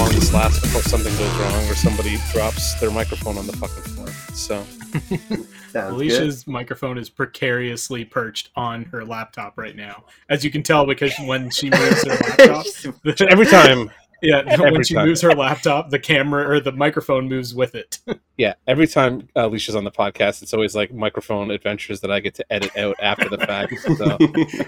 long 0.00 0.08
this 0.14 0.32
lasts 0.32 0.60
before 0.60 0.80
something 0.80 1.14
goes 1.18 1.32
wrong 1.36 1.68
or 1.68 1.74
somebody 1.74 2.16
drops 2.32 2.72
their 2.80 2.90
microphone 2.90 3.36
on 3.36 3.46
the 3.46 3.52
fucking 3.52 3.82
floor. 3.82 4.08
So. 4.32 4.64
Sounds 5.70 5.92
Alicia's 5.92 6.46
microphone 6.46 6.96
is 6.96 7.10
precariously 7.10 8.04
perched 8.04 8.48
on 8.56 8.84
her 8.86 9.04
laptop 9.04 9.58
right 9.58 9.76
now, 9.76 10.04
as 10.28 10.42
you 10.42 10.50
can 10.50 10.62
tell 10.62 10.86
because 10.86 11.12
when 11.26 11.50
she 11.50 11.70
moves 11.70 12.02
her 12.04 12.10
laptop, 12.48 12.66
every 13.30 13.46
time, 13.46 13.90
yeah, 14.22 14.56
when 14.60 14.82
she 14.84 14.94
time. 14.94 15.06
moves 15.06 15.20
her 15.22 15.32
laptop, 15.34 15.90
the 15.90 15.98
camera 15.98 16.48
or 16.48 16.60
the 16.60 16.72
microphone 16.72 17.28
moves 17.28 17.54
with 17.54 17.74
it. 17.74 17.98
yeah, 18.36 18.54
every 18.66 18.86
time 18.86 19.28
uh, 19.36 19.46
Alicia's 19.46 19.76
on 19.76 19.84
the 19.84 19.90
podcast, 19.90 20.42
it's 20.42 20.52
always 20.54 20.74
like 20.74 20.92
microphone 20.92 21.50
adventures 21.50 22.00
that 22.00 22.10
I 22.10 22.20
get 22.20 22.34
to 22.34 22.52
edit 22.52 22.76
out 22.76 22.96
after 23.00 23.28
the 23.28 23.38
fact. 23.38 23.74
So 23.80 24.16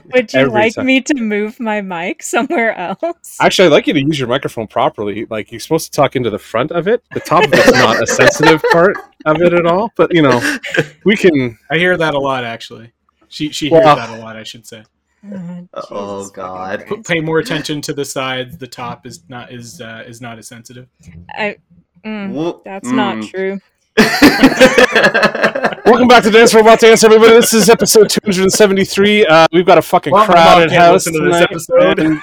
Would 0.12 0.32
you 0.32 0.46
like 0.50 0.74
time. 0.74 0.86
me 0.86 1.00
to 1.02 1.14
move 1.14 1.58
my 1.60 1.80
mic 1.80 2.22
somewhere 2.22 2.76
else? 2.76 3.36
actually, 3.40 3.66
I'd 3.66 3.72
like 3.72 3.86
you 3.86 3.94
to 3.94 4.00
use 4.00 4.18
your 4.18 4.28
microphone 4.28 4.66
properly. 4.66 5.26
Like 5.26 5.50
you're 5.52 5.60
supposed 5.60 5.92
to 5.92 5.96
talk 5.96 6.16
into 6.16 6.30
the 6.30 6.38
front 6.38 6.70
of 6.72 6.88
it. 6.88 7.02
The 7.12 7.20
top 7.20 7.44
of 7.44 7.50
it's 7.52 7.72
not 7.72 8.02
a 8.02 8.06
sensitive 8.06 8.62
part 8.72 8.96
of 9.26 9.40
it 9.42 9.52
at 9.52 9.66
all. 9.66 9.90
But 9.96 10.14
you 10.14 10.22
know, 10.22 10.58
we 11.04 11.16
can. 11.16 11.58
I 11.70 11.78
hear 11.78 11.96
that 11.96 12.14
a 12.14 12.18
lot, 12.18 12.44
actually. 12.44 12.92
She 13.28 13.50
she 13.50 13.70
Well- 13.70 13.82
hears 13.96 14.08
that 14.08 14.18
a 14.18 14.22
lot, 14.22 14.36
I 14.36 14.42
should 14.44 14.66
say. 14.66 14.84
Oh, 15.74 15.82
Oh, 15.90 16.28
God. 16.30 16.84
P- 16.88 17.02
pay 17.02 17.20
more 17.20 17.38
attention 17.38 17.80
to 17.82 17.92
the 17.92 18.04
sides. 18.04 18.58
The 18.58 18.66
top 18.66 19.06
is 19.06 19.22
not 19.28 19.52
is 19.52 19.80
uh, 19.80 20.02
is 20.06 20.20
not 20.20 20.38
as 20.38 20.48
sensitive. 20.48 20.88
I, 21.30 21.56
mm, 22.04 22.32
Whoop. 22.32 22.62
that's 22.64 22.88
not 22.90 23.16
Mm. 23.18 23.30
true. 23.30 23.60
Welcome 25.86 26.08
back 26.08 26.22
to 26.24 26.30
Dance 26.30 26.54
Robot 26.54 26.80
Dance, 26.80 27.04
everybody. 27.04 27.32
This 27.34 27.52
is 27.52 27.68
episode 27.68 28.08
273. 28.10 29.26
Uh, 29.26 29.46
we've 29.52 29.66
got 29.66 29.78
a 29.78 29.82
fucking 29.82 30.12
Well, 30.12 30.26
my 30.26 30.32
crowded 30.32 30.72
house 30.72 31.06
listen 31.06 31.22
to 31.22 31.28
this 31.30 31.40
episode. 31.42 31.98
and 31.98 32.20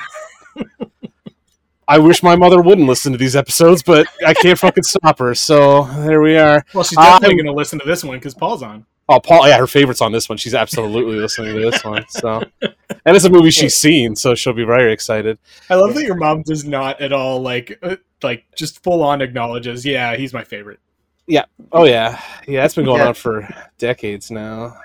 I 1.87 1.99
wish 1.99 2.21
my 2.21 2.35
mother 2.35 2.61
wouldn't 2.61 2.87
listen 2.87 3.11
to 3.13 3.17
these 3.17 3.35
episodes, 3.35 3.81
but 3.83 4.07
I 4.25 4.33
can't 4.33 4.57
fucking 4.59 4.83
stop 4.83 5.19
her. 5.19 5.33
So 5.35 5.83
there 6.05 6.21
we 6.21 6.37
are. 6.37 6.63
Well, 6.73 6.83
she's 6.83 6.97
definitely 6.97 7.27
I'm- 7.29 7.37
going 7.37 7.45
to 7.45 7.53
listen 7.53 7.79
to 7.79 7.85
this 7.85 8.03
one 8.03 8.17
because 8.17 8.33
Paul's 8.33 8.61
on. 8.63 8.85
Oh, 9.11 9.19
Paul, 9.19 9.47
yeah, 9.47 9.57
her 9.57 9.65
favorite's 9.65 10.01
on 10.01 10.11
this 10.11 10.29
one. 10.29 10.37
She's 10.37 10.53
absolutely 10.53 11.15
listening 11.15 11.55
to 11.55 11.71
this 11.71 11.83
one. 11.83 12.05
So, 12.09 12.43
and 12.61 13.15
it's 13.15 13.25
a 13.25 13.29
movie 13.29 13.49
she's 13.49 13.75
seen, 13.75 14.15
so 14.15 14.35
she'll 14.35 14.53
be 14.53 14.63
very 14.63 14.93
excited. 14.93 15.39
I 15.67 15.75
love 15.75 15.95
that 15.95 16.03
your 16.03 16.15
mom 16.15 16.43
does 16.43 16.63
not 16.63 17.01
at 17.01 17.11
all 17.11 17.41
like 17.41 17.79
uh, 17.81 17.95
like 18.21 18.45
just 18.55 18.83
full 18.83 19.01
on 19.01 19.21
acknowledges. 19.21 19.83
Yeah, 19.83 20.15
he's 20.15 20.31
my 20.31 20.43
favorite. 20.43 20.79
Yeah. 21.25 21.45
Oh 21.71 21.85
yeah, 21.85 22.21
yeah, 22.47 22.61
that's 22.61 22.75
been 22.75 22.85
going 22.85 22.99
Yeah. 23.01 23.07
on 23.07 23.13
for 23.15 23.49
decades 23.79 24.29
now. 24.29 24.77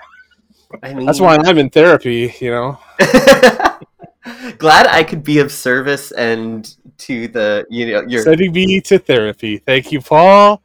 I 0.81 0.95
mean, 0.95 1.05
That's 1.05 1.19
why 1.19 1.37
I'm 1.37 1.57
in 1.59 1.69
therapy. 1.69 2.33
You 2.41 2.49
know. 2.49 2.79
glad 4.57 4.87
I 4.87 5.03
could 5.03 5.23
be 5.23 5.37
of 5.37 5.51
service 5.51 6.11
and 6.11 6.75
to 6.97 7.27
the 7.27 7.65
you 7.69 7.91
know 7.91 8.01
your 8.07 8.23
Sending 8.23 8.51
me 8.53 8.81
to 8.81 8.97
therapy. 8.97 9.59
Thank 9.59 9.91
you, 9.91 10.01
Paul. 10.01 10.63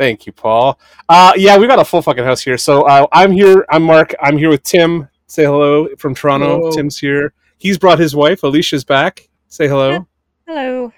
Thank 0.00 0.24
you, 0.24 0.32
Paul. 0.32 0.80
Uh, 1.10 1.34
yeah, 1.36 1.58
we 1.58 1.66
got 1.66 1.78
a 1.78 1.84
full 1.84 2.00
fucking 2.00 2.24
house 2.24 2.40
here. 2.40 2.56
So 2.56 2.84
uh, 2.84 3.06
I'm 3.12 3.32
here. 3.32 3.66
I'm 3.68 3.82
Mark. 3.82 4.14
I'm 4.22 4.38
here 4.38 4.48
with 4.48 4.62
Tim. 4.62 5.06
Say 5.26 5.44
hello 5.44 5.88
from 5.98 6.14
Toronto. 6.14 6.56
Hello. 6.56 6.70
Tim's 6.72 6.96
here. 6.96 7.34
He's 7.58 7.76
brought 7.76 7.98
his 7.98 8.16
wife. 8.16 8.42
Alicia's 8.42 8.82
back. 8.82 9.28
Say 9.48 9.68
hello. 9.68 10.06
Hello. 10.46 10.90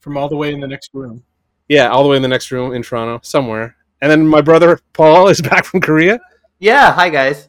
From 0.00 0.16
all 0.16 0.30
the 0.30 0.36
way 0.36 0.54
in 0.54 0.60
the 0.60 0.66
next 0.66 0.94
room. 0.94 1.22
Yeah, 1.68 1.88
all 1.88 2.02
the 2.02 2.08
way 2.08 2.16
in 2.16 2.22
the 2.22 2.28
next 2.28 2.50
room 2.50 2.72
in 2.72 2.82
Toronto, 2.82 3.20
somewhere. 3.22 3.76
And 4.00 4.10
then 4.10 4.26
my 4.26 4.40
brother 4.40 4.80
Paul 4.94 5.28
is 5.28 5.42
back 5.50 5.66
from 5.66 5.82
Korea. 5.82 6.18
yeah. 6.58 6.90
Hi 6.94 7.10
guys. 7.10 7.47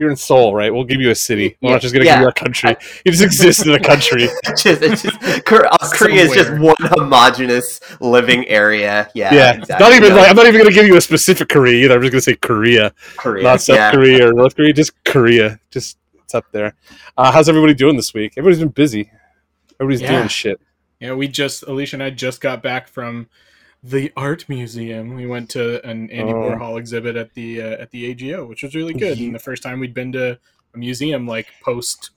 You're 0.00 0.08
in 0.10 0.16
Seoul, 0.16 0.54
right? 0.54 0.72
We'll 0.72 0.84
give 0.84 0.98
you 0.98 1.10
a 1.10 1.14
city. 1.14 1.58
We're 1.60 1.68
Yeah, 1.68 1.74
not 1.74 1.82
just 1.82 1.92
going 1.92 2.02
to 2.04 2.06
yeah. 2.06 2.14
give 2.16 2.22
you 2.22 2.28
a 2.28 2.32
country. 2.32 2.74
You 3.04 3.12
just 3.12 3.22
exist 3.22 3.66
in 3.66 3.72
a 3.74 3.78
country. 3.78 4.28
Just, 4.56 4.66
it's 4.82 5.02
just 5.02 5.44
Kor- 5.44 5.66
uh, 5.66 5.76
Korea 5.92 6.22
is 6.24 6.32
just 6.32 6.52
one 6.58 6.74
homogenous 6.80 7.80
living 8.00 8.48
area. 8.48 9.10
Yeah. 9.14 9.34
Yeah, 9.34 9.52
exactly. 9.58 9.86
not 9.86 9.94
even 9.94 10.16
like 10.16 10.30
I'm 10.30 10.36
not 10.36 10.46
even 10.46 10.58
going 10.62 10.72
to 10.72 10.74
give 10.74 10.86
you 10.86 10.96
a 10.96 11.00
specific 11.02 11.50
Korea 11.50 11.84
either. 11.84 11.94
I'm 11.96 12.00
just 12.00 12.12
going 12.12 12.20
to 12.20 12.24
say 12.24 12.36
Korea. 12.36 12.94
Korea. 13.18 13.42
not 13.44 13.60
South 13.60 13.76
yeah. 13.76 13.90
Korea 13.92 14.28
or 14.28 14.32
North 14.32 14.56
Korea, 14.56 14.72
just 14.72 14.92
Korea. 15.04 15.60
Just 15.70 15.98
it's 16.24 16.34
up 16.34 16.46
there. 16.52 16.74
Uh, 17.18 17.30
how's 17.30 17.48
everybody 17.50 17.74
doing 17.74 17.96
this 17.96 18.14
week? 18.14 18.32
Everybody's 18.38 18.60
been 18.60 18.68
busy. 18.68 19.10
Everybody's 19.78 20.00
Yeah. 20.00 20.16
doing 20.16 20.28
shit. 20.28 20.60
Yeah, 20.98 21.12
we 21.12 21.28
just 21.28 21.62
Alicia 21.64 21.96
and 21.96 22.02
I 22.02 22.08
just 22.10 22.40
got 22.40 22.62
back 22.62 22.88
from 22.88 23.28
the 23.82 24.12
art 24.16 24.48
museum. 24.48 25.14
We 25.14 25.26
went 25.26 25.48
to 25.50 25.84
an 25.88 26.10
Andy 26.10 26.32
Oh. 26.32 26.36
Warhol 26.36 26.78
exhibit 26.78 27.16
at 27.16 27.34
the 27.34 27.62
uh, 27.62 27.82
at 27.82 27.90
the 27.90 28.10
AGO, 28.10 28.46
which 28.46 28.62
was 28.62 28.74
really 28.74 28.94
good. 28.94 29.18
And 29.18 29.34
the 29.34 29.38
first 29.38 29.62
time 29.62 29.80
we'd 29.80 29.94
been 29.94 30.12
to 30.12 30.38
a 30.74 30.78
museum 30.78 31.26
like 31.26 31.46
post, 31.62 32.10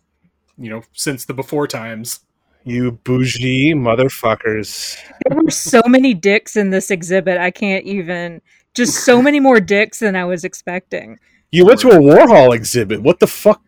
you 0.58 0.70
know, 0.70 0.84
since 0.94 1.26
the 1.26 1.34
before 1.34 1.68
times. 1.68 2.20
You 2.66 2.94
bougie 3.04 3.74
motherfuckers. 3.74 4.98
There 5.28 5.38
were 5.38 5.52
so 5.52 5.82
many 5.86 6.14
dicks 6.14 6.56
in 6.56 6.70
this 6.70 6.90
exhibit. 6.92 7.38
I 7.38 7.52
can't 7.52 7.86
even. 7.86 8.42
Just 8.74 9.04
so 9.06 9.22
many 9.22 9.40
more 9.40 9.60
dicks 9.60 10.00
than 10.00 10.16
I 10.16 10.26
was 10.26 10.44
expecting. 10.44 11.20
You 11.52 11.66
went 11.66 11.82
to 11.82 11.90
a 11.90 11.98
Warhol 11.98 12.56
exhibit. 12.56 13.04
What 13.04 13.20
the 13.20 13.28
fuck? 13.28 13.62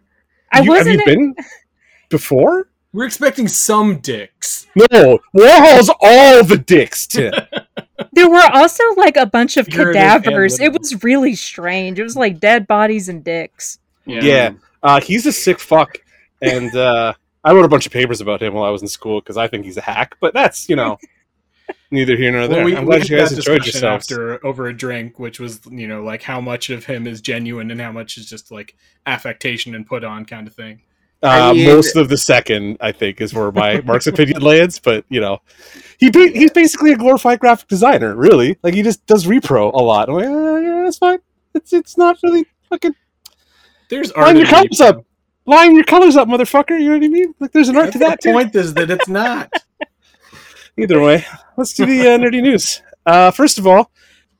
I 0.51 0.61
you, 0.61 0.71
have 0.73 0.85
wasn't. 0.87 0.99
have 1.01 1.07
you 1.09 1.15
been 1.15 1.35
before? 2.09 2.69
We're 2.93 3.05
expecting 3.05 3.49
some 3.49 3.99
dicks. 3.99 4.65
No, 4.75 5.19
Warhol's 5.35 5.89
all 6.01 6.43
the 6.45 6.57
dicks, 6.57 7.05
Tim. 7.05 7.33
There 8.15 8.29
were 8.29 8.49
also 8.53 8.83
like 8.95 9.17
a 9.17 9.25
bunch 9.25 9.57
of 9.57 9.65
Figurative 9.65 10.01
and 10.01 10.23
cadavers. 10.23 10.59
It 10.59 10.71
was 10.71 11.03
really 11.03 11.35
strange. 11.35 11.99
It 11.99 12.03
was 12.03 12.15
like 12.15 12.39
dead 12.39 12.65
bodies 12.65 13.09
and 13.09 13.23
dicks. 13.23 13.77
yeah, 14.05 14.53
uh, 14.81 15.01
he's 15.01 15.25
a 15.25 15.33
sick 15.33 15.59
fuck, 15.59 15.97
and 16.41 16.73
uh, 16.75 17.13
I 17.43 17.51
wrote 17.51 17.65
a 17.65 17.67
bunch 17.67 17.85
of 17.85 17.91
papers 17.91 18.21
about 18.21 18.41
him 18.41 18.53
while 18.53 18.63
I 18.63 18.69
was 18.69 18.81
in 18.81 18.87
school 18.87 19.19
because 19.19 19.35
I 19.35 19.49
think 19.49 19.65
he's 19.65 19.75
a 19.75 19.81
hack. 19.81 20.15
But 20.21 20.33
that's 20.33 20.69
you 20.69 20.77
know, 20.77 20.97
neither 21.91 22.15
here 22.15 22.31
nor 22.31 22.47
there. 22.47 22.59
Well, 22.59 22.65
we, 22.65 22.75
I'm 22.77 22.85
glad 22.85 22.99
had 22.99 23.09
you 23.09 23.17
guys 23.17 23.33
enjoyed 23.33 23.63
discussion 23.63 23.83
yourselves. 23.83 24.11
after 24.11 24.45
over 24.45 24.67
a 24.67 24.73
drink, 24.73 25.19
which 25.19 25.41
was 25.41 25.59
you 25.69 25.87
know 25.87 26.01
like 26.01 26.23
how 26.23 26.39
much 26.39 26.69
of 26.69 26.85
him 26.85 27.07
is 27.07 27.19
genuine 27.19 27.69
and 27.69 27.81
how 27.81 27.91
much 27.91 28.17
is 28.17 28.29
just 28.29 28.49
like 28.49 28.77
affectation 29.05 29.75
and 29.75 29.85
put 29.85 30.05
on 30.05 30.23
kind 30.23 30.47
of 30.47 30.55
thing. 30.55 30.83
Uh, 31.25 31.49
I 31.49 31.53
mean- 31.53 31.65
most 31.67 31.95
of 31.95 32.09
the 32.09 32.17
second, 32.17 32.77
I 32.81 32.91
think, 32.91 33.19
is 33.21 33.33
where 33.33 33.51
my 33.51 33.81
Mark's 33.85 34.07
opinion 34.07 34.41
lands. 34.41 34.79
But 34.79 35.05
you 35.09 35.19
know, 35.21 35.39
he 35.97 36.09
ba- 36.11 36.29
he's 36.29 36.51
basically 36.51 36.91
a 36.91 36.95
glorified 36.97 37.39
graphic 37.39 37.67
designer. 37.67 38.15
Really, 38.15 38.57
like 38.63 38.73
he 38.73 38.81
just 38.83 39.05
does 39.05 39.25
repro 39.25 39.73
a 39.73 39.77
lot. 39.81 40.09
I'm 40.09 40.15
like, 40.15 40.25
uh, 40.27 40.55
yeah, 40.57 40.83
that's 40.85 40.97
fine. 40.97 41.19
It's 41.53 41.73
it's 41.73 41.97
not 41.97 42.17
really 42.23 42.45
fucking 42.69 42.95
There's 43.89 44.11
art. 44.11 44.27
line 44.27 44.37
your 44.37 44.45
colors 44.47 44.79
repro. 44.79 44.87
up, 44.87 45.05
line 45.45 45.75
your 45.75 45.83
colors 45.85 46.15
up, 46.15 46.27
motherfucker. 46.27 46.79
You 46.79 46.85
know 46.89 46.97
what 46.97 47.03
I 47.03 47.07
mean? 47.07 47.33
Like 47.39 47.51
there's 47.51 47.69
an 47.69 47.75
art 47.77 47.85
That's 47.85 47.93
to 47.93 47.99
that 47.99 48.21
the 48.21 48.29
too. 48.29 48.33
point 48.33 48.55
is 48.55 48.73
that 48.75 48.89
it's 48.91 49.07
not. 49.07 49.51
Either 50.77 51.01
way, 51.01 51.25
let's 51.57 51.73
do 51.73 51.85
the 51.85 52.01
uh, 52.01 52.17
nerdy 52.17 52.41
news. 52.41 52.81
Uh, 53.05 53.31
first 53.31 53.57
of 53.57 53.65
all, 53.65 53.91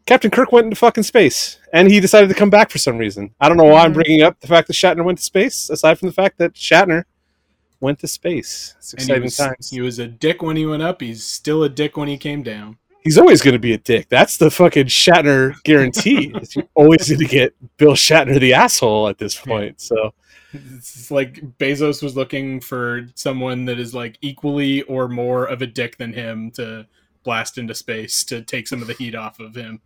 Captain 0.06 0.30
Kirk 0.30 0.52
went 0.52 0.66
into 0.66 0.76
fucking 0.76 1.04
space, 1.04 1.58
and 1.74 1.90
he 1.90 2.00
decided 2.00 2.28
to 2.30 2.36
come 2.36 2.50
back 2.52 2.70
for 2.70 2.78
some 2.78 2.98
reason. 2.98 3.34
I 3.40 3.48
don't 3.48 3.58
know 3.58 3.64
why 3.64 3.84
I'm 3.84 3.92
Mhm. 3.92 3.96
bringing 3.96 4.22
up 4.22 4.40
the 4.40 4.48
fact 4.48 4.68
that 4.68 4.74
Shatner 4.74 5.04
went 5.04 5.18
to 5.18 5.24
space, 5.24 5.70
aside 5.70 5.98
from 5.98 6.08
the 6.10 6.14
fact 6.14 6.38
that 6.38 6.54
Shatner 6.54 7.06
went 7.80 8.00
to 8.00 8.08
space. 8.08 8.76
It's 8.78 8.94
And 8.94 9.02
he 9.02 9.06
exciting 9.06 9.24
was, 9.24 9.38
times. 9.38 9.70
he 9.72 9.82
was 9.82 9.98
a 10.00 10.08
dick 10.08 10.44
when 10.44 10.58
he 10.58 10.66
went 10.66 10.84
up. 10.84 11.02
He's 11.02 11.24
still 11.26 11.64
a 11.64 11.70
dick 11.70 11.98
when 11.98 12.08
he 12.08 12.18
came 12.18 12.44
down. 12.44 12.78
He's 13.04 13.18
always 13.18 13.42
going 13.42 13.54
to 13.54 13.60
be 13.60 13.74
a 13.74 13.78
dick. 13.78 14.08
That's 14.10 14.38
the 14.38 14.50
fucking 14.52 14.86
Shatner 14.88 15.56
guarantee. 15.64 16.34
You're 16.56 16.68
always 16.76 17.08
going 17.08 17.20
to 17.20 17.26
get 17.26 17.54
Bill 17.78 17.94
Shatner 17.94 18.40
the 18.40 18.54
asshole 18.54 19.08
at 19.08 19.18
this 19.18 19.36
point. 19.36 19.82
So 19.82 20.14
It's 20.54 21.12
like 21.12 21.42
Bezos 21.60 22.02
was 22.02 22.16
looking 22.16 22.62
for 22.62 23.08
someone 23.16 23.66
that 23.66 23.78
is 23.80 23.94
like 23.94 24.18
equally 24.22 24.84
or 24.84 25.08
more 25.08 25.46
of 25.46 25.62
a 25.62 25.68
dick 25.68 25.98
than 25.98 26.14
him 26.14 26.50
to 26.52 26.86
blast 27.24 27.58
into 27.58 27.74
space 27.76 28.24
to 28.26 28.42
take 28.42 28.68
some 28.68 28.82
of 28.82 28.88
the 28.88 28.94
heat 28.94 29.16
off 29.16 29.40
of 29.40 29.54
him. 29.56 29.82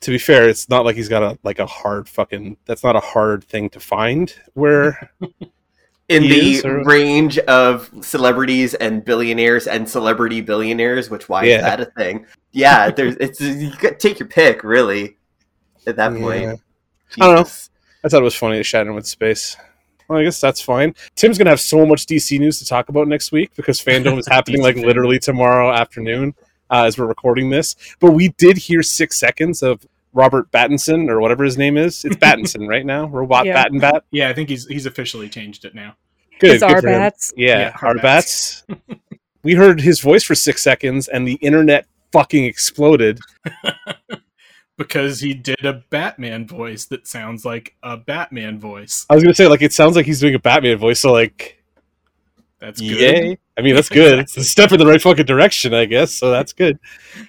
To 0.00 0.10
be 0.10 0.18
fair, 0.18 0.48
it's 0.48 0.68
not 0.68 0.84
like 0.84 0.96
he's 0.96 1.08
got 1.08 1.22
a 1.22 1.38
like 1.42 1.58
a 1.58 1.66
hard 1.66 2.08
fucking. 2.08 2.56
That's 2.64 2.82
not 2.84 2.96
a 2.96 3.00
hard 3.00 3.44
thing 3.44 3.68
to 3.70 3.80
find. 3.80 4.34
Where 4.54 5.10
in 6.08 6.22
the 6.22 6.54
is, 6.56 6.64
or- 6.64 6.82
range 6.84 7.38
of 7.40 7.90
celebrities 8.00 8.74
and 8.74 9.04
billionaires 9.04 9.66
and 9.66 9.88
celebrity 9.88 10.40
billionaires, 10.40 11.10
which 11.10 11.28
why 11.28 11.44
Yeah. 11.44 11.56
is 11.56 11.62
that 11.62 11.80
a 11.80 11.84
thing? 11.86 12.26
Yeah, 12.52 12.90
there's 12.90 13.16
it's 13.16 13.40
you 13.40 13.72
got 13.76 13.98
take 13.98 14.18
your 14.18 14.28
pick 14.28 14.64
really. 14.64 15.16
At 15.86 15.96
that 15.96 16.12
point, 16.12 16.42
Yeah. 16.42 16.54
I 17.20 17.26
don't 17.26 17.36
know. 17.36 17.50
I 18.04 18.08
thought 18.08 18.20
it 18.20 18.24
was 18.24 18.34
funny 18.34 18.62
that 18.62 18.86
went 18.86 19.04
to 19.04 19.10
space. 19.10 19.56
Well, 20.08 20.18
I 20.18 20.24
guess 20.24 20.40
that's 20.40 20.60
fine. 20.60 20.94
Tim's 21.14 21.38
gonna 21.38 21.50
have 21.50 21.60
so 21.60 21.86
much 21.86 22.04
DC 22.06 22.38
news 22.38 22.58
to 22.58 22.66
talk 22.66 22.88
about 22.88 23.08
next 23.08 23.32
week 23.32 23.50
because 23.56 23.80
fandom 23.82 24.18
is 24.18 24.26
happening 24.30 24.60
like 24.62 24.76
literally 24.76 25.18
tomorrow 25.18 25.72
afternoon 25.72 26.34
uh, 26.70 26.84
as 26.84 26.96
we're 26.98 27.06
recording 27.06 27.50
this. 27.50 27.76
But 28.00 28.12
we 28.12 28.28
did 28.28 28.56
hear 28.56 28.82
six 28.82 29.18
seconds 29.18 29.62
of 29.62 29.86
Robert 30.12 30.50
Pattinson 30.50 31.08
or 31.08 31.20
whatever 31.20 31.44
his 31.44 31.56
name 31.58 31.76
is. 31.76 32.04
It's 32.04 32.16
Pattinson 32.16 32.68
right 32.68 32.84
now. 32.86 33.06
Robot 33.06 33.46
Yeah. 33.46 33.54
Batten 33.54 33.78
Bat. 33.78 34.04
Yeah, 34.10 34.28
I 34.28 34.32
think 34.32 34.48
he's 34.48 34.66
he's 34.66 34.86
officially 34.86 35.28
changed 35.28 35.64
it 35.64 35.74
now. 35.74 35.96
Good. 36.40 36.52
It's 36.52 36.62
good 36.64 36.72
our 36.72 36.82
bats. 36.82 37.32
Yeah, 37.36 37.58
Yeah, 37.58 37.76
our 37.82 37.94
Harbats. 37.94 38.02
bats. 38.02 38.64
we 39.42 39.54
heard 39.54 39.80
his 39.80 40.00
voice 40.00 40.24
for 40.24 40.34
six 40.34 40.62
seconds, 40.62 41.06
and 41.08 41.28
the 41.28 41.34
internet 41.34 41.86
fucking 42.12 42.44
exploded. 42.44 43.20
Because 44.76 45.20
he 45.20 45.34
did 45.34 45.62
a 45.66 45.74
Batman 45.90 46.46
voice 46.46 46.86
that 46.86 47.06
sounds 47.06 47.44
like 47.44 47.76
a 47.82 47.98
Batman 47.98 48.58
voice. 48.58 49.04
I 49.10 49.14
was 49.14 49.22
gonna 49.22 49.34
say, 49.34 49.46
like, 49.46 49.60
it 49.60 49.74
sounds 49.74 49.94
like 49.94 50.06
he's 50.06 50.20
doing 50.20 50.34
a 50.34 50.38
Batman 50.38 50.78
voice. 50.78 51.00
So, 51.00 51.12
like, 51.12 51.62
That's 52.60 52.80
good. 52.80 52.88
yay! 52.98 53.38
I 53.60 53.62
mean, 53.62 53.74
that's 53.74 53.90
good. 53.90 54.18
It's 54.20 54.36
a 54.38 54.42
step 54.44 54.72
in 54.72 54.78
the 54.78 54.86
right 54.86 55.00
fucking 55.00 55.26
direction, 55.26 55.74
I 55.74 55.84
guess. 55.84 56.12
So 56.14 56.30
that's 56.30 56.54
good. 56.54 56.78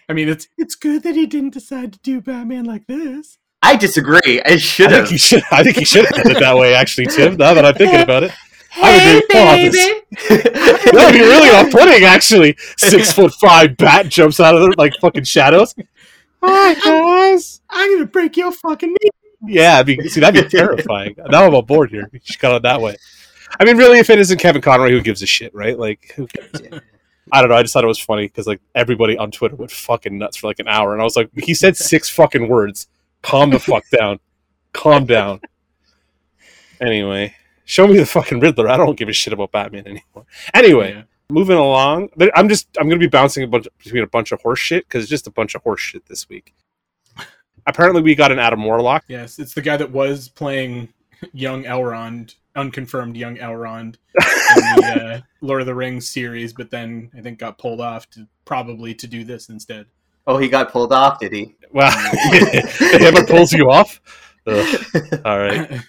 I 0.08 0.14
mean, 0.14 0.30
it's 0.30 0.48
it's 0.58 0.76
good 0.76 1.04
that 1.04 1.14
he 1.16 1.26
didn't 1.26 1.50
decide 1.50 1.92
to 1.94 2.00
do 2.00 2.22
Batman 2.22 2.64
like 2.64 2.88
this. 2.88 3.38
I 3.62 3.76
disagree. 3.76 4.42
I 4.46 4.56
should 4.56 4.88
I 4.88 4.96
have. 4.96 5.08
think 5.10 5.12
he 5.12 5.18
should. 5.18 5.44
I 5.52 5.62
think 5.64 5.76
he 5.78 5.86
should 5.86 6.06
have 6.06 6.24
done 6.24 6.32
it 6.36 6.40
that 6.40 6.56
way, 6.56 6.74
actually, 6.74 7.08
Tim. 7.08 7.36
Now 7.36 7.54
that 7.54 7.66
I'm 7.66 7.76
thinking 7.76 8.00
about 8.00 8.24
it, 8.24 8.32
I 8.78 8.92
would 8.92 9.02
agree 9.02 9.16
with 9.16 9.30
Paul 9.30 9.56
this. 9.58 10.94
that 10.94 11.06
would 11.06 11.14
be 11.14 11.20
really 11.20 11.50
off-putting. 11.50 12.04
Actually, 12.06 12.56
six 12.78 13.12
foot 13.18 13.34
five 13.34 13.76
bat 13.76 14.08
jumps 14.08 14.40
out 14.40 14.56
of 14.56 14.62
the 14.62 14.74
like 14.78 14.94
fucking 15.02 15.26
shadows. 15.26 15.76
Hi 16.42 16.74
guys. 16.76 17.60
I'm 17.70 17.94
gonna 17.94 18.06
break 18.06 18.38
your 18.38 18.54
fucking 18.54 18.90
knee. 18.90 19.10
Yeah, 19.48 19.80
I 19.80 19.84
mean, 19.84 20.08
see, 20.08 20.22
that'd 20.22 20.44
be 20.44 20.50
terrifying. 20.50 21.16
Now 21.30 21.46
I'm 21.46 21.56
on 21.56 21.66
board 21.66 21.90
here. 21.92 22.10
You 22.14 22.20
should 22.24 22.40
got 22.40 22.56
it 22.56 22.64
that 22.64 22.80
way. 22.80 22.96
I 23.60 23.66
mean, 23.66 23.78
really, 23.78 24.00
if 24.00 24.10
it 24.10 24.20
isn't 24.20 24.40
Kevin 24.40 24.62
Conroy, 24.62 24.90
who 24.92 25.02
gives 25.02 25.22
a 25.22 25.26
shit, 25.28 25.54
right? 25.54 25.78
Like, 25.78 26.14
who 26.16 26.28
cares? 26.28 26.82
I 27.32 27.40
don't 27.42 27.50
know. 27.50 27.56
I 27.56 27.62
just 27.62 27.74
thought 27.74 27.84
it 27.84 27.88
was 27.88 28.00
funny 28.00 28.28
because 28.28 28.48
like 28.48 28.60
everybody 28.76 29.18
on 29.18 29.32
Twitter 29.32 29.56
went 29.56 29.72
fucking 29.72 30.18
nuts 30.18 30.38
for 30.38 30.48
like 30.48 30.60
an 30.60 30.68
hour, 30.68 30.94
and 30.94 31.02
I 31.02 31.06
was 31.06 31.16
like, 31.16 31.30
he 31.38 31.54
said 31.54 31.78
six 31.92 32.10
fucking 32.10 32.48
words. 32.48 32.88
Calm 33.22 33.52
the 33.52 33.60
fuck 33.60 33.84
down. 33.90 34.20
Calm 34.74 35.06
down. 35.06 35.40
Anyway, 36.80 37.36
show 37.66 37.88
me 37.88 37.98
the 37.98 38.06
fucking 38.06 38.40
Riddler. 38.40 38.68
I 38.70 38.78
don't 38.78 38.98
give 38.98 39.10
a 39.10 39.14
shit 39.14 39.34
about 39.34 39.52
Batman 39.52 39.86
anymore. 39.86 40.26
Anyway, 40.54 40.94
Yeah. 40.94 41.04
moving 41.30 41.58
along. 41.58 42.10
I'm 42.34 42.50
just 42.50 42.68
I'm 42.80 42.88
gonna 42.90 43.00
be 43.00 43.08
bouncing 43.08 43.44
a 43.44 43.48
bunch 43.48 43.68
between 43.84 44.04
a 44.04 44.08
bunch 44.08 44.32
of 44.32 44.42
horse 44.42 44.60
shit 44.60 44.86
because 44.88 45.04
it's 45.04 45.10
just 45.10 45.28
a 45.28 45.32
bunch 45.32 45.54
of 45.56 45.62
horse 45.62 45.82
shit 45.82 46.06
this 46.08 46.28
week. 46.28 46.54
Apparently, 47.68 48.02
we 48.02 48.16
got 48.16 48.32
an 48.32 48.40
Adam 48.40 48.64
Warlock. 48.64 49.04
Yes, 49.08 49.38
it's 49.38 49.54
the 49.54 49.62
guy 49.62 49.78
that 49.78 49.92
was 49.92 50.30
playing 50.30 50.90
young 51.34 51.64
Elrond, 51.64 52.36
unconfirmed 52.56 53.16
young 53.18 53.38
Elrond 53.38 53.96
in 54.16 54.76
the 54.76 55.02
uh, 55.18 55.22
Lord 55.42 55.62
of 55.62 55.68
the 55.68 55.76
Rings 55.76 56.10
series, 56.10 56.54
but 56.54 56.70
then 56.72 57.12
I 57.18 57.22
think 57.22 57.40
got 57.40 57.58
pulled 57.58 57.82
off 57.82 58.10
to 58.12 58.28
probably 58.46 58.94
to 58.96 59.08
do 59.08 59.24
this 59.24 59.50
instead. 59.50 59.86
oh, 60.28 60.38
he 60.38 60.48
got 60.50 60.72
pulled 60.72 60.94
off, 60.94 61.20
did 61.20 61.32
he? 61.34 61.56
Wow, 61.72 61.90
the 61.92 62.98
hammer 63.00 63.26
pulls 63.26 63.52
you 63.54 63.70
off. 63.72 64.02
Ugh. 64.48 64.86
All 65.26 65.40
right. 65.40 65.80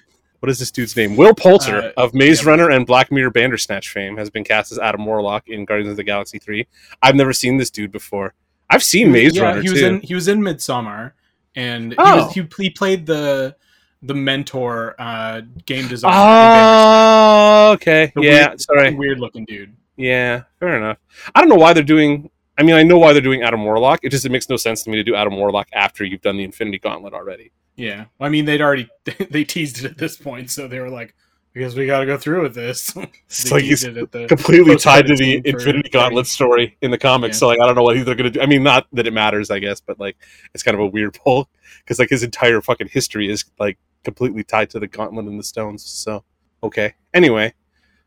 What 0.41 0.51
is 0.51 0.59
this 0.59 0.71
dude's 0.73 0.97
name? 0.97 1.17
Will 1.17 1.35
Poulter 1.35 1.93
Uh, 1.97 2.03
of 2.03 2.15
Maze 2.15 2.43
yeah. 2.43 2.51
Runner 2.51 2.69
and 2.71 2.85
Black 2.87 3.13
Mirror 3.13 3.31
Bandersnatch 3.31 3.91
fame 3.91 4.17
has 4.17 4.29
been 4.29 4.43
cast 4.45 4.73
as 4.73 4.79
Adam 4.79 5.07
Warlock 5.07 5.49
in 5.49 5.65
Guardians 5.65 5.93
of 5.93 5.97
the 5.97 6.03
Galaxy 6.05 6.39
3. 6.39 6.67
I've 7.03 7.15
never 7.15 7.33
seen 7.33 7.57
this 7.59 7.71
dude 7.71 7.93
before. 7.93 8.35
I've 8.69 8.83
seen 8.83 9.13
Maze 9.13 9.37
yeah, 9.37 9.43
Runner 9.45 9.63
he 9.63 9.71
was 9.71 9.81
too. 9.81 9.87
in 9.87 10.01
he 10.01 10.15
was 10.15 10.29
in 10.29 10.41
Midsommar, 10.41 11.13
and 11.55 11.95
Oh. 11.99 12.29
he, 12.33 12.41
was, 12.41 12.51
he 12.59 12.65
he 12.65 12.71
played 12.71 13.07
the 13.07 13.55
the 14.03 14.15
mentor 14.15 14.95
uh, 14.99 15.43
game 15.67 15.89
designer. 15.89 16.17
Oh, 16.17 17.73
okay. 17.73 18.13
The 18.15 18.23
Yeah, 18.23 18.49
weird- 18.49 18.61
sorry. 18.61 18.95
weird 18.95 19.21
looking 19.21 19.45
dude. 19.45 19.75
Yeah, 19.97 20.43
fair 20.59 20.77
enough. 20.77 20.99
I 21.35 21.41
don't 21.41 21.49
know 21.49 21.57
why 21.57 21.73
they're 21.73 21.83
doing. 21.83 22.31
I 22.59 22.63
mean, 22.63 22.75
I 22.75 22.83
know 22.83 22.99
why 22.99 23.13
they're 23.13 23.23
doing 23.23 23.43
Adam 23.43 23.65
Warlock. 23.65 24.01
It 24.03 24.11
just 24.11 24.25
it 24.27 24.33
makes 24.33 24.49
no 24.49 24.57
sense 24.57 24.83
to 24.85 24.91
me 24.91 24.97
to 24.97 25.05
do 25.05 25.15
Adam 25.15 25.37
Warlock 25.37 25.69
after 25.73 26.05
you've 26.05 26.21
done 26.23 26.37
the 26.37 26.45
Infinity 26.45 26.79
Gauntlet 26.79 27.15
already. 27.15 27.53
Yeah, 27.77 28.07
I 28.21 28.29
mean 28.29 28.45
they'd 28.45 28.61
already 28.61 28.89
they 29.31 29.45
teased 29.45 29.85
it 29.85 29.91
at 29.91 29.99
this 29.99 30.17
point, 30.17 30.51
so 30.51 30.67
they 30.69 30.81
were 30.81 30.91
like, 30.91 31.15
because 31.55 31.75
we 31.77 31.87
got 31.87 32.01
to 32.01 32.07
go 32.07 32.17
through 32.19 32.43
with 32.43 32.55
this." 32.55 32.95
It's 33.29 33.51
like 33.51 33.63
he's 33.65 33.85
it 33.85 34.29
completely 34.29 34.77
tied 34.77 35.07
to 35.07 35.17
the 35.17 35.41
Infinity. 35.45 35.89
Gauntlet 35.91 36.27
story 36.27 36.77
in 36.83 36.91
the 36.91 36.99
comics. 36.99 37.37
Yeah. 37.37 37.41
So 37.41 37.47
like, 37.49 37.61
I 37.61 37.67
don't 37.67 37.75
know 37.75 37.83
what 37.83 38.05
they're 38.05 38.15
gonna 38.15 38.31
do. 38.31 38.41
I 38.43 38.47
mean, 38.47 38.63
not 38.63 38.87
that 38.93 39.07
it 39.07 39.13
matters, 39.13 39.51
I 39.51 39.59
guess, 39.59 39.81
but 39.81 39.99
like, 40.01 40.17
it's 40.55 40.63
kind 40.63 40.75
of 40.75 40.81
a 40.81 40.87
weird 40.87 41.15
pull 41.25 41.49
because 41.79 41.99
like 41.99 42.11
his 42.11 42.23
entire 42.23 42.61
fucking 42.61 42.89
history 42.89 43.31
is 43.31 43.45
like 43.59 43.79
completely 44.05 44.45
tied 44.45 44.71
to 44.71 44.79
the 44.81 44.87
Gauntlet 44.87 45.27
and 45.27 45.39
the 45.39 45.45
Stones. 45.45 45.85
So 45.85 46.25
okay. 46.63 46.95
Anyway, 47.15 47.53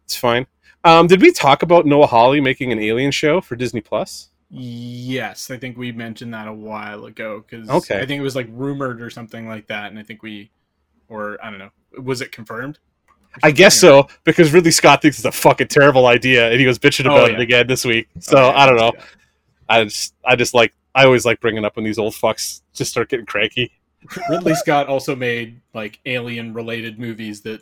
it's 0.03 0.15
fine. 0.15 0.47
Um, 0.83 1.07
did 1.07 1.21
we 1.21 1.31
talk 1.31 1.63
about 1.63 1.85
Noah 1.85 2.05
Hawley 2.07 2.39
making 2.41 2.71
an 2.71 2.79
Alien 2.79 3.11
show 3.11 3.41
for 3.41 3.55
Disney 3.55 3.81
Plus? 3.81 4.29
Yes, 4.51 5.49
I 5.49 5.57
think 5.57 5.77
we 5.77 5.91
mentioned 5.91 6.33
that 6.33 6.47
a 6.47 6.53
while 6.53 7.05
ago 7.05 7.43
because 7.47 7.67
Okay. 7.69 7.97
I 7.99 8.05
think 8.05 8.19
it 8.19 8.23
was 8.23 8.35
like 8.35 8.47
rumored 8.51 9.01
or 9.01 9.09
something 9.09 9.47
like 9.47 9.67
that, 9.67 9.89
and 9.89 9.97
I 9.99 10.03
think 10.03 10.21
we, 10.21 10.51
or 11.09 11.37
I 11.43 11.49
don't 11.49 11.57
know, 11.59 11.71
was 12.01 12.21
it 12.21 12.31
confirmed? 12.31 12.77
I 13.43 13.51
guess 13.51 13.77
so 13.77 14.07
because 14.23 14.53
Ridley 14.53 14.71
Scott 14.71 15.01
thinks 15.01 15.17
it's 15.17 15.25
a 15.25 15.31
fucking 15.31 15.67
terrible 15.67 16.05
idea, 16.07 16.51
and 16.51 16.59
he 16.59 16.67
was 16.67 16.77
bitching 16.79 17.05
Oh, 17.09 17.15
about 17.15 17.31
yeah. 17.31 17.37
it 17.37 17.41
again 17.41 17.67
this 17.67 17.83
week. 17.83 18.07
So 18.19 18.37
Okay, 18.37 18.57
I 18.57 18.65
don't 18.67 18.77
know. 18.77 18.91
yeah. 18.95 19.03
I 19.67 19.83
just, 19.85 20.13
I 20.23 20.35
just 20.35 20.53
like, 20.53 20.73
I 20.93 21.03
always 21.05 21.25
like 21.25 21.41
bringing 21.41 21.65
up 21.65 21.75
when 21.75 21.83
these 21.83 21.97
old 21.97 22.13
fucks 22.13 22.61
just 22.73 22.91
start 22.91 23.09
getting 23.09 23.25
cranky. 23.25 23.71
Ridley 24.29 24.55
Scott 24.55 24.87
also 24.87 25.15
made 25.15 25.61
like 25.73 25.99
alien 26.05 26.53
related 26.53 26.99
movies 26.99 27.41
that 27.41 27.61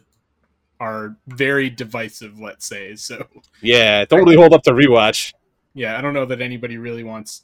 are 0.79 1.15
very 1.27 1.69
divisive, 1.69 2.39
let's 2.39 2.65
say. 2.67 2.95
So 2.95 3.25
Yeah, 3.61 4.05
don't 4.05 4.19
really 4.23 4.35
hold 4.35 4.53
up 4.53 4.63
to 4.63 4.71
rewatch. 4.71 5.33
yeah, 5.73 5.97
I 5.97 6.01
don't 6.01 6.13
know 6.13 6.25
that 6.25 6.41
anybody 6.41 6.77
really 6.77 7.03
wants 7.03 7.43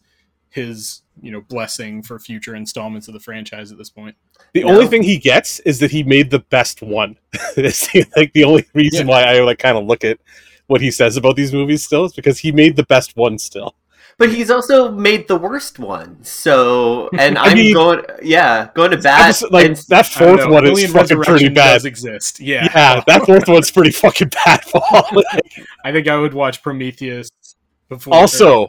his 0.49 1.03
you 1.21 1.31
know 1.31 1.41
blessing 1.41 2.01
for 2.01 2.17
future 2.17 2.55
installments 2.55 3.07
of 3.07 3.13
the 3.13 3.19
franchise 3.19 3.71
at 3.71 3.77
this 3.77 3.89
point. 3.89 4.15
The 4.53 4.63
No. 4.63 4.69
only 4.69 4.87
thing 4.87 5.03
he 5.03 5.17
gets 5.17 5.59
is 5.61 5.79
that 5.79 5.91
he 5.91 6.01
made 6.03 6.31
the 6.31 6.39
best 6.39 6.81
one. 6.81 7.17
it's 7.57 7.93
like 8.17 8.33
the 8.33 8.43
only 8.45 8.65
reason 8.73 9.07
Yeah. 9.07 9.13
why 9.13 9.23
I 9.23 9.41
like 9.41 9.59
kind 9.59 9.77
of 9.77 9.85
look 9.85 10.03
at 10.03 10.19
what 10.67 10.81
he 10.81 10.91
says 10.91 11.17
about 11.17 11.35
these 11.35 11.53
movies 11.53 11.83
still 11.83 12.05
is 12.05 12.13
because 12.13 12.39
he 12.39 12.51
made 12.51 12.75
the 12.75 12.83
best 12.85 13.15
one 13.17 13.37
still. 13.37 13.75
But 14.19 14.29
he's 14.31 14.51
also 14.51 14.91
made 14.91 15.27
the 15.27 15.37
worst 15.37 15.79
one. 15.79 16.23
So, 16.23 17.09
and 17.17 17.37
I 17.39 17.45
I'm 17.45 17.57
mean- 17.57 17.73
going, 17.73 18.03
yeah, 18.21 18.69
going 18.75 18.91
to 18.91 18.97
I 18.97 19.01
bat. 19.01 19.27
just- 19.27 19.51
like 19.51 19.65
and- 19.65 19.75
that 19.87 20.05
fourth 20.05 20.41
know, 20.41 20.49
one 20.49 20.67
is 20.67 20.91
fucking 20.91 21.21
pretty 21.23 21.49
bad. 21.49 21.73
Does 21.75 21.85
exist, 21.85 22.39
yeah. 22.39 22.65
Yeah, 22.75 23.01
that 23.07 23.25
fourth 23.25 23.47
one's 23.47 23.71
pretty 23.71 23.91
fucking 23.91 24.29
bad. 24.45 24.61
I 25.83 25.91
think 25.91 26.07
I 26.07 26.17
would 26.17 26.33
watch 26.35 26.61
Prometheus 26.61 27.29
before. 27.87 28.13
also, 28.13 28.67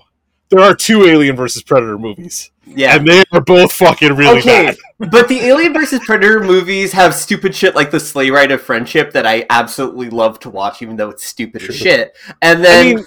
there 0.50 0.60
are 0.60 0.74
two 0.74 1.04
Alien 1.04 1.36
versus 1.36 1.62
Predator 1.62 1.98
movies, 1.98 2.50
yeah. 2.66 2.96
and 2.96 3.06
they 3.06 3.22
are 3.32 3.40
both 3.40 3.72
fucking 3.72 4.14
really 4.14 4.38
okay, 4.38 4.66
bad. 4.66 5.10
but 5.10 5.28
the 5.28 5.40
Alien 5.40 5.72
versus 5.72 6.00
Predator 6.04 6.40
movies 6.40 6.92
have 6.92 7.14
stupid 7.14 7.54
shit 7.54 7.74
like 7.74 7.90
the 7.90 8.00
Sleigh 8.00 8.30
Ride 8.30 8.50
of 8.52 8.60
Friendship 8.62 9.12
that 9.12 9.26
I 9.26 9.46
absolutely 9.50 10.10
love 10.10 10.38
to 10.40 10.50
watch, 10.50 10.80
even 10.82 10.96
though 10.96 11.10
it's 11.10 11.24
stupid 11.24 11.60
True. 11.62 11.68
as 11.70 11.76
shit. 11.76 12.16
And 12.42 12.60
I 12.60 12.62
then, 12.62 12.86
mean, 12.86 12.96
Holy 12.96 13.06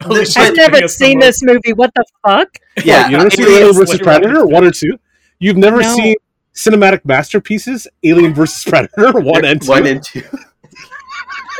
I've 0.00 0.56
never 0.56 0.88
seen 0.88 1.18
this 1.18 1.42
movie. 1.42 1.72
What 1.72 1.92
the 1.94 2.04
fuck? 2.24 2.56
yeah, 2.84 3.02
What, 3.02 3.10
you 3.10 3.16
never 3.18 3.30
seen 3.30 3.46
Alien 3.48 3.74
versus 3.74 3.98
Predator 4.00 4.46
one 4.46 4.64
or 4.64 4.70
two. 4.70 4.98
You've 5.38 5.56
never 5.56 5.80
No. 5.82 5.94
seen 5.94 6.14
cinematic 6.54 7.04
masterpieces 7.04 7.86
Alien 8.02 8.34
versus 8.34 8.64
Predator 8.64 9.12
one 9.20 9.44
and 9.44 9.60
two? 9.62 9.68
one 9.68 9.86
and 9.86 10.02
two. 10.02 10.22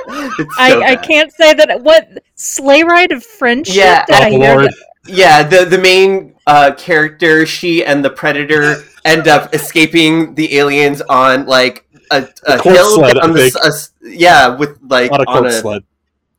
So 0.08 0.44
I, 0.58 0.92
I 0.92 0.96
can't 0.96 1.32
say 1.32 1.52
that. 1.54 1.80
What 1.82 2.08
sleigh 2.36 2.84
ride 2.84 3.10
of 3.10 3.24
friendship? 3.24 3.74
Yeah. 3.74 4.04
Did 4.06 4.14
oh 4.22 4.30
hear 4.30 4.38
lord! 4.54 4.66
that? 4.66 4.74
Yeah, 5.08 5.42
the 5.42 5.64
the 5.64 5.78
main 5.78 6.34
uh, 6.46 6.72
character, 6.78 7.44
she 7.44 7.84
and 7.84 8.04
the 8.04 8.10
predator 8.10 8.84
end 9.04 9.26
up 9.26 9.52
escaping 9.52 10.34
the 10.36 10.58
aliens 10.58 11.02
on 11.02 11.46
like 11.46 11.88
a, 12.12 12.28
a 12.46 12.62
hill 12.62 12.94
sled, 12.96 13.16
I 13.18 13.20
down 13.20 13.32
the 13.32 13.42
s- 13.46 13.52
think. 13.54 13.64
a 13.64 13.68
s- 13.68 13.90
yeah, 14.02 14.48
with 14.48 14.78
like 14.82 15.10
a 15.10 15.14
on 15.28 15.46
a 15.46 15.50
sled. 15.52 15.82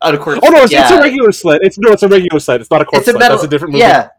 On 0.02 0.16
a 0.16 0.18
corpse. 0.18 0.42
Oh 0.44 0.50
no, 0.50 0.64
it's, 0.64 0.72
yeah. 0.72 0.84
it's 0.84 0.92
a 0.92 1.00
regular 1.00 1.32
sled. 1.32 1.60
It's 1.64 1.78
no, 1.78 1.92
it's 1.92 2.04
a 2.04 2.08
regular 2.08 2.40
sled. 2.40 2.62
It's 2.62 2.70
not 2.72 2.82
a 2.82 2.86
corpse 2.86 3.02
It's 3.02 3.08
a 3.10 3.12
sled. 3.12 3.20
metal. 3.20 3.38
That's 3.38 3.46
a 3.46 3.50
different 3.50 3.74
movie. 3.74 3.82
Yeah, 3.84 4.10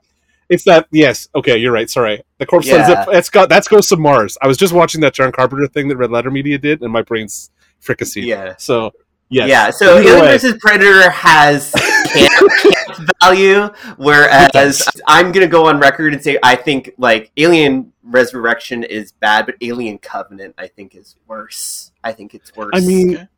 It's 0.49 0.65
that. 0.65 0.87
Yes. 0.91 1.29
Okay, 1.35 1.57
you're 1.57 1.73
right. 1.73 1.89
Sorry. 1.89 2.23
The 2.39 2.47
corpse 2.47 2.67
Yeah. 2.67 3.05
sled. 3.05 3.17
It's 3.17 3.31
got 3.31 3.49
that's 3.49 3.69
Ghost 3.69 3.93
of 3.93 3.99
Mars. 3.99 4.37
I 4.43 4.47
was 4.47 4.57
just 4.57 4.73
watching 4.73 5.01
that 5.03 5.15
John 5.15 5.31
Carpenter 5.33 5.67
thing 5.69 5.89
that 5.89 5.97
Red 5.97 6.11
Letter 6.11 6.31
Media 6.31 6.59
did, 6.59 6.83
and 6.83 6.93
my 6.93 7.03
brain's 7.03 7.51
fricasseed. 7.83 8.25
yeah, 8.27 8.55
So 8.59 8.93
yes. 9.29 9.49
yeah. 9.49 9.71
So 9.71 9.99
Either 9.99 10.09
Alien 10.09 10.21
way. 10.23 10.33
versus 10.33 10.57
Predator 10.61 11.11
has 11.11 11.71
camp, 12.13 12.51
camp 12.63 13.09
value, 13.23 13.69
whereas. 13.99 14.89
I'm 15.07 15.31
gonna 15.33 15.47
go 15.47 15.67
on 15.67 15.79
record 15.79 16.13
and 16.13 16.23
say 16.23 16.39
I 16.43 16.57
think 16.57 16.91
like 16.99 17.31
Alien 17.37 17.93
Resurrection 18.03 18.83
is 18.85 19.13
bad, 19.13 19.47
but 19.47 19.55
Alien 19.61 19.99
Covenant 19.99 20.55
I 20.59 20.67
think 20.67 20.95
is 20.97 21.15
worse. 21.29 21.93
I 22.03 22.13
think 22.13 22.35
it's 22.35 22.55
worse. 22.57 22.71
I 22.75 22.81
mean, 22.81 23.15
Okay. 23.17 23.29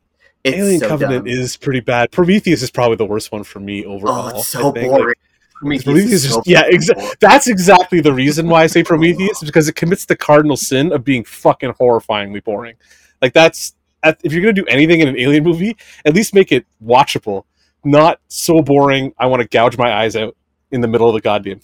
It's 0.44 0.56
Alien 0.56 0.80
so 0.80 0.88
Covenant 0.88 1.25
dumb. 1.26 1.32
is 1.32 1.56
pretty 1.56 1.80
bad. 1.80 2.11
Prometheus 2.11 2.62
is 2.62 2.70
probably 2.70 2.97
the 2.97 3.06
worst 3.06 3.32
one 3.32 3.44
for 3.44 3.61
me 3.61 3.85
oh, 3.85 3.92
overall. 3.92 4.32
oh, 4.35 4.38
it's 4.38 4.49
so. 4.49 4.70
Like, 4.70 4.87
boring. 4.87 5.14
Prometheus 5.54 5.85
Prometheus 5.85 6.25
is 6.25 6.32
so 6.32 6.42
yeah, 6.47 6.66
exa- 6.70 7.18
That's 7.20 7.47
exactly 7.47 8.00
the 8.00 8.14
reason 8.14 8.49
why 8.49 8.62
I 8.62 8.66
say 8.66 8.82
Prometheus 8.82 9.40
because 9.44 9.68
it 9.68 9.75
commits 9.75 10.06
the 10.06 10.16
cardinal 10.16 10.56
sin 10.56 10.90
of 10.90 11.04
being 11.04 11.23
fucking 11.23 11.75
horrifyingly 11.75 12.42
boring. 12.42 12.76
Like 13.20 13.35
that's 13.35 13.75
if 14.02 14.32
you're 14.32 14.40
gonna 14.40 14.54
do 14.54 14.64
anything 14.66 15.00
in 15.00 15.09
an 15.09 15.18
alien 15.18 15.44
movie, 15.44 15.76
at 16.06 16.14
least 16.14 16.35
make 16.35 16.50
it 16.50 16.64
watchable, 16.82 17.44
not 17.85 18.20
so 18.28 18.62
boring. 18.62 19.12
I 19.18 19.26
want 19.26 19.42
to 19.42 19.49
gouge 19.49 19.76
my 19.76 19.92
eyes 19.92 20.16
out 20.16 20.35
in 20.70 20.80
the 20.80 20.88
middle 20.88 21.09
of 21.09 21.14
the 21.14 21.20
goddamn 21.20 21.61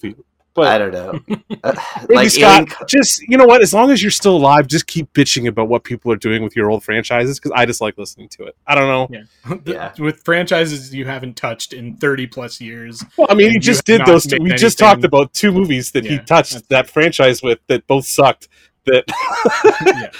theater. 0.64 0.72
I 0.74 0.78
don't 0.78 0.92
know. 1.28 1.36
Uh, 1.64 1.72
Ridley 2.02 2.16
like 2.16 2.30
Scott, 2.30 2.60
Alien, 2.60 2.68
just 2.86 3.20
you 3.22 3.36
know 3.36 3.44
what? 3.46 3.62
As 3.62 3.72
long 3.74 3.90
as 3.90 4.02
you're 4.02 4.10
still 4.10 4.36
alive, 4.36 4.66
just 4.68 4.86
keep 4.86 5.12
bitching 5.14 5.48
about 5.48 5.68
what 5.68 5.82
people 5.84 6.12
are 6.12 6.16
doing 6.16 6.42
with 6.42 6.54
your 6.54 6.70
old 6.70 6.84
franchises 6.84 7.38
because 7.40 7.50
I 7.56 7.64
just 7.66 7.80
like 7.80 7.96
listening 7.98 8.28
to 8.30 8.44
it. 8.44 8.56
I 8.66 8.74
don't 8.74 8.86
know. 8.88 9.08
Yeah. 9.10 9.56
Yeah. 9.64 9.92
With 9.98 10.22
franchises 10.24 10.94
you 10.94 11.06
haven't 11.06 11.36
touched 11.36 11.72
in 11.72 11.96
30 11.96 12.26
plus 12.28 12.60
years. 12.60 13.02
Well, 13.16 13.26
I 13.30 13.34
mean, 13.34 13.50
he 13.50 13.58
just 13.58 13.84
did 13.84 14.02
those. 14.06 14.24
Two. 14.26 14.36
made 14.38 14.42
We 14.52 14.54
just 14.56 14.78
talked 14.78 15.02
about 15.04 15.32
two 15.32 15.50
movies 15.50 15.90
that 15.92 16.04
he 16.04 16.18
touched 16.18 16.68
that 16.68 16.88
franchise 16.90 17.42
with 17.42 17.58
that 17.68 17.86
both 17.86 18.06
sucked. 18.06 18.48
That 18.84 19.04
Yeah. 19.86 20.10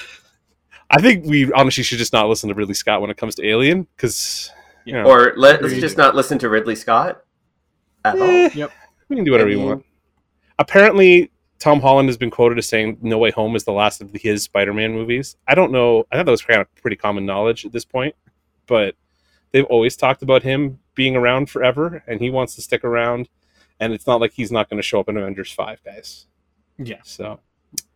I 0.91 1.01
think 1.01 1.27
we 1.27 1.53
honestly 1.53 1.83
should 1.85 1.99
just 1.99 2.13
not 2.13 2.29
listen 2.29 2.49
to 2.49 2.55
Ridley 2.55 2.75
Scott 2.75 3.01
when 3.01 3.11
it 3.11 3.17
comes 3.17 3.35
to 3.37 3.47
Alien 3.47 3.87
because 3.97 4.51
you 4.85 4.93
know, 4.95 5.05
or 5.05 5.35
let, 5.37 5.61
let's 5.61 5.65
Agreed. 5.67 5.81
just 5.81 5.97
not 5.99 6.15
listen 6.15 6.39
to 6.39 6.49
Ridley 6.49 6.77
Scott. 6.77 7.23
at 8.05 8.15
all. 8.15 8.23
Eh, 8.23 8.51
Yep. 8.55 8.73
We 9.09 9.17
can 9.17 9.25
do 9.25 9.33
whatever 9.33 9.51
I 9.51 9.53
we 9.53 9.57
mean- 9.59 9.67
want. 9.69 9.85
Apparently, 10.59 11.31
Tom 11.59 11.81
Holland 11.81 12.09
has 12.09 12.17
been 12.17 12.31
quoted 12.31 12.59
as 12.59 12.67
saying 12.69 12.99
"No 13.03 13.19
Way 13.19 13.31
Home" 13.33 13.57
is 13.57 13.65
the 13.65 13.73
last 13.73 14.01
of 14.01 14.11
his 14.13 14.43
Spider-Man 14.45 14.93
movies. 14.93 15.37
I 15.47 15.55
don't 15.55 15.73
know. 15.73 16.05
I 16.11 16.17
thought 16.17 16.27
that 16.27 16.31
was 16.33 16.43
kind 16.43 16.61
of 16.61 16.75
pretty 16.77 16.97
common 16.97 17.27
knowledge 17.27 17.65
at 17.65 17.73
this 17.73 17.85
point, 17.85 18.15
but 18.67 18.95
they've 19.53 19.65
always 19.65 19.97
talked 19.97 20.23
about 20.23 20.43
him 20.43 20.79
being 20.95 21.17
around 21.17 21.51
forever, 21.51 22.03
and 22.07 22.21
he 22.21 22.31
wants 22.31 22.55
to 22.57 22.63
stick 22.63 22.85
around. 22.85 23.29
And 23.81 23.93
it's 23.93 24.07
not 24.07 24.21
like 24.23 24.33
he's 24.33 24.51
not 24.51 24.71
going 24.71 24.79
to 24.79 24.83
show 24.83 25.01
up 25.01 25.09
in 25.09 25.17
Avengers 25.19 25.53
Five, 25.53 25.83
guys. 25.85 26.27
Yeah. 26.79 27.01
So 27.05 27.41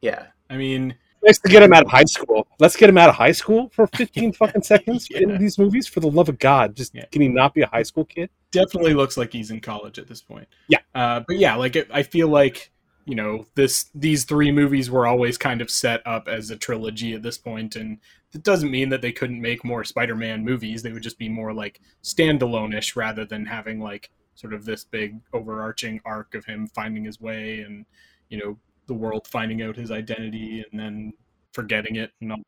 Yeah. 0.03 0.27
I 0.51 0.57
mean, 0.57 0.95
nice 1.25 1.39
to 1.39 1.49
get 1.49 1.63
him 1.63 1.73
out 1.73 1.85
of 1.85 1.91
high 1.91 2.05
school. 2.05 2.47
Let's 2.59 2.77
get 2.77 2.91
him 2.91 2.99
out 2.99 3.09
of 3.09 3.15
high 3.15 3.33
school 3.33 3.71
for 3.73 3.87
15 3.87 4.33
fucking 4.35 4.63
seconds 4.63 5.09
Yeah. 5.11 5.21
in 5.21 5.39
these 5.39 5.59
movies. 5.59 5.87
For 5.87 6.01
the 6.01 6.11
love 6.11 6.29
of 6.29 6.39
God, 6.39 6.75
just 6.77 6.95
Yeah. 6.95 7.07
can 7.11 7.23
he 7.23 7.29
not 7.29 7.55
be 7.55 7.63
a 7.63 7.67
high 7.67 7.83
school 7.85 8.05
kid? 8.05 8.29
Definitely 8.51 8.95
looks 8.95 9.17
like 9.17 9.33
he's 9.33 9.51
in 9.51 9.61
college 9.61 9.99
at 9.99 10.09
this 10.09 10.23
point. 10.23 10.49
Yeah. 10.69 10.81
Uh, 10.95 11.21
but 11.27 11.37
yeah, 11.37 11.55
like 11.57 11.77
it, 11.77 11.89
I 11.93 12.03
feel 12.03 12.29
like 12.29 12.71
you 13.07 13.15
know 13.15 13.47
this 13.55 13.91
these 13.95 14.25
three 14.25 14.53
movies 14.53 14.91
were 14.91 15.07
always 15.07 15.39
kind 15.39 15.61
of 15.61 15.71
set 15.71 16.07
up 16.07 16.29
as 16.29 16.51
a 16.51 16.57
trilogy 16.57 17.15
at 17.15 17.23
this 17.23 17.39
point, 17.39 17.77
and 17.77 17.99
it 18.33 18.43
doesn't 18.43 18.71
mean 18.71 18.89
that 18.91 19.03
they 19.03 19.13
couldn't 19.13 19.41
make 19.41 19.65
more 19.65 19.85
Spider-Man 19.85 20.45
movies. 20.45 20.83
They 20.83 20.93
would 20.93 21.03
just 21.03 21.19
be 21.19 21.29
more 21.29 21.53
like 21.53 21.81
standalone-ish 22.03 22.97
rather 22.97 23.25
than 23.25 23.47
having 23.47 23.81
like 23.81 24.11
sort 24.35 24.55
of 24.55 24.65
this 24.65 24.85
big 24.85 25.21
overarching 25.33 26.01
arc 26.05 26.35
of 26.35 26.45
him 26.45 26.67
finding 26.69 27.05
his 27.05 27.21
way 27.21 27.61
and 27.61 27.85
you 28.31 28.39
know 28.39 28.57
the 28.87 28.95
world 28.95 29.27
finding 29.27 29.61
out 29.63 29.77
his 29.77 29.91
identity 29.91 30.65
and 30.71 30.81
then 30.81 31.13
forgetting 31.53 31.97
it 31.97 32.13
and 32.21 32.33
all 32.33 32.39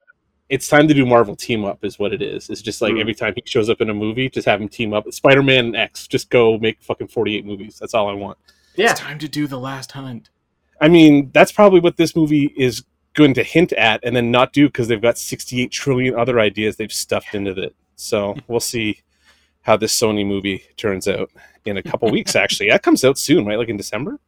it's 0.53 0.69
time 0.69 0.87
to 0.87 0.95
do 0.95 1.05
Marvel 1.07 1.35
team 1.35 1.65
up 1.65 1.83
is 1.85 1.99
what 1.99 2.13
it 2.13 2.21
is. 2.21 2.51
It's 2.51 2.61
just 2.63 2.81
like 2.83 2.93
Mm. 2.95 3.01
every 3.01 3.15
time 3.15 3.33
he 3.35 3.43
shows 3.47 3.69
up 3.71 3.81
in 3.81 3.89
a 3.91 3.95
movie, 3.95 4.29
just 4.29 4.47
have 4.47 4.61
him 4.61 4.69
team 4.69 4.93
up. 4.93 5.11
Spider 5.13 5.43
Man 5.43 5.65
and 5.67 5.77
X, 5.77 6.07
just 6.07 6.29
go 6.31 6.59
make 6.59 6.81
fucking 6.83 7.09
forty 7.09 7.37
eight 7.37 7.47
movies. 7.47 7.79
That's 7.81 7.95
all 7.95 8.09
I 8.09 8.13
want. 8.13 8.37
Yeah. 8.77 8.91
It's 8.93 9.01
time 9.01 9.19
to 9.21 9.29
do 9.29 9.47
the 9.47 9.59
last 9.59 9.93
hunt. 9.93 10.29
I 10.81 10.89
mean, 10.89 11.31
that's 11.33 11.53
probably 11.53 11.81
what 11.81 11.97
this 11.97 12.15
movie 12.15 12.53
is 12.57 12.85
going 13.15 13.35
to 13.35 13.43
hint 13.43 13.73
at 13.75 14.01
and 14.05 14.15
then 14.17 14.31
not 14.31 14.53
do 14.53 14.67
because 14.69 14.89
they've 14.89 15.01
got 15.03 15.17
sixty 15.19 15.63
eight 15.63 15.71
trillion 15.73 16.15
other 16.19 16.39
ideas 16.39 16.77
they've 16.77 16.93
stuffed 16.93 17.35
into 17.35 17.53
it. 17.61 17.75
So 17.97 18.37
we'll 18.49 18.61
see 18.61 19.01
how 19.63 19.77
this 19.77 19.99
Sony 19.99 20.27
movie 20.27 20.63
turns 20.77 21.07
out 21.09 21.31
in 21.65 21.77
a 21.77 21.83
couple 21.83 22.11
weeks. 22.11 22.35
Actually, 22.37 22.71
that 22.71 22.83
comes 22.83 23.05
out 23.05 23.17
soon, 23.17 23.47
right? 23.47 23.59
Like 23.59 23.69
in 23.69 23.77
December. 23.77 24.19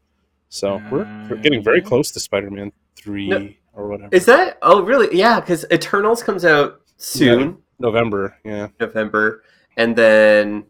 So 0.49 0.81
we're, 0.91 1.07
we're 1.29 1.37
getting 1.37 1.63
very 1.63 1.83
Uh, 1.83 1.87
close 1.89 2.11
to 2.13 2.21
Spider 2.21 2.51
Man 2.51 2.73
three 2.97 3.29
No. 3.29 3.49
Or 3.75 3.89
whatever. 3.89 4.15
Is 4.15 4.27
that? 4.27 4.59
Oh, 4.63 4.83
really? 4.83 5.17
Yeah, 5.17 5.41
because 5.41 5.65
Eternals 5.73 6.23
comes 6.23 6.45
out 6.45 6.81
soon, 6.97 7.59
November? 7.79 8.37
Yeah. 8.45 8.69
November, 8.81 9.43
and 9.77 9.95
then 9.97 10.65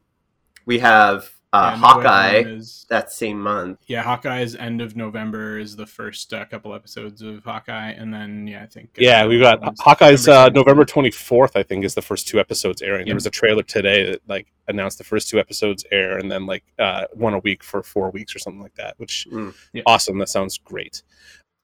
we 0.66 0.78
have 0.78 1.30
uh, 1.52 1.70
Yeah, 1.72 1.76
Hawkeye 1.76 2.36
is- 2.46 2.86
that 2.90 3.12
same 3.12 3.40
month. 3.40 3.78
Yeah, 3.86 4.02
Hawkeye's 4.02 4.56
end 4.56 4.80
of 4.80 4.96
November 4.96 5.58
is 5.58 5.76
the 5.76 5.86
first 5.86 6.32
uh, 6.34 6.44
couple 6.46 6.74
episodes 6.74 7.22
of 7.22 7.44
Hawkeye, 7.44 7.90
and 7.92 8.12
then 8.12 8.46
yeah, 8.48 8.62
I 8.62 8.66
think 8.66 8.88
uh, 8.98 9.02
Yeah, 9.02 9.24
we've 9.26 9.40
got 9.40 9.60
Hawkeye's 9.78 10.26
uh, 10.26 10.48
November 10.48 10.84
twenty 10.84 11.10
fourth. 11.12 11.56
I 11.56 11.62
think 11.62 11.84
is 11.84 11.94
the 11.94 12.02
first 12.02 12.26
two 12.26 12.40
episodes 12.40 12.82
airing. 12.82 13.06
There 13.06 13.14
was 13.14 13.26
a 13.26 13.30
trailer 13.30 13.62
today 13.62 14.10
that 14.10 14.22
like 14.26 14.48
announced 14.66 14.98
the 14.98 15.04
first 15.04 15.28
two 15.28 15.38
episodes 15.38 15.84
air, 15.92 16.18
and 16.18 16.28
then 16.30 16.44
like 16.46 16.64
uh, 16.78 17.04
one 17.12 17.34
a 17.34 17.38
week 17.38 17.62
for 17.62 17.82
four 17.84 18.10
weeks 18.10 18.34
or 18.34 18.40
something 18.40 18.62
like 18.62 18.74
that. 18.74 18.94
Which 18.98 19.28
Mm. 19.30 19.54
Yeah. 19.72 19.82
awesome. 19.86 20.18
That 20.18 20.28
sounds 20.30 20.58
great. 20.58 21.02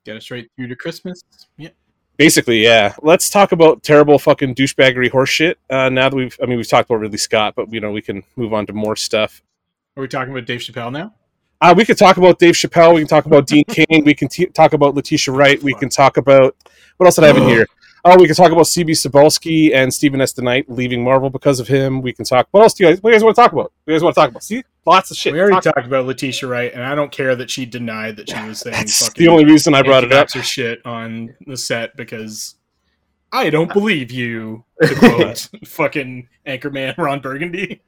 Get 0.04 0.16
us 0.16 0.24
straight 0.24 0.50
through 0.56 0.68
to 0.68 0.76
Christmas. 0.76 1.22
Yeah, 1.56 1.68
Basically, 2.20 2.62
yeah. 2.62 2.94
Let's 3.02 3.30
talk 3.30 3.52
about 3.52 3.82
terrible 3.82 4.18
fucking 4.18 4.54
douchebaggery 4.54 5.10
horseshit. 5.10 5.54
Uh, 5.70 5.88
now 5.88 6.10
that 6.10 6.14
we've, 6.14 6.38
I 6.42 6.44
mean, 6.44 6.58
we've 6.58 6.68
talked 6.68 6.90
about 6.90 7.00
Ridley 7.00 7.16
Scott, 7.16 7.54
but 7.56 7.72
you 7.72 7.80
know, 7.80 7.92
we 7.92 8.02
can 8.02 8.22
move 8.36 8.52
on 8.52 8.66
to 8.66 8.74
more 8.74 8.94
stuff. 8.94 9.40
are 9.96 10.02
we 10.02 10.08
talking 10.08 10.30
about 10.32 10.46
Dave 10.46 10.60
Chappelle 10.60 10.92
now? 10.92 11.14
Uh, 11.62 11.74
we 11.74 11.84
could 11.84 11.96
talk 11.96 12.18
about 12.18 12.38
Dave 12.38 12.54
Chappelle. 12.54 12.94
We 12.94 13.00
can 13.00 13.08
talk 13.08 13.24
about 13.24 13.46
Dean 13.46 13.64
Cain. 13.68 14.04
We 14.04 14.12
can 14.12 14.28
t- 14.28 14.44
talk 14.46 14.74
about 14.74 14.94
Letitia 14.94 15.32
Wright. 15.32 15.62
We 15.62 15.72
can 15.74 15.88
talk 15.88 16.18
about 16.18 16.54
what 16.98 17.06
else 17.06 17.14
did 17.14 17.24
I 17.24 17.28
have 17.28 17.38
in 17.38 17.44
here? 17.44 17.66
Oh, 18.04 18.16
we 18.18 18.26
can 18.26 18.34
talk 18.34 18.50
about 18.50 18.64
CB 18.64 18.90
Cebulski 18.92 19.74
and 19.74 19.92
Steven 19.92 20.20
S. 20.22 20.32
DeKnight 20.32 20.64
leaving 20.68 21.04
Marvel 21.04 21.28
because 21.28 21.60
of 21.60 21.68
him. 21.68 22.00
We 22.00 22.12
can 22.14 22.24
talk. 22.24 22.48
What 22.50 22.62
else 22.62 22.72
do 22.74 22.84
you 22.84 22.90
guys? 22.90 23.02
What 23.02 23.10
do 23.10 23.12
you 23.12 23.16
guys 23.16 23.24
want 23.24 23.36
to 23.36 23.42
talk 23.42 23.52
about? 23.52 23.64
What 23.64 23.72
do 23.86 23.92
you 23.92 23.96
guys 23.98 24.02
want 24.04 24.14
to 24.14 24.20
talk 24.22 24.30
about? 24.30 24.42
See, 24.42 24.64
lots 24.86 25.10
of 25.10 25.16
shit. 25.18 25.32
we 25.34 25.40
already 25.40 25.54
Talk- 25.56 25.74
talked 25.74 25.86
about 25.86 26.06
Letitia 26.06 26.48
Wright, 26.48 26.72
and 26.72 26.82
I 26.82 26.94
don't 26.94 27.12
care 27.12 27.36
that 27.36 27.50
she 27.50 27.66
denied 27.66 28.16
that 28.16 28.30
she 28.30 28.42
was 28.42 28.60
saying 28.60 28.74
That's 28.76 29.06
fucking 29.06 29.22
the 29.24 29.30
only 29.30 29.44
reason 29.44 29.74
I 29.74 29.82
brought 29.82 30.04
it 30.04 30.12
up. 30.12 30.20
anti-vaxxer 30.34 30.42
shit 30.42 30.86
on 30.86 31.34
the 31.46 31.56
set 31.58 31.94
because 31.96 32.54
I 33.32 33.50
don't 33.50 33.70
believe 33.72 34.10
you. 34.10 34.64
To 34.82 34.94
quote 34.98 35.48
fucking 35.66 36.28
Anchorman 36.46 36.96
Ron 36.96 37.20
Burgundy. 37.20 37.82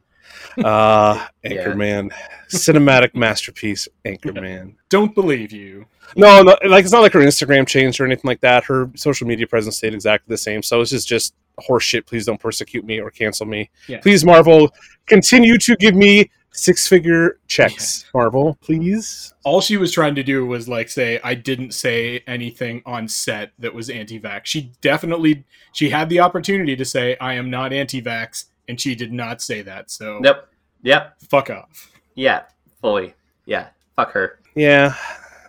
Uh, 0.59 1.26
Yeah. 1.43 1.50
Anchorman, 1.67 2.11
cinematic 2.49 3.14
masterpiece. 3.14 3.88
Anchorman. 4.05 4.75
Don't 4.88 5.14
believe 5.14 5.52
you. 5.52 5.87
No, 6.17 6.43
no, 6.43 6.57
like 6.67 6.85
it's 6.85 6.93
not 6.93 7.00
like 7.00 7.12
her 7.14 7.21
Instagram 7.21 7.67
changed 7.67 8.00
or 8.00 8.05
anything 8.05 8.29
like 8.29 8.41
that. 8.41 8.64
Her 8.64 8.91
social 8.95 9.26
media 9.26 9.47
presence 9.47 9.76
stayed 9.79 9.95
exactly 9.95 10.33
the 10.33 10.38
same. 10.38 10.62
So 10.62 10.79
this 10.81 10.93
is 10.93 11.05
just 11.05 11.35
horseshit. 11.61 12.07
Please 12.07 12.26
don't 12.26 12.41
persecute 12.41 12.85
me 12.85 13.00
or 13.00 13.11
cancel 13.11 13.47
me. 13.47 13.71
Yeah. 13.88 14.00
Please, 14.00 14.25
Marvel, 14.25 14.75
continue 15.07 15.57
to 15.59 15.76
give 15.76 15.95
me 15.95 16.31
six 16.55 16.87
figure 16.87 17.38
checks. 17.49 18.05
Marvel, 18.12 18.59
please. 18.61 19.33
all 19.43 19.62
she 19.62 19.79
was 19.79 19.91
trying 19.91 20.14
to 20.14 20.23
do 20.23 20.45
was 20.45 20.69
like 20.69 20.91
say 20.91 21.19
i 21.25 21.35
didn't 21.35 21.73
say 21.73 22.23
anything 22.26 22.83
on 22.85 23.09
set 23.09 23.52
that 23.59 23.73
was 23.75 23.88
anti-vax 23.88 24.43
she 24.45 24.71
definitely 24.83 25.45
she 25.73 25.88
had 25.88 26.11
the 26.11 26.21
opportunity 26.21 26.76
to 26.76 26.85
say 26.85 27.17
i 27.23 27.33
am 27.33 27.49
not 27.49 27.73
anti-vax 27.73 28.45
and 28.73 28.81
she 28.81 28.95
did 28.95 29.12
not 29.12 29.43
say 29.43 29.61
that 29.61 29.91
so 29.91 30.19
Yep. 30.25 30.49
Yep. 30.83 31.17
fuck 31.29 31.50
off 31.50 31.91
Yeah. 32.14 32.45
Fully. 32.81 33.12
Yeah. 33.45 33.67
Fuck 33.97 34.12
her. 34.12 34.38
Yeah, 34.55 34.95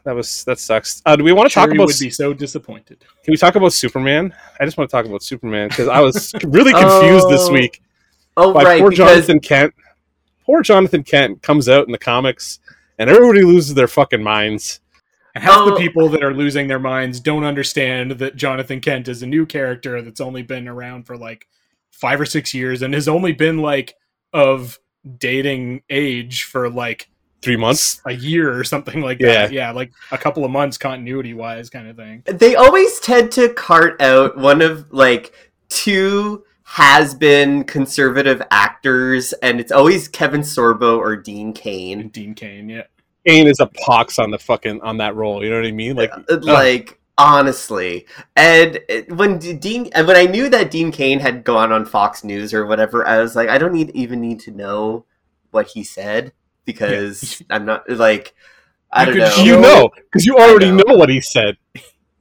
that 0.04 0.14
was 0.14 0.44
that 0.44 0.60
sucks. 0.60 1.02
Uh, 1.06 1.16
do 1.16 1.24
we 1.24 1.32
want 1.32 1.50
to 1.50 1.54
talk 1.54 1.68
Sherry 1.70 1.78
about? 1.78 1.88
would 1.88 2.00
be 2.00 2.10
so 2.10 2.34
disappointed 2.34 3.00
Can 3.24 3.32
we 3.32 3.38
talk 3.38 3.56
about 3.56 3.72
Superman? 3.72 4.36
I 4.60 4.66
just 4.66 4.78
want 4.78 4.90
to 4.90 4.92
talk 4.96 5.06
about 5.06 5.24
Superman 5.24 5.70
because 5.70 5.88
I 5.88 6.02
was 6.02 6.34
really 6.44 6.74
confused 6.74 7.30
this 7.30 7.48
Oh, 7.48 7.54
week 7.54 7.82
Oh, 8.36 8.54
by 8.54 8.64
right. 8.64 8.82
poor 8.82 8.90
Because 8.92 9.10
Jonathan 9.16 9.40
Kent. 9.40 9.74
Poor 10.46 10.62
Jonathan 10.62 11.04
Kent 11.04 11.42
comes 11.42 11.70
out 11.70 11.86
in 11.86 11.94
the 11.94 11.98
comics, 11.98 12.60
and 13.00 13.10
everybody 13.10 13.44
loses 13.44 13.74
their 13.76 13.88
fucking 13.88 14.22
minds. 14.22 14.82
and 15.36 15.44
half 15.44 15.66
the 15.66 15.74
Oh. 15.74 15.78
people 15.78 16.10
that 16.10 16.24
are 16.24 16.34
losing 16.34 16.68
their 16.68 16.80
minds 16.80 17.20
don't 17.20 17.44
understand 17.44 18.12
that 18.12 18.36
jonathan 18.36 18.80
kent 18.80 19.08
is 19.08 19.24
a 19.24 19.26
new 19.28 19.46
character 19.48 20.00
that's 20.04 20.22
only 20.22 20.44
been 20.44 20.68
around 20.68 21.08
for 21.08 21.18
like 21.18 21.48
five 22.04 22.20
or 22.20 22.26
six 22.26 22.54
years 22.54 22.82
and 22.82 22.94
has 22.94 23.08
only 23.08 23.32
been 23.32 23.60
like 23.60 23.96
of 24.34 24.78
dating 25.18 25.82
age 25.90 26.44
for 26.44 26.70
like 26.70 27.10
Three 27.42 27.56
months. 27.58 28.02
a 28.06 28.12
year 28.14 28.58
or 28.58 28.64
something 28.64 29.02
like 29.02 29.20
Yeah. 29.20 29.28
that 29.48 29.52
yeah 29.54 29.72
like 29.72 29.92
a 30.12 30.18
couple 30.18 30.44
of 30.46 30.52
months 30.52 30.78
continuity 30.78 31.34
wise 31.34 31.70
kind 31.70 31.88
of 31.88 31.96
thing 31.96 32.24
they 32.26 32.56
always 32.56 33.00
tend 33.00 33.32
to 33.34 33.54
cart 33.54 34.02
out 34.02 34.38
one 34.38 34.62
of 34.62 34.86
like 34.92 35.34
two 35.70 36.44
has 36.66 37.14
been 37.14 37.64
conservative 37.66 38.42
actors, 38.50 39.34
and 39.44 39.60
it's 39.60 39.72
always 39.72 40.08
Kevin 40.08 40.42
Sorbo 40.42 40.98
or 40.98 41.16
Dean 41.16 41.54
Cain. 41.54 42.00
and 42.00 42.12
Dean 42.12 42.34
Cain, 42.34 42.70
yeah. 42.70 42.84
Cain 43.28 43.48
is 43.48 43.60
a 43.60 43.68
pox 43.86 44.18
on 44.18 44.32
the 44.32 44.40
fucking 44.40 44.82
on 44.82 44.98
that 44.98 45.14
role. 45.16 45.44
You 45.44 45.50
know 45.52 45.58
what 45.58 45.68
I 45.68 45.72
mean? 45.72 45.96
Like, 45.96 46.12
Uh, 46.14 46.38
like 46.42 47.00
honestly 47.18 48.08
and 48.36 48.80
eh, 48.90 49.04
when 49.10 49.38
dean 49.38 49.88
and 49.94 50.08
when 50.08 50.16
i 50.18 50.26
knew 50.26 50.50
that 50.50 50.72
dean 50.72 50.92
cain 50.92 51.20
had 51.20 51.44
gone 51.44 51.72
on 51.72 51.86
fox 51.86 52.24
news 52.24 52.54
or 52.54 52.66
whatever 52.66 53.08
i 53.08 53.20
was 53.20 53.36
like 53.36 53.50
i 53.50 53.58
don't 53.58 53.74
need 53.74 53.92
even 53.92 54.20
need 54.20 54.40
to 54.40 54.52
know 54.52 55.06
what 55.52 55.68
he 55.68 55.84
said 55.84 56.34
because 56.66 57.42
i'm 57.52 57.66
not 57.66 57.88
like 57.90 58.34
i 58.92 59.06
You 59.06 59.14
don't 59.14 59.18
know 59.18 59.36
you 59.44 59.58
know, 59.58 59.90
because 59.96 60.26
you 60.26 60.38
already 60.38 60.72
know. 60.72 60.84
know. 60.88 60.96
what 60.96 61.10
he 61.10 61.22
said. 61.22 61.58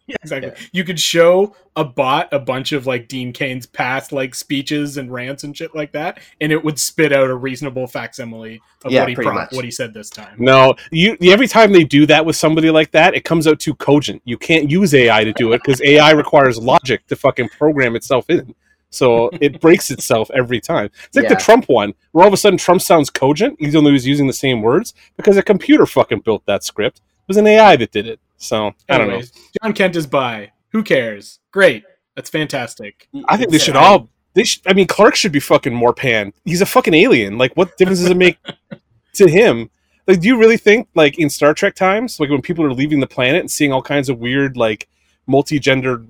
Yeah, 0.09 0.17
exactly. 0.21 0.51
Yeah. 0.51 0.67
You 0.73 0.85
could 0.85 0.99
show 0.99 1.55
a 1.77 1.85
bot 1.85 2.29
a 2.33 2.39
bunch 2.41 2.73
of 2.73 2.87
like 2.89 3.07
Dean 3.07 3.33
Cain's 3.33 3.67
past 3.67 4.11
like 4.11 4.35
speeches 4.35 4.97
and 4.97 5.13
rants 5.13 5.45
and 5.45 5.57
shit 5.57 5.75
like 5.77 5.93
that, 5.93 6.19
and 6.41 6.51
it 6.51 6.63
would 6.63 6.79
spit 6.79 7.13
out 7.13 7.31
a 7.31 7.35
reasonable 7.35 7.87
facsimile 7.87 8.61
of 8.85 8.91
Yeah, 8.91 9.01
what 9.03 9.09
he 9.11 9.15
pretty 9.15 9.31
pro- 9.31 9.47
what 9.53 9.65
he 9.65 9.71
said 9.71 9.95
this 9.95 10.11
time. 10.11 10.35
No, 10.39 10.75
you 10.91 11.17
every 11.23 11.47
time 11.47 11.73
they 11.73 11.85
do 11.85 12.05
that 12.07 12.27
with 12.27 12.35
somebody 12.35 12.69
like 12.69 12.91
that, 12.91 13.15
it 13.15 13.25
comes 13.25 13.47
out 13.47 13.61
too 13.61 13.75
cogent. 13.77 14.21
You 14.25 14.37
can't 14.37 14.69
use 14.69 14.93
AI 14.93 15.23
to 15.23 15.33
do 15.35 15.53
it 15.53 15.63
because 15.65 15.81
AI 15.83 16.11
requires 16.11 16.59
logic 16.59 17.07
to 17.07 17.15
fucking 17.17 17.51
program 17.51 17.95
itself 17.95 18.29
in. 18.29 18.55
So 18.91 19.31
it 19.41 19.61
breaks 19.61 19.91
itself 19.93 20.31
every 20.35 20.61
time. 20.61 20.91
It's 21.07 21.17
like 21.17 21.25
Yeah. 21.25 21.35
the 21.35 21.37
Trump 21.41 21.67
one, 21.69 21.95
where 22.11 22.25
all 22.25 22.29
of 22.29 22.35
a 22.35 22.37
sudden 22.37 22.59
Trump 22.59 22.83
sounds 22.83 23.09
cogent, 23.09 23.57
even 23.61 23.85
though 23.85 23.91
he 23.91 23.95
was 23.95 24.07
using 24.07 24.27
the 24.27 24.33
same 24.33 24.63
words, 24.63 24.95
because 25.17 25.37
a 25.37 25.43
computer 25.43 25.87
fucking 25.87 26.21
built 26.21 26.45
that 26.47 26.65
script. 26.65 26.99
It 26.99 27.29
was 27.29 27.37
an 27.37 27.47
AI 27.47 27.77
that 27.77 27.93
did 27.93 28.09
it. 28.09 28.19
So 28.43 28.73
I 28.89 28.99
don't 28.99 29.09
know. 29.09 29.23
John 29.63 29.73
Kent 29.73 29.97
is 29.97 30.07
by. 30.07 30.51
Who 30.73 30.83
cares? 30.83 31.39
Great. 31.53 31.85
That's 32.17 32.29
fantastic. 32.29 33.09
I 33.29 33.37
think 33.37 33.51
they 33.51 33.59
should 33.59 33.77
all. 33.77 34.09
They 34.35 34.45
should, 34.45 34.63
I 34.67 34.73
mean, 34.73 34.87
Clark 34.87 35.15
should 35.15 35.31
be 35.33 35.41
fucking 35.41 35.75
more 35.75 35.93
panned. 35.95 36.33
He's 36.45 36.61
a 36.63 36.67
fucking 36.67 36.95
alien. 36.95 37.37
Like, 37.39 37.53
what 37.55 37.77
difference 37.77 38.01
does 38.01 38.11
it 38.11 38.17
make 38.17 38.39
to 39.15 39.29
him? 39.29 39.69
Like, 40.07 40.21
do 40.21 40.29
you 40.29 40.39
really 40.39 40.57
think, 40.57 40.89
like, 40.95 41.19
in 41.19 41.29
Star 41.31 41.53
Trek 41.55 41.75
times, 41.75 42.19
like 42.19 42.31
when 42.31 42.41
people 42.43 42.65
are 42.65 42.73
leaving 42.73 42.99
the 43.01 43.07
planet 43.07 43.41
and 43.41 43.51
seeing 43.51 43.73
all 43.73 43.83
kinds 43.83 44.09
of 44.09 44.19
weird, 44.19 44.57
like, 44.57 44.89
multi-gender 45.27 46.05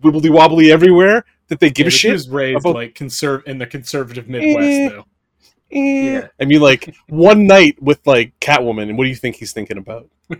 wibbly 0.00 0.30
wobbly 0.30 0.70
everywhere, 0.72 1.24
that 1.48 1.58
they 1.60 1.68
give 1.68 1.84
Yeah, 1.84 1.88
a 1.88 1.90
but 1.90 1.92
he 1.92 1.98
shit? 1.98 2.12
was 2.12 2.28
raised 2.30 2.60
about- 2.60 2.74
like 2.76 2.94
conserv 2.94 3.44
in 3.44 3.58
the 3.58 3.66
conservative 3.66 4.28
Midwest 4.28 4.56
Eh. 4.60 4.88
though. 4.88 5.04
eh. 5.72 6.12
Yeah. 6.14 6.28
I 6.40 6.44
mean, 6.46 6.60
like 6.60 6.94
one 7.08 7.46
night 7.46 7.82
with 7.82 8.06
like 8.06 8.32
Catwoman, 8.40 8.88
and 8.88 8.96
what 8.96 9.04
do 9.04 9.10
you 9.10 9.16
think 9.16 9.36
he's 9.36 9.52
thinking 9.52 9.76
about? 9.78 10.08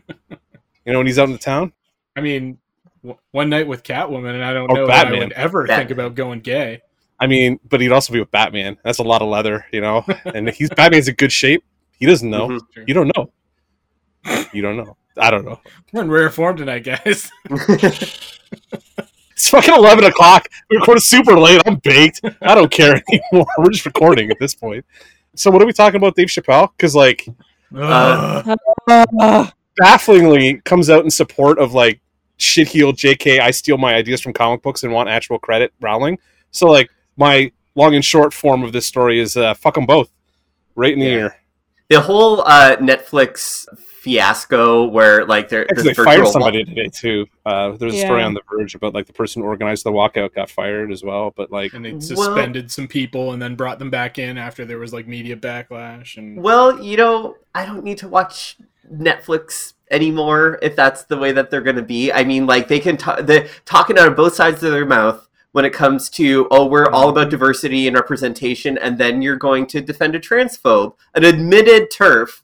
you 0.84 0.92
know, 0.92 0.98
when 0.98 1.06
he's 1.06 1.18
out 1.18 1.26
in 1.26 1.32
the 1.32 1.38
town. 1.38 1.72
I 2.16 2.20
mean, 2.20 2.58
w- 3.02 3.18
one 3.30 3.48
night 3.50 3.66
with 3.66 3.82
Catwoman, 3.82 4.34
and 4.34 4.44
I 4.44 4.52
don't 4.52 4.70
Or 4.70 4.74
know 4.76 4.86
that 4.86 5.06
I 5.06 5.10
Batman. 5.10 5.20
would 5.28 5.32
ever 5.32 5.62
Batman. 5.66 5.78
think 5.78 5.90
about 5.90 6.14
going 6.14 6.40
gay. 6.40 6.82
I 7.20 7.26
mean, 7.26 7.60
but 7.68 7.80
he'd 7.80 7.92
also 7.92 8.12
be 8.12 8.18
with 8.20 8.30
Batman. 8.30 8.76
That's 8.82 8.98
a 8.98 9.02
lot 9.04 9.22
of 9.22 9.28
leather, 9.28 9.64
you 9.72 9.80
know. 9.80 10.04
And 10.34 10.48
he's 10.50 10.70
Batman's 10.70 11.08
in 11.08 11.14
good 11.14 11.32
shape. 11.32 11.62
He 11.98 12.06
doesn't 12.06 12.28
know. 12.28 12.48
Mhm. 12.48 12.88
You 12.88 12.94
don't 12.94 13.12
know. 13.16 13.30
You 14.52 14.62
don't 14.62 14.76
know. 14.76 14.96
I 15.16 15.30
don't 15.30 15.44
know. 15.44 15.60
We're 15.92 16.02
in 16.02 16.10
rare 16.10 16.30
form 16.30 16.56
tonight, 16.56 16.84
guys. 16.84 17.30
It's 19.34 19.48
fucking 19.48 19.74
eleven 19.74 20.04
o'clock. 20.04 20.46
We 20.70 20.76
recorded 20.76 21.00
super 21.00 21.36
late. 21.38 21.60
I'm 21.66 21.76
baked. 21.76 22.20
I 22.42 22.54
don't 22.54 22.70
care 22.70 23.02
anymore. 23.32 23.46
We're 23.58 23.70
just 23.70 23.84
recording 23.86 24.30
at 24.30 24.38
this 24.38 24.54
point. 24.54 24.84
So 25.34 25.50
what 25.50 25.60
are 25.62 25.66
we 25.66 25.72
talking 25.72 25.96
about, 25.96 26.14
Dave 26.14 26.28
Chappelle? 26.28 26.68
Because 26.76 26.94
like 26.94 27.26
Uh, 27.74 28.56
Ugh. 28.88 29.52
Bafflingly 29.76 30.60
comes 30.64 30.90
out 30.90 31.04
in 31.04 31.10
support 31.10 31.58
of 31.58 31.72
like 31.72 32.00
shitheel 32.38 32.92
JK. 32.92 33.40
I 33.40 33.50
steal 33.50 33.78
my 33.78 33.94
ideas 33.94 34.20
from 34.20 34.32
comic 34.32 34.62
books 34.62 34.82
and 34.82 34.92
want 34.92 35.08
actual 35.08 35.38
credit. 35.38 35.72
Rowling. 35.80 36.18
So 36.50 36.70
like 36.70 36.90
my 37.16 37.52
long 37.74 37.94
and 37.94 38.04
short 38.04 38.34
form 38.34 38.62
of 38.62 38.72
this 38.72 38.86
story 38.86 39.18
is 39.20 39.36
uh, 39.36 39.54
fuck 39.54 39.74
them 39.74 39.86
both, 39.86 40.10
right 40.74 40.92
in 40.92 40.98
the 41.00 41.06
Yeah. 41.06 41.12
ear. 41.12 41.36
the 41.88 42.00
whole 42.00 42.42
uh, 42.42 42.76
Netflix 42.76 43.66
fiasco 44.02 44.84
where 44.84 45.24
like 45.26 45.48
there 45.48 45.62
Actually, 45.70 45.88
this 45.90 45.96
they 45.96 46.04
fired 46.04 46.18
virtual 46.18 46.32
somebody 46.32 46.64
today 46.64 46.88
too. 46.88 47.24
Uh, 47.46 47.70
there's 47.72 47.94
a 47.94 48.00
story 48.00 48.22
on 48.22 48.34
The 48.34 48.40
Verge 48.50 48.74
about 48.74 48.94
like 48.94 49.06
the 49.06 49.12
person 49.12 49.42
who 49.42 49.48
organized 49.48 49.84
the 49.84 49.92
walkout 49.92 50.34
got 50.34 50.50
fired 50.50 50.90
as 50.90 51.04
well. 51.04 51.32
But 51.36 51.52
like, 51.52 51.72
and 51.72 51.84
they 51.84 51.92
Well- 51.92 52.00
suspended 52.00 52.70
some 52.70 52.88
people 52.88 53.32
and 53.32 53.40
then 53.40 53.54
brought 53.54 53.78
them 53.78 53.90
back 53.90 54.18
in 54.18 54.38
after 54.38 54.64
there 54.64 54.78
was 54.78 54.92
like 54.92 55.06
media 55.06 55.36
backlash 55.36 56.16
and 56.16 56.42
Well, 56.42 56.82
you 56.82 56.96
know, 56.96 57.36
I 57.54 57.64
don't 57.64 57.84
need 57.84 57.98
to 57.98 58.08
watch 58.08 58.56
Netflix 58.92 59.74
anymore 59.90 60.58
if 60.62 60.74
that's 60.74 61.04
the 61.04 61.16
way 61.16 61.30
that 61.32 61.50
they're 61.50 61.60
going 61.60 61.76
to 61.76 61.82
be. 61.82 62.10
I 62.12 62.24
mean, 62.24 62.46
like 62.46 62.66
they 62.68 62.80
can 62.80 62.96
talk, 62.96 63.20
they're 63.20 63.46
talking 63.64 63.98
out 63.98 64.08
of 64.08 64.16
both 64.16 64.34
sides 64.34 64.62
of 64.64 64.72
their 64.72 64.86
mouth 64.86 65.28
when 65.52 65.64
it 65.64 65.72
comes 65.72 66.08
to 66.10 66.48
oh, 66.50 66.66
we're 66.66 66.90
all 66.90 67.08
about 67.10 67.30
diversity 67.30 67.86
and 67.86 67.94
representation, 67.94 68.78
and 68.78 68.98
then 68.98 69.22
you're 69.22 69.36
going 69.36 69.66
to 69.68 69.80
defend 69.80 70.14
a 70.16 70.20
transphobe, 70.20 70.94
an 71.14 71.24
admitted 71.24 71.90
TERF, 71.90 72.40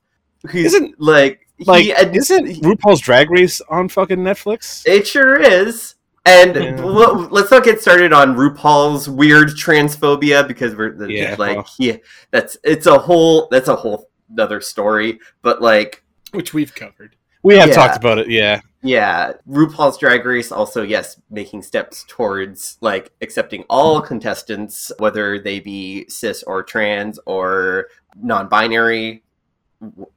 who's 0.50 0.66
Isn't- 0.74 1.00
like 1.00 1.47
like 1.66 1.84
he, 1.84 1.92
isn't 1.92 2.46
he- 2.46 2.60
RuPaul's 2.60 3.00
Drag 3.00 3.30
Race 3.30 3.60
on 3.68 3.88
fucking 3.88 4.18
Netflix? 4.18 4.82
It 4.86 5.06
sure 5.06 5.40
is. 5.40 5.94
And 6.26 6.54
Yeah. 6.54 6.80
well, 6.82 7.14
let's 7.30 7.50
not 7.50 7.64
get 7.64 7.80
started 7.80 8.12
on 8.12 8.36
RuPaul's 8.36 9.08
weird 9.08 9.48
transphobia 9.50 10.46
because 10.46 10.74
we're 10.76 10.92
the- 10.94 11.10
Yeah, 11.12 11.36
like 11.38 11.56
well. 11.56 11.70
yeah, 11.78 11.96
that's 12.30 12.58
it's 12.64 12.86
a 12.86 12.98
whole 12.98 13.48
that's 13.50 13.68
a 13.68 13.76
whole 13.76 14.10
other 14.38 14.60
story. 14.60 15.20
But 15.42 15.62
like 15.62 16.02
which 16.32 16.52
we've 16.52 16.74
covered. 16.74 17.16
We 17.42 17.56
have 17.56 17.68
Yeah. 17.68 17.74
talked 17.74 17.96
about 17.96 18.18
it. 18.18 18.28
Yeah, 18.28 18.60
yeah, 18.82 19.32
RuPaul's 19.48 19.96
Drag 19.96 20.26
Race 20.26 20.52
also 20.52 20.82
yes 20.82 21.18
making 21.30 21.62
steps 21.62 22.04
towards 22.08 22.76
like 22.82 23.10
accepting 23.22 23.64
all 23.70 24.02
contestants 24.02 24.92
whether 24.98 25.38
they 25.38 25.60
be 25.60 26.04
cis 26.10 26.42
or 26.42 26.62
trans 26.62 27.18
or 27.24 27.86
non-binary 28.20 29.22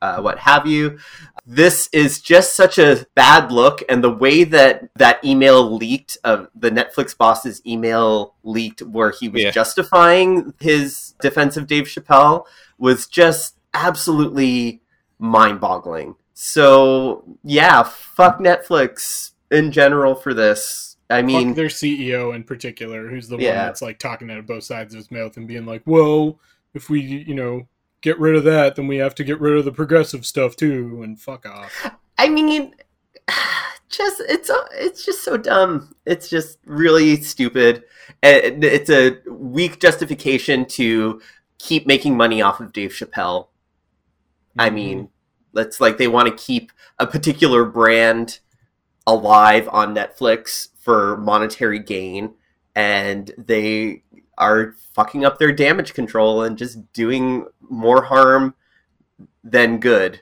uh, 0.01 0.19
what 0.21 0.39
have 0.39 0.65
you. 0.65 0.97
This 1.45 1.89
is 1.91 2.21
just 2.21 2.55
such 2.55 2.77
a 2.77 3.05
bad 3.15 3.51
look, 3.51 3.83
and 3.89 4.03
the 4.03 4.11
way 4.11 4.43
that 4.43 4.89
that 4.95 5.23
email 5.23 5.75
leaked, 5.75 6.17
of 6.23 6.47
the 6.55 6.71
Netflix 6.71 7.17
boss's 7.17 7.61
email 7.65 8.35
leaked, 8.43 8.81
where 8.81 9.11
he 9.11 9.29
was 9.29 9.43
Yeah. 9.43 9.51
justifying 9.51 10.53
his 10.59 11.13
defense 11.21 11.57
of 11.57 11.67
Dave 11.67 11.85
Chappelle, 11.85 12.45
was 12.77 13.07
just 13.07 13.55
absolutely 13.73 14.81
mind-boggling. 15.19 16.15
So 16.33 17.23
yeah, 17.43 17.83
fuck 17.83 18.39
Netflix 18.39 19.31
in 19.51 19.71
general 19.71 20.15
for 20.15 20.33
this. 20.33 20.97
I 21.09 21.21
mean, 21.21 21.49
Fuck 21.49 21.55
their 21.57 21.67
CEO 21.67 22.33
in 22.33 22.43
particular, 22.43 23.07
who's 23.09 23.27
the 23.27 23.35
one 23.35 23.43
that's 23.43 23.81
like 23.81 23.99
talking 23.99 24.31
out 24.31 24.37
of 24.37 24.47
both 24.47 24.63
sides 24.63 24.93
of 24.93 24.97
his 24.97 25.11
mouth 25.11 25.35
and 25.37 25.47
being 25.47 25.65
like, 25.65 25.83
"Well, 25.85 26.39
if 26.73 26.89
we, 26.89 27.01
you 27.01 27.35
know, 27.35 27.67
get 28.01 28.19
rid 28.19 28.35
of 28.35 28.43
that, 28.43 28.75
then 28.75 28.87
we 28.87 28.97
have 28.97 29.15
to 29.15 29.23
get 29.23 29.39
rid 29.39 29.57
of 29.57 29.65
the 29.65 29.71
progressive 29.71 30.25
stuff 30.25 30.55
too." 30.55 31.01
And 31.03 31.19
fuck 31.19 31.45
off. 31.45 31.91
I 32.17 32.29
mean, 32.29 32.73
just 33.89 34.21
it's 34.27 34.49
it's 34.73 35.05
just 35.05 35.23
so 35.23 35.37
dumb. 35.37 35.95
It's 36.05 36.29
just 36.29 36.59
really 36.65 37.21
stupid. 37.21 37.83
And 38.23 38.63
It's 38.63 38.89
a 38.89 39.17
weak 39.29 39.79
justification 39.79 40.65
to 40.67 41.21
keep 41.57 41.85
making 41.85 42.17
money 42.17 42.41
off 42.41 42.59
of 42.59 42.73
Dave 42.73 42.91
Chappelle. 42.91 43.47
I 44.57 44.67
mm-hmm. 44.67 44.75
mean, 44.75 45.09
it's 45.55 45.79
like 45.79 45.97
they 45.97 46.07
want 46.07 46.27
to 46.27 46.43
keep 46.43 46.71
a 46.99 47.07
particular 47.07 47.65
brand 47.65 48.39
alive 49.07 49.67
on 49.71 49.95
Netflix 49.95 50.69
for 50.79 51.17
monetary 51.17 51.79
gain, 51.79 52.33
and 52.75 53.31
they 53.37 54.03
are 54.41 54.75
fucking 54.93 55.23
up 55.23 55.37
their 55.37 55.53
damage 55.53 55.93
control 55.93 56.41
and 56.41 56.57
just 56.57 56.91
doing 56.91 57.45
more 57.61 58.03
harm 58.03 58.53
than 59.43 59.79
good, 59.79 60.21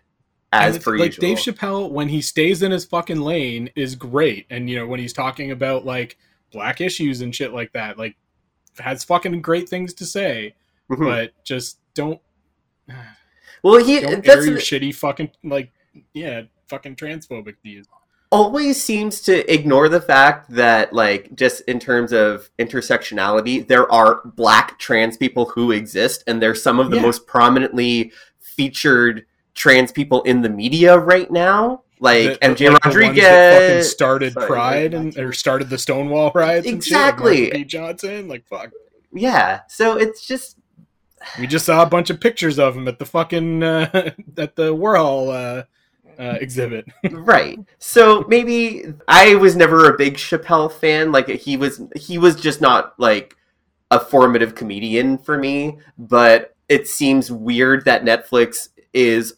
as 0.53 0.75
it's 0.75 0.85
per 0.85 0.97
like 0.97 1.17
usual. 1.17 1.21
Dave 1.21 1.37
Chappelle, 1.37 1.89
when 1.89 2.09
he 2.09 2.21
stays 2.21 2.61
in 2.61 2.71
his 2.71 2.85
fucking 2.85 3.21
lane, 3.21 3.71
is 3.75 3.95
great. 3.95 4.45
And 4.51 4.69
you 4.69 4.75
know, 4.75 4.85
when 4.85 4.99
he's 4.99 5.13
talking 5.13 5.51
about 5.51 5.85
like 5.85 6.17
black 6.51 6.81
issues 6.81 7.21
and 7.21 7.33
shit 7.33 7.53
like 7.53 7.71
that, 7.73 7.97
like 7.97 8.15
has 8.77 9.03
fucking 9.03 9.41
great 9.41 9.67
things 9.67 9.93
to 9.95 10.05
say. 10.05 10.53
Mhm. 10.91 11.05
But 11.07 11.43
just 11.43 11.79
don't 11.95 12.21
well, 13.63 13.83
he 13.83 13.99
don't 13.99 14.23
that's 14.23 14.45
air 14.45 14.51
your 14.51 14.59
shitty 14.59 14.93
fucking 14.95 15.31
like 15.43 15.71
yeah 16.13 16.43
fucking 16.67 16.95
transphobic 16.95 17.55
views. 17.63 17.87
Always 18.31 18.83
seems 18.83 19.21
to 19.21 19.51
ignore 19.51 19.89
the 19.89 20.01
fact 20.01 20.49
that, 20.51 20.93
like, 20.93 21.35
just 21.35 21.61
in 21.61 21.79
terms 21.79 22.11
of 22.13 22.49
intersectionality, 22.59 23.67
there 23.67 23.91
are 23.91 24.21
black 24.23 24.77
trans 24.77 25.17
people 25.17 25.45
who 25.45 25.71
exist, 25.71 26.23
and 26.27 26.41
they're 26.41 26.53
some 26.55 26.79
of 26.79 26.91
the 26.91 26.97
Yeah. 26.97 27.01
most 27.03 27.25
prominently 27.25 28.11
featured 28.39 29.25
trans 29.55 29.91
people 29.91 30.21
in 30.23 30.41
the 30.41 30.49
media 30.49 30.97
right 30.97 31.29
now. 31.31 31.83
Like 32.01 32.39
The- 32.39 32.45
MJ 32.45 32.69
like 32.69 32.85
Rodriguez. 32.85 33.89
started 33.91 34.33
Sorry, 34.33 34.47
Pride 34.47 34.93
and 34.93 35.17
or 35.17 35.33
started 35.33 35.69
the 35.69 35.77
Stonewall 35.77 36.31
riots. 36.33 36.65
and 36.67 36.81
shit, 36.83 36.93
like 36.93 37.01
Exactly. 37.13 37.47
Marsha 37.47 37.53
P. 37.53 37.63
Johnson, 37.65 38.27
like 38.29 38.47
fuck. 38.47 38.71
yeah, 39.13 39.61
so 39.67 39.97
it's 39.97 40.25
just 40.25 40.55
We 41.37 41.45
just 41.47 41.65
saw 41.65 41.83
a 41.83 41.85
bunch 41.85 42.09
of 42.09 42.21
pictures 42.21 42.57
of 42.57 42.77
him 42.77 42.87
at 42.87 42.99
the 42.99 43.05
fucking 43.05 43.61
uh, 43.63 43.89
at 44.37 44.55
the 44.55 44.73
Warhol 44.73 45.33
uh, 45.59 45.63
uh, 46.19 46.37
exhibit. 46.39 46.85
right. 47.11 47.59
So 47.79 48.25
maybe 48.27 48.85
I 49.07 49.35
was 49.35 49.55
never 49.55 49.89
a 49.89 49.97
big 49.97 50.15
Chappelle 50.15 50.71
fan. 50.71 51.11
Like 51.11 51.29
he 51.29 51.57
was, 51.57 51.81
he 51.95 52.17
was 52.17 52.35
just 52.35 52.61
not 52.61 52.99
like 52.99 53.35
a 53.91 53.99
formative 53.99 54.55
comedian 54.55 55.17
for 55.17 55.37
me. 55.37 55.77
But 55.97 56.55
it 56.67 56.87
seems 56.87 57.31
weird 57.31 57.85
that 57.85 58.03
Netflix 58.03 58.69
is. 58.93 59.35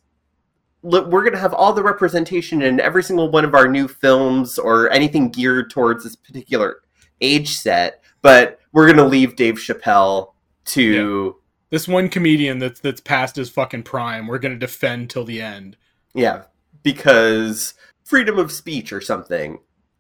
Look, 0.84 1.08
we're 1.12 1.24
gonna 1.24 1.38
have 1.38 1.54
all 1.54 1.74
the 1.74 1.84
representation 1.84 2.64
in 2.64 2.80
every 2.80 3.04
single 3.04 3.30
one 3.30 3.46
of 3.46 3.54
our 3.54 3.68
new 3.68 3.88
films 3.88 4.58
or 4.58 4.90
anything 4.90 5.30
geared 5.30 5.70
towards 5.70 6.04
this 6.04 6.16
particular 6.16 6.78
age 7.22 7.50
set, 7.50 8.04
but 8.24 8.60
we're 8.72 8.88
gonna 8.88 9.08
leave 9.08 9.36
Dave 9.36 9.56
Chappelle 9.56 10.34
to 10.66 11.36
this 11.72 11.88
one 11.88 12.10
comedian 12.10 12.60
that's 12.60 12.80
that's 12.80 13.02
past 13.02 13.38
his 13.38 13.50
fucking 13.50 13.84
prime, 13.84 14.28
we're 14.28 14.40
gonna 14.40 14.58
defend 14.58 15.10
till 15.10 15.24
the 15.24 15.42
end. 15.42 15.78
yeah, 16.14 16.44
because 16.84 17.74
freedom 18.04 18.40
of 18.40 18.52
speech 18.52 18.92
or 18.94 19.02
something. 19.02 19.60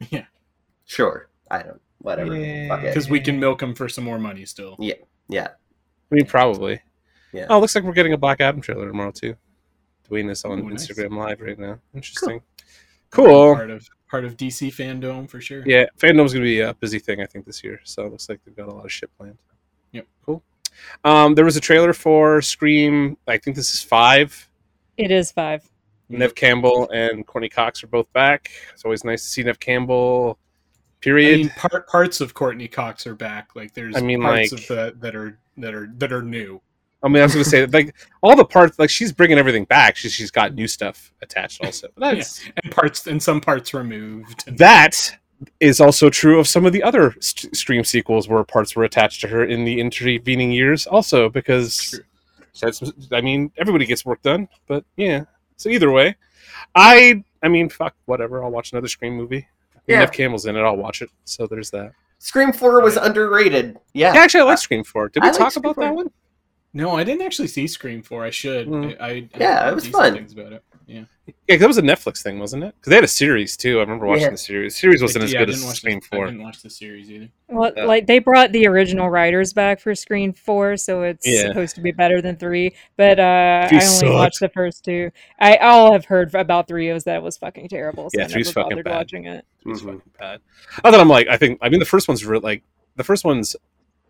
Yeah. 0.09 0.25
Sure. 0.85 1.29
I 1.49 1.63
don't. 1.63 1.81
Whatever. 1.99 2.35
Yeah. 2.35 2.67
Fuck 2.69 2.83
it. 2.83 2.87
Because 2.87 3.09
we 3.09 3.19
can 3.19 3.39
milk 3.39 3.61
him 3.61 3.75
for 3.75 3.87
some 3.87 4.03
more 4.03 4.19
money 4.19 4.45
still. 4.45 4.75
Yeah. 4.79 4.95
Yeah. 5.29 5.49
I 6.11 6.15
mean, 6.15 6.25
probably. 6.25 6.81
Yeah. 7.31 7.45
Oh, 7.49 7.59
looks 7.59 7.75
like 7.75 7.83
we're 7.83 7.93
getting 7.93 8.13
a 8.13 8.17
Black 8.17 8.41
Adam 8.41 8.61
trailer 8.61 8.87
tomorrow 8.87 9.11
too. 9.11 9.35
Doing 10.09 10.27
this 10.27 10.43
on 10.43 10.59
Ooh, 10.59 10.69
nice. 10.69 10.87
Instagram 10.87 11.17
Live 11.17 11.39
right 11.39 11.57
now. 11.57 11.79
Interesting. 11.93 12.41
Cool. 13.11 13.55
Part 13.55 13.69
of 13.69 13.87
part 14.09 14.25
of 14.25 14.35
DC 14.35 14.73
fandom 14.73 15.29
for 15.29 15.39
sure. 15.39 15.63
Yeah, 15.65 15.85
fandom's 15.97 16.33
gonna 16.33 16.45
be 16.45 16.61
a 16.61 16.73
busy 16.73 16.99
thing 16.99 17.21
I 17.21 17.25
think 17.25 17.45
this 17.45 17.63
year. 17.63 17.79
So 17.83 18.05
it 18.05 18.11
looks 18.11 18.27
like 18.27 18.39
they've 18.45 18.55
got 18.55 18.67
a 18.67 18.73
lot 18.73 18.85
of 18.85 18.91
shit 18.91 19.09
planned. 19.17 19.37
Yep. 19.93 20.07
Cool. 20.25 20.43
Um, 21.03 21.35
there 21.35 21.45
was 21.45 21.55
a 21.55 21.61
trailer 21.61 21.93
for 21.93 22.41
Scream. 22.41 23.17
I 23.27 23.37
think 23.37 23.55
this 23.55 23.73
is 23.73 23.81
five. 23.81 24.49
It 24.97 25.11
is 25.11 25.31
five. 25.31 25.69
Neve 26.11 26.35
Campbell 26.35 26.89
and 26.91 27.25
Courteney 27.25 27.49
Cox 27.49 27.83
are 27.83 27.87
both 27.87 28.11
back. 28.13 28.49
It's 28.73 28.85
always 28.85 29.03
nice 29.03 29.23
to 29.23 29.29
see 29.29 29.43
Neve 29.43 29.59
Campbell. 29.59 30.37
I 30.39 31.03
Period. 31.03 31.39
mean, 31.39 31.49
part, 31.49 31.87
parts 31.87 32.21
of 32.21 32.33
Courteney 32.33 32.67
Cox 32.67 33.07
are 33.07 33.15
back. 33.15 33.49
Like 33.55 33.73
there's 33.73 33.95
I 33.95 34.01
mean, 34.01 34.21
parts 34.21 34.51
like- 34.51 34.61
of 34.61 34.67
that 34.67 35.01
that 35.01 35.15
are 35.15 35.39
that 35.57 35.73
are 35.73 35.89
that 35.97 36.11
are 36.13 36.21
new. 36.21 36.61
I 37.03 37.07
mean, 37.07 37.21
I 37.21 37.25
was 37.25 37.33
gonna 37.33 37.45
say 37.45 37.65
like 37.65 37.95
all 38.21 38.35
the 38.35 38.45
parts, 38.45 38.77
like 38.77 38.91
she's 38.91 39.11
bringing 39.11 39.39
everything 39.39 39.65
back. 39.65 39.95
She's 39.95 40.13
she's 40.13 40.29
got 40.29 40.53
new 40.53 40.67
stuff 40.67 41.11
attached 41.23 41.63
also. 41.65 41.87
But 41.95 42.15
that's 42.15 42.41
and 42.63 42.71
parts 42.71 43.07
and 43.07 43.21
some 43.21 43.41
parts 43.41 43.73
removed. 43.73 44.43
And 44.45 44.55
that 44.59 45.17
is 45.59 45.81
also 45.81 46.11
true 46.11 46.39
of 46.39 46.47
some 46.47 46.67
of 46.67 46.73
the 46.73 46.83
other 46.83 47.15
st- 47.19 47.55
Scream 47.57 47.83
sequels 47.83 48.29
where 48.29 48.43
parts 48.43 48.75
were 48.75 48.83
attached 48.83 49.21
to 49.21 49.27
her 49.29 49.43
in 49.43 49.65
the 49.65 49.79
intervening 49.79 50.51
years, 50.51 50.85
also 50.85 51.27
because 51.29 51.75
True. 52.61 52.71
I 53.11 53.21
mean, 53.21 53.51
everybody 53.57 53.87
gets 53.87 54.05
work 54.05 54.21
done, 54.21 54.47
but 54.67 54.85
yeah. 54.97 55.23
So 55.61 55.69
either 55.69 55.91
way, 55.91 56.15
I 56.73 57.23
I 57.43 57.47
mean, 57.47 57.69
fuck, 57.69 57.95
whatever. 58.05 58.43
I'll 58.43 58.51
watch 58.51 58.71
another 58.71 58.87
Scream 58.87 59.15
movie. 59.15 59.47
Yeah. 59.87 59.99
Yeah. 59.99 60.03
If 60.03 60.11
Campbell's 60.11 60.45
in 60.47 60.55
it, 60.55 60.61
I'll 60.61 60.75
watch 60.75 61.01
it. 61.01 61.09
So 61.25 61.45
there's 61.47 61.69
that. 61.71 61.91
Scream 62.17 62.51
Four 62.51 62.81
was 62.81 62.97
underrated. 62.97 63.77
Yeah, 63.93 64.13
Yeah, 64.13 64.21
actually, 64.21 64.41
I 64.41 64.45
like 64.45 64.57
Scream 64.57 64.83
Four. 64.83 65.09
Did 65.09 65.23
we 65.23 65.29
I 65.29 65.31
talk 65.31 65.51
Scream 65.51 65.65
about 65.65 65.81
that 65.81 65.93
one? 65.93 66.11
No, 66.73 66.95
I 66.95 67.03
didn't 67.03 67.23
actually 67.23 67.47
see 67.47 67.67
Scream 67.67 68.01
Four. 68.01 68.23
I 68.23 68.29
should. 68.29 68.67
Mm. 68.67 68.99
I, 68.99 69.09
I 69.09 69.29
Yeah, 69.37 69.61
I 69.65 69.69
it 69.69 69.75
was 69.75 69.87
fun. 69.87 70.13
Things 70.13 70.33
about 70.33 70.53
it. 70.53 70.63
Yeah. 70.87 71.03
Yeah, 71.47 71.55
'cause 71.55 71.59
that 71.59 71.67
was 71.67 71.77
a 71.77 71.81
Netflix 71.81 72.21
thing, 72.21 72.39
wasn't 72.39 72.63
it? 72.63 72.75
Because 72.75 72.89
they 72.89 72.95
had 72.95 73.03
a 73.03 73.07
series 73.07 73.55
too. 73.55 73.77
I 73.77 73.81
remember 73.81 74.05
watching 74.05 74.23
Yeah. 74.23 74.29
the 74.31 74.37
series. 74.37 74.73
The 74.73 74.79
series 74.79 75.01
wasn't 75.01 75.21
I- 75.21 75.25
as 75.25 75.33
yeah, 75.33 75.39
good 75.39 75.49
as 75.49 75.55
didn't 75.55 75.67
watch 75.67 75.77
Scream 75.77 75.99
the, 75.99 76.05
Four. 76.07 76.23
I 76.27 76.29
didn't 76.31 76.43
watch 76.43 76.61
the 76.61 76.69
series 76.69 77.09
either. 77.11 77.29
Well, 77.47 77.71
Yeah. 77.75 77.85
like 77.85 78.07
they 78.07 78.19
brought 78.19 78.51
the 78.51 78.67
original 78.67 79.09
writers 79.09 79.53
back 79.53 79.79
for 79.79 79.93
Scream 79.95 80.33
Four, 80.33 80.77
so 80.77 81.03
it's 81.03 81.25
Yeah. 81.27 81.43
supposed 81.47 81.75
to 81.75 81.81
be 81.81 81.91
better 81.91 82.21
than 82.21 82.35
three. 82.35 82.73
But 82.97 83.19
uh, 83.19 83.23
I 83.23 83.69
only 83.71 83.79
sucked. 83.85 84.11
watched 84.13 84.39
the 84.41 84.49
first 84.49 84.83
two. 84.83 85.11
I 85.39 85.55
all 85.57 85.93
have 85.93 86.05
heard 86.05 86.33
about 86.35 86.67
three 86.67 86.89
is 86.89 87.03
that 87.05 87.17
it 87.17 87.23
was 87.23 87.37
fucking 87.37 87.69
terrible. 87.69 88.09
So 88.09 88.19
Yeah, 88.19 88.25
I 88.25 88.27
three's 88.27 88.47
never 88.55 88.69
fucking 88.69 88.83
bad. 88.83 88.91
watching 88.95 89.25
it. 89.27 89.45
It's 89.65 89.81
Mhm. 89.81 89.85
fucking 89.85 90.11
bad. 90.19 90.41
Not 90.83 90.91
that 90.91 90.99
I'm 90.99 91.09
like, 91.09 91.27
I 91.27 91.37
think, 91.37 91.59
I 91.61 91.69
mean, 91.69 91.79
the 91.79 91.85
first 91.85 92.07
one's 92.07 92.25
real, 92.25 92.41
like, 92.41 92.63
the 92.97 93.03
first 93.03 93.23
one's 93.23 93.55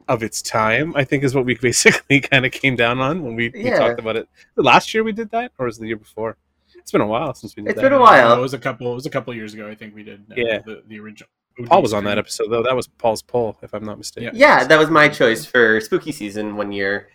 of 0.08 0.24
its 0.24 0.42
time, 0.42 0.94
I 0.96 1.04
think 1.06 1.24
is 1.24 1.34
what 1.36 1.46
we 1.46 1.56
basically 1.62 2.20
kind 2.20 2.46
of 2.46 2.52
came 2.52 2.76
down 2.76 3.00
on 3.00 3.24
when 3.24 3.36
we, 3.36 3.50
we 3.50 3.66
Yeah. 3.66 3.78
talked 3.78 4.00
about 4.00 4.16
it. 4.18 4.28
Last 4.56 4.94
year 4.94 5.04
we 5.04 5.12
did 5.14 5.30
that, 5.32 5.52
or 5.60 5.68
was 5.68 5.78
it 5.78 5.82
the 5.82 5.88
year 5.88 5.96
before? 5.96 6.38
It's 6.82 6.92
been 6.92 7.02
a 7.02 7.08
while 7.08 7.34
since 7.34 7.56
we 7.56 7.64
did 7.64 7.70
It's 7.72 7.76
that. 7.78 7.82
been 7.84 7.94
a 7.94 8.00
while. 8.00 8.38
It 8.38 8.42
was 8.42 8.54
a 8.54 8.60
couple. 8.60 8.92
It 8.92 8.96
was 8.96 9.06
a 9.06 9.10
couple 9.10 9.34
years 9.34 9.54
ago. 9.54 9.68
I 9.68 9.76
think 9.76 9.96
we 9.96 10.04
did. 10.04 10.22
uh, 10.32 10.36
Yeah. 10.38 10.60
The, 10.66 10.84
the 10.88 11.00
original. 11.00 11.30
Paul 11.66 11.82
was 11.82 11.94
on 11.94 12.04
that 12.06 12.18
episode, 12.18 12.48
though. 12.50 12.64
That 12.64 12.76
was 12.76 12.88
Paul's 12.88 13.22
poll, 13.22 13.58
if 13.62 13.74
I'm 13.74 13.84
not 13.86 13.98
mistaken. 13.98 14.32
Yeah, 14.34 14.64
that 14.66 14.80
was 14.80 14.90
my 14.90 15.10
choice 15.10 15.46
for 15.46 15.80
spooky 15.82 16.12
season 16.12 16.56
one 16.56 16.72
year. 16.72 17.10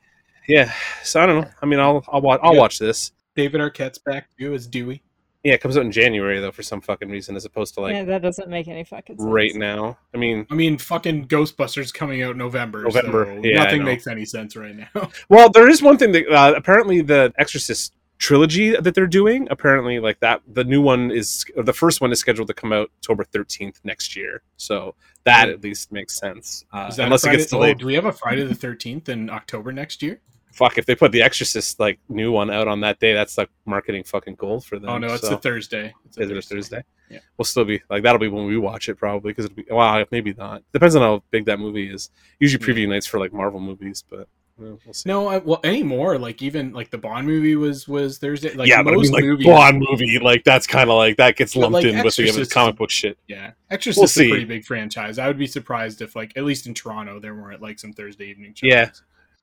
Yeah. 0.48 0.72
So 1.02 1.20
I 1.22 1.26
don't 1.26 1.40
know. 1.42 1.50
I 1.62 1.66
mean, 1.66 1.80
I'll 1.80 2.04
I'll 2.08 2.20
watch 2.20 2.40
I'll 2.42 2.54
Yeah. 2.54 2.60
watch 2.60 2.78
this. 2.78 3.12
David 3.34 3.60
Arquette's 3.60 3.98
back 3.98 4.28
too 4.38 4.54
as 4.54 4.66
Dewey. 4.66 5.02
Yeah, 5.42 5.54
it 5.54 5.60
comes 5.60 5.76
out 5.76 5.84
in 5.84 5.92
January 5.92 6.40
though, 6.40 6.50
for 6.52 6.62
some 6.62 6.80
fucking 6.80 7.08
reason, 7.08 7.34
as 7.36 7.44
opposed 7.44 7.74
to 7.74 7.80
like 7.80 7.94
yeah, 7.94 8.04
that 8.04 8.20
doesn't 8.22 8.48
make 8.48 8.66
any 8.68 8.82
fucking 8.84 9.16
sense. 9.18 9.28
right 9.28 9.54
now. 9.54 9.96
I 10.14 10.18
mean, 10.18 10.46
I 10.50 10.54
mean, 10.54 10.76
fucking 10.78 11.28
Ghostbusters 11.28 11.92
coming 11.94 12.22
out 12.22 12.36
November. 12.36 12.82
November, 12.82 13.26
so 13.26 13.40
yeah, 13.44 13.62
nothing 13.64 13.84
makes 13.84 14.06
any 14.06 14.24
sense 14.24 14.54
right 14.56 14.74
now. 14.76 15.10
Well, 15.28 15.48
there 15.50 15.68
is 15.68 15.82
one 15.82 15.98
thing 15.98 16.12
that 16.12 16.28
uh, 16.28 16.54
apparently 16.56 17.00
the 17.00 17.32
Exorcist 17.38 17.94
trilogy 18.18 18.70
that 18.76 18.94
they're 18.94 19.06
doing. 19.06 19.48
Apparently, 19.50 19.98
like 20.00 20.20
that, 20.20 20.42
the 20.52 20.64
new 20.64 20.80
one 20.80 21.10
is 21.10 21.44
or 21.56 21.62
the 21.62 21.72
first 21.72 22.00
one 22.00 22.12
is 22.12 22.18
scheduled 22.20 22.48
to 22.48 22.54
come 22.54 22.72
out 22.72 22.90
October 22.98 23.24
thirteenth 23.24 23.80
next 23.84 24.16
year. 24.16 24.42
So 24.56 24.94
that 25.24 25.48
at 25.48 25.62
least 25.62 25.92
makes 25.92 26.16
sense. 26.18 26.64
Uh, 26.72 26.92
a 26.96 27.02
unless 27.02 27.24
it 27.26 27.30
gets 27.32 27.46
delayed. 27.46 27.76
Oh, 27.76 27.78
do 27.80 27.86
we 27.86 27.94
have 27.94 28.04
a 28.06 28.12
Friday 28.12 28.44
the 28.44 28.54
Thirteenth 28.54 29.08
in 29.08 29.30
October 29.30 29.72
next 29.72 30.02
year? 30.02 30.20
Fuck, 30.52 30.78
if 30.78 30.86
they 30.86 30.94
put 30.94 31.12
the 31.12 31.20
Exorcist 31.20 31.78
like 31.78 31.98
new 32.08 32.32
one 32.32 32.50
out 32.50 32.66
on 32.66 32.80
that 32.80 32.98
day, 32.98 33.12
that's 33.12 33.36
like 33.36 33.50
marketing 33.66 34.04
fucking 34.04 34.36
gold 34.36 34.64
for 34.64 34.78
them. 34.78 34.88
oh 34.88 34.96
no, 34.98 35.08
it's 35.08 35.28
so. 35.28 35.34
a 35.34 35.38
Thursday. 35.38 35.92
It's 36.06 36.16
Is 36.16 36.30
it 36.30 36.36
a 36.36 36.40
Thursday? 36.40 36.82
Yeah. 37.10 37.18
We'll 37.36 37.44
still 37.44 37.64
be 37.64 37.82
like 37.90 38.02
that'll 38.02 38.18
be 38.18 38.28
when 38.28 38.46
we 38.46 38.56
watch 38.56 38.88
it 38.88 38.96
probably 38.96 39.30
because 39.32 39.44
it'll 39.44 39.54
be 39.54 39.66
well 39.70 40.04
maybe 40.10 40.32
not 40.32 40.62
depends 40.72 40.96
on 40.96 41.02
how 41.02 41.22
big 41.30 41.44
that 41.44 41.60
movie 41.60 41.92
is. 41.92 42.10
Usually 42.40 42.64
Yeah. 42.64 42.74
preview 42.74 42.88
nights 42.88 43.06
for 43.06 43.20
like 43.20 43.32
Marvel 43.32 43.60
movies, 43.60 44.02
but 44.08 44.28
well, 44.58 44.78
we'll 44.84 44.94
see. 44.94 45.08
No, 45.08 45.28
I, 45.28 45.38
well, 45.38 45.60
anymore. 45.64 46.18
Like 46.18 46.40
even 46.42 46.72
like 46.72 46.90
the 46.90 46.98
Bond 46.98 47.26
movie 47.26 47.56
was 47.56 47.86
was 47.86 48.18
Thursday. 48.18 48.54
Like 48.54 48.68
yeah, 48.68 48.82
but 48.82 48.92
I 48.94 48.96
most 48.96 49.04
mean, 49.06 49.12
like 49.12 49.24
movies. 49.24 49.46
Bond 49.46 49.84
movie, 49.90 50.18
like 50.18 50.44
that's 50.44 50.66
kind 50.66 50.88
of 50.88 50.96
like 50.96 51.16
that 51.18 51.36
gets 51.36 51.54
lumped 51.56 51.74
like, 51.74 51.84
in 51.84 52.02
with 52.02 52.16
the 52.16 52.22
Exorcist 52.24 52.50
comic 52.52 52.76
book 52.76 52.90
shit. 52.90 53.18
Yeah, 53.28 53.52
Exorcist 53.70 54.16
We'll 54.16 54.24
is 54.24 54.30
a 54.30 54.30
pretty 54.30 54.44
big 54.46 54.64
franchise. 54.64 55.18
I 55.18 55.26
would 55.26 55.38
be 55.38 55.46
surprised 55.46 56.00
if 56.02 56.16
like 56.16 56.32
at 56.36 56.44
least 56.44 56.66
in 56.66 56.74
Toronto 56.74 57.20
there 57.20 57.34
weren't 57.34 57.60
like 57.60 57.78
some 57.78 57.92
Thursday 57.92 58.26
evening 58.30 58.54
shows. 58.54 58.70
Yeah. 58.70 58.90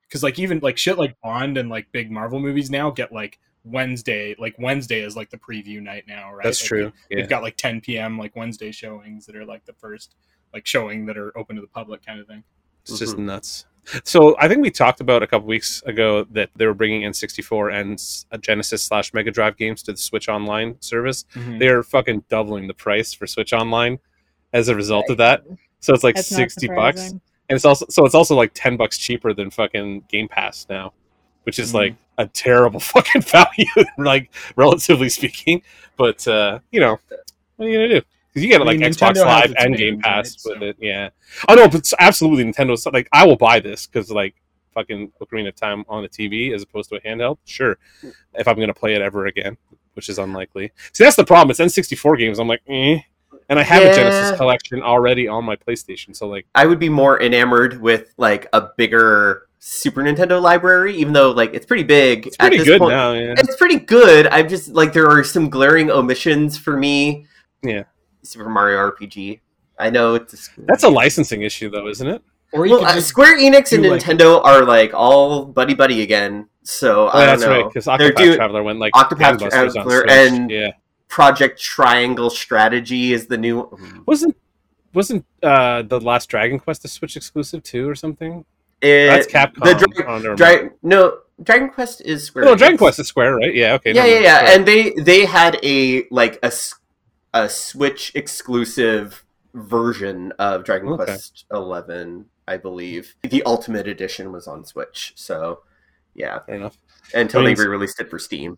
because 0.08 0.24
like 0.24 0.40
even 0.40 0.60
like 0.60 0.78
shit 0.78 0.98
like 0.98 1.16
Bond 1.22 1.58
and 1.58 1.70
like 1.70 1.92
big 1.92 2.10
Marvel 2.12 2.40
movies 2.40 2.70
now 2.72 2.90
get 2.90 3.12
like 3.12 3.40
Wednesday. 3.64 4.36
Like 4.40 4.56
Wednesday 4.60 5.02
is 5.02 5.16
like 5.16 5.30
the 5.30 5.38
preview 5.38 5.82
night 5.82 6.06
now, 6.08 6.34
right? 6.34 6.44
That's 6.44 6.62
Like, 6.62 6.68
true. 6.68 6.92
They've 7.12 7.30
got 7.30 7.44
like 7.44 7.56
10 7.58 7.82
p.m. 7.82 8.18
like 8.18 8.36
Wednesday 8.36 8.72
showings 8.72 9.26
that 9.28 9.36
are 9.36 9.46
like 9.46 9.66
the 9.66 9.74
first 9.74 10.16
like 10.54 10.66
showing 10.68 11.06
that 11.06 11.18
are 11.18 11.36
open 11.38 11.56
to 11.56 11.62
the 11.62 11.68
public 11.68 12.06
kind 12.06 12.20
of 12.20 12.28
thing. 12.28 12.44
It's 12.84 13.00
just 13.00 13.14
Mm-hmm. 13.16 13.26
nuts. 13.28 13.66
So 14.04 14.36
I 14.40 14.48
think 14.48 14.62
we 14.62 14.72
talked 14.72 15.02
about 15.02 15.24
a 15.24 15.28
couple 15.28 15.48
weeks 15.48 15.82
ago 15.86 16.26
that 16.32 16.50
they 16.56 16.66
were 16.66 16.74
bringing 16.74 17.02
N64 17.02 17.74
and 18.34 18.42
Genesis 18.44 18.82
slash 18.84 19.14
Mega 19.14 19.30
Drive 19.32 19.58
games 19.58 19.84
to 19.84 19.92
the 19.92 19.98
Switch 19.98 20.30
Online 20.30 20.76
service. 20.82 21.26
Mm-hmm. 21.36 21.60
They're 21.60 21.84
fucking 21.84 22.24
doubling 22.30 22.68
the 22.68 22.74
price 22.74 23.14
for 23.14 23.28
Switch 23.28 23.52
Online 23.54 24.00
as 24.54 24.70
a 24.70 24.76
result 24.76 25.10
of 25.10 25.18
that. 25.18 25.44
So 25.80 25.94
it's 25.94 26.04
like 26.04 26.16
That's 26.16 26.28
sixty 26.30 26.68
bucks. 26.68 27.10
and 27.12 27.22
it's 27.50 27.66
also 27.66 27.86
so 27.90 28.06
it's 28.06 28.16
also 28.16 28.36
like 28.36 28.52
10 28.54 28.78
bucks 28.78 28.98
cheaper 28.98 29.34
than 29.34 29.50
fucking 29.52 30.06
game 30.08 30.30
pass 30.30 30.66
now 30.70 30.94
which 31.44 31.60
is 31.60 31.72
Mhm. 31.72 31.76
like 31.76 31.96
a 32.18 32.26
terrible 32.26 32.80
fucking 32.94 33.22
value 33.22 33.66
like 33.98 34.32
relatively 34.56 35.10
speaking 35.10 35.62
but 35.98 36.26
uh 36.26 36.60
you 36.72 36.80
know 36.80 36.98
what 37.58 37.68
are 37.68 37.70
you 37.70 37.78
gonna 37.78 38.00
do 38.00 38.02
because 38.34 38.44
you 38.44 38.50
get 38.50 38.62
I 38.62 38.66
like 38.66 38.80
mean, 38.80 38.90
xbox 38.92 39.12
Nintendo 39.14 39.16
has 39.16 39.26
live 39.26 39.52
its 39.52 39.64
and 39.64 39.78
game 39.78 40.00
pass 40.02 40.46
right? 40.46 40.60
with 40.60 40.60
So- 40.62 40.66
it 40.70 40.78
yeah 40.80 41.10
oh 41.48 41.56
no 41.56 41.68
but 41.68 41.76
it's 41.76 41.94
absolutely 42.00 42.44
nintendo 42.44 42.78
so, 42.78 42.90
like 42.92 43.08
i 43.12 43.26
will 43.26 43.36
buy 43.36 43.60
this 43.60 43.86
because 43.88 44.10
like 44.10 44.36
fucking 44.74 45.12
ocarina 45.22 45.50
of 45.50 45.56
time 45.56 45.86
on 45.88 46.04
a 46.04 46.10
tv 46.10 46.54
as 46.54 46.64
opposed 46.64 46.90
to 46.90 46.96
a 46.96 47.02
handheld 47.02 47.38
sure 47.46 47.78
if 48.34 48.48
i'm 48.48 48.60
gonna 48.60 48.74
play 48.74 48.96
it 48.96 49.02
ever 49.02 49.28
again 49.28 49.56
which 49.94 50.10
is 50.10 50.18
unlikely 50.18 50.72
see 50.94 51.04
that's 51.04 51.16
the 51.16 51.24
problem 51.24 51.52
it's 51.52 51.60
n64 51.60 52.18
games 52.18 52.40
i'm 52.40 52.48
like 52.48 52.62
eh. 52.68 52.98
and 53.50 53.60
i 53.60 53.64
have 53.64 53.84
a 53.84 53.94
genesis 53.94 54.36
collection 54.36 54.82
already 54.82 55.28
on 55.28 55.46
my 55.46 55.56
playstation 55.56 56.16
so 56.16 56.28
like 56.28 56.48
I 56.56 56.66
would 56.66 56.80
be 56.80 56.90
more 56.90 57.22
enamored 57.22 57.80
with 57.80 58.14
like 58.18 58.48
a 58.54 58.70
bigger 58.78 59.48
Super 59.66 60.02
Nintendo 60.04 60.42
library, 60.42 60.94
even 60.98 61.14
though 61.14 61.32
like 61.32 61.54
it's 61.54 61.66
pretty 61.66 61.84
big. 61.84 62.28
it's 62.28 62.36
pretty 62.36 62.58
at 62.58 62.60
this 62.60 62.68
good 62.68 62.80
point. 62.80 62.92
now 62.92 63.14
yeah 63.14 63.34
It's 63.38 63.56
pretty 63.56 63.78
good. 63.80 64.28
I'm 64.28 64.50
just 64.50 64.68
like 64.68 64.92
there 64.92 65.08
are 65.08 65.24
some 65.24 65.50
glaring 65.50 65.90
omissions 65.90 66.58
for 66.58 66.76
me. 66.76 67.28
Yeah. 67.64 67.84
Super 68.24 68.50
Mario 68.50 68.78
RPG. 68.92 69.40
I 69.80 69.90
know 69.90 70.16
it's 70.16 70.48
a, 70.58 70.62
That's 70.66 70.84
a 70.84 70.90
licensing 70.90 71.42
issue, 71.42 71.70
though, 71.70 71.88
isn't 71.88 72.08
it? 72.08 72.22
Or 72.52 72.62
well, 72.68 72.86
uh, 72.86 73.02
Square 73.02 73.40
Enix 73.40 73.74
and 73.74 73.84
do, 73.84 73.90
like- 73.92 74.02
Nintendo 74.04 74.44
are 74.46 74.64
like 74.64 74.94
all 74.94 75.46
buddy 75.46 75.74
buddy 75.74 76.02
again. 76.04 76.48
So 76.64 77.08
I 77.08 77.10
Oh, 77.10 77.20
don't 77.20 77.26
that's 77.28 77.42
know. 77.42 77.50
right. 77.50 77.66
Because 77.68 77.86
They're 77.86 77.98
Octopath 78.12 78.16
doing 78.18 78.36
Traveler 78.38 78.64
went 78.64 78.80
like 78.80 78.94
Octopath 78.94 79.50
Traveler 79.50 80.06
and- 80.10 80.50
yeah, 80.52 80.72
Project 81.10 81.60
Triangle 81.60 82.30
Strategy 82.30 83.12
is 83.14 83.28
the 83.28 83.38
new. 83.38 83.70
wasn't 84.06 84.36
wasn't 84.94 85.26
uh 85.42 85.82
the 85.82 86.00
last 86.00 86.30
Dragon 86.30 86.60
Quest 86.60 86.86
a 86.86 86.88
Switch 86.88 87.18
exclusive 87.18 87.64
too, 87.64 87.90
or 87.90 87.96
something? 87.96 88.46
It, 88.82 89.08
That's 89.08 89.28
Capcom. 89.28 89.64
The 89.64 89.88
Dra- 89.88 90.20
oh. 90.32 90.36
Dra- 90.36 90.70
no, 90.84 91.18
Dragon 91.42 91.70
Quest 91.70 92.02
is 92.02 92.24
Square. 92.26 92.46
no, 92.46 92.56
Dragon 92.56 92.78
Quest 92.78 93.00
is 93.00 93.08
Square, 93.08 93.36
right? 93.38 93.54
Yeah, 93.56 93.74
okay. 93.74 93.94
yeah, 93.94 94.04
never 94.04 94.08
yeah, 94.10 94.14
mind. 94.14 94.24
yeah. 94.24 94.38
Sorry. 94.40 94.56
And 94.56 94.66
they 94.68 95.04
they 95.04 95.26
had 95.26 95.60
a 95.64 96.06
like 96.12 96.36
a, 96.44 96.46
s- 96.46 96.76
a 97.34 97.50
Switch 97.50 98.12
exclusive 98.16 99.24
version 99.54 100.32
of 100.40 100.64
Dragon 100.64 100.90
Okay. 100.90 101.06
Quest 101.06 101.46
Eleven, 101.52 102.26
I 102.48 102.58
believe. 102.58 103.16
The 103.24 103.44
Ultimate 103.44 103.88
Edition 103.88 104.32
was 104.32 104.48
on 104.48 104.66
Switch. 104.66 105.14
So 105.16 105.62
yeah, 106.16 106.40
Fair 106.46 106.56
enough. 106.56 106.78
until 107.14 107.42
I 107.42 107.54
they 107.54 107.62
re-released 107.64 108.00
it 108.00 108.10
for 108.10 108.20
Steam. 108.20 108.58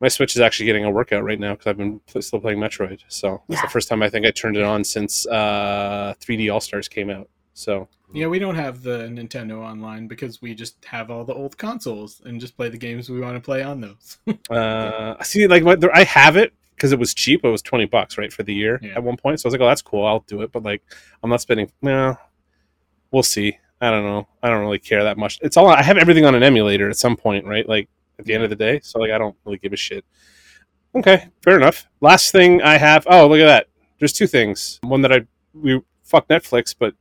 My 0.00 0.08
Switch 0.08 0.34
is 0.34 0.40
actually 0.40 0.66
getting 0.66 0.84
a 0.84 0.90
workout 0.90 1.22
right 1.22 1.38
now 1.38 1.52
because 1.52 1.68
I've 1.68 1.76
been 1.76 2.00
pl- 2.00 2.22
still 2.22 2.40
playing 2.40 2.58
Metroid. 2.58 3.00
So 3.08 3.42
it's 3.48 3.58
Yeah. 3.58 3.62
the 3.62 3.70
first 3.70 3.88
time 3.88 4.02
I 4.02 4.08
think 4.10 4.26
I 4.26 4.30
turned 4.32 4.56
it 4.56 4.64
on 4.64 4.82
since 4.84 5.26
uh 5.26 6.14
3D 6.20 6.52
All 6.52 6.60
Stars 6.60 6.88
came 6.88 7.08
out. 7.10 7.28
So 7.54 7.88
Yeah, 8.12 8.26
we 8.26 8.38
don't 8.38 8.54
have 8.56 8.82
the 8.82 9.08
Nintendo 9.08 9.58
online 9.60 10.06
because 10.08 10.42
we 10.42 10.54
just 10.54 10.84
have 10.86 11.10
all 11.10 11.24
the 11.24 11.34
old 11.34 11.56
consoles 11.58 12.20
and 12.24 12.40
just 12.40 12.56
play 12.56 12.68
the 12.68 12.78
games 12.78 13.08
we 13.10 13.20
want 13.20 13.36
to 13.36 13.40
play 13.40 13.62
on 13.62 13.80
those. 13.80 14.18
Uh, 14.50 15.22
see, 15.22 15.46
like 15.46 15.62
my, 15.62 15.74
there, 15.76 15.94
I 15.94 16.04
have 16.04 16.36
it 16.36 16.52
because 16.76 16.92
it 16.92 16.98
was 16.98 17.14
cheap. 17.14 17.44
It 17.44 17.48
was 17.48 17.62
twenty 17.62 17.84
bucks, 17.86 18.18
right, 18.18 18.32
for 18.32 18.42
the 18.42 18.54
year 18.54 18.78
Yeah. 18.82 18.94
at 18.96 19.02
one 19.02 19.16
point. 19.16 19.40
So 19.40 19.46
I 19.46 19.48
was 19.48 19.54
like, 19.54 19.60
"Oh, 19.60 19.68
that's 19.68 19.82
cool. 19.82 20.04
I'll 20.06 20.20
do 20.26 20.42
it." 20.42 20.52
But 20.52 20.62
like, 20.62 20.82
I'm 21.22 21.30
not 21.30 21.40
spending. 21.40 21.70
Well, 21.80 22.18
we'll 23.10 23.22
see. 23.22 23.58
I 23.80 23.90
don't 23.90 24.04
know. 24.04 24.28
I 24.42 24.48
don't 24.48 24.60
really 24.60 24.78
care 24.78 25.02
that 25.04 25.18
much. 25.18 25.38
It's 25.42 25.56
all 25.56 25.68
I 25.68 25.82
have 25.82 25.98
everything 25.98 26.24
on 26.24 26.34
an 26.34 26.42
emulator 26.42 26.88
at 26.88 26.96
some 26.96 27.16
point, 27.16 27.44
right? 27.46 27.68
Like 27.68 27.88
at 28.18 28.24
the 28.26 28.34
end 28.34 28.44
of 28.44 28.50
the 28.50 28.56
day. 28.56 28.80
So 28.82 28.98
like, 29.00 29.10
I 29.10 29.18
don't 29.18 29.36
really 29.44 29.58
give 29.58 29.72
a 29.72 29.76
shit. 29.76 30.04
Okay, 30.94 31.28
fair 31.42 31.56
enough. 31.56 31.86
Last 32.00 32.30
thing 32.32 32.62
I 32.62 32.76
have. 32.76 33.06
Oh, 33.10 33.26
look 33.26 33.40
at 33.40 33.46
that. 33.46 33.66
There's 33.98 34.12
two 34.12 34.26
things. 34.26 34.78
One 34.82 35.02
that 35.02 35.12
I 35.12 35.20
we 35.54 35.80
fuck 36.04 36.28
Netflix, 36.28 36.74
but 36.78 36.94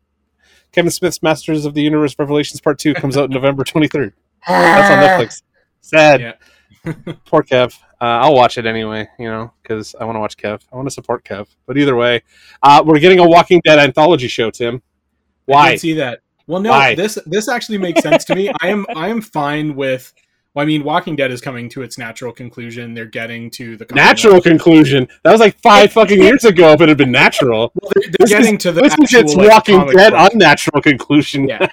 Kevin 0.71 0.89
Smith's 0.91 1.21
Masters 1.21 1.65
of 1.65 1.73
the 1.73 1.81
Universe 1.81 2.15
Revelations 2.17 2.61
Part 2.61 2.79
Two 2.79 2.93
comes 2.93 3.17
out 3.17 3.29
November 3.29 3.63
23rd. 3.63 4.13
That's 4.47 4.89
on 4.91 4.97
Netflix. 5.27 5.41
Sad. 5.81 6.21
yeah. 6.21 6.33
Poor 7.25 7.43
Kev. 7.43 7.77
Uh, 8.01 8.05
I'll 8.23 8.33
watch 8.33 8.57
it 8.57 8.65
anyway, 8.65 9.07
you 9.19 9.29
know, 9.29 9.53
because 9.61 9.93
I 9.99 10.05
want 10.05 10.15
to 10.15 10.19
watch 10.19 10.37
Kev. 10.37 10.61
I 10.71 10.75
want 10.75 10.87
to 10.87 10.91
support 10.91 11.23
Kev. 11.23 11.47
But 11.67 11.77
either 11.77 11.95
way, 11.95 12.23
uh, 12.63 12.83
we're 12.85 12.99
getting 12.99 13.19
a 13.19 13.27
Walking 13.27 13.61
Dead 13.63 13.77
anthology 13.79 14.27
show, 14.27 14.49
Tim. 14.49 14.75
I 14.75 15.51
Why? 15.51 15.75
see 15.75 15.93
that. 15.93 16.21
Well, 16.47 16.61
no, 16.61 16.71
Why? 16.71 16.95
this 16.95 17.17
this 17.25 17.47
actually 17.47 17.77
makes 17.77 18.01
sense 18.01 18.25
to 18.25 18.35
me. 18.35 18.51
I 18.61 18.69
am 18.69 18.85
I 18.95 19.09
am 19.09 19.21
fine 19.21 19.75
with. 19.75 20.13
Well, 20.53 20.63
I 20.63 20.65
mean, 20.65 20.83
Walking 20.83 21.15
Dead 21.15 21.31
is 21.31 21.39
coming 21.39 21.69
to 21.69 21.81
its 21.81 21.97
natural 21.97 22.33
conclusion. 22.33 22.93
They're 22.93 23.05
getting 23.05 23.49
to 23.51 23.77
the 23.77 23.85
Natural 23.93 24.41
conclusion. 24.41 25.07
That 25.23 25.31
was 25.31 25.39
like 25.39 25.57
five 25.61 25.93
fucking 25.93 26.21
years 26.21 26.43
ago, 26.43 26.73
if 26.73 26.81
it 26.81 26.89
had 26.89 26.97
been 26.97 27.11
natural. 27.11 27.71
Well, 27.81 27.89
they're, 27.95 28.11
they're 28.19 28.27
getting 28.39 28.55
is- 28.55 28.63
to 28.63 28.71
the 28.73 28.81
This 28.81 28.93
is 28.95 28.99
actual, 29.03 29.19
its 29.21 29.35
like, 29.35 29.49
Walking 29.49 29.87
Dead 29.95 30.11
book. 30.11 30.31
unnatural 30.33 30.81
conclusion. 30.81 31.47
Yeah. 31.47 31.69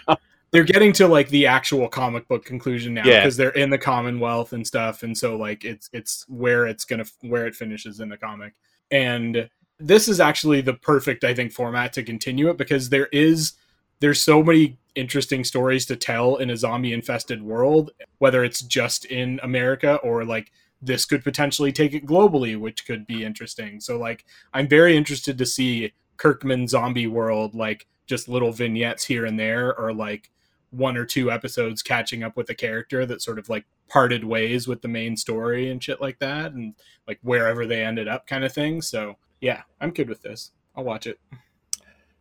They're 0.51 0.65
getting 0.65 0.93
to 0.95 1.07
like 1.09 1.29
the 1.29 1.47
actual 1.47 1.89
comic 1.89 2.27
book 2.29 2.45
conclusion 2.45 2.95
now 2.95 3.05
Yeah. 3.05 3.21
because 3.21 3.37
they're 3.37 3.51
in 3.51 3.71
the 3.71 3.79
Commonwealth 3.79 4.53
and 4.53 4.67
stuff, 4.67 5.03
and 5.03 5.17
so 5.17 5.37
like 5.37 5.65
it's 5.65 5.91
it's 5.93 6.25
where 6.29 6.67
it's 6.67 6.85
gonna 6.85 7.05
where 7.21 7.47
it 7.47 7.55
finishes 7.55 8.01
in 8.01 8.09
the 8.09 8.17
comic, 8.17 8.55
and 8.91 9.49
this 9.79 10.09
is 10.09 10.21
actually 10.21 10.61
the 10.61 10.75
perfect 10.75 11.23
I 11.25 11.35
think 11.35 11.53
format 11.53 11.93
to 11.95 12.03
continue 12.03 12.49
it 12.51 12.57
because 12.57 12.89
there 12.89 13.07
is 13.13 13.53
there's 14.01 14.23
so 14.23 14.43
many 14.43 14.79
interesting 14.95 15.45
stories 15.45 15.87
to 15.87 15.97
tell 15.97 16.37
in 16.37 16.51
a 16.51 16.57
zombie 16.57 16.93
infested 16.93 17.43
world, 17.43 17.91
whether 18.19 18.43
it's 18.43 18.63
just 18.63 19.05
in 19.05 19.39
America 19.43 19.97
or 20.03 20.25
like 20.25 20.51
this 20.81 21.05
could 21.05 21.23
potentially 21.25 21.73
take 21.73 21.93
it 21.95 22.07
globally, 22.07 22.59
which 22.59 22.87
could 22.87 23.07
be 23.07 23.25
interesting. 23.25 23.81
So 23.81 23.99
like 23.99 24.25
I'm 24.53 24.69
very 24.69 24.97
interested 24.97 25.37
to 25.39 25.47
see 25.47 25.93
Kirkman 26.17 26.67
zombie 26.69 27.07
world, 27.07 27.55
like 27.55 27.87
just 28.07 28.29
little 28.29 28.53
vignettes 28.53 29.05
here 29.05 29.25
and 29.25 29.39
there, 29.39 29.77
or 29.79 29.93
like 29.93 30.31
one 30.71 30.97
or 30.97 31.05
two 31.05 31.31
episodes 31.31 31.83
catching 31.83 32.23
up 32.23 32.37
with 32.37 32.51
a 32.51 32.55
character 32.55 33.07
that 33.07 33.23
sort 33.23 33.39
of 33.39 33.49
like 33.49 33.65
parted 33.89 34.25
ways 34.25 34.69
with 34.69 34.83
the 34.83 34.89
main 34.89 35.17
story 35.17 35.71
and 35.71 35.83
shit 35.83 36.01
like 36.01 36.19
that, 36.19 36.53
and 36.53 36.75
like 37.07 37.19
wherever 37.23 37.67
they 37.67 37.85
ended 37.85 38.09
up 38.09 38.27
kind 38.27 38.45
of 38.45 38.53
thing. 38.53 38.83
So 38.83 39.17
yeah, 39.41 39.63
I'm 39.81 39.91
good 39.91 40.09
with 40.09 40.23
this. 40.23 40.53
I'll 40.77 40.85
watch 40.85 41.07
it. 41.07 41.19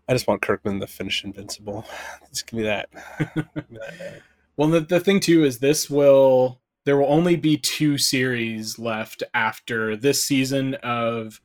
I 0.09 0.13
just 0.13 0.27
want 0.27 0.41
Kirkman 0.41 0.79
to 0.79 0.87
finish 0.87 1.23
Invincible. 1.23 1.85
Just 2.29 2.47
give 2.47 2.59
me 2.59 2.63
that. 2.63 2.89
Give 3.19 3.69
me 3.69 3.77
that. 3.79 4.21
Well, 4.57 4.69
the, 4.69 4.79
the 4.79 4.99
thing 4.99 5.19
too 5.19 5.43
is 5.43 5.59
this 5.59 5.87
will 5.87 6.59
there 6.83 6.97
will 6.97 7.11
only 7.13 7.35
be 7.35 7.57
two 7.57 7.99
series 7.99 8.79
left 8.79 9.21
after 9.35 9.95
this 9.95 10.23
season 10.23 10.73
of 10.75 11.39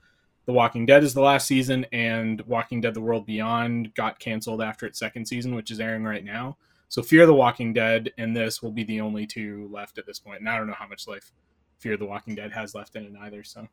The 0.46 0.52
Walking 0.54 0.86
Dead 0.86 1.04
is 1.04 1.12
the 1.12 1.20
last 1.20 1.46
season, 1.46 1.84
and 1.92 2.40
Walking 2.42 2.80
Dead: 2.80 2.94
The 2.94 3.02
World 3.02 3.26
Beyond 3.26 3.94
got 3.94 4.18
canceled 4.18 4.62
after 4.62 4.86
its 4.86 4.98
second 4.98 5.26
season, 5.26 5.54
which 5.54 5.70
is 5.70 5.78
airing 5.78 6.04
right 6.04 6.24
now. 6.24 6.56
So 6.92 7.02
Fear 7.02 7.24
the 7.24 7.32
Walking 7.32 7.72
Dead 7.72 8.12
and 8.18 8.36
this 8.36 8.62
will 8.62 8.70
be 8.70 8.84
the 8.84 9.00
only 9.00 9.24
two 9.26 9.66
left 9.72 9.96
at 9.96 10.04
this 10.04 10.18
point. 10.18 10.40
And 10.40 10.48
I 10.50 10.58
don't 10.58 10.66
know 10.66 10.74
how 10.78 10.86
much 10.86 11.08
life 11.08 11.32
Fear 11.78 11.96
the 11.96 12.04
Walking 12.04 12.34
Dead 12.34 12.52
has 12.52 12.74
left 12.74 12.96
in 12.96 13.04
it 13.04 13.14
either. 13.18 13.42
So 13.42 13.66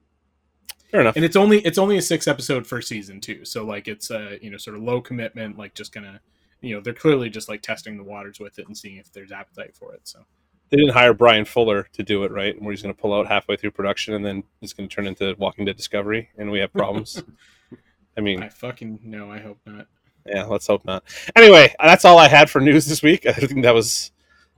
Fair 0.90 1.02
enough. 1.02 1.18
and 1.18 1.26
it's 1.26 1.36
only 1.36 1.60
it's 1.66 1.78
only 1.78 1.98
a 1.98 2.02
six 2.02 2.30
episode 2.30 2.66
first 2.66 2.88
season 2.88 3.20
too 3.20 3.44
so 3.44 3.66
like 3.66 3.90
it's 3.90 4.10
a 4.10 4.40
you 4.42 4.50
know 4.50 4.58
sort 4.58 4.78
of 4.78 4.84
low 4.84 5.02
commitment 5.02 5.58
like 5.58 5.74
just 5.76 5.94
gonna 5.94 6.20
you 6.62 6.74
know 6.74 6.82
they're 6.82 6.94
clearly 6.94 7.30
just 7.30 7.50
like 7.50 7.62
testing 7.62 7.98
the 7.98 8.04
waters 8.04 8.40
with 8.40 8.58
it 8.58 8.66
and 8.68 8.76
seeing 8.76 8.96
if 8.96 9.12
there's 9.12 9.32
appetite 9.32 9.76
for 9.76 9.94
it 9.94 10.02
so 10.06 10.20
They 10.70 10.78
didn't 10.78 10.94
hire 10.94 11.14
Bryan 11.14 11.44
Fuller 11.44 11.88
to 11.94 12.04
do 12.04 12.24
it, 12.24 12.32
right? 12.32 12.60
Where 12.60 12.72
he's 12.72 12.82
going 12.82 12.96
to 12.96 13.00
pull 13.00 13.14
out 13.14 13.28
halfway 13.28 13.58
through 13.58 13.72
production 13.72 14.14
and 14.14 14.26
then 14.26 14.44
it's 14.62 14.72
going 14.72 14.88
to 14.88 14.96
turn 14.96 15.08
into 15.08 15.36
Walking 15.38 15.66
Dead 15.66 15.76
Discovery, 15.76 16.30
and 16.38 16.50
we 16.52 16.60
have 16.60 16.72
problems. 16.72 17.22
I 18.18 18.22
mean, 18.22 18.42
i 18.42 18.50
fucking 18.50 19.02
no 19.04 19.32
i 19.32 19.40
hope 19.40 19.60
not 19.66 19.88
yeah, 20.34 20.46
let's 20.46 20.68
hope 20.68 20.86
not. 20.86 21.04
Anyway, 21.36 21.74
that's 21.80 22.06
all 22.06 22.18
I 22.18 22.28
had 22.28 22.50
for 22.50 22.60
news 22.62 22.86
this 22.86 23.02
week. 23.02 23.26
I 23.28 23.34
think 23.34 23.64
that 23.64 23.74
was 23.74 24.12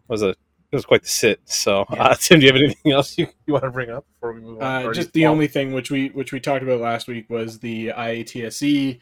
was 0.07 0.21
a 0.21 0.29
it 0.29 0.75
was 0.77 0.85
quite 0.85 1.01
the 1.03 1.09
sit. 1.09 1.41
So, 1.45 1.85
Yeah. 1.91 2.03
uh, 2.03 2.15
Tim, 2.15 2.39
do 2.39 2.45
you 2.45 2.51
have 2.53 2.61
anything 2.61 2.91
else 2.93 3.17
you, 3.17 3.27
you 3.45 3.53
want 3.53 3.65
to 3.65 3.71
bring 3.71 3.89
up 3.89 4.05
before 4.13 4.31
we 4.33 4.39
move 4.41 4.61
on? 4.61 4.85
uh, 4.87 4.93
just 4.93 5.11
the 5.13 5.25
only 5.25 5.47
thing 5.47 5.73
which 5.73 5.91
we 5.91 6.09
which 6.09 6.31
we 6.31 6.39
talked 6.39 6.63
about 6.63 6.79
last 6.79 7.07
week 7.07 7.29
was 7.29 7.59
the 7.59 7.87
iatse 7.89 8.99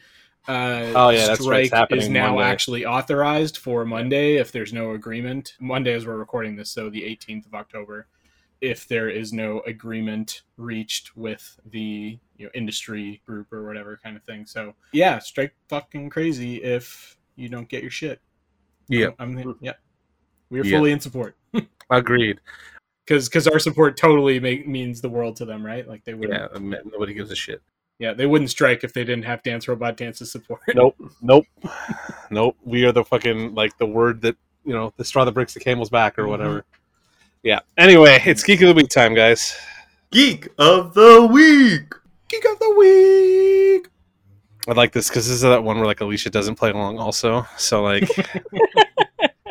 uh, 0.48 0.92
Oh, 0.94 1.10
yeah, 1.10 1.26
that's 1.26 1.42
strike 1.42 1.70
is 1.90 2.08
now 2.08 2.34
Monday. 2.34 2.50
actually 2.50 2.86
authorized 2.86 3.58
for 3.58 3.84
Monday 3.84 4.36
if 4.36 4.50
there's 4.52 4.72
no 4.72 4.92
agreement. 4.92 5.54
Monday, 5.60 5.92
as 5.92 6.06
we're 6.06 6.16
recording 6.16 6.56
this, 6.56 6.70
so 6.70 6.88
the 6.90 7.02
18th 7.02 7.46
of 7.46 7.54
October. 7.54 8.06
If 8.60 8.88
there 8.88 9.08
is 9.08 9.32
no 9.32 9.60
agreement 9.60 10.42
reached 10.56 11.16
with 11.16 11.58
the 11.64 12.18
you 12.40 12.46
know 12.46 12.50
industry 12.54 13.20
group 13.26 13.52
or 13.52 13.66
whatever 13.66 14.00
kind 14.02 14.16
of 14.16 14.22
thing, 14.24 14.46
so 14.46 14.74
yeah, 14.92 15.18
strike 15.20 15.54
fucking 15.68 16.08
crazy 16.10 16.56
if 16.62 17.16
you 17.36 17.48
don't 17.50 17.68
get 17.68 17.82
your 17.82 17.90
shit. 17.92 18.20
Yeah, 18.88 19.10
I'm 19.18 19.36
yeah, 19.60 19.74
we're 20.50 20.64
Yeah. 20.64 20.78
fully 20.78 20.90
in 20.92 20.98
support 21.00 21.36
agreed. 21.90 22.40
because 23.06 23.28
because 23.28 23.46
our 23.46 23.58
support 23.58 23.96
totally 23.96 24.40
make, 24.40 24.66
means 24.66 25.00
the 25.00 25.08
world 25.10 25.36
to 25.36 25.44
them, 25.44 25.64
right? 25.64 25.86
Like 25.86 26.02
they 26.04 26.14
wouldn't 26.14 26.40
Yeah, 26.40 26.48
I 26.54 26.58
mean, 26.58 26.80
nobody 26.90 27.12
gives 27.14 27.30
a 27.30 27.36
shit. 27.36 27.60
Yeah, 27.98 28.14
they 28.14 28.24
wouldn't 28.24 28.48
strike 28.48 28.82
if 28.82 28.94
they 28.94 29.04
didn't 29.04 29.26
have 29.26 29.42
Dance 29.42 29.68
Robot 29.68 29.98
Dance's 29.98 30.32
support. 30.32 30.60
Nope, 30.74 30.96
nope, 31.20 31.44
nope. 32.30 32.56
We 32.64 32.84
are 32.86 32.92
the 32.92 33.04
fucking 33.04 33.54
like 33.54 33.76
the 33.76 33.86
word 33.86 34.22
that 34.22 34.36
you 34.64 34.72
know 34.72 34.92
the 34.96 35.04
straw 35.04 35.24
that 35.26 35.32
breaks 35.32 35.52
the 35.54 35.60
camel's 35.60 35.90
back 35.90 36.18
or 36.18 36.24
Mhm. 36.24 36.28
whatever. 36.30 36.64
Yeah. 37.42 37.60
Anyway, 37.76 38.20
it's 38.26 38.42
geek 38.42 38.60
of 38.62 38.68
the 38.68 38.74
week 38.74 38.88
time, 38.88 39.14
guys. 39.14 39.56
Geek 40.10 40.48
of 40.58 40.94
the 40.94 41.26
week. 41.30 41.92
Geek 42.30 42.44
of 42.44 42.58
the 42.60 42.74
week. 42.78 43.88
I 44.68 44.72
like 44.72 44.92
this 44.92 45.08
because 45.08 45.26
this 45.26 45.34
is 45.34 45.40
that 45.42 45.64
one 45.64 45.78
where 45.78 45.86
like 45.86 46.00
Alicia 46.00 46.30
doesn't 46.30 46.54
play 46.54 46.70
along 46.70 46.98
also. 46.98 47.44
So 47.56 47.82
like 47.82 48.08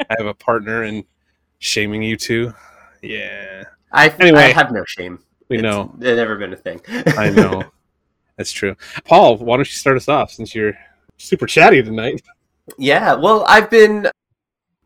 I 0.09 0.15
have 0.17 0.27
a 0.27 0.33
partner 0.33 0.85
in 0.85 1.03
shaming 1.57 2.01
you 2.01 2.15
two. 2.15 2.53
Yeah. 3.01 3.63
I, 3.91 4.07
Anyway. 4.19 4.43
I 4.43 4.51
have 4.53 4.71
no 4.71 4.85
shame. 4.85 5.19
We 5.49 5.57
know. 5.57 5.91
It's 5.95 6.03
never 6.15 6.37
been 6.37 6.53
a 6.53 6.55
thing. 6.55 6.79
I 6.87 7.29
know. 7.31 7.63
That's 8.37 8.51
true. 8.51 8.75
Paul, 9.03 9.37
why 9.37 9.57
don't 9.57 9.67
you 9.67 9.73
start 9.73 9.97
us 9.97 10.07
off 10.07 10.31
since 10.31 10.55
you're 10.55 10.73
super 11.17 11.47
chatty 11.47 11.83
tonight? 11.83 12.21
yeah, 12.77 13.13
well, 13.15 13.43
I've 13.47 13.69
been 13.69 14.07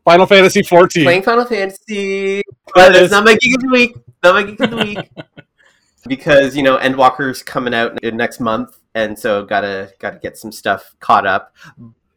Final 0.04 0.26
Fantasy 0.26 0.62
14. 0.62 1.04
playing 1.04 1.22
Final 1.22 1.44
Fantasy, 1.44 2.42
but 2.74 2.96
it's 2.96 3.12
not 3.12 3.24
my 3.24 3.36
geek 3.36 3.54
of 3.54 3.60
the 3.60 3.68
week. 3.68 3.96
Not 4.22 4.34
my 4.34 4.42
geek 4.42 4.58
of 4.60 4.70
the 4.70 4.76
week. 4.76 5.10
because 6.06 6.56
you 6.56 6.62
know, 6.62 6.78
Endwalker's 6.78 7.42
coming 7.42 7.74
out 7.74 7.98
next 8.02 8.40
month, 8.40 8.78
and 8.94 9.18
so 9.18 9.44
gotta 9.44 9.92
gotta 9.98 10.18
get 10.18 10.36
some 10.36 10.52
stuff 10.52 10.94
caught 11.00 11.26
up. 11.26 11.54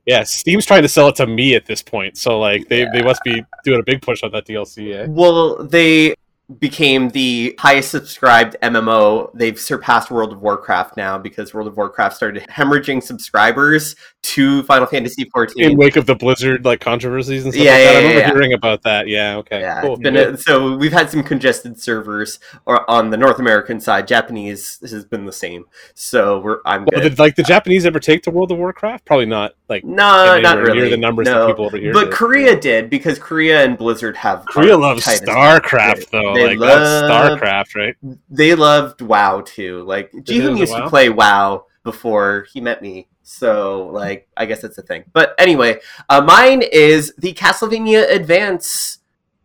Yeah, 0.06 0.24
Steam's 0.24 0.66
trying 0.66 0.84
to 0.84 0.88
sell 0.88 1.10
it 1.10 1.16
to 1.16 1.28
me 1.28 1.56
at 1.56 1.66
this 1.66 1.82
point. 1.82 2.18
So 2.18 2.40
like 2.40 2.70
they, 2.70 2.86
they 2.94 3.04
must 3.04 3.22
be 3.24 3.44
doing 3.66 3.82
a 3.82 3.84
big 3.84 4.02
push 4.02 4.24
on 4.24 4.32
that 4.32 4.46
DLC, 4.46 4.96
eh? 4.96 5.06
Well, 5.10 5.66
they 5.66 6.16
became 6.60 7.10
the 7.10 7.54
highest 7.60 7.92
subscribed 7.92 8.56
MMO. 8.64 9.30
They've 9.34 9.60
surpassed 9.60 10.10
World 10.10 10.32
of 10.32 10.42
Warcraft 10.42 10.96
now 10.96 11.18
because 11.18 11.54
World 11.54 11.68
of 11.68 11.76
Warcraft 11.76 12.16
started 12.16 12.44
hemorrhaging 12.50 13.04
subscribers 13.04 13.96
to 14.24 14.64
Final 14.64 14.88
Fantasy 14.88 15.26
XIV. 15.26 15.52
In 15.58 15.78
wake 15.78 15.98
of 15.98 16.06
the 16.06 16.16
Blizzard 16.16 16.64
like 16.64 16.80
controversies 16.80 17.44
and 17.44 17.54
stuff 17.54 17.66
Yeah, 17.66 17.72
like 17.72 17.82
that. 17.82 17.84
yeah, 17.84 17.90
I 17.92 17.98
remember 18.02 18.20
yeah, 18.20 18.32
hearing 18.34 18.54
about 18.54 18.84
that. 18.84 19.08
Yeah, 19.08 19.36
okay. 19.38 19.60
Yeah, 19.60 19.82
cool. 19.82 20.08
a, 20.08 20.38
so 20.38 20.76
we've 20.78 20.94
had 20.94 21.10
some 21.10 21.22
congested 21.22 21.80
servers 21.80 22.40
or 22.66 22.90
on 22.90 23.10
the 23.10 23.18
North 23.18 23.40
American 23.40 23.80
side. 23.82 24.08
Japanese 24.08 24.80
has 24.82 25.04
been 25.04 25.26
the 25.26 25.34
same. 25.34 25.66
So 25.96 26.40
we're 26.40 26.60
I'm 26.66 26.82
well, 26.82 27.02
good. 27.02 27.10
did 27.10 27.20
like 27.20 27.36
the 27.36 27.44
Japanese 27.44 27.86
ever 27.86 28.00
take 28.00 28.24
to 28.24 28.32
World 28.32 28.52
of 28.54 28.58
Warcraft? 28.58 29.04
Probably 29.06 29.26
not 29.26 29.54
like 29.68 29.84
no, 29.84 30.40
not 30.40 30.60
really. 30.60 30.80
near 30.80 30.90
the 30.90 30.98
numbers 30.98 31.26
no. 31.26 31.42
that 31.42 31.48
people 31.48 31.66
over 31.66 31.78
here 31.78 31.92
But 31.94 32.06
did. 32.06 32.14
Korea 32.14 32.60
did 32.60 32.90
because 32.90 33.20
Korea 33.20 33.66
and 33.66 33.78
Blizzard 33.78 34.16
have 34.16 34.46
Korea 34.46 34.78
loves 34.78 35.06
StarCraft 35.06 36.10
though. 36.10 36.37
They 36.38 36.56
like 36.56 36.60
that's 36.60 37.12
StarCraft, 37.12 37.76
right? 37.76 37.96
They 38.30 38.56
loved 38.56 39.02
WoW 39.02 39.42
too. 39.42 39.84
Like 39.84 40.12
Jihoon 40.12 40.58
used 40.58 40.72
WoW? 40.74 40.84
to 40.84 40.90
play 40.90 41.10
WoW 41.10 41.66
before 41.84 42.46
he 42.54 42.62
met 42.62 42.82
me. 42.82 43.08
So 43.24 43.88
like 43.88 44.28
I 44.38 44.46
guess 44.46 44.62
that's 44.62 44.78
a 44.78 44.82
thing. 44.82 45.04
But 45.14 45.36
anyway, 45.38 45.80
uh, 46.10 46.22
mine 46.22 46.62
is 46.62 47.14
the 47.18 47.34
Castlevania 47.34 48.10
Advance 48.10 49.00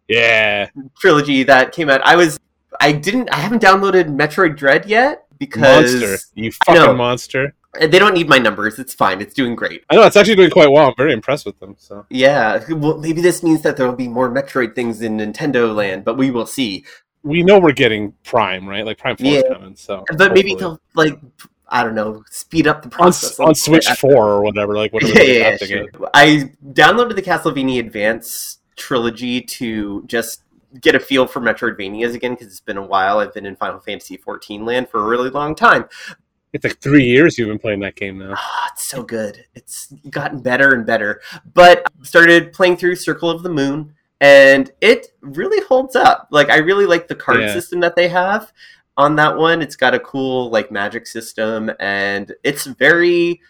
Yeah. 0.08 0.68
trilogy 0.98 1.42
that 1.44 1.72
came 1.72 1.90
out. 1.90 2.00
I 2.04 2.16
was 2.16 2.38
I 2.80 2.92
didn't 2.92 3.28
I 3.32 3.36
haven't 3.36 3.62
downloaded 3.62 4.06
Metroid 4.16 4.56
Dread 4.56 4.86
yet 4.86 5.24
because 5.38 5.92
Monster. 5.94 6.18
You 6.34 6.52
fucking 6.66 6.96
monster. 6.96 7.54
Uh, 7.80 7.86
they 7.86 7.98
don't 7.98 8.14
need 8.14 8.28
my 8.28 8.38
numbers. 8.38 8.78
It's 8.78 8.92
fine. 8.94 9.20
It's 9.20 9.34
doing 9.34 9.54
great. 9.54 9.84
I 9.90 9.96
know 9.96 10.02
it's 10.04 10.16
actually 10.16 10.36
doing 10.36 10.50
quite 10.50 10.70
well. 10.70 10.88
I'm 10.88 10.94
very 10.96 11.12
impressed 11.12 11.46
with 11.46 11.58
them. 11.58 11.74
So 11.78 12.06
Yeah, 12.10 12.62
well, 12.70 12.98
maybe 12.98 13.20
this 13.20 13.42
means 13.42 13.62
that 13.62 13.76
there 13.76 13.86
will 13.86 13.96
be 13.96 14.08
more 14.08 14.30
Metroid 14.30 14.74
things 14.74 15.00
in 15.02 15.16
Nintendo 15.18 15.74
Land, 15.74 16.04
but 16.04 16.16
we 16.16 16.30
will 16.30 16.46
see. 16.46 16.84
we 17.24 17.42
know 17.42 17.58
we're 17.58 17.72
getting 17.72 18.12
Prime, 18.24 18.68
right? 18.68 18.84
Like 18.84 18.98
Prime 18.98 19.16
Four 19.16 19.26
is 19.28 19.44
Yeah. 19.46 19.54
coming. 19.54 19.76
So 19.76 20.04
But 20.16 20.34
maybe 20.34 20.54
they'll 20.54 20.80
like 20.94 21.18
I 21.68 21.82
don't 21.82 21.94
know, 21.94 22.22
speed 22.30 22.66
up 22.66 22.82
the 22.82 22.88
process 22.90 23.40
on 23.40 23.54
Switch 23.54 23.86
Yeah, 23.88 23.94
Four 23.94 24.28
or 24.28 24.42
whatever, 24.42 24.74
like 24.76 24.92
whatever. 24.92 25.14
yeah, 25.22 25.50
yeah, 25.50 25.56
sure. 25.56 25.86
I 26.12 26.50
downloaded 26.72 27.14
the 27.14 27.22
Castlevania 27.22 27.80
Advance 27.80 28.58
trilogy 28.76 29.40
to 29.40 30.02
just 30.06 30.42
get 30.80 30.94
a 30.94 31.00
feel 31.00 31.26
for 31.26 31.40
Metroidvanias 31.40 32.14
again 32.14 32.32
because 32.32 32.48
it's 32.48 32.60
been 32.60 32.76
a 32.76 32.82
while. 32.84 33.18
I've 33.20 33.32
been 33.32 33.46
in 33.46 33.56
Final 33.56 33.78
Fantasy 33.80 34.18
XIV 34.18 34.64
land 34.66 34.88
for 34.90 35.00
a 35.02 35.06
really 35.06 35.30
long 35.30 35.54
time. 35.54 35.84
It's 36.52 36.64
like 36.64 36.78
three 36.80 37.04
years 37.04 37.38
you've 37.38 37.48
been 37.48 37.58
playing 37.58 37.80
that 37.80 37.96
game 37.96 38.18
now. 38.18 38.34
Ah, 38.36 38.68
it's 38.72 38.84
so 38.88 39.02
good. 39.02 39.44
It's 39.54 39.92
gotten 40.10 40.40
better 40.40 40.74
and 40.74 40.84
better. 40.84 41.20
But 41.54 41.82
I 41.86 42.04
started 42.04 42.52
playing 42.52 42.76
through 42.76 42.96
Circle 42.96 43.30
of 43.30 43.42
the 43.42 43.48
Moon, 43.48 43.94
and 44.20 44.70
it 44.82 45.08
really 45.22 45.64
holds 45.66 45.96
up. 45.96 46.28
Like 46.30 46.50
I 46.50 46.56
really 46.58 46.84
like 46.86 47.08
the 47.08 47.14
card 47.14 47.40
Yeah. 47.40 47.52
system 47.54 47.80
that 47.80 47.96
they 47.96 48.08
have 48.08 48.52
on 48.98 49.16
that 49.16 49.36
one. 49.36 49.62
It's 49.62 49.76
got 49.76 49.94
a 49.94 50.00
cool 50.00 50.50
like 50.50 50.70
magic 50.70 51.06
system, 51.06 51.70
and 51.80 52.32
it's 52.44 52.66
very 52.66 53.40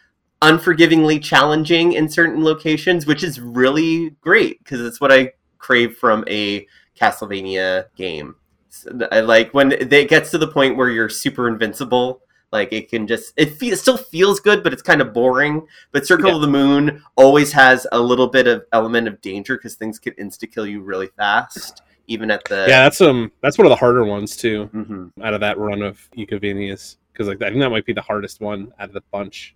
unforgivingly 0.40 1.18
challenging 1.20 1.92
in 1.94 2.08
certain 2.08 2.44
locations, 2.44 3.06
which 3.06 3.24
is 3.24 3.40
really 3.40 4.10
great 4.20 4.62
because 4.62 4.80
it's 4.80 5.00
what 5.00 5.12
I 5.12 5.32
crave 5.58 5.96
from 5.96 6.24
a 6.28 6.66
Castlevania 7.00 7.86
game. 7.96 8.36
So, 8.68 8.90
I 9.10 9.20
like 9.20 9.52
when 9.52 9.72
it 9.72 10.08
gets 10.08 10.30
to 10.30 10.38
the 10.38 10.48
point 10.48 10.76
where 10.76 10.88
you're 10.88 11.08
super 11.08 11.48
invincible 11.48 12.22
Like 12.52 12.72
it 12.72 12.90
can 12.90 13.06
just 13.06 13.32
it, 13.36 13.60
it 13.62 13.76
still 13.78 13.96
feels 13.96 14.38
good, 14.38 14.62
but 14.62 14.72
it's 14.72 14.82
kind 14.82 15.00
of 15.00 15.12
boring. 15.14 15.66
But 15.90 16.06
Circle 16.06 16.28
Yeah. 16.28 16.34
of 16.36 16.40
the 16.42 16.48
Moon 16.48 17.02
always 17.16 17.50
has 17.52 17.86
a 17.92 17.98
little 17.98 18.26
bit 18.28 18.46
of 18.46 18.64
element 18.72 19.08
of 19.08 19.20
danger 19.22 19.56
because 19.56 19.74
things 19.74 19.98
can 19.98 20.12
insta 20.14 20.52
kill 20.52 20.66
you 20.66 20.82
really 20.82 21.08
fast, 21.16 21.82
even 22.08 22.30
at 22.30 22.44
the 22.44 22.66
yeah, 22.68 22.82
that's 22.82 23.00
um 23.00 23.32
that's 23.40 23.56
one 23.56 23.66
of 23.66 23.70
the 23.70 23.76
harder 23.76 24.04
ones 24.04 24.36
too 24.36 24.68
Mhm. 24.74 25.10
out 25.24 25.32
of 25.34 25.40
that 25.40 25.56
run 25.58 25.80
of 25.82 26.06
Igavanias 26.16 26.96
because 27.12 27.26
like 27.28 27.40
I 27.42 27.48
think 27.48 27.60
that 27.60 27.70
might 27.70 27.86
be 27.86 27.92
the 27.94 28.02
hardest 28.02 28.40
one 28.42 28.72
out 28.78 28.88
of 28.88 28.94
the 28.94 29.02
bunch. 29.10 29.54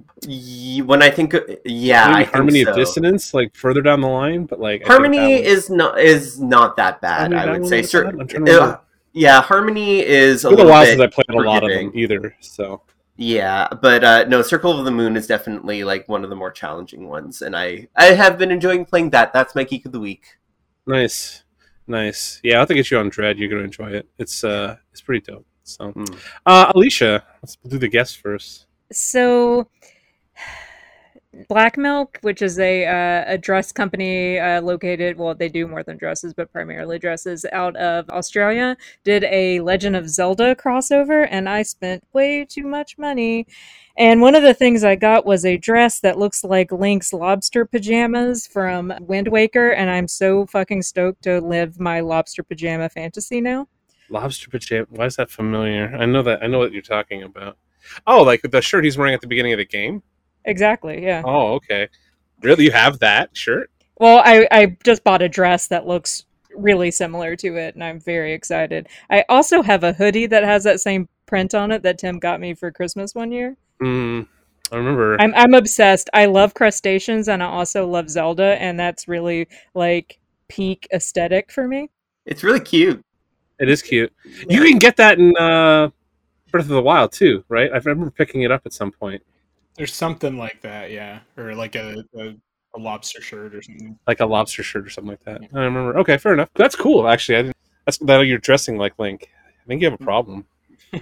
When 0.84 1.02
I 1.02 1.10
think, 1.10 1.34
yeah, 1.64 2.08
Maybe 2.08 2.20
I 2.20 2.24
Harmony 2.24 2.64
so. 2.64 2.70
of 2.70 2.76
Dissonance 2.76 3.34
like 3.34 3.54
further 3.54 3.82
down 3.82 4.00
the 4.00 4.08
line, 4.08 4.44
but 4.46 4.58
like 4.60 4.82
I 4.84 4.88
Harmony 4.88 5.34
is 5.44 5.68
not 5.70 5.98
is 6.00 6.40
not 6.40 6.76
that 6.76 7.00
bad. 7.02 7.32
Harmony, 7.32 7.56
I 7.56 7.58
would 7.58 7.68
say. 7.68 7.80
was 7.82 7.90
Cer- 7.90 8.04
bad? 8.04 8.14
I'm 8.20 8.26
trying 8.26 8.44
to 8.46 8.52
remember. 8.52 8.74
uh, 8.74 8.80
yeah, 9.16 9.40
Harmony 9.40 10.00
is 10.00 10.44
a 10.44 10.48
It's 10.48 10.50
been 10.50 10.52
a 10.52 10.56
little 10.56 10.70
while 10.72 10.84
bit 10.84 10.90
since 10.90 11.00
I 11.00 11.06
played 11.06 11.30
a 11.30 11.42
lot 11.42 11.62
of 11.64 11.70
forgiving. 11.70 11.88
them 11.90 11.98
either. 11.98 12.36
So 12.40 12.82
Yeah, 13.16 13.66
but 13.80 14.04
uh, 14.04 14.24
no, 14.28 14.42
Circle 14.42 14.78
of 14.78 14.84
the 14.84 14.90
Moon 14.90 15.16
is 15.16 15.26
definitely 15.26 15.82
like 15.84 16.06
one 16.08 16.22
of 16.22 16.30
the 16.30 16.36
more 16.36 16.50
challenging 16.52 17.08
ones, 17.08 17.40
and 17.42 17.56
I 17.56 17.88
I 17.96 18.06
have 18.12 18.36
been 18.38 18.50
enjoying 18.50 18.84
playing 18.84 19.10
that. 19.10 19.32
That's 19.32 19.54
my 19.54 19.64
geek 19.64 19.86
of 19.86 19.92
the 19.92 20.00
week. 20.00 20.36
nice, 20.86 21.42
nice. 21.86 22.40
Yeah, 22.44 22.56
I 22.56 22.58
have 22.60 22.68
to 22.68 22.74
get 22.74 22.90
you 22.90 22.98
on 22.98 23.08
Dread. 23.08 23.38
You're 23.38 23.48
gonna 23.48 23.64
enjoy 23.64 23.90
it. 23.90 24.06
It's 24.18 24.44
uh, 24.44 24.76
it's 24.92 25.00
pretty 25.00 25.24
dope. 25.32 25.46
So, 25.64 25.90
Hmm. 25.92 26.04
uh, 26.44 26.72
Alicia, 26.74 27.24
let's 27.42 27.56
do 27.66 27.78
the 27.78 27.88
guest 27.88 28.18
first. 28.18 28.66
So, 28.92 29.68
Black 31.48 31.76
Milk, 31.76 32.18
which 32.22 32.42
is 32.42 32.58
a 32.58 32.86
uh, 32.86 33.24
a 33.26 33.38
dress 33.38 33.72
company 33.72 34.38
uh, 34.38 34.60
located, 34.62 35.18
well, 35.18 35.34
they 35.34 35.48
do 35.48 35.66
more 35.66 35.82
than 35.82 35.96
dresses, 35.96 36.32
but 36.34 36.52
primarily 36.52 36.98
dresses 36.98 37.44
out 37.52 37.76
of 37.76 38.08
Australia, 38.10 38.76
did 39.04 39.24
a 39.24 39.60
Legend 39.60 39.96
of 39.96 40.08
Zelda 40.08 40.54
crossover, 40.54 41.26
and 41.30 41.48
I 41.48 41.62
spent 41.62 42.04
way 42.12 42.44
too 42.44 42.64
much 42.64 42.96
money. 42.98 43.46
And 43.98 44.20
one 44.20 44.34
of 44.34 44.42
the 44.42 44.54
things 44.54 44.84
I 44.84 44.94
got 44.94 45.24
was 45.24 45.44
a 45.44 45.56
dress 45.56 46.00
that 46.00 46.18
looks 46.18 46.44
like 46.44 46.70
Link's 46.70 47.12
lobster 47.12 47.64
pajamas 47.64 48.46
from 48.46 48.92
Wind 49.00 49.28
Waker, 49.28 49.70
and 49.70 49.90
I'm 49.90 50.08
so 50.08 50.46
fucking 50.46 50.82
stoked 50.82 51.22
to 51.22 51.40
live 51.40 51.80
my 51.80 52.00
lobster 52.00 52.42
pajama 52.42 52.88
fantasy 52.88 53.40
now. 53.40 53.68
Lobster 54.10 54.50
pajama. 54.50 54.86
Why 54.90 55.06
is 55.06 55.16
that 55.16 55.30
familiar? 55.30 55.94
I 55.96 56.06
know 56.06 56.22
that. 56.22 56.42
I 56.42 56.46
know 56.46 56.58
what 56.58 56.72
you're 56.72 56.82
talking 56.82 57.22
about. 57.22 57.56
Oh, 58.06 58.22
like 58.22 58.42
the 58.42 58.60
shirt 58.60 58.84
he's 58.84 58.98
wearing 58.98 59.14
at 59.14 59.20
the 59.20 59.26
beginning 59.26 59.52
of 59.52 59.58
the 59.58 59.64
game. 59.64 60.02
Exactly, 60.46 61.04
yeah. 61.04 61.22
Oh, 61.24 61.54
okay. 61.54 61.88
Really, 62.42 62.64
you 62.64 62.70
have 62.70 62.98
that 63.00 63.36
shirt? 63.36 63.70
Well, 63.98 64.22
I, 64.24 64.46
I 64.50 64.76
just 64.84 65.04
bought 65.04 65.22
a 65.22 65.28
dress 65.28 65.68
that 65.68 65.86
looks 65.86 66.24
really 66.54 66.90
similar 66.90 67.36
to 67.36 67.56
it, 67.56 67.74
and 67.74 67.84
I'm 67.84 68.00
very 68.00 68.32
excited. 68.32 68.88
I 69.10 69.24
also 69.28 69.62
have 69.62 69.84
a 69.84 69.92
hoodie 69.92 70.26
that 70.26 70.44
has 70.44 70.64
that 70.64 70.80
same 70.80 71.08
print 71.26 71.54
on 71.54 71.70
it 71.72 71.82
that 71.82 71.98
Tim 71.98 72.18
got 72.18 72.40
me 72.40 72.54
for 72.54 72.70
Christmas 72.70 73.14
one 73.14 73.32
year. 73.32 73.56
Hmm. 73.80 74.22
I 74.72 74.76
remember. 74.76 75.20
I'm 75.20 75.32
I'm 75.34 75.54
obsessed. 75.54 76.10
I 76.12 76.26
love 76.26 76.54
crustaceans, 76.54 77.28
and 77.28 77.42
I 77.42 77.46
also 77.46 77.86
love 77.86 78.10
Zelda, 78.10 78.60
and 78.60 78.78
that's 78.78 79.06
really 79.06 79.48
like 79.74 80.18
peak 80.48 80.88
aesthetic 80.92 81.52
for 81.52 81.68
me. 81.68 81.88
It's 82.24 82.42
really 82.42 82.60
cute. 82.60 83.04
It 83.58 83.68
is 83.68 83.80
cute. 83.80 84.12
You 84.48 84.62
can 84.62 84.78
get 84.78 84.96
that 84.96 85.18
in 85.18 85.36
uh, 85.36 85.90
Breath 86.50 86.64
of 86.64 86.68
the 86.68 86.82
Wild 86.82 87.12
too, 87.12 87.44
right? 87.48 87.70
I 87.72 87.76
remember 87.76 88.10
picking 88.10 88.42
it 88.42 88.50
up 88.50 88.62
at 88.66 88.72
some 88.72 88.90
point, 88.90 89.22
There's 89.76 89.94
something 89.94 90.36
like 90.38 90.60
that, 90.62 90.90
yeah, 90.90 91.20
or 91.36 91.54
like 91.54 91.74
a, 91.76 92.02
a, 92.18 92.28
a 92.74 92.78
lobster 92.78 93.20
shirt 93.20 93.54
or 93.54 93.62
something. 93.62 93.98
like 94.06 94.20
a 94.20 94.26
lobster 94.26 94.62
shirt 94.62 94.86
or 94.86 94.90
something 94.90 95.10
like 95.10 95.24
that. 95.24 95.42
I 95.54 95.60
remember. 95.64 95.98
Okay, 95.98 96.16
fair 96.18 96.32
enough. 96.32 96.48
That's 96.54 96.74
cool. 96.76 97.08
Actually, 97.08 97.36
I 97.38 97.42
didn't, 97.42 97.56
that's 97.84 97.98
that 97.98 98.20
you're 98.22 98.38
dressing 98.38 98.78
like 98.78 98.98
Link. 98.98 99.28
I 99.46 99.66
think 99.68 99.82
you 99.82 99.90
have 99.90 100.00
a 100.00 100.04
problem. 100.04 100.46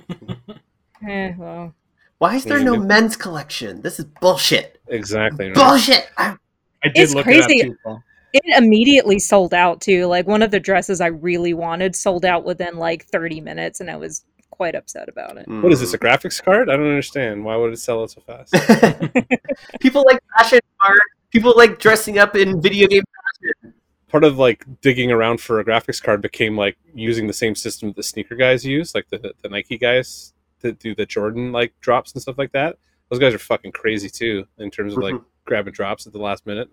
Eh, 1.06 1.32
well, 1.36 1.74
Why 2.18 2.36
is 2.36 2.44
there 2.44 2.60
no 2.60 2.74
you- 2.74 2.84
men's 2.84 3.14
collection? 3.16 3.82
This 3.82 3.98
is 3.98 4.06
bullshit. 4.22 4.80
Exactly. 4.88 5.46
Right. 5.48 5.54
Bullshit. 5.54 6.08
I- 6.16 6.36
I 6.82 6.88
did 6.88 6.96
It's 7.02 7.14
look 7.14 7.26
it 7.26 7.44
crazy. 7.44 7.62
up 7.70 7.76
too, 7.84 8.02
it 8.32 8.42
immediately 8.62 9.18
sold 9.18 9.52
out 9.54 9.80
too. 9.80 10.06
Like 10.06 10.26
one 10.26 10.42
of 10.42 10.50
the 10.50 10.60
dresses 10.60 11.00
I 11.00 11.06
really 11.08 11.52
wanted 11.54 11.94
sold 11.96 12.24
out 12.24 12.44
within 12.44 12.76
like 12.78 13.06
30 13.06 13.40
minutes, 13.40 13.80
and 13.80 13.90
I 13.90 13.96
was 13.96 14.24
quite 14.54 14.76
upset 14.76 15.08
about 15.08 15.36
it. 15.36 15.48
What 15.48 15.72
is 15.72 15.80
this? 15.80 15.90
Hmm. 15.90 15.96
A 15.96 15.98
graphics 15.98 16.42
card? 16.42 16.70
I 16.70 16.76
don't 16.76 16.86
understand. 16.86 17.44
Why 17.44 17.56
would 17.56 17.72
it 17.72 17.78
sell 17.78 18.04
it 18.04 18.10
so 18.10 18.20
fast? 18.20 18.52
People 19.80 20.04
like 20.06 20.20
fashion 20.38 20.60
art. 20.80 21.00
People 21.32 21.54
like 21.56 21.80
dressing 21.80 22.18
up 22.18 22.36
in 22.36 22.62
video 22.62 22.86
game 22.86 23.02
fashion. 23.02 23.74
Part 24.08 24.22
of 24.22 24.38
like 24.38 24.64
digging 24.80 25.10
around 25.10 25.40
for 25.40 25.58
a 25.58 25.64
graphics 25.64 26.00
card 26.00 26.22
became 26.22 26.56
like 26.56 26.76
using 26.94 27.26
the 27.26 27.32
same 27.32 27.56
system 27.56 27.88
that 27.88 27.96
the 27.96 28.04
sneaker 28.04 28.36
guys 28.36 28.64
use, 28.64 28.94
like 28.94 29.08
the 29.08 29.34
the 29.42 29.48
Nike 29.48 29.76
guys 29.76 30.32
that 30.60 30.78
do 30.78 30.94
the 30.94 31.04
Jordan 31.04 31.50
like 31.50 31.74
drops 31.80 32.12
and 32.12 32.22
stuff 32.22 32.38
like 32.38 32.52
that. 32.52 32.78
Those 33.10 33.18
guys 33.18 33.34
are 33.34 33.38
fucking 33.40 33.72
crazy 33.72 34.08
too 34.08 34.46
in 34.58 34.70
terms 34.70 34.92
of 34.96 35.02
like 35.02 35.14
mm-hmm. 35.14 35.24
grabbing 35.44 35.72
drops 35.72 36.06
at 36.06 36.12
the 36.12 36.20
last 36.20 36.46
minute. 36.46 36.68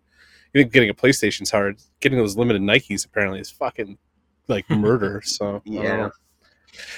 You 0.54 0.62
think 0.62 0.72
getting 0.72 0.90
a 0.92 0.94
PlayStation's 0.94 1.50
hard. 1.50 1.82
Getting 2.00 2.20
those 2.20 2.38
limited 2.38 2.62
Nikes 2.62 3.06
apparently 3.08 3.40
is 3.40 3.50
fucking 3.50 3.98
like 4.48 4.70
murder. 4.70 5.22
So 5.26 5.48
I 5.48 5.52
don't 5.54 5.68
Yeah. 5.68 6.10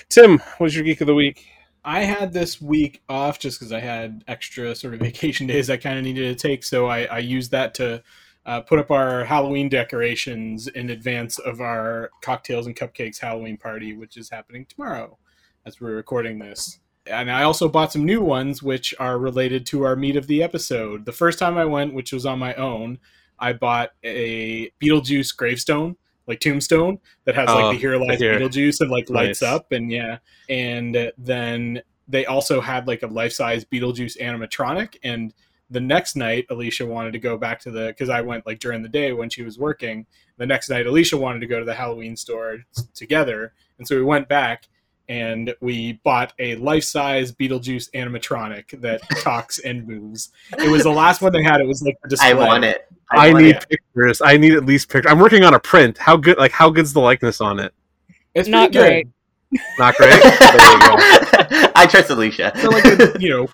Tim, 0.10 0.40
what's 0.58 0.76
your 0.76 0.84
geek 0.84 1.02
of 1.02 1.08
the 1.08 1.16
week? 1.16 1.48
I 1.86 2.04
had 2.04 2.32
this 2.32 2.62
week 2.62 3.02
off 3.10 3.40
just 3.40 3.60
because 3.60 3.74
I 3.74 3.80
had 3.80 4.24
extra 4.28 4.74
sort 4.76 4.94
of 4.94 5.00
vacation 5.02 5.48
days 5.48 5.70
I 5.70 5.78
kind 5.78 5.98
of 5.98 6.04
needed 6.04 6.38
to 6.38 6.48
take, 6.48 6.64
so 6.64 6.88
I, 6.88 7.04
I 7.06 7.20
used 7.20 7.52
that 7.52 7.74
to 7.76 8.04
uh, 8.46 8.62
put 8.62 8.80
up 8.80 8.92
our 8.92 9.24
Halloween 9.24 9.70
decorations 9.70 10.68
in 10.68 10.90
advance 10.90 11.40
of 11.40 11.62
our 11.62 12.12
cocktails 12.22 12.68
and 12.68 12.76
cupcakes 12.76 13.20
Halloween 13.20 13.58
party, 13.58 13.96
which 13.96 14.18
is 14.18 14.30
happening 14.30 14.66
tomorrow 14.66 15.18
as 15.66 15.80
we're 15.80 15.96
recording 15.96 16.40
this. 16.40 16.80
And 17.08 17.30
I 17.30 17.44
also 17.44 17.68
bought 17.68 17.92
some 17.92 18.06
new 18.06 18.22
ones, 18.22 18.64
which 18.64 18.94
are 19.00 19.18
related 19.18 19.66
to 19.68 19.84
our 19.84 19.96
meat 19.96 20.16
of 20.16 20.28
the 20.28 20.42
episode. 20.42 21.06
The 21.06 21.12
first 21.12 21.38
time 21.38 21.58
I 21.58 21.66
went, 21.66 21.94
which 21.94 22.14
was 22.14 22.26
on 22.26 22.40
my 22.40 22.54
own, 22.56 23.00
I 23.40 23.54
bought 23.54 23.90
a 24.04 24.72
Beetlejuice 24.82 25.36
gravestone, 25.36 25.98
like 26.28 26.40
tombstone, 26.40 27.00
that 27.26 27.36
has 27.36 27.50
Oh, 27.50 27.56
like 27.56 27.64
the 27.64 27.78
oh, 27.78 27.80
here 27.92 27.98
lies 27.98 28.20
here. 28.20 28.40
Beetlejuice 28.40 28.82
and 28.82 28.90
like 28.90 29.10
lights 29.10 29.42
Nice. 29.42 29.52
up, 29.52 29.72
and 29.72 29.92
yeah, 29.92 30.18
and 30.50 31.12
then 31.18 31.82
they 32.08 32.26
also 32.26 32.62
had 32.62 32.88
like 32.88 33.04
a 33.04 33.08
life-size 33.08 33.66
Beetlejuice 33.66 34.18
animatronic. 34.22 34.98
And 35.04 35.34
the 35.70 35.80
next 35.80 36.16
night, 36.16 36.46
Alicia 36.50 36.86
wanted 36.86 37.14
to 37.14 37.20
go 37.20 37.38
back 37.38 37.60
to 37.62 37.72
the 37.72 37.88
because 37.88 38.10
I 38.10 38.22
went 38.22 38.46
like 38.46 38.60
during 38.60 38.84
the 38.84 38.90
day 38.90 39.14
when 39.14 39.30
she 39.30 39.44
was 39.44 39.58
working. 39.58 40.06
The 40.38 40.46
next 40.46 40.70
night, 40.70 40.86
Alicia 40.86 41.18
wanted 41.18 41.40
to 41.40 41.48
go 41.48 41.60
to 41.60 41.66
the 41.66 41.74
Halloween 41.76 42.16
store 42.16 42.60
together, 42.94 43.54
and 43.78 43.88
so 43.88 43.96
we 43.96 44.04
went 44.04 44.28
back 44.28 44.68
and 45.10 45.54
we 45.60 45.94
bought 46.04 46.34
a 46.40 46.56
life-size 46.56 47.32
Beetlejuice 47.32 47.92
animatronic 47.92 48.80
that 48.82 49.02
talks 49.22 49.60
and 49.60 49.88
moves. 49.88 50.32
It 50.58 50.70
was 50.70 50.84
the 50.84 50.92
last 50.92 51.22
one 51.22 51.34
they 51.34 51.44
had. 51.44 51.62
It 51.62 51.68
was 51.68 51.82
like 51.82 51.98
the 52.04 52.10
display. 52.10 52.30
I 52.30 52.34
want 52.34 52.64
it. 52.64 52.88
I, 53.12 53.32
want 53.32 53.44
need 53.44 53.56
it. 53.56 53.66
pictures. 53.70 54.22
I 54.22 54.38
need 54.38 54.54
at 54.54 54.66
least 54.66 54.90
pictures. 54.90 55.12
I'm 55.12 55.20
working 55.20 55.44
on 55.44 55.54
a 55.54 55.60
print. 55.60 55.98
How 55.98 56.18
good? 56.18 56.38
Like 56.38 56.52
how 56.52 56.70
good's 56.70 56.94
the 56.94 57.02
likeness 57.02 57.42
on 57.42 57.60
it? 57.60 57.74
It's 58.34 58.50
Not 58.50 58.72
good. 58.72 58.80
great. 58.80 59.08
Not 59.78 59.96
great. 59.96 60.22
there 60.24 60.54
you 60.54 60.80
go. 60.80 60.96
I 61.76 61.88
trust 61.90 62.10
Alicia. 62.10 62.54
For 62.56 62.70
like 62.70 62.86
a, 62.86 63.20
you 63.20 63.30
know, 63.30 63.48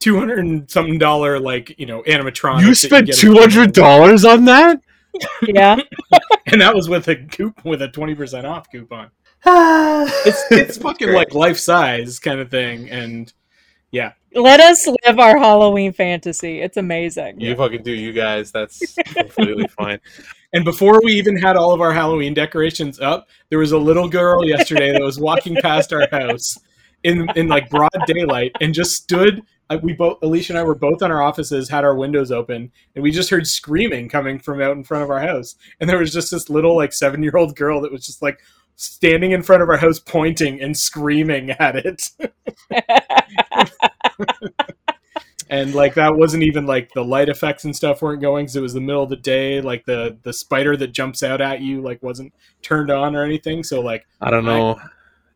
two 0.00 0.18
hundred 0.18 0.40
and 0.40 0.70
something 0.70 0.98
dollar 0.98 1.38
like 1.38 1.78
you 1.78 1.86
know 1.86 2.02
animatronic. 2.02 2.62
You 2.62 2.74
spent 2.74 3.12
two 3.12 3.38
hundred 3.38 3.72
dollars 3.72 4.24
on 4.24 4.44
that? 4.46 4.80
Yeah. 5.42 5.76
and 6.46 6.60
that 6.60 6.74
was 6.74 6.88
with 6.88 7.08
a 7.08 7.16
coop 7.16 7.64
with 7.64 7.80
a 7.80 7.88
twenty 7.88 8.14
percent 8.14 8.46
off 8.46 8.70
coupon. 8.70 9.10
It's 9.44 10.44
it's 10.50 10.76
fucking 10.82 11.12
like 11.12 11.34
life 11.34 11.58
size 11.58 12.18
kind 12.18 12.40
of 12.40 12.50
thing, 12.50 12.90
and 12.90 13.32
yeah. 13.90 14.12
Let 14.34 14.60
us 14.60 14.86
live 14.86 15.18
our 15.18 15.38
Halloween 15.38 15.92
fantasy. 15.94 16.60
It's 16.60 16.76
amazing. 16.76 17.40
You 17.40 17.56
fucking 17.56 17.82
do, 17.82 17.92
you 17.92 18.12
guys. 18.12 18.52
That's 18.52 18.94
completely 19.14 19.66
fine. 19.78 19.98
and 20.52 20.62
before 20.64 21.00
we 21.02 21.12
even 21.12 21.36
had 21.38 21.56
all 21.56 21.72
of 21.72 21.80
our 21.80 21.92
Halloween 21.92 22.34
decorations 22.34 23.00
up, 23.00 23.28
there 23.48 23.58
was 23.58 23.72
a 23.72 23.78
little 23.78 24.08
girl 24.08 24.44
yesterday 24.44 24.92
that 24.92 25.00
was 25.00 25.18
walking 25.18 25.56
past 25.62 25.92
our 25.92 26.06
house 26.10 26.58
in 27.04 27.28
in 27.36 27.48
like 27.48 27.70
broad 27.70 27.88
daylight 28.06 28.52
and 28.60 28.74
just 28.74 28.92
stood. 28.96 29.40
uh, 29.70 29.78
We 29.82 29.94
both 29.94 30.18
Alicia 30.22 30.52
and 30.52 30.58
I 30.58 30.64
were 30.64 30.74
both 30.74 31.00
in 31.00 31.10
our 31.10 31.22
offices, 31.22 31.70
had 31.70 31.84
our 31.84 31.94
windows 31.94 32.30
open, 32.30 32.70
and 32.94 33.02
we 33.02 33.10
just 33.12 33.30
heard 33.30 33.46
screaming 33.46 34.06
coming 34.10 34.38
from 34.38 34.60
out 34.60 34.72
in 34.76 34.84
front 34.84 35.02
of 35.04 35.10
our 35.10 35.20
house. 35.20 35.54
And 35.80 35.88
there 35.88 35.98
was 35.98 36.12
just 36.12 36.30
this 36.30 36.50
little 36.50 36.76
like 36.76 36.92
seven 36.92 37.22
year 37.22 37.36
old 37.38 37.56
girl 37.56 37.80
that 37.82 37.92
was 37.92 38.04
just 38.04 38.20
like 38.20 38.40
standing 38.76 39.32
in 39.32 39.42
front 39.42 39.62
of 39.62 39.68
our 39.68 39.76
house, 39.78 39.98
pointing 39.98 40.60
and 40.60 40.76
screaming 40.76 41.50
at 41.50 41.76
it. 41.76 42.10
and 45.48 45.74
like 45.74 45.94
that 45.94 46.16
wasn't 46.16 46.42
even 46.42 46.66
like 46.66 46.90
the 46.94 47.02
light 47.04 47.28
effects 47.28 47.64
and 47.64 47.74
stuff 47.74 48.02
weren't 48.02 48.20
going 48.20 48.44
because 48.44 48.56
it 48.56 48.60
was 48.60 48.74
the 48.74 48.80
middle 48.80 49.02
of 49.02 49.08
the 49.10 49.16
day 49.16 49.60
like 49.60 49.84
the 49.84 50.16
the 50.22 50.32
spider 50.32 50.76
that 50.76 50.88
jumps 50.88 51.22
out 51.22 51.40
at 51.40 51.60
you 51.60 51.80
like 51.80 52.02
wasn't 52.02 52.32
turned 52.62 52.90
on 52.90 53.14
or 53.14 53.22
anything 53.22 53.62
so 53.62 53.80
like 53.80 54.06
I 54.20 54.30
don't 54.30 54.44
know. 54.44 54.76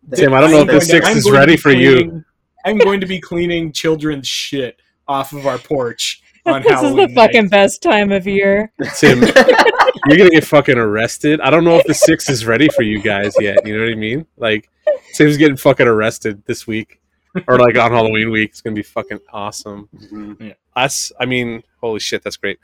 They- 0.09 0.17
Tim, 0.23 0.35
I 0.35 0.41
don't 0.41 0.51
know 0.51 0.63
I'm 0.63 0.63
if 0.63 0.67
the 0.67 0.73
going 0.73 1.03
to- 1.03 1.07
six 1.07 1.09
is 1.27 1.31
ready 1.31 1.53
be 1.53 1.57
for 1.59 1.71
you. 1.71 2.25
i'm 2.65 2.79
going 2.79 3.01
to 3.01 3.07
be 3.07 3.21
cleaning 3.21 3.71
children's 3.73 4.27
shit 4.27 4.81
off 5.07 5.33
of 5.33 5.47
our 5.47 5.59
porch 5.59 6.23
on 6.47 6.63
how 6.63 6.69
this 6.69 6.81
halloween 6.81 7.01
is 7.01 7.09
the 7.11 7.15
fucking 7.15 7.43
night. 7.43 7.51
best 7.51 7.83
time 7.83 8.11
of 8.11 8.27
year. 8.27 8.73
Tim, 8.99 9.21
you're 10.07 10.19
gonna 10.19 10.31
get 10.31 10.45
fucking 10.45 10.79
arrested. 10.79 11.41
I 11.41 11.51
don't 11.51 11.65
know 11.65 11.77
if 11.77 11.87
the 11.87 11.95
six 11.95 12.29
is 12.29 12.47
ready 12.47 12.69
for 12.69 12.83
you 12.83 13.01
guys 13.01 13.35
yet. 13.41 13.67
You 13.67 13.77
know 13.77 13.85
what 13.85 13.93
I 13.93 13.97
mean? 13.97 14.27
Like 14.37 14.69
Tim's 15.15 15.37
getting 15.37 15.57
fucking 15.57 15.87
arrested 15.87 16.43
this 16.47 16.67
week. 16.67 17.01
or 17.47 17.59
like 17.61 17.79
on 17.79 17.93
Halloween 17.93 18.31
week. 18.31 18.51
It's 18.51 18.61
gonna 18.61 18.75
be 18.75 18.83
fucking 18.83 19.21
awesome. 19.33 19.89
Mhm. 19.97 20.55
Us, 20.75 21.13
I 21.21 21.27
mean, 21.27 21.63
holy 21.81 22.01
shit, 22.01 22.23
that's 22.23 22.37
great. 22.37 22.59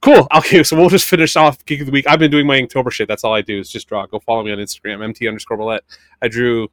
Cool. 0.00 0.26
Okay, 0.36 0.62
so 0.62 0.76
we'll 0.76 0.88
just 0.88 1.08
finish 1.08 1.36
off 1.36 1.64
Geek 1.66 1.80
of 1.80 1.86
the 1.86 1.92
Week. 1.92 2.06
I've 2.08 2.18
been 2.18 2.30
doing 2.30 2.46
my 2.46 2.60
Inktober 2.60 2.90
shit. 2.90 3.06
That's 3.08 3.22
all 3.24 3.34
I 3.34 3.42
do 3.42 3.58
is 3.58 3.68
just 3.70 3.88
draw. 3.88 4.06
Go 4.06 4.18
follow 4.18 4.42
me 4.42 4.50
on 4.52 4.58
Instagram, 4.58 5.00
mt 5.06 5.26
underscore 5.28 5.56
Willette. 5.56 5.80
I 6.22 6.28
drew 6.28 6.68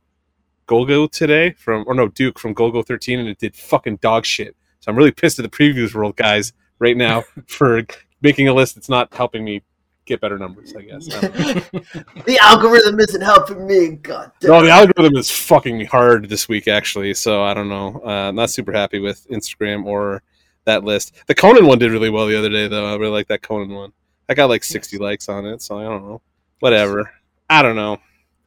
Golgo 0.68 1.12
today 1.12 1.52
from, 1.52 1.84
or 1.88 1.94
no, 1.94 2.08
Duke 2.08 2.40
from 2.40 2.56
Golgo 2.56 2.86
13, 2.86 3.20
and 3.20 3.28
it 3.30 3.38
did 3.38 3.56
fucking 3.56 3.98
dog 3.98 4.26
shit. 4.26 4.56
So 4.80 4.92
I'm 4.92 4.96
really 4.98 5.12
pissed 5.12 5.38
at 5.38 5.44
the 5.44 5.50
previews 5.56 5.94
world 5.94 6.16
guys 6.16 6.54
right 6.80 6.98
now 6.98 7.24
for 7.48 7.84
making 8.22 8.48
a 8.48 8.54
list 8.54 8.76
that's 8.76 8.90
not 8.90 9.14
helping 9.14 9.44
me 9.44 9.62
get 10.06 10.22
better 10.22 10.38
numbers, 10.38 10.74
I 10.76 10.82
guess. 10.82 11.08
I 11.14 11.28
the 12.26 12.40
algorithm 12.42 13.00
isn't 13.00 13.22
helping 13.22 13.68
me. 13.68 13.90
God 13.98 14.32
damn. 14.40 14.52
No, 14.52 14.64
the 14.64 14.70
algorithm 14.70 15.18
is 15.18 15.30
fucking 15.30 15.86
hard 15.86 16.30
this 16.30 16.48
week, 16.48 16.68
actually. 16.68 17.14
So 17.14 17.44
I 17.44 17.54
don't 17.54 17.70
know. 17.70 18.02
Uh, 18.06 18.30
I'm 18.30 18.36
not 18.36 18.50
super 18.50 18.72
happy 18.72 19.00
with 19.00 19.28
Instagram 19.30 19.86
or 19.86 20.24
that 20.66 20.84
list. 20.84 21.14
The 21.28 21.36
Conan 21.36 21.66
one 21.66 21.80
did 21.80 21.92
really 21.92 22.10
well 22.10 22.28
the 22.28 22.38
other 22.38 22.50
day, 22.50 22.68
though. 22.68 22.86
I 22.86 22.96
really 22.96 23.12
like 23.12 23.28
that 23.28 23.42
Conan 23.42 23.70
one. 23.70 23.92
I 24.30 24.34
got 24.34 24.50
like 24.50 24.64
60 24.64 24.98
likes 24.98 25.30
on 25.30 25.46
it, 25.46 25.62
so 25.62 25.78
I 25.78 25.84
don't 25.84 26.04
know. 26.04 26.22
Whatever. 26.60 27.12
I 27.50 27.62
don't 27.62 27.76
know. 27.76 28.00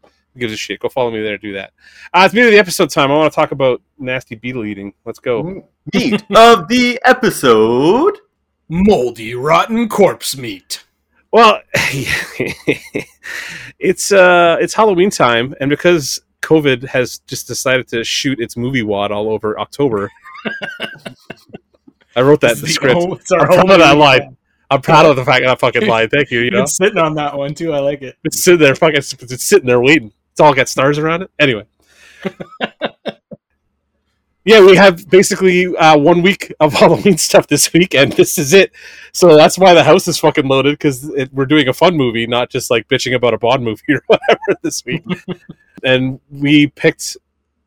Who 0.02 0.40
gives 0.40 0.52
a 0.52 0.56
shit? 0.56 0.80
Go 0.80 0.88
follow 0.88 1.11
me 1.11 1.22
there. 1.22 1.38
Do 1.38 1.52
that. 1.54 1.72
Uh, 2.12 2.22
it's 2.24 2.34
the 2.34 2.40
end 2.40 2.48
of 2.48 2.52
the 2.52 2.59
episode 2.59 2.90
time. 2.90 3.11
I 3.11 3.16
want 3.16 3.32
to 3.32 3.34
talk 3.34 3.52
about 3.52 3.80
nasty 3.98 4.34
beetle 4.34 4.64
eating. 4.64 4.92
Let's 5.04 5.20
go. 5.20 5.68
Meat 5.94 6.24
of 6.34 6.68
the 6.68 7.00
episode. 7.04 8.18
Moldy, 8.68 9.34
rotten 9.34 9.88
corpse 9.88 10.36
meat. 10.36 10.84
Well, 11.31 11.61
it's 13.79 14.12
uh, 14.12 14.57
it's 14.61 14.74
Halloween 14.74 15.11
time, 15.11 15.55
and 15.61 15.68
because 15.70 16.20
COVID 16.43 16.87
has 16.87 17.18
just 17.26 17.47
decided 17.47 17.89
to 17.89 18.03
shoot 18.05 18.41
its 18.41 18.57
movie 18.57 18.83
wad 18.83 19.12
all 19.12 19.29
over 19.31 19.59
October, 19.61 20.11
I 22.16 22.22
wrote 22.22 22.41
that 22.41 22.57
in 22.57 22.62
the 22.62 22.68
script. 22.68 22.97
o- 22.97 23.14
it's 23.14 23.31
our 23.31 23.41
I'm 23.43 23.49
proud 23.66 23.70
of 23.72 23.79
that 23.81 23.97
line. 23.99 24.37
I'm 24.70 24.83
proud 24.83 25.07
of 25.07 25.16
the 25.16 25.24
fact 25.24 25.45
that 25.45 25.51
I 25.51 25.55
fucking 25.55 25.87
lied. 25.89 26.11
Thank 26.11 26.31
you. 26.31 26.41
You 26.41 26.51
know, 26.51 26.64
sitting 26.66 26.99
on 26.99 27.14
that 27.14 27.37
one 27.37 27.55
too. 27.55 27.72
I 27.72 27.79
like 27.81 28.03
it. 28.03 28.16
it's 28.24 28.43
sitting 28.43 28.61
there, 28.61 28.74
fucking, 28.74 28.97
it's 28.97 29.45
sitting 29.45 29.66
there 29.66 29.81
waiting. 29.81 30.12
It's 30.33 30.41
all 30.41 30.55
got 30.55 30.68
stars 30.68 30.99
around 30.99 31.22
it. 31.22 31.31
Anyway. 31.39 31.64
Yeah, 34.49 34.64
we 34.64 34.76
have 34.76 35.11
basically 35.11 35.76
uh, 35.76 35.99
one 35.99 36.22
week 36.22 36.55
of 36.59 36.72
Halloween 36.80 37.18
stuff 37.18 37.46
this 37.49 37.70
week, 37.74 37.94
and 37.94 38.11
this 38.12 38.38
is 38.38 38.55
it. 38.55 38.72
So 39.12 39.36
that's 39.36 39.59
why 39.59 39.74
the 39.74 39.84
house 39.84 40.09
is 40.09 40.18
fucking 40.18 40.49
loaded 40.49 40.72
because 40.72 41.12
we're 41.34 41.44
doing 41.44 41.68
a 41.68 41.74
fun 41.74 41.99
movie, 41.99 42.26
not 42.26 42.49
just 42.49 42.70
like 42.70 42.88
bitching 42.88 43.14
about 43.14 43.34
a 43.34 43.38
Bond 43.38 43.62
movie 43.62 43.82
or 43.90 44.01
whatever 44.07 44.59
this 44.62 44.82
week. 44.86 45.05
and 45.84 46.18
we 46.30 46.68
picked, 46.68 47.18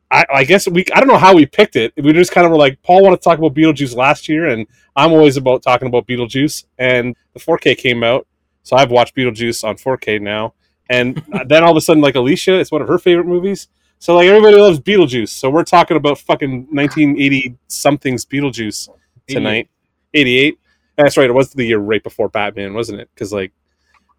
I, 0.10 0.26
I 0.34 0.44
guess 0.44 0.68
we, 0.68 0.84
I 0.92 1.00
don't 1.00 1.08
know 1.08 1.20
how 1.20 1.36
we 1.36 1.46
picked 1.46 1.76
it. 1.76 1.94
We 1.98 2.14
just 2.14 2.32
kind 2.32 2.46
of 2.46 2.52
were 2.52 2.58
like, 2.58 2.82
Paul 2.82 3.04
wanted 3.04 3.18
to 3.18 3.24
talk 3.24 3.38
about 3.38 3.54
Beetlejuice 3.54 3.96
last 3.96 4.28
year, 4.28 4.48
and 4.48 4.66
I'm 4.96 5.12
always 5.12 5.38
about 5.38 5.62
talking 5.62 5.88
about 5.88 6.08
Beetlejuice. 6.08 6.66
And 6.80 7.16
the 7.34 7.40
4K 7.40 7.78
came 7.78 8.04
out, 8.04 8.26
so 8.64 8.76
I've 8.76 8.90
watched 8.90 9.16
Beetlejuice 9.16 9.64
on 9.64 9.76
4K 9.76 10.20
now. 10.20 10.56
And 10.90 11.22
then 11.46 11.64
all 11.64 11.70
of 11.70 11.78
a 11.78 11.82
sudden, 11.82 12.02
like 12.02 12.16
Alicia, 12.16 12.60
it's 12.60 12.72
one 12.72 12.82
of 12.82 12.88
her 12.88 12.98
favorite 12.98 13.28
movies. 13.28 13.68
So 14.02 14.16
like 14.16 14.28
everybody 14.28 14.56
loves 14.56 14.80
Beetlejuice. 14.80 15.30
So 15.30 15.48
we're 15.52 15.64
talking 15.64 15.96
about 15.96 16.18
fucking 16.18 16.66
1980 16.72 17.56
something's 17.68 18.26
Beetlejuice 18.26 18.90
tonight. 19.28 19.70
88. 20.16 20.58
That's 20.98 21.18
right. 21.18 21.30
It 21.30 21.34
was 21.34 21.52
the 21.52 21.64
year 21.66 21.78
right 21.78 22.02
before 22.02 22.28
Batman, 22.28 22.74
wasn't 22.74 23.00
it? 23.00 23.10
Because 23.14 23.32
like, 23.32 23.52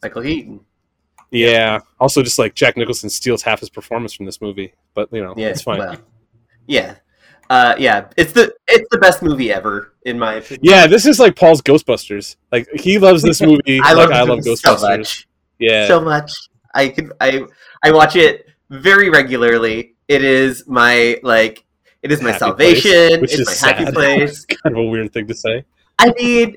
Michael 0.00 0.22
Keaton. 0.22 0.60
yeah. 1.32 1.80
Also, 1.98 2.22
just 2.22 2.38
like 2.38 2.54
Jack 2.54 2.76
Nicholson 2.76 3.10
steals 3.10 3.42
half 3.42 3.58
his 3.58 3.70
performance 3.70 4.12
from 4.12 4.24
this 4.24 4.40
movie, 4.40 4.72
but 4.94 5.08
you 5.12 5.20
know, 5.20 5.34
Yeah, 5.36 5.48
it's 5.48 5.62
fine. 5.62 5.78
well, 5.80 5.96
yeah, 6.68 6.94
uh, 7.50 7.74
yeah. 7.76 8.06
It's 8.16 8.32
the 8.32 8.54
it's 8.68 8.86
the 8.92 8.98
best 8.98 9.20
movie 9.20 9.50
ever 9.52 9.94
in 10.06 10.16
my 10.16 10.34
opinion. 10.34 10.60
yeah, 10.62 10.86
this 10.86 11.06
is 11.06 11.18
like 11.18 11.34
Paul's 11.34 11.60
Ghostbusters. 11.60 12.36
Like 12.52 12.68
he 12.72 12.98
loves 12.98 13.20
this 13.24 13.40
movie. 13.42 13.80
I 13.82 13.94
like 13.94 14.10
love, 14.10 14.12
I 14.12 14.22
love 14.22 14.38
Ghostbusters. 14.38 14.78
so 14.78 14.88
much, 14.88 15.28
Yeah, 15.58 15.88
so 15.88 16.00
much. 16.00 16.32
I 16.72 16.88
could 16.88 17.12
I 17.20 17.42
I 17.82 17.90
watch 17.90 18.14
it 18.14 18.46
very 18.80 19.10
regularly. 19.10 19.94
It 20.08 20.24
is 20.24 20.64
my 20.66 21.18
like 21.22 21.64
it 22.02 22.10
is 22.10 22.20
my 22.20 22.30
Happy 22.32 22.38
salvation. 22.40 22.90
place, 22.90 23.20
which 23.20 23.32
it's 23.38 23.50
is 23.50 23.62
my 23.62 23.68
happy 23.68 23.92
place. 23.92 24.44
kind 24.64 24.76
of 24.76 24.84
a 24.84 24.88
weird 24.88 25.12
thing 25.12 25.26
to 25.28 25.34
say. 25.34 25.64
I 25.98 26.12
mean, 26.18 26.56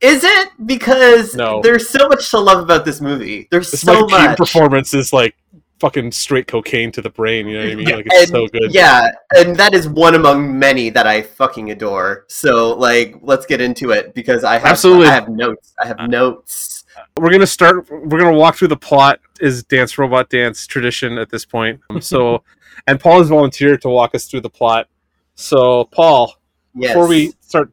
is 0.00 0.24
it 0.24 0.48
because 0.66 1.34
No. 1.34 1.60
there's 1.62 1.88
so 1.88 2.08
much 2.08 2.30
to 2.30 2.38
love 2.40 2.62
about 2.62 2.84
this 2.84 3.00
movie? 3.00 3.46
There's 3.50 3.70
This 3.70 3.82
so 3.82 4.06
much. 4.06 4.36
performance 4.36 4.92
is 4.92 5.12
like 5.12 5.36
fucking 5.80 6.10
straight 6.12 6.46
cocaine 6.46 6.90
to 6.92 7.02
the 7.02 7.10
brain. 7.10 7.46
You 7.46 7.58
know 7.58 7.64
what 7.64 7.72
I 7.72 7.74
mean? 7.76 7.88
Like 7.88 8.06
it's 8.06 8.22
And- 8.22 8.28
so 8.30 8.48
good. 8.48 8.72
Yeah, 8.74 9.08
and 9.36 9.54
that 9.56 9.74
is 9.74 9.86
one 9.88 10.14
among 10.14 10.58
many 10.58 10.90
that 10.90 11.06
I 11.06 11.22
fucking 11.22 11.70
adore. 11.70 12.24
So, 12.28 12.74
like, 12.74 13.16
let's 13.22 13.46
get 13.46 13.60
into 13.60 13.90
it 13.92 14.12
because 14.14 14.42
I 14.44 14.54
have 14.54 14.64
Absolutely. 14.72 15.06
I 15.08 15.12
have 15.12 15.28
notes. 15.28 15.72
I 15.82 15.86
have 15.86 16.00
uh, 16.00 16.06
notes. 16.06 16.73
We're 17.18 17.30
gonna 17.30 17.46
start 17.46 17.88
we're 17.90 18.18
gonna 18.18 18.32
walk 18.36 18.56
through 18.56 18.68
the 18.68 18.76
plot 18.76 19.20
is 19.40 19.62
dance 19.64 19.96
robot 19.98 20.28
dance 20.30 20.66
tradition 20.66 21.18
at 21.18 21.30
this 21.30 21.44
point 21.44 21.80
Um, 21.90 22.00
so 22.00 22.42
and 22.86 22.98
paul 23.00 23.18
has 23.18 23.28
volunteered 23.28 23.80
to 23.82 23.88
walk 23.88 24.14
us 24.14 24.26
through 24.26 24.40
the 24.42 24.50
plot 24.50 24.88
so 25.34 25.84
paul 25.92 26.34
Yes. 26.76 26.92
before 26.92 27.06
we 27.08 27.32
start 27.40 27.70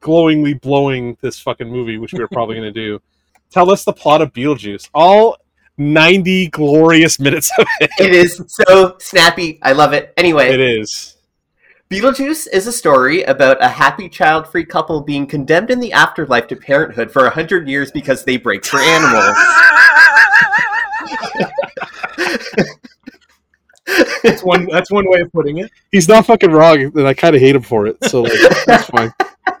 glowingly 0.00 0.54
blowing 0.54 1.16
this 1.20 1.38
fucking 1.38 1.68
movie 1.68 1.98
which 1.98 2.12
we 2.14 2.20
are 2.20 2.28
probably 2.28 2.54
gonna 2.56 2.70
do 2.72 3.00
tell 3.50 3.70
us 3.70 3.84
the 3.84 3.92
plot 3.92 4.22
of 4.22 4.32
beetlejuice 4.32 4.88
all 4.94 5.36
90 5.76 6.48
glorious 6.48 7.20
minutes 7.20 7.52
of 7.58 7.66
it 7.80 7.90
it 8.00 8.12
is 8.12 8.42
so 8.48 8.96
snappy. 8.98 9.60
I 9.62 9.72
love 9.72 9.92
it. 9.92 10.12
Anyway, 10.16 10.48
it 10.48 10.58
is 10.60 11.17
Beetlejuice 11.90 12.46
is 12.52 12.66
a 12.66 12.72
story 12.72 13.22
about 13.22 13.62
a 13.64 13.68
happy 13.68 14.10
child-free 14.10 14.66
couple 14.66 15.00
being 15.00 15.26
condemned 15.26 15.70
in 15.70 15.80
the 15.80 15.90
afterlife 15.94 16.46
to 16.48 16.56
parenthood 16.56 17.10
for 17.10 17.24
a 17.26 17.30
hundred 17.30 17.66
years 17.66 17.90
because 17.90 18.24
they 18.24 18.36
break 18.36 18.62
for 18.64 18.78
animals. 18.78 19.36
That's 24.22 24.42
one. 24.42 24.66
That's 24.66 24.90
one 24.90 25.08
way 25.08 25.20
of 25.20 25.32
putting 25.32 25.58
it. 25.58 25.70
he's 25.90 26.08
not 26.08 26.26
fucking 26.26 26.50
wrong 26.50 26.78
and 26.78 27.06
i 27.06 27.14
kind 27.14 27.34
of 27.34 27.40
hate 27.40 27.54
him 27.56 27.62
for 27.62 27.86
it 27.86 27.96
so 28.04 28.22
like 28.22 28.32
that's 28.66 28.84
fine 28.86 29.12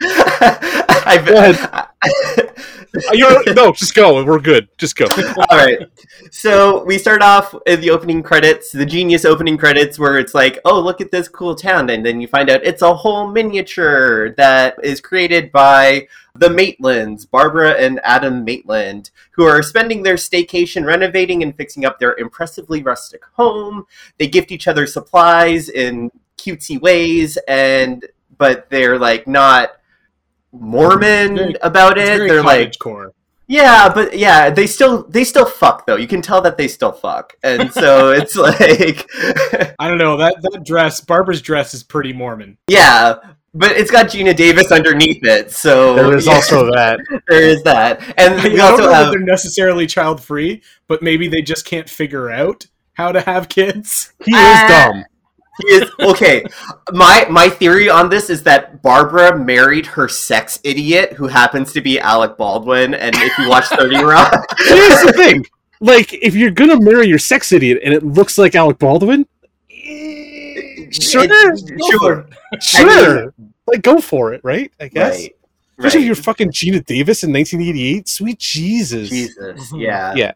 I've. 1.10 2.68
Uh, 2.94 3.12
You're, 3.12 3.54
no 3.54 3.72
just 3.72 3.94
go 3.94 4.24
we're 4.24 4.38
good 4.38 4.68
just 4.78 4.96
go 4.96 5.06
All 5.50 5.58
right. 5.58 5.88
So 6.30 6.84
we 6.84 6.98
start 6.98 7.22
off 7.22 7.54
in 7.66 7.80
the 7.80 7.90
opening 7.90 8.22
credits, 8.22 8.72
the 8.72 8.86
genius 8.86 9.24
opening 9.24 9.56
credits, 9.56 9.98
where 9.98 10.18
it's 10.18 10.34
like, 10.34 10.58
oh, 10.64 10.80
look 10.80 11.00
at 11.00 11.10
this 11.10 11.28
cool 11.28 11.54
town. 11.54 11.90
And 11.90 12.04
then 12.04 12.20
you 12.20 12.28
find 12.28 12.50
out 12.50 12.64
it's 12.64 12.82
a 12.82 12.94
whole 12.94 13.28
miniature 13.28 14.34
that 14.36 14.76
is 14.82 15.00
created 15.00 15.52
by 15.52 16.08
the 16.34 16.48
Maitlands, 16.48 17.28
Barbara 17.28 17.72
and 17.72 18.00
Adam 18.04 18.44
Maitland, 18.44 19.10
who 19.32 19.44
are 19.44 19.62
spending 19.62 20.02
their 20.02 20.14
staycation 20.14 20.84
renovating 20.84 21.42
and 21.42 21.56
fixing 21.56 21.84
up 21.84 21.98
their 21.98 22.16
impressively 22.16 22.82
rustic 22.82 23.24
home. 23.32 23.86
They 24.18 24.28
gift 24.28 24.52
each 24.52 24.68
other 24.68 24.86
supplies 24.86 25.68
in 25.68 26.10
cutesy 26.36 26.80
ways, 26.80 27.38
and 27.48 28.04
but 28.36 28.70
they're 28.70 28.98
like 28.98 29.26
not 29.26 29.77
Mormon 30.52 31.36
Very- 31.36 31.54
about 31.62 31.98
It's 31.98 32.08
it. 32.08 32.16
very 32.16 32.28
They're 32.28 32.42
like 32.42 32.58
cottage 32.60 32.78
core. 32.78 33.12
yeah, 33.46 33.88
but 33.92 34.16
yeah, 34.18 34.50
they 34.50 34.66
still 34.66 35.02
they 35.04 35.24
still 35.24 35.46
fuck 35.46 35.86
though. 35.86 35.96
You 35.96 36.06
can 36.08 36.22
tell 36.22 36.40
that 36.42 36.56
they 36.56 36.68
still 36.68 36.92
fuck, 36.92 37.34
and 37.42 37.72
so 37.82 38.10
it's 38.10 38.36
like, 38.36 39.06
I 39.78 39.88
don't 39.88 39.98
know 39.98 40.16
that 40.18 40.36
that 40.42 40.64
dress. 40.64 41.00
Barbara's 41.00 41.42
dress 41.42 41.74
is 41.74 41.82
pretty 41.82 42.12
Mormon. 42.12 42.58
yeah, 42.68 43.14
but 43.54 43.72
it's 43.72 43.90
got 43.90 44.06
Geena 44.06 44.34
Davis 44.36 44.70
underneath 44.72 45.24
it, 45.24 45.50
so 45.52 45.94
there 45.94 46.16
is 46.16 46.26
yeah, 46.26 46.34
also 46.34 46.64
that 46.74 47.00
there 47.28 47.42
is 47.42 47.62
that, 47.64 48.00
and 48.18 48.40
I 48.40 48.48
we 48.48 48.56
don't 48.56 48.72
also 48.72 48.84
know 48.84 48.90
that 48.90 49.04
have 49.04 49.10
they're 49.12 49.20
necessarily 49.20 49.86
child 49.86 50.22
free, 50.22 50.62
but 50.86 51.02
maybe 51.02 51.28
they 51.28 51.42
just 51.42 51.64
can't 51.66 51.88
figure 51.88 52.30
out 52.30 52.66
how 52.94 53.12
to 53.12 53.20
have 53.20 53.48
kids. 53.48 54.12
he 54.24 54.32
is 54.32 54.36
Ah. 54.38 54.66
dumb 54.92 55.04
he 55.62 55.68
is 55.68 55.90
okay. 56.00 56.44
My 56.92 57.26
my 57.30 57.48
theory 57.48 57.88
on 57.88 58.08
this 58.08 58.30
is 58.30 58.42
that 58.44 58.82
Barbara 58.82 59.38
married 59.38 59.86
her 59.86 60.08
sex 60.08 60.58
idiot, 60.64 61.12
who 61.14 61.26
happens 61.28 61.72
to 61.72 61.80
be 61.80 61.98
Alec 62.00 62.36
Baldwin, 62.36 62.94
and 62.94 63.14
if 63.16 63.38
you 63.38 63.48
watch 63.48 63.64
Thirty 63.66 64.02
Rock, 64.02 64.32
Here's 64.58 65.02
the 65.02 65.12
thing. 65.12 65.44
Like, 65.80 66.12
if 66.12 66.34
you're 66.34 66.50
gonna 66.50 66.80
marry 66.80 67.06
your 67.06 67.18
sex 67.18 67.52
idiot 67.52 67.80
and 67.84 67.94
it 67.94 68.02
looks 68.04 68.36
like 68.38 68.54
Alec 68.54 68.78
Baldwin, 68.78 69.26
sure, 70.90 71.24
It's- 71.24 71.62
sure, 71.90 72.26
sure, 72.60 73.34
like 73.66 73.82
go 73.82 74.00
for 74.00 74.32
it, 74.34 74.40
right? 74.44 74.70
I 74.80 74.88
guess. 74.88 75.18
right, 75.18 75.34
Especially 75.78 76.00
if 76.00 76.06
you're 76.06 76.14
fucking 76.16 76.50
Geena 76.50 76.84
Davis 76.84 77.22
in 77.22 77.32
1988. 77.32 78.08
Sweet 78.08 78.38
Jesus. 78.38 79.08
Jesus, 79.10 79.72
yeah. 79.76 80.14
Yeah. 80.16 80.32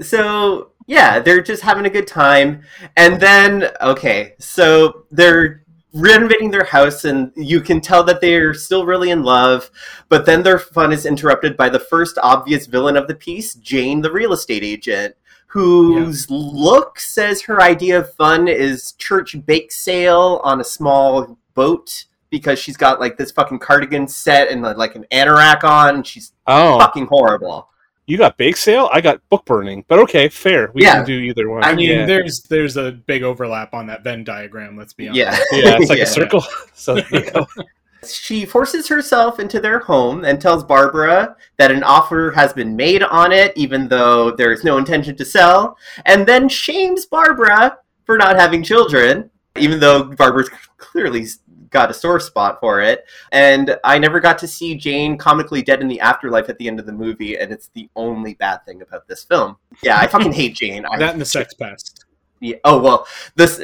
So, 0.00 0.70
yeah, 0.86 1.18
they're 1.18 1.42
just 1.42 1.62
having 1.62 1.86
a 1.86 1.90
good 1.90 2.06
time. 2.06 2.62
And 2.96 3.20
then, 3.20 3.70
okay, 3.80 4.34
so 4.38 5.04
they're 5.10 5.64
renovating 5.92 6.50
their 6.50 6.64
house, 6.64 7.04
and 7.04 7.32
you 7.36 7.60
can 7.60 7.80
tell 7.80 8.04
that 8.04 8.20
they're 8.20 8.54
still 8.54 8.84
really 8.86 9.10
in 9.10 9.22
love. 9.22 9.70
But 10.08 10.26
then 10.26 10.42
their 10.42 10.58
fun 10.58 10.92
is 10.92 11.06
interrupted 11.06 11.56
by 11.56 11.68
the 11.68 11.80
first 11.80 12.18
obvious 12.22 12.66
villain 12.66 12.96
of 12.96 13.08
the 13.08 13.14
piece, 13.14 13.54
Jane, 13.54 14.00
the 14.02 14.12
real 14.12 14.32
estate 14.32 14.62
agent, 14.62 15.16
whose 15.48 16.26
look 16.30 17.00
says 17.00 17.42
her 17.42 17.62
idea 17.62 17.98
of 17.98 18.12
fun 18.14 18.46
is 18.46 18.92
church 18.92 19.36
bake 19.46 19.72
sale 19.72 20.40
on 20.44 20.60
a 20.60 20.64
small 20.64 21.38
boat 21.54 22.04
because 22.28 22.58
she's 22.58 22.76
got 22.76 23.00
like 23.00 23.16
this 23.16 23.30
fucking 23.30 23.58
cardigan 23.58 24.06
set 24.06 24.48
and 24.50 24.60
like 24.62 24.96
an 24.96 25.06
anorak 25.10 25.64
on. 25.64 25.94
And 25.96 26.06
she's 26.06 26.32
Oh, 26.46 26.78
fucking 26.78 27.06
horrible. 27.06 27.70
You 28.06 28.16
got 28.16 28.36
bake 28.38 28.56
sale. 28.56 28.88
I 28.92 29.00
got 29.00 29.20
book 29.28 29.44
burning. 29.44 29.84
But 29.88 29.98
okay, 30.00 30.28
fair. 30.28 30.70
We 30.74 30.82
Yeah. 30.82 30.96
can 30.96 31.06
do 31.06 31.12
either 31.18 31.48
one. 31.48 31.64
I 31.64 31.70
I 31.70 31.74
mean, 31.74 31.90
yeah, 31.90 32.06
there's 32.06 32.42
there's 32.42 32.76
a 32.76 32.92
big 32.92 33.22
overlap 33.22 33.74
on 33.74 33.86
that 33.88 34.04
Venn 34.04 34.24
diagram. 34.24 34.76
Let's 34.76 34.92
be 34.92 35.08
honest. 35.08 35.18
Yeah. 35.52 35.58
yeah, 35.58 35.76
it's 35.80 35.88
like 35.90 35.98
Yeah. 36.04 36.04
a 36.04 36.06
circle. 36.06 36.44
So 36.74 36.94
there 36.96 37.06
you 37.24 37.30
go. 37.30 37.46
She 38.06 38.44
forces 38.44 38.86
herself 38.86 39.40
into 39.40 39.58
their 39.58 39.80
home 39.80 40.24
and 40.24 40.40
tells 40.40 40.62
Barbara 40.62 41.34
that 41.56 41.72
an 41.72 41.82
offer 41.82 42.30
has 42.36 42.52
been 42.52 42.76
made 42.76 43.02
on 43.02 43.32
it, 43.32 43.52
even 43.56 43.88
though 43.88 44.30
there 44.30 44.52
is 44.52 44.62
no 44.62 44.78
intention 44.78 45.16
to 45.16 45.24
sell, 45.24 45.76
and 46.04 46.24
then 46.24 46.48
shames 46.48 47.06
Barbara 47.06 47.78
for 48.04 48.16
not 48.16 48.36
having 48.36 48.62
children, 48.62 49.28
even 49.58 49.80
though 49.80 50.04
Barbara's 50.04 50.50
clearly 50.76 51.26
got 51.70 51.90
a 51.90 51.94
sore 51.94 52.20
spot 52.20 52.58
for 52.60 52.80
it. 52.80 53.04
And 53.32 53.76
I 53.84 53.98
never 53.98 54.20
got 54.20 54.38
to 54.38 54.48
see 54.48 54.74
Jane 54.74 55.18
comically 55.18 55.62
dead 55.62 55.80
in 55.80 55.88
the 55.88 56.00
afterlife 56.00 56.48
at 56.48 56.58
the 56.58 56.68
end 56.68 56.80
of 56.80 56.86
the 56.86 56.92
movie, 56.92 57.36
and 57.36 57.52
it's 57.52 57.68
the 57.74 57.88
only 57.96 58.34
bad 58.34 58.64
thing 58.64 58.82
about 58.82 59.06
this 59.08 59.24
film. 59.24 59.56
Yeah, 59.82 59.98
I 59.98 60.06
fucking 60.06 60.32
hate 60.32 60.54
Jane. 60.54 60.84
I, 60.86 60.98
That 60.98 61.12
and 61.12 61.20
the 61.20 61.26
sex 61.26 61.54
pest. 61.54 62.04
yeah, 62.40 62.56
oh 62.64 62.80
well, 62.80 63.06
this 63.34 63.62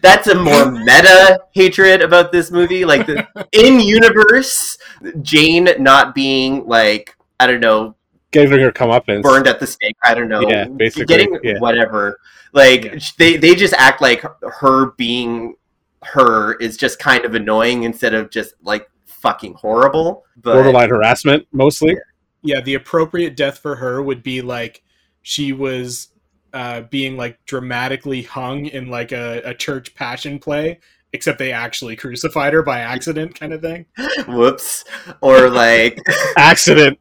that's 0.00 0.26
a 0.26 0.34
more 0.34 0.70
meta 0.70 1.40
hatred 1.52 2.02
about 2.02 2.32
this 2.32 2.50
movie. 2.50 2.84
Like 2.84 3.06
the 3.06 3.26
in 3.52 3.80
universe, 3.80 4.76
Jane 5.22 5.68
not 5.78 6.14
being 6.14 6.66
like 6.66 7.16
I 7.40 7.46
don't 7.46 7.60
know 7.60 7.96
Getting 8.34 8.60
her 8.60 8.72
come 8.72 8.90
up 8.90 9.08
and 9.08 9.22
burned 9.22 9.46
at 9.46 9.60
the 9.60 9.66
stake. 9.66 9.96
I 10.02 10.14
don't 10.14 10.28
know. 10.28 10.48
Yeah, 10.48 10.66
basically, 10.66 11.06
getting 11.06 11.38
yeah. 11.42 11.58
whatever. 11.58 12.18
Like 12.52 12.84
Yeah. 12.84 12.98
they 13.18 13.36
they 13.36 13.54
just 13.54 13.74
act 13.74 14.00
like 14.02 14.24
her 14.42 14.92
being 14.92 15.54
her 16.02 16.54
is 16.54 16.76
just 16.76 16.98
kind 16.98 17.24
of 17.24 17.34
annoying 17.34 17.84
instead 17.84 18.14
of 18.14 18.30
just 18.30 18.54
like 18.62 18.88
fucking 19.06 19.54
horrible. 19.54 20.24
But 20.36 20.54
borderline 20.54 20.90
harassment 20.90 21.46
mostly. 21.52 21.96
Yeah, 22.42 22.60
the 22.60 22.74
appropriate 22.74 23.36
death 23.36 23.58
for 23.58 23.76
her 23.76 24.02
would 24.02 24.22
be 24.22 24.42
like 24.42 24.82
she 25.22 25.52
was 25.52 26.08
uh, 26.52 26.82
being 26.82 27.16
like 27.16 27.44
dramatically 27.46 28.22
hung 28.22 28.66
in 28.66 28.88
like 28.88 29.12
a, 29.12 29.40
a 29.44 29.54
church 29.54 29.94
passion 29.94 30.38
play, 30.38 30.78
except 31.12 31.38
they 31.38 31.52
actually 31.52 31.96
crucified 31.96 32.52
her 32.52 32.62
by 32.62 32.80
accident, 32.80 33.38
kind 33.38 33.52
of 33.52 33.62
thing. 33.62 33.86
whoops, 34.28 34.84
or 35.22 35.48
like 35.48 35.98
Accident. 36.36 36.98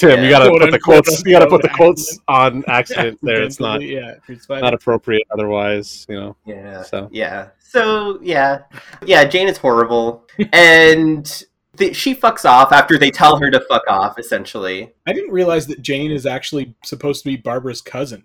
Tim, 0.00 0.10
Yeah. 0.18 0.24
you 0.24 0.30
gotta 0.30 0.50
put 0.50 0.70
the 0.70 0.78
quotes. 0.78 1.24
You 1.24 1.32
gotta 1.32 1.46
put 1.46 1.62
the 1.62 1.68
accident. 1.70 1.76
quotes 1.96 2.18
on 2.28 2.64
accident 2.68 3.18
there. 3.22 3.42
It's 3.42 3.60
not 3.60 3.82
yeah, 3.82 4.14
not 4.48 4.74
appropriate 4.74 5.26
otherwise. 5.30 6.06
You 6.08 6.16
know. 6.20 6.36
Yeah. 6.46 6.82
So 6.82 7.08
Yeah. 7.12 7.48
So 7.58 8.18
yeah, 8.22 8.62
yeah. 9.04 9.24
Jane 9.24 9.46
is 9.48 9.56
horrible, 9.58 10.26
and 10.52 11.44
th- 11.76 11.94
she 11.94 12.14
fucks 12.14 12.44
off 12.44 12.72
after 12.72 12.98
they 12.98 13.10
tell 13.10 13.38
her 13.38 13.50
to 13.50 13.60
fuck 13.68 13.82
off. 13.88 14.18
Essentially. 14.18 14.92
I 15.06 15.12
didn't 15.12 15.30
realize 15.32 15.66
that 15.68 15.80
Jane 15.82 16.10
is 16.10 16.26
actually 16.26 16.74
supposed 16.84 17.22
to 17.22 17.28
be 17.30 17.36
Barbara's 17.36 17.80
cousin. 17.82 18.24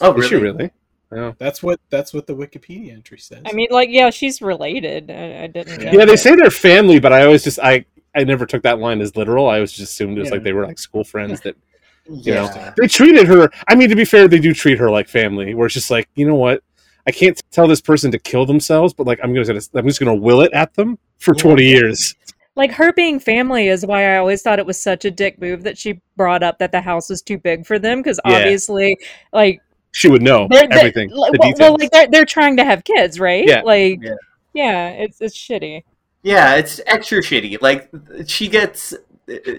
Oh 0.00 0.12
is 0.16 0.26
she 0.28 0.36
really? 0.36 0.70
Yeah. 1.10 1.32
That's 1.38 1.62
what 1.62 1.80
that's 1.90 2.12
what 2.12 2.26
the 2.26 2.34
Wikipedia 2.34 2.92
entry 2.92 3.18
says. 3.18 3.42
I 3.46 3.52
mean, 3.52 3.68
like, 3.70 3.88
yeah, 3.90 4.10
she's 4.10 4.42
related. 4.42 5.10
I, 5.10 5.44
I 5.44 5.46
didn't. 5.46 5.82
know 5.82 5.90
Yeah, 5.92 6.04
they 6.04 6.12
that. 6.12 6.18
say 6.18 6.36
they're 6.36 6.50
family, 6.50 7.00
but 7.00 7.12
I 7.14 7.24
always 7.24 7.42
just 7.42 7.58
I 7.58 7.84
I 8.18 8.24
never 8.24 8.44
took 8.46 8.62
that 8.64 8.78
line 8.78 9.00
as 9.00 9.16
literal. 9.16 9.48
I 9.48 9.60
was 9.60 9.72
just 9.72 9.92
assumed 9.92 10.16
it 10.16 10.20
was 10.20 10.28
Yeah. 10.28 10.34
like 10.34 10.42
they 10.44 10.52
were 10.52 10.66
like 10.66 10.78
school 10.78 11.04
friends 11.04 11.40
that 11.42 11.56
you 12.10 12.34
know 12.34 12.72
they 12.76 12.86
treated 12.88 13.26
her. 13.28 13.50
I 13.68 13.74
mean, 13.74 13.88
to 13.88 13.96
be 13.96 14.04
fair, 14.04 14.28
they 14.28 14.38
do 14.38 14.52
treat 14.54 14.78
her 14.78 14.90
like 14.90 15.08
family. 15.08 15.54
Where 15.54 15.66
it's 15.66 15.74
just 15.74 15.90
like 15.90 16.08
you 16.14 16.26
know 16.26 16.34
what. 16.34 16.62
I 17.06 17.10
can't 17.10 17.40
tell 17.50 17.66
this 17.66 17.80
person 17.80 18.10
to 18.10 18.18
kill 18.18 18.44
themselves, 18.44 18.92
but 18.92 19.06
like 19.06 19.18
I'm 19.22 19.32
gonna, 19.32 19.58
I'm 19.74 19.86
just 19.86 19.98
gonna 19.98 20.14
will 20.14 20.42
it 20.42 20.52
at 20.52 20.74
them 20.74 20.98
for 21.18 21.34
Yeah. 21.34 21.42
20 21.42 21.64
years. 21.64 22.14
Like 22.54 22.70
her 22.72 22.92
being 22.92 23.18
family 23.18 23.68
is 23.68 23.86
why 23.86 24.12
I 24.12 24.18
always 24.18 24.42
thought 24.42 24.58
it 24.58 24.66
was 24.66 24.78
such 24.78 25.06
a 25.06 25.10
dick 25.10 25.40
move 25.40 25.62
that 25.62 25.78
she 25.78 26.02
brought 26.16 26.42
up 26.42 26.58
that 26.58 26.70
the 26.70 26.82
house 26.82 27.08
was 27.08 27.22
too 27.22 27.38
big 27.38 27.64
for 27.64 27.78
them 27.78 28.00
because 28.02 28.20
Yeah. 28.26 28.32
obviously, 28.36 28.94
like 29.32 29.58
She 29.92 30.08
would 30.10 30.20
know 30.20 30.48
they're, 30.50 30.68
they're- 30.68 30.78
everything, 30.80 31.08
like, 31.10 31.32
the 31.32 31.38
well, 31.40 31.54
well, 31.58 31.76
like 31.80 31.90
they're 31.92 32.08
they're 32.08 32.26
trying 32.26 32.58
to 32.58 32.64
have 32.64 32.84
kids, 32.84 33.18
right? 33.18 33.46
Yeah. 33.46 33.62
Like, 33.62 34.00
Yeah. 34.02 34.14
yeah, 34.52 34.88
it's 34.90 35.20
it's 35.22 35.34
shitty. 35.36 35.84
Yeah, 36.22 36.56
it's 36.56 36.80
extra 36.86 37.18
shitty. 37.22 37.58
Like 37.60 37.90
she 38.26 38.48
gets, 38.48 38.94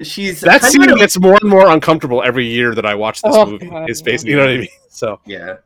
she's 0.04 0.42
that 0.42 0.62
kind 0.62 0.72
scene 0.74 0.90
of- 0.92 0.98
gets 0.98 1.20
more 1.20 1.38
and 1.42 1.50
more 1.50 1.70
uncomfortable 1.70 2.22
every 2.24 2.46
year 2.46 2.76
that 2.76 2.86
I 2.86 2.96
watch 2.96 3.22
this 3.22 3.36
Oh, 3.36 3.46
movie. 3.46 3.68
God, 3.70 3.90
It's 3.90 4.02
yeah. 4.02 4.06
basically, 4.06 4.32
you 4.32 4.38
know 4.38 4.46
what 4.46 4.52
I 4.54 4.58
mean? 4.58 4.68
So 4.90 5.20
Yeah. 5.26 5.58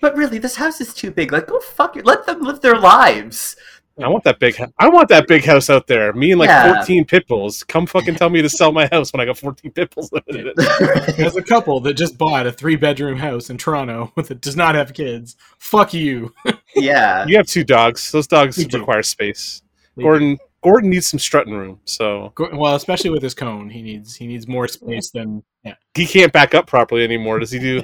But 0.00 0.16
really, 0.16 0.38
this 0.38 0.56
house 0.56 0.80
is 0.80 0.94
too 0.94 1.10
big. 1.10 1.30
Like, 1.30 1.46
go 1.46 1.60
fuck 1.60 1.96
it. 1.96 2.04
Let 2.06 2.26
them 2.26 2.40
live 2.42 2.60
their 2.60 2.76
lives. 2.78 3.54
I 4.02 4.08
want 4.08 4.24
that 4.24 4.40
big. 4.40 4.58
I 4.78 4.88
want 4.88 5.08
that 5.10 5.28
big 5.28 5.44
house 5.44 5.68
out 5.68 5.86
there. 5.86 6.12
Me 6.14 6.30
and 6.32 6.40
like 6.40 6.48
Yeah. 6.48 6.76
14 6.76 7.04
pit 7.04 7.28
bulls. 7.28 7.62
Come 7.62 7.86
fucking 7.86 8.14
tell 8.16 8.30
me 8.30 8.40
to 8.42 8.48
sell 8.48 8.72
my 8.72 8.88
house 8.90 9.12
when 9.12 9.20
I 9.20 9.26
got 9.26 9.36
14 9.36 9.70
pit 9.70 9.94
bulls 9.94 10.10
living 10.10 10.40
in 10.46 10.52
it. 10.56 11.18
As 11.20 11.36
a 11.36 11.42
couple 11.42 11.78
that 11.80 11.94
just 11.94 12.16
bought 12.16 12.46
a 12.46 12.52
three 12.52 12.74
bedroom 12.74 13.18
house 13.18 13.50
in 13.50 13.58
Toronto 13.58 14.10
that 14.16 14.40
does 14.40 14.56
not 14.56 14.74
have 14.74 14.94
kids, 14.94 15.36
fuck 15.58 15.92
you. 15.92 16.32
yeah. 16.74 17.26
You 17.26 17.36
have 17.36 17.46
two 17.46 17.62
dogs. 17.64 18.10
Those 18.10 18.26
dogs 18.26 18.56
We 18.56 18.64
do. 18.64 18.78
require 18.78 19.02
space. 19.02 19.62
Gordon 19.98 20.38
Gordon 20.62 20.90
needs 20.90 21.08
some 21.08 21.18
strutting 21.18 21.54
room, 21.54 21.80
so 21.84 22.32
Well, 22.52 22.76
especially 22.76 23.10
with 23.10 23.22
his 23.22 23.34
cone, 23.34 23.68
he 23.68 23.82
needs 23.82 24.14
he 24.14 24.26
needs 24.26 24.46
more 24.46 24.68
space 24.68 25.10
than 25.10 25.42
yeah. 25.64 25.74
he 25.94 26.06
can't 26.06 26.32
back 26.32 26.54
up 26.54 26.66
properly 26.66 27.04
anymore. 27.04 27.38
Does 27.38 27.50
he 27.50 27.58
do? 27.58 27.82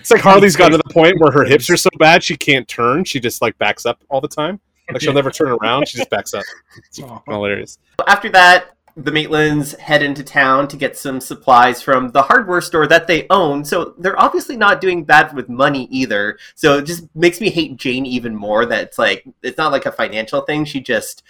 It's 0.00 0.10
like 0.10 0.20
Harley's 0.22 0.56
gotten 0.56 0.72
to 0.72 0.78
the 0.78 0.94
point 0.94 1.20
where 1.20 1.30
her 1.30 1.44
hips 1.44 1.68
are 1.68 1.76
so 1.76 1.90
bad 1.98 2.24
she 2.24 2.36
can't 2.36 2.66
turn. 2.66 3.04
She 3.04 3.20
just 3.20 3.42
like 3.42 3.56
backs 3.58 3.84
up 3.84 4.02
all 4.08 4.20
the 4.20 4.28
time. 4.28 4.58
Like 4.90 5.02
she'll 5.02 5.12
never 5.12 5.30
turn 5.30 5.48
around. 5.48 5.88
She 5.88 5.98
just 5.98 6.10
backs 6.10 6.34
up. 6.34 6.44
It's 6.78 7.00
Aw. 7.02 7.20
hilarious. 7.28 7.78
After 8.08 8.28
that, 8.30 8.76
the 8.96 9.10
Maitlands 9.10 9.78
head 9.78 10.02
into 10.02 10.22
town 10.24 10.68
to 10.68 10.76
get 10.76 10.96
some 10.96 11.20
supplies 11.20 11.80
from 11.80 12.08
the 12.10 12.22
hardware 12.22 12.60
store 12.60 12.86
that 12.86 13.06
they 13.06 13.26
own. 13.30 13.64
So 13.64 13.94
they're 13.98 14.20
obviously 14.20 14.56
not 14.56 14.80
doing 14.80 15.04
bad 15.04 15.34
with 15.34 15.48
money 15.48 15.88
either. 15.90 16.38
So 16.54 16.78
it 16.78 16.86
just 16.86 17.04
makes 17.14 17.40
me 17.40 17.50
hate 17.50 17.76
Jane 17.76 18.06
even 18.06 18.34
more 18.34 18.66
that 18.66 18.82
it's 18.82 18.98
like, 18.98 19.24
it's 19.42 19.58
not 19.58 19.72
like 19.72 19.86
a 19.86 19.92
financial 19.92 20.40
thing. 20.42 20.64
She 20.64 20.80
just 20.80 21.22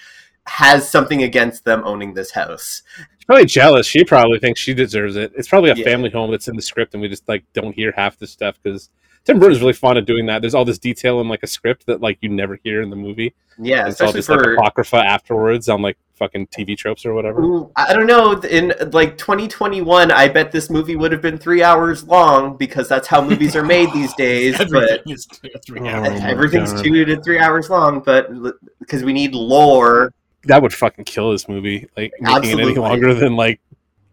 has 0.47 0.89
something 0.91 1.23
against 1.23 1.65
them 1.65 1.83
owning 1.85 2.15
this 2.15 2.33
house. 2.33 2.83
She's 3.19 3.25
probably 3.27 3.45
jealous. 3.45 3.87
She 3.87 4.05
probably 4.05 4.39
thinks 4.39 4.59
she 4.61 4.75
deserves 4.75 5.17
it. 5.17 5.33
It's 5.37 5.49
probably 5.49 5.71
a 5.71 5.75
Yeah. 5.75 5.85
family 5.85 6.11
home 6.11 6.31
that's 6.31 6.49
in 6.49 6.57
the 6.57 6.63
script, 6.63 6.95
and 6.95 7.03
we 7.03 7.09
just 7.09 7.29
like 7.29 7.45
don't 7.53 7.75
hear 7.75 7.93
half 7.95 8.19
the 8.19 8.27
stuff 8.27 8.59
because 8.63 8.89
Tim 9.25 9.39
Burton's 9.39 9.61
really 9.61 9.75
fond 9.75 9.99
of 9.99 10.07
doing 10.07 10.27
that. 10.27 10.41
There's 10.41 10.55
all 10.55 10.65
this 10.65 10.79
detail 10.79 11.21
in 11.21 11.29
like 11.29 11.43
a 11.43 11.47
script 11.47 11.87
that 11.87 12.01
like 12.01 12.19
you 12.23 12.31
never 12.31 12.59
hear 12.65 12.81
in 12.81 12.89
the 12.91 12.97
movie. 12.97 13.35
Yeah, 13.59 13.87
it's 13.87 14.01
all 14.01 14.09
especially 14.09 14.19
just 14.19 14.29
like 14.31 14.41
for. 14.43 14.55
apocrypha 14.55 14.97
afterwards 14.97 15.69
on 15.69 15.83
like 15.83 15.99
fucking 16.21 16.47
TV 16.49 16.77
tropes 16.77 17.05
or 17.05 17.15
whatever. 17.15 17.67
I 17.75 17.93
don't 17.93 18.07
know. 18.07 18.39
In 18.43 18.73
like 18.93 19.19
2021, 19.19 20.13
I 20.13 20.29
bet 20.29 20.53
this 20.53 20.71
movie 20.71 20.95
would 20.95 21.11
have 21.11 21.23
been 21.23 21.39
three 21.39 21.65
hours 21.65 22.05
long 22.05 22.57
because 22.57 22.89
that's 22.89 23.09
how 23.09 23.21
movies 23.21 23.57
are 23.57 23.65
made 23.65 23.93
these 23.93 24.15
days. 24.15 24.57
but 24.71 24.71
Everything 24.71 25.13
is 25.13 25.27
three 25.67 25.81
Oh 25.81 25.87
hours. 25.87 26.21
my 26.21 26.31
everything's 26.31 26.73
God. 26.75 26.85
two 26.85 27.05
to 27.07 27.21
three 27.23 27.39
hours 27.41 27.69
long. 27.71 28.01
But 28.01 28.31
because 28.79 29.03
we 29.03 29.13
need 29.13 29.35
lore, 29.35 30.13
That 30.45 30.63
would 30.63 30.73
fucking 30.75 31.07
kill 31.07 31.33
this 31.33 31.49
movie. 31.49 31.89
Like 31.97 32.13
making 32.21 32.51
it 32.59 32.61
any 32.61 32.75
longer 32.77 33.15
than 33.15 33.35
like 33.35 33.61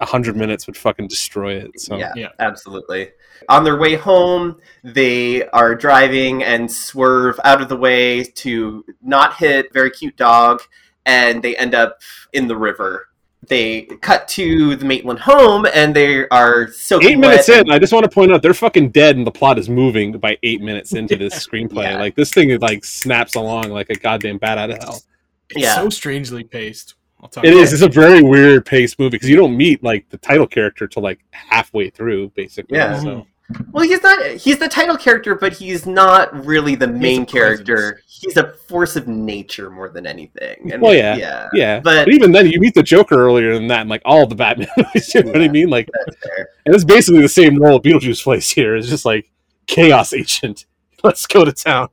hundred 0.02 0.36
minutes 0.36 0.66
would 0.68 0.78
fucking 0.78 1.08
destroy 1.08 1.56
it. 1.56 1.80
So 1.80 1.98
yeah, 1.98 2.14
Yeah. 2.16 2.30
absolutely. 2.40 3.10
On 3.50 3.64
their 3.64 3.78
way 3.78 3.96
home, 3.96 4.58
they 4.84 5.48
are 5.50 5.76
driving 5.76 6.44
and 6.44 6.72
swerve 6.72 7.40
out 7.44 7.62
of 7.62 7.70
the 7.70 7.76
way 7.78 8.24
to 8.24 8.84
not 9.02 9.36
hit 9.36 9.72
very 9.74 9.92
cute 9.92 10.16
dog, 10.18 10.62
and 11.08 11.42
they 11.42 11.56
end 11.58 11.74
up 11.74 12.00
in 12.34 12.48
the 12.48 12.56
river. 12.56 13.08
They 13.48 13.84
cut 14.02 14.28
to 14.30 14.76
the 14.76 14.86
Maitland 14.86 15.20
home, 15.20 15.66
and 15.74 15.96
they 15.96 16.28
are 16.30 16.68
so 16.72 17.02
eight 17.02 17.18
minutes 17.18 17.48
wet 17.48 17.66
in, 17.66 17.72
I 17.72 17.80
just 17.80 17.94
want 17.94 18.04
to 18.04 18.10
point 18.10 18.32
out 18.32 18.42
they're 18.42 18.54
fucking 18.54 18.90
dead, 18.90 19.16
and 19.16 19.26
the 19.26 19.32
plot 19.32 19.58
is 19.58 19.70
moving 19.70 20.12
by 20.18 20.38
eight 20.44 20.62
minutes 20.62 20.94
into 20.94 21.16
this 21.16 21.34
screenplay. 21.48 21.84
Yeah. 21.92 22.00
Like 22.00 22.16
this 22.16 22.34
thing 22.34 22.50
is 22.50 22.60
like 22.60 22.84
snaps 22.84 23.36
along 23.36 23.70
like 23.70 23.90
a 23.90 23.96
goddamn 23.96 24.38
bat 24.38 24.58
out 24.58 24.72
of 24.72 24.78
hell. 24.80 25.02
It's 25.50 25.62
Yeah. 25.62 25.76
so 25.76 25.90
strangely 25.90 26.44
paced. 26.44 26.96
I'll 27.22 27.30
talk 27.30 27.46
It 27.46 27.54
about 27.54 27.62
is. 27.62 27.74
It's 27.74 27.84
a 27.84 27.88
very 27.90 28.22
weird 28.22 28.66
paced 28.66 29.00
movie 29.00 29.12
because 29.12 29.30
you 29.30 29.38
don't 29.38 29.56
meet 29.56 29.84
like 29.84 30.10
the 30.10 30.18
title 30.18 30.46
character 30.48 30.88
till 30.88 31.04
like 31.04 31.20
halfway 31.32 31.90
through, 31.90 32.30
basically. 32.30 32.78
Yeah. 32.78 33.00
So 33.00 33.06
mm-hmm. 33.08 33.30
Well, 33.72 33.86
he's 33.86 34.04
not. 34.04 34.22
He's 34.36 34.58
the 34.58 34.68
title 34.68 34.98
character, 34.98 35.34
but 35.36 35.54
he's 35.54 35.86
not 35.86 36.46
really 36.46 36.76
the 36.76 36.88
main 36.88 37.24
a 37.24 37.26
character. 37.26 38.02
He's 38.06 38.36
a 38.36 38.50
force 38.68 38.96
of 38.98 39.08
nature 39.08 39.70
more 39.70 39.88
than 39.90 40.06
anything. 40.06 40.72
And 40.74 40.82
Well, 40.82 40.94
yeah. 40.94 41.16
yeah, 41.16 41.48
yeah, 41.54 41.80
But- 41.80 42.06
but, 42.06 42.14
even 42.14 42.32
then, 42.32 42.48
you 42.48 42.60
meet 42.60 42.74
the 42.74 42.84
Joker 42.84 43.16
earlier 43.16 43.54
than 43.54 43.68
that, 43.68 43.82
and 43.82 43.90
like 43.90 44.02
all 44.04 44.28
the 44.28 44.36
Batman 44.36 44.68
movies. 44.78 45.14
You 45.16 45.24
know 45.24 45.32
what 45.32 45.42
I 45.42 45.46
Yeah. 45.46 45.52
mean? 45.52 45.70
Like, 45.70 45.88
that's 46.06 46.18
fair. 46.18 46.50
and 46.66 46.76
it's 46.76 46.84
basically 46.84 47.22
the 47.22 47.30
same 47.30 47.58
role 47.58 47.80
Beetlejuice 47.82 48.22
plays 48.24 48.50
here. 48.50 48.76
It's 48.76 48.90
just 48.90 49.06
like 49.06 49.30
chaos 49.66 50.12
agent. 50.14 50.66
Let's 51.04 51.26
go 51.28 51.46
to 51.46 51.52
town. 51.54 51.90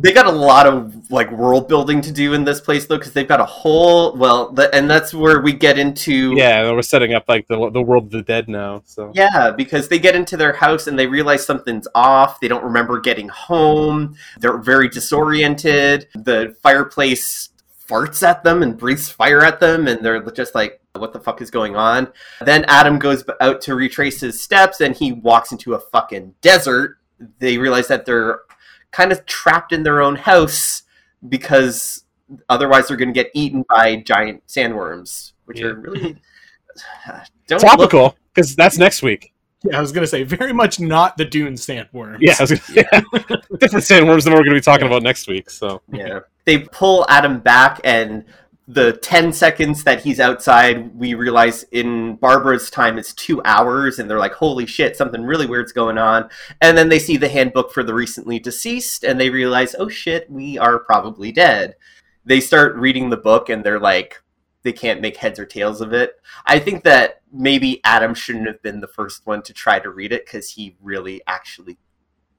They 0.00 0.12
got 0.12 0.26
a 0.26 0.30
lot 0.30 0.66
of 0.66 1.10
like 1.10 1.30
world 1.32 1.68
building 1.68 2.00
to 2.00 2.12
do 2.12 2.32
in 2.32 2.44
this 2.44 2.60
place 2.60 2.86
though 2.86 2.98
because 2.98 3.12
they've 3.12 3.26
got 3.26 3.40
a 3.40 3.44
whole 3.44 4.16
well 4.16 4.52
the, 4.52 4.72
and 4.74 4.88
that's 4.88 5.12
where 5.12 5.40
we 5.40 5.52
get 5.52 5.78
into 5.78 6.34
Yeah, 6.36 6.70
we're 6.72 6.82
setting 6.82 7.14
up 7.14 7.24
like 7.28 7.48
the 7.48 7.70
the 7.70 7.82
world 7.82 8.04
of 8.04 8.10
the 8.10 8.22
dead 8.22 8.48
now. 8.48 8.82
So. 8.86 9.12
Yeah 9.14 9.50
because 9.50 9.88
they 9.88 9.98
get 9.98 10.14
into 10.14 10.36
their 10.36 10.52
house 10.52 10.86
and 10.86 10.98
they 10.98 11.06
realize 11.06 11.44
something's 11.44 11.88
off. 11.94 12.40
They 12.40 12.48
don't 12.48 12.64
remember 12.64 13.00
getting 13.00 13.28
home. 13.28 14.16
They're 14.38 14.58
very 14.58 14.88
disoriented. 14.88 16.08
The 16.14 16.56
fireplace 16.62 17.50
farts 17.88 18.22
at 18.22 18.44
them 18.44 18.62
and 18.62 18.76
breathes 18.76 19.08
fire 19.08 19.42
at 19.42 19.60
them 19.60 19.88
and 19.88 20.04
they're 20.04 20.22
just 20.30 20.54
like 20.54 20.80
what 20.96 21.12
the 21.12 21.20
fuck 21.20 21.40
is 21.40 21.50
going 21.50 21.76
on? 21.76 22.08
Then 22.40 22.64
adam 22.66 22.98
goes 22.98 23.24
out 23.40 23.60
to 23.62 23.74
retrace 23.74 24.20
his 24.20 24.40
steps 24.40 24.80
and 24.80 24.94
he 24.94 25.12
walks 25.12 25.52
into 25.52 25.74
a 25.74 25.80
fucking 25.80 26.34
desert. 26.40 26.98
They 27.38 27.58
realize 27.58 27.88
that 27.88 28.04
they're 28.04 28.40
kind 28.90 29.12
of 29.12 29.24
trapped 29.26 29.72
in 29.72 29.82
their 29.82 30.00
own 30.02 30.16
house 30.16 30.82
because 31.28 32.04
otherwise 32.48 32.88
they're 32.88 32.96
going 32.96 33.08
to 33.12 33.14
get 33.14 33.30
eaten 33.34 33.64
by 33.68 33.96
giant 33.96 34.46
sandworms 34.46 35.32
which 35.46 35.60
Yeah. 35.60 35.66
are 35.68 35.74
really 35.74 36.16
don't 37.46 37.62
look 37.62 37.70
topical 37.72 38.16
because 38.34 38.54
that's 38.54 38.78
next 38.78 39.02
week. 39.02 39.32
Yeah, 39.64 39.78
I 39.78 39.80
was 39.80 39.90
gonna 39.90 40.06
say 40.06 40.22
very 40.22 40.52
much 40.52 40.78
not 40.78 41.16
the 41.16 41.24
Dune 41.24 41.54
sandworms. 41.54 42.18
Yeah, 42.20 42.34
I 42.38 42.42
was 42.44 42.52
gonna- 42.52 43.42
different 43.58 43.84
sandworms 43.84 44.22
than 44.22 44.32
we're 44.32 44.44
going 44.44 44.50
to 44.50 44.54
be 44.54 44.60
talking 44.60 44.86
about 44.86 45.02
next 45.02 45.26
week. 45.26 45.50
So 45.50 45.82
Yeah. 45.92 46.20
They 46.44 46.60
pull 46.60 47.04
Adam 47.08 47.40
back, 47.40 47.80
and 47.82 48.24
the 48.70 48.92
10 48.98 49.32
seconds 49.32 49.82
that 49.84 50.02
he's 50.02 50.20
outside, 50.20 50.94
we 50.94 51.14
realize 51.14 51.62
in 51.72 52.16
Barbara's 52.16 52.68
time 52.68 52.98
it's 52.98 53.14
two 53.14 53.40
hours, 53.46 53.98
and 53.98 54.08
they're 54.08 54.18
like, 54.18 54.34
holy 54.34 54.66
shit, 54.66 54.94
something 54.94 55.22
really 55.22 55.46
weird's 55.46 55.72
going 55.72 55.96
on. 55.96 56.28
And 56.60 56.76
then 56.76 56.90
they 56.90 56.98
see 56.98 57.16
the 57.16 57.30
handbook 57.30 57.72
for 57.72 57.82
the 57.82 57.94
recently 57.94 58.38
deceased, 58.38 59.04
and 59.04 59.18
they 59.18 59.30
realize, 59.30 59.74
oh 59.78 59.88
shit, 59.88 60.30
we 60.30 60.58
are 60.58 60.78
probably 60.78 61.32
dead. 61.32 61.76
They 62.26 62.40
start 62.40 62.76
reading 62.76 63.08
the 63.08 63.16
book, 63.16 63.48
and 63.48 63.64
they're 63.64 63.80
like, 63.80 64.22
they 64.64 64.72
can't 64.72 65.00
make 65.00 65.16
heads 65.16 65.38
or 65.38 65.46
tails 65.46 65.80
of 65.80 65.94
it. 65.94 66.20
I 66.44 66.58
think 66.58 66.84
that 66.84 67.22
maybe 67.32 67.80
Adam 67.84 68.12
shouldn't 68.12 68.48
have 68.48 68.60
been 68.60 68.80
the 68.80 68.86
first 68.86 69.26
one 69.26 69.40
to 69.44 69.54
try 69.54 69.78
to 69.78 69.88
read 69.88 70.12
it 70.12 70.26
because 70.26 70.50
he 70.50 70.76
really 70.82 71.22
actually 71.26 71.78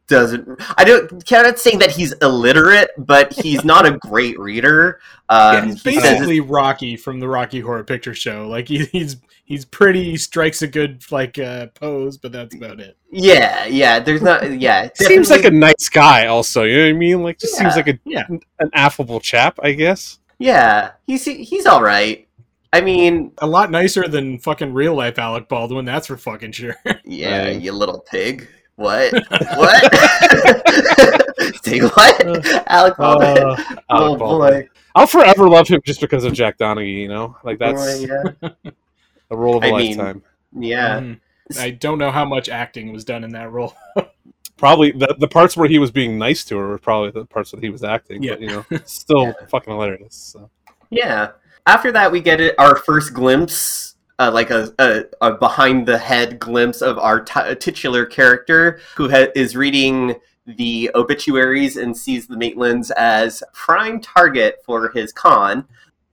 doesn't. 0.10 0.62
I 0.78 0.84
don't. 0.84 1.26
Cannot 1.26 1.60
saying 1.60 1.80
that 1.80 1.92
he's 1.92 2.12
illiterate, 2.22 2.92
but 2.98 3.32
he's 3.34 3.64
not 3.64 3.86
a 3.86 3.98
great 4.02 4.38
reader. 4.40 5.00
Um, 5.30 5.68
He's 5.68 5.84
he 5.84 5.92
basically 5.92 6.40
Rocky 6.42 6.98
from 6.98 7.20
the 7.20 7.28
Rocky 7.30 7.60
Horror 7.62 7.84
Picture 7.84 8.14
Show. 8.14 8.48
Like 8.48 8.68
he, 8.68 8.86
he's 8.86 9.18
he's 9.46 9.64
pretty, 9.64 10.04
he 10.04 10.18
strikes 10.18 10.62
a 10.62 10.68
good 10.68 11.04
like 11.12 11.40
uh, 11.40 11.68
pose, 11.68 12.18
but 12.18 12.32
that's 12.32 12.54
about 12.56 12.80
it. 12.80 12.98
yeah, 13.12 13.66
yeah. 13.66 14.00
There's 14.00 14.22
not. 14.22 14.60
Yeah, 14.60 14.90
seems 14.96 15.30
like 15.30 15.46
a 15.46 15.52
nice 15.52 15.88
guy. 15.90 16.26
Also, 16.28 16.64
you 16.64 16.78
know 16.78 16.84
what 16.84 16.90
I 16.90 16.94
mean? 16.94 17.24
Like, 17.24 17.40
just 17.40 17.56
seems 17.56 17.76
like 17.76 17.88
a 17.88 17.98
yeah. 18.06 18.28
an 18.60 18.70
affable 18.74 19.20
chap. 19.20 19.60
I 19.64 19.72
guess. 19.74 20.20
yeah. 20.40 20.92
He's 21.08 21.24
he's 21.26 21.66
all 21.66 21.82
right. 21.84 22.26
I 22.72 22.82
mean, 22.82 23.32
A 23.40 23.48
lot 23.48 23.72
nicer 23.72 24.08
than 24.08 24.38
fucking 24.38 24.74
real 24.74 24.94
life 24.94 25.18
Alec 25.18 25.48
Baldwin. 25.50 25.86
That's 25.86 26.06
for 26.06 26.18
fucking 26.18 26.52
sure. 26.52 26.76
yeah, 27.04 27.46
Right. 27.46 27.60
you 27.60 27.72
little 27.72 28.00
pig. 28.02 28.48
What? 28.80 29.12
what? 29.58 29.94
Say 31.64 31.80
what? 31.82 32.26
Uh, 32.30 32.64
Alec 32.68 32.98
Baldwin. 32.98 33.38
Uh, 33.38 33.56
oh 33.90 34.16
Baldwin. 34.16 34.62
boy. 34.62 34.70
I'll 34.96 35.08
forever 35.08 35.50
love 35.50 35.68
him 35.68 35.82
just 35.86 36.00
because 36.02 36.24
of 36.24 36.32
Jack 36.34 36.58
Donaghy. 36.58 37.02
You 37.02 37.08
know, 37.10 37.36
like 37.44 37.60
that's 37.60 37.82
Boy, 38.06 38.06
yeah. 38.42 38.50
a 39.32 39.36
role 39.36 39.58
of 39.58 39.64
a 39.64 39.68
I 39.68 39.72
mean, 39.72 39.98
lifetime. 39.98 40.24
Yeah. 40.58 41.00
Mhm. 41.02 41.20
I 41.60 41.72
don't 41.72 41.98
know 41.98 42.12
how 42.12 42.24
much 42.26 42.48
acting 42.50 42.94
was 42.94 43.04
done 43.04 43.24
in 43.24 43.32
that 43.32 43.52
role. 43.52 43.76
Probably 44.58 44.92
the 44.92 45.16
the 45.20 45.28
parts 45.28 45.58
where 45.58 45.68
he 45.68 45.80
was 45.80 45.92
being 45.92 46.18
nice 46.18 46.44
to 46.46 46.58
her 46.58 46.68
were 46.68 46.78
probably 46.78 47.12
the 47.12 47.26
parts 47.26 47.52
that 47.52 47.62
he 47.62 47.70
was 47.70 47.84
acting. 47.84 48.24
Yeah. 48.24 48.32
But 48.34 48.42
you 48.42 48.48
know, 48.48 48.66
still 48.86 49.24
Yeah. 49.26 49.34
fucking 49.50 49.74
hilarious. 49.74 50.16
So. 50.16 50.50
Yeah. 50.90 51.32
After 51.66 51.92
that, 51.92 52.12
we 52.12 52.22
get 52.22 52.40
it, 52.42 52.56
our 52.58 52.76
first 52.78 53.14
glimpse, 53.14 53.96
uh, 54.20 54.30
like 54.32 54.50
a, 54.52 54.72
a, 54.80 55.04
a 55.22 55.34
behind 55.34 55.88
the 55.88 55.98
head 55.98 56.38
glimpse 56.40 56.82
of 56.82 57.00
our 57.00 57.22
t- 57.22 57.56
titular 57.56 58.06
character 58.06 58.80
who 58.96 59.10
ha- 59.10 59.32
is 59.36 59.56
reading 59.56 60.16
the 60.46 60.92
obituaries 60.96 61.78
and 61.78 61.96
sees 61.96 62.28
the 62.28 62.36
Maitlands 62.36 62.92
as 62.92 63.42
prime 63.54 64.02
target 64.02 64.56
for 64.66 64.90
his 64.90 65.14
con. 65.14 65.66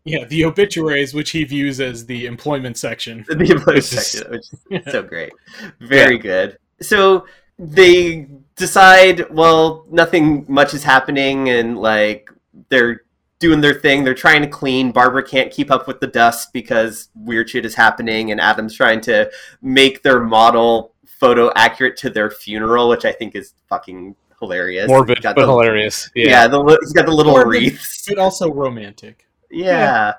yeah, 0.04 0.24
the 0.24 0.44
obituaries, 0.44 1.14
which 1.14 1.30
he 1.30 1.42
views 1.44 1.80
as 1.80 2.06
the 2.06 2.26
employment 2.26 2.76
section. 2.78 3.24
The 3.28 3.50
employment 3.50 3.84
section, 3.84 4.30
which 4.30 4.46
is 4.70 4.84
so 4.92 5.02
great. 5.02 5.32
Very 5.80 6.18
good. 6.18 6.58
So 6.80 7.26
they 7.58 8.28
decide, 8.56 9.28
well, 9.30 9.86
nothing 9.90 10.44
much 10.48 10.74
is 10.74 10.84
happening, 10.84 11.48
and 11.48 11.78
like 11.78 12.30
they're 12.68 13.02
doing 13.46 13.60
their 13.60 13.74
thing. 13.74 14.02
They're 14.02 14.14
trying 14.14 14.42
to 14.42 14.48
clean. 14.48 14.90
Barbara 14.92 15.22
can't 15.22 15.52
keep 15.52 15.70
up 15.70 15.86
with 15.86 16.00
the 16.00 16.06
dust 16.08 16.52
because 16.52 17.08
weird 17.14 17.48
shit 17.48 17.64
is 17.64 17.74
happening, 17.74 18.30
and 18.32 18.40
Adam's 18.40 18.74
trying 18.74 19.00
to 19.02 19.30
make 19.62 20.02
their 20.02 20.20
model 20.20 20.94
photo 21.06 21.52
accurate 21.54 21.96
to 21.98 22.10
their 22.10 22.30
funeral, 22.30 22.88
which 22.88 23.04
I 23.04 23.12
think 23.12 23.34
is 23.36 23.54
fucking 23.68 24.16
hilarious. 24.40 24.88
Morbid, 24.88 25.22
got 25.22 25.36
but 25.36 25.42
the- 25.42 25.48
hilarious. 25.52 26.10
Yeah, 26.14 26.28
yeah 26.28 26.48
the, 26.48 26.78
he's 26.80 26.92
got 26.92 27.06
the 27.06 27.12
little 27.12 27.32
Morbid. 27.32 27.62
wreaths. 27.62 28.04
But 28.08 28.18
also 28.18 28.52
romantic. 28.52 29.26
Yeah. 29.50 30.14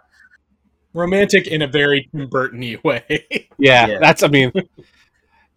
Romantic 0.93 1.47
in 1.47 1.61
a 1.61 1.67
very 1.67 2.09
Tim 2.11 2.27
Burton-y 2.29 2.77
way. 2.83 3.03
yeah, 3.57 3.87
Yeah. 3.87 3.99
That's. 3.99 4.23
I 4.23 4.27
mean, 4.29 4.51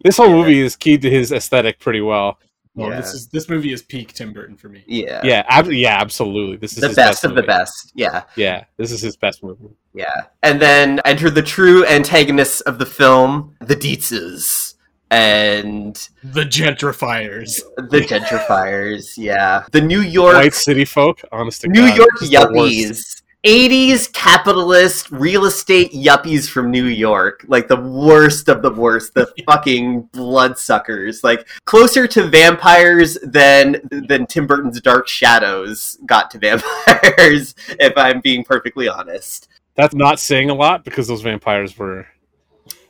this 0.03 0.17
whole 0.17 0.27
Yeah. 0.29 0.35
movie 0.35 0.59
is 0.59 0.75
keyed 0.75 1.01
to 1.03 1.09
his 1.09 1.31
aesthetic 1.31 1.79
pretty 1.79 2.01
well. 2.01 2.37
Oh, 2.77 2.81
well, 2.83 2.89
Yeah. 2.91 3.01
this 3.01 3.13
is 3.13 3.27
this 3.27 3.49
movie 3.49 3.73
is 3.73 3.81
peak 3.81 4.13
Tim 4.13 4.31
Burton 4.31 4.55
for 4.55 4.69
me. 4.69 4.83
Yeah. 4.87 5.19
Yeah, 5.23 5.43
ab- 5.49 5.71
yeah, 5.71 5.99
absolutely. 5.99 6.55
This 6.55 6.73
is 6.73 6.79
The 6.81 6.87
his 6.87 6.95
best 6.95 7.23
of 7.25 7.35
the 7.35 7.43
best. 7.43 7.91
Yeah. 7.95 8.23
Yeah, 8.37 8.63
this 8.77 8.91
is 8.93 9.01
his 9.01 9.17
best 9.17 9.43
movie. 9.43 9.69
Yeah. 9.93 10.23
And 10.41 10.61
then 10.61 11.01
enter 11.03 11.29
the 11.29 11.41
true 11.41 11.85
antagonists 11.85 12.61
of 12.61 12.79
the 12.79 12.85
film, 12.85 13.55
the 13.59 13.75
Deetzes. 13.75 14.75
And 15.09 15.95
The 16.23 16.43
gentrifiers. 16.45 17.59
the 17.75 17.99
gentrifiers, 17.99 19.15
yeah. 19.17 19.65
The 19.71 19.81
New 19.81 19.99
York 19.99 20.35
White 20.35 20.53
city 20.53 20.85
folk, 20.85 21.19
honest 21.33 21.61
to 21.61 21.67
New 21.67 21.81
God, 21.87 21.97
York 21.97 22.09
just 22.19 22.31
the 22.31 22.37
worst. 22.53 22.73
yuppies. 22.73 23.20
80s 23.43 24.11
capitalist 24.13 25.09
real 25.09 25.45
estate 25.45 25.91
yuppies 25.93 26.47
from 26.47 26.69
New 26.69 26.85
York. 26.85 27.43
Like 27.47 27.67
the 27.67 27.79
worst 27.79 28.49
of 28.49 28.61
the 28.61 28.71
worst, 28.71 29.13
the 29.13 29.31
fucking 29.45 30.03
bloodsuckers. 30.11 31.23
Like 31.23 31.47
closer 31.65 32.07
to 32.07 32.27
vampires 32.27 33.17
than 33.23 33.81
than 33.89 34.27
Tim 34.27 34.45
Burton's 34.45 34.79
Dark 34.81 35.07
Shadows 35.07 35.97
got 36.05 36.29
to 36.31 36.37
vampires, 36.39 37.55
if 37.67 37.93
I'm 37.97 38.21
being 38.21 38.43
perfectly 38.43 38.87
honest. 38.87 39.47
That's 39.75 39.95
not 39.95 40.19
saying 40.19 40.49
a 40.49 40.53
lot 40.53 40.83
because 40.83 41.07
those 41.07 41.21
vampires 41.21 41.77
were 41.77 42.05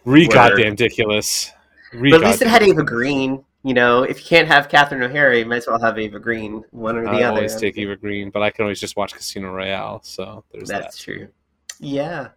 re 0.04 0.28
goddamn 0.28 0.72
ridiculous. 0.72 1.52
Re 1.94 2.12
But 2.12 2.24
at 2.24 2.28
least 2.28 2.42
it 2.42 2.48
had 2.48 2.64
Eva 2.64 2.84
Green. 2.84 3.44
You 3.64 3.76
know, 3.76 4.04
if 4.04 4.20
you 4.20 4.26
can't 4.26 4.48
have 4.48 4.70
Catherine 4.70 5.04
O'Hara, 5.04 5.38
you 5.38 5.46
might 5.46 5.58
as 5.58 5.68
well 5.68 5.80
have 5.80 6.00
Eva 6.00 6.20
Green, 6.20 6.64
one 6.72 6.98
or 6.98 7.04
the 7.04 7.10
I 7.10 7.24
other. 7.24 7.38
always 7.38 7.56
take 7.56 7.78
Eva 7.78 7.96
Green, 7.96 8.32
but 8.32 8.42
I 8.42 8.50
can 8.50 8.64
always 8.64 8.80
just 8.80 8.96
watch 8.96 9.14
Casino 9.14 9.54
Royale. 9.54 10.02
So 10.04 10.44
there's 10.52 10.68
That's 10.68 10.98
that. 10.98 11.04
true. 11.04 11.28
Yeah. 11.80 12.30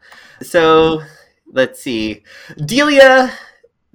So 0.43 1.03
let's 1.51 1.81
see. 1.83 2.25
Delia 2.67 3.33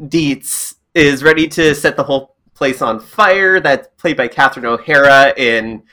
Deetz 0.01 0.75
is 0.95 1.23
ready 1.23 1.47
to 1.49 1.75
set 1.75 1.95
the 1.95 2.03
whole 2.03 2.36
place 2.55 2.82
on 2.82 2.99
fire. 2.99 3.59
That's 3.59 3.88
played 3.97 4.17
by 4.17 4.27
Catherine 4.27 4.65
O'Hara 4.65 5.34
in 5.38 5.84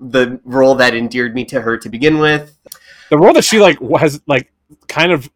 the 0.00 0.40
role 0.44 0.74
that 0.76 0.94
endeared 0.94 1.34
me 1.34 1.44
to 1.46 1.60
her 1.60 1.76
to 1.78 1.88
begin 1.88 2.18
with. 2.18 2.56
The 3.10 3.18
role 3.18 3.32
that 3.34 3.44
she 3.44 3.60
like 3.60 3.78
has 3.98 4.20
like 4.26 4.52
kind 4.88 5.12
of 5.12 5.30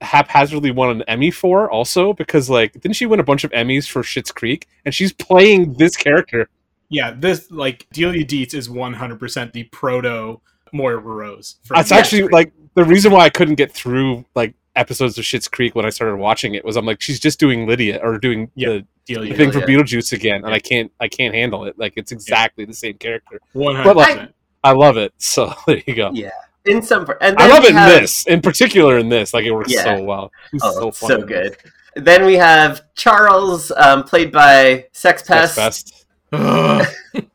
haphazardly 0.00 0.70
won 0.70 0.90
an 0.90 1.02
Emmy 1.08 1.30
for 1.30 1.70
also 1.70 2.12
because 2.12 2.48
like 2.48 2.72
didn't 2.72 2.94
she 2.96 3.06
win 3.06 3.20
a 3.20 3.24
bunch 3.24 3.44
of 3.44 3.50
Emmys 3.52 3.88
for 3.88 4.02
Schitt's 4.02 4.32
Creek 4.32 4.66
and 4.84 4.94
she's 4.94 5.12
playing 5.12 5.74
this 5.74 5.96
character. 5.96 6.48
Yeah, 6.88 7.12
this 7.16 7.50
like 7.50 7.86
Delia 7.92 8.24
Deetz 8.24 8.54
is 8.54 8.68
100% 8.68 9.52
the 9.52 9.64
proto 9.64 10.40
Moira 10.72 10.98
Rose. 10.98 11.56
for 11.64 11.76
It's 11.76 11.92
actually 11.92 12.22
great. 12.22 12.32
like 12.32 12.52
the 12.74 12.84
reason 12.84 13.12
why 13.12 13.20
I 13.24 13.30
couldn't 13.30 13.56
get 13.56 13.72
through 13.72 14.24
like 14.34 14.54
episodes 14.76 15.18
of 15.18 15.24
Schitt's 15.24 15.48
Creek 15.48 15.74
when 15.74 15.84
I 15.84 15.90
started 15.90 16.16
watching 16.16 16.54
it 16.54 16.64
was 16.64 16.76
I'm 16.76 16.86
like 16.86 17.00
she's 17.00 17.20
just 17.20 17.38
doing 17.38 17.66
Lydia 17.66 18.00
or 18.02 18.18
doing 18.18 18.50
Yeah. 18.54 18.68
the, 18.70 18.86
Delia 19.06 19.32
the 19.32 19.36
thing 19.36 19.52
for 19.52 19.60
Beetlejuice 19.60 20.12
again 20.12 20.36
and 20.36 20.48
Yeah. 20.48 20.54
I 20.54 20.58
can't 20.60 20.92
I 21.00 21.08
can't 21.08 21.34
handle 21.34 21.64
it. 21.66 21.78
Like 21.78 21.92
it's 21.96 22.12
exactly 22.12 22.64
the 22.64 22.72
same 22.74 22.94
character. 22.94 23.40
100%. 23.54 23.84
But, 23.84 23.96
like, 23.96 24.30
I 24.64 24.72
love 24.72 24.96
it. 24.96 25.12
So 25.18 25.52
there 25.66 25.82
you 25.86 25.94
go. 25.94 26.10
Yeah. 26.14 26.30
In 26.66 26.82
some, 26.82 27.06
and 27.20 27.38
I 27.38 27.46
love 27.48 27.62
we 27.62 27.68
it 27.68 27.70
in 27.70 27.76
this, 27.76 28.26
in 28.26 28.40
particular 28.42 28.98
in 28.98 29.08
this. 29.08 29.32
Like 29.32 29.44
it 29.44 29.52
works 29.52 29.72
Yeah. 29.72 29.84
so 29.84 30.02
well. 30.02 30.30
It's 30.52 30.62
Oh, 30.64 30.90
so 30.90 31.08
so, 31.08 31.22
good. 31.22 31.56
Then 31.96 32.24
we 32.26 32.34
have 32.34 32.82
Charles, 32.94 33.70
um, 33.76 34.04
played 34.04 34.30
by 34.30 34.86
Sex 34.92 35.22
Pest. 35.22 35.56
best. 35.56 36.06
Ugh, 36.32 36.86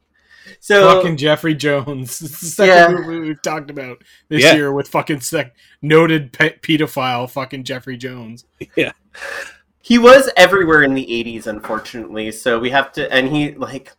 So 0.60 0.96
fucking 0.96 1.18
Jeffrey 1.18 1.54
Jones. 1.54 2.20
This 2.20 2.32
is 2.32 2.40
the 2.40 2.46
second 2.66 2.96
Yeah. 2.96 3.02
movie 3.02 3.20
we've 3.28 3.42
talked 3.42 3.70
about 3.70 4.02
this 4.30 4.44
Yeah. 4.44 4.56
year 4.56 4.72
with 4.74 4.88
fucking 4.88 5.20
sec- 5.22 5.56
noted 5.82 6.32
pe- 6.34 6.58
pedophile 6.60 7.30
fucking 7.30 7.64
Jeffrey 7.66 7.98
Jones. 7.98 8.46
Yeah. 8.76 8.92
he 9.82 9.98
was 10.00 10.30
everywhere 10.38 10.82
in 10.84 10.94
the 10.96 11.06
80s 11.06 11.46
unfortunately 11.48 12.32
so 12.32 12.58
we 12.60 12.70
have 12.72 12.92
to 12.94 13.12
and 13.14 13.28
he 13.30 13.54
like 13.54 13.92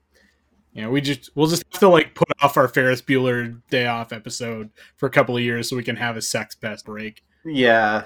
Yeah, 0.76 0.88
we 0.88 1.00
just 1.00 1.30
we'll 1.34 1.46
just 1.46 1.64
have 1.72 1.80
to 1.80 1.88
like 1.88 2.14
put 2.14 2.28
off 2.42 2.56
our 2.58 2.68
Ferris 2.68 3.00
Bueller 3.00 3.60
Day 3.70 3.86
Off 3.86 4.12
episode 4.12 4.68
for 4.96 5.06
a 5.06 5.10
couple 5.10 5.36
of 5.36 5.42
years 5.42 5.70
so 5.70 5.76
we 5.76 5.82
can 5.82 5.96
have 5.96 6.16
a 6.16 6.22
sex 6.22 6.54
pest 6.54 6.84
break. 6.84 7.24
Yeah. 7.46 8.04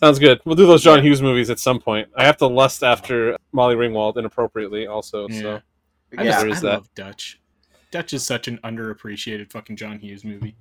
Sounds 0.00 0.18
good. 0.18 0.40
We'll 0.44 0.56
do 0.56 0.66
those 0.66 0.82
John 0.82 1.02
Hughes 1.02 1.20
movies 1.22 1.50
at 1.50 1.58
some 1.58 1.80
point. 1.80 2.08
I 2.16 2.24
have 2.24 2.36
to 2.38 2.46
lust 2.46 2.82
after 2.84 3.36
Molly 3.52 3.74
Ringwald 3.74 4.16
inappropriately, 4.18 4.86
also. 4.86 5.28
Yeah. 5.28 5.40
So 5.40 5.62
I, 6.18 6.22
Yeah. 6.22 6.30
just, 6.30 6.40
there 6.40 6.48
is 6.50 6.58
I 6.58 6.60
that. 6.60 6.74
love 6.74 6.94
Dutch. 6.94 7.40
Dutch 7.90 8.12
is 8.12 8.24
such 8.24 8.46
an 8.48 8.58
underappreciated 8.64 9.50
fucking 9.50 9.76
John 9.76 9.98
Hughes 9.98 10.24
movie. 10.24 10.56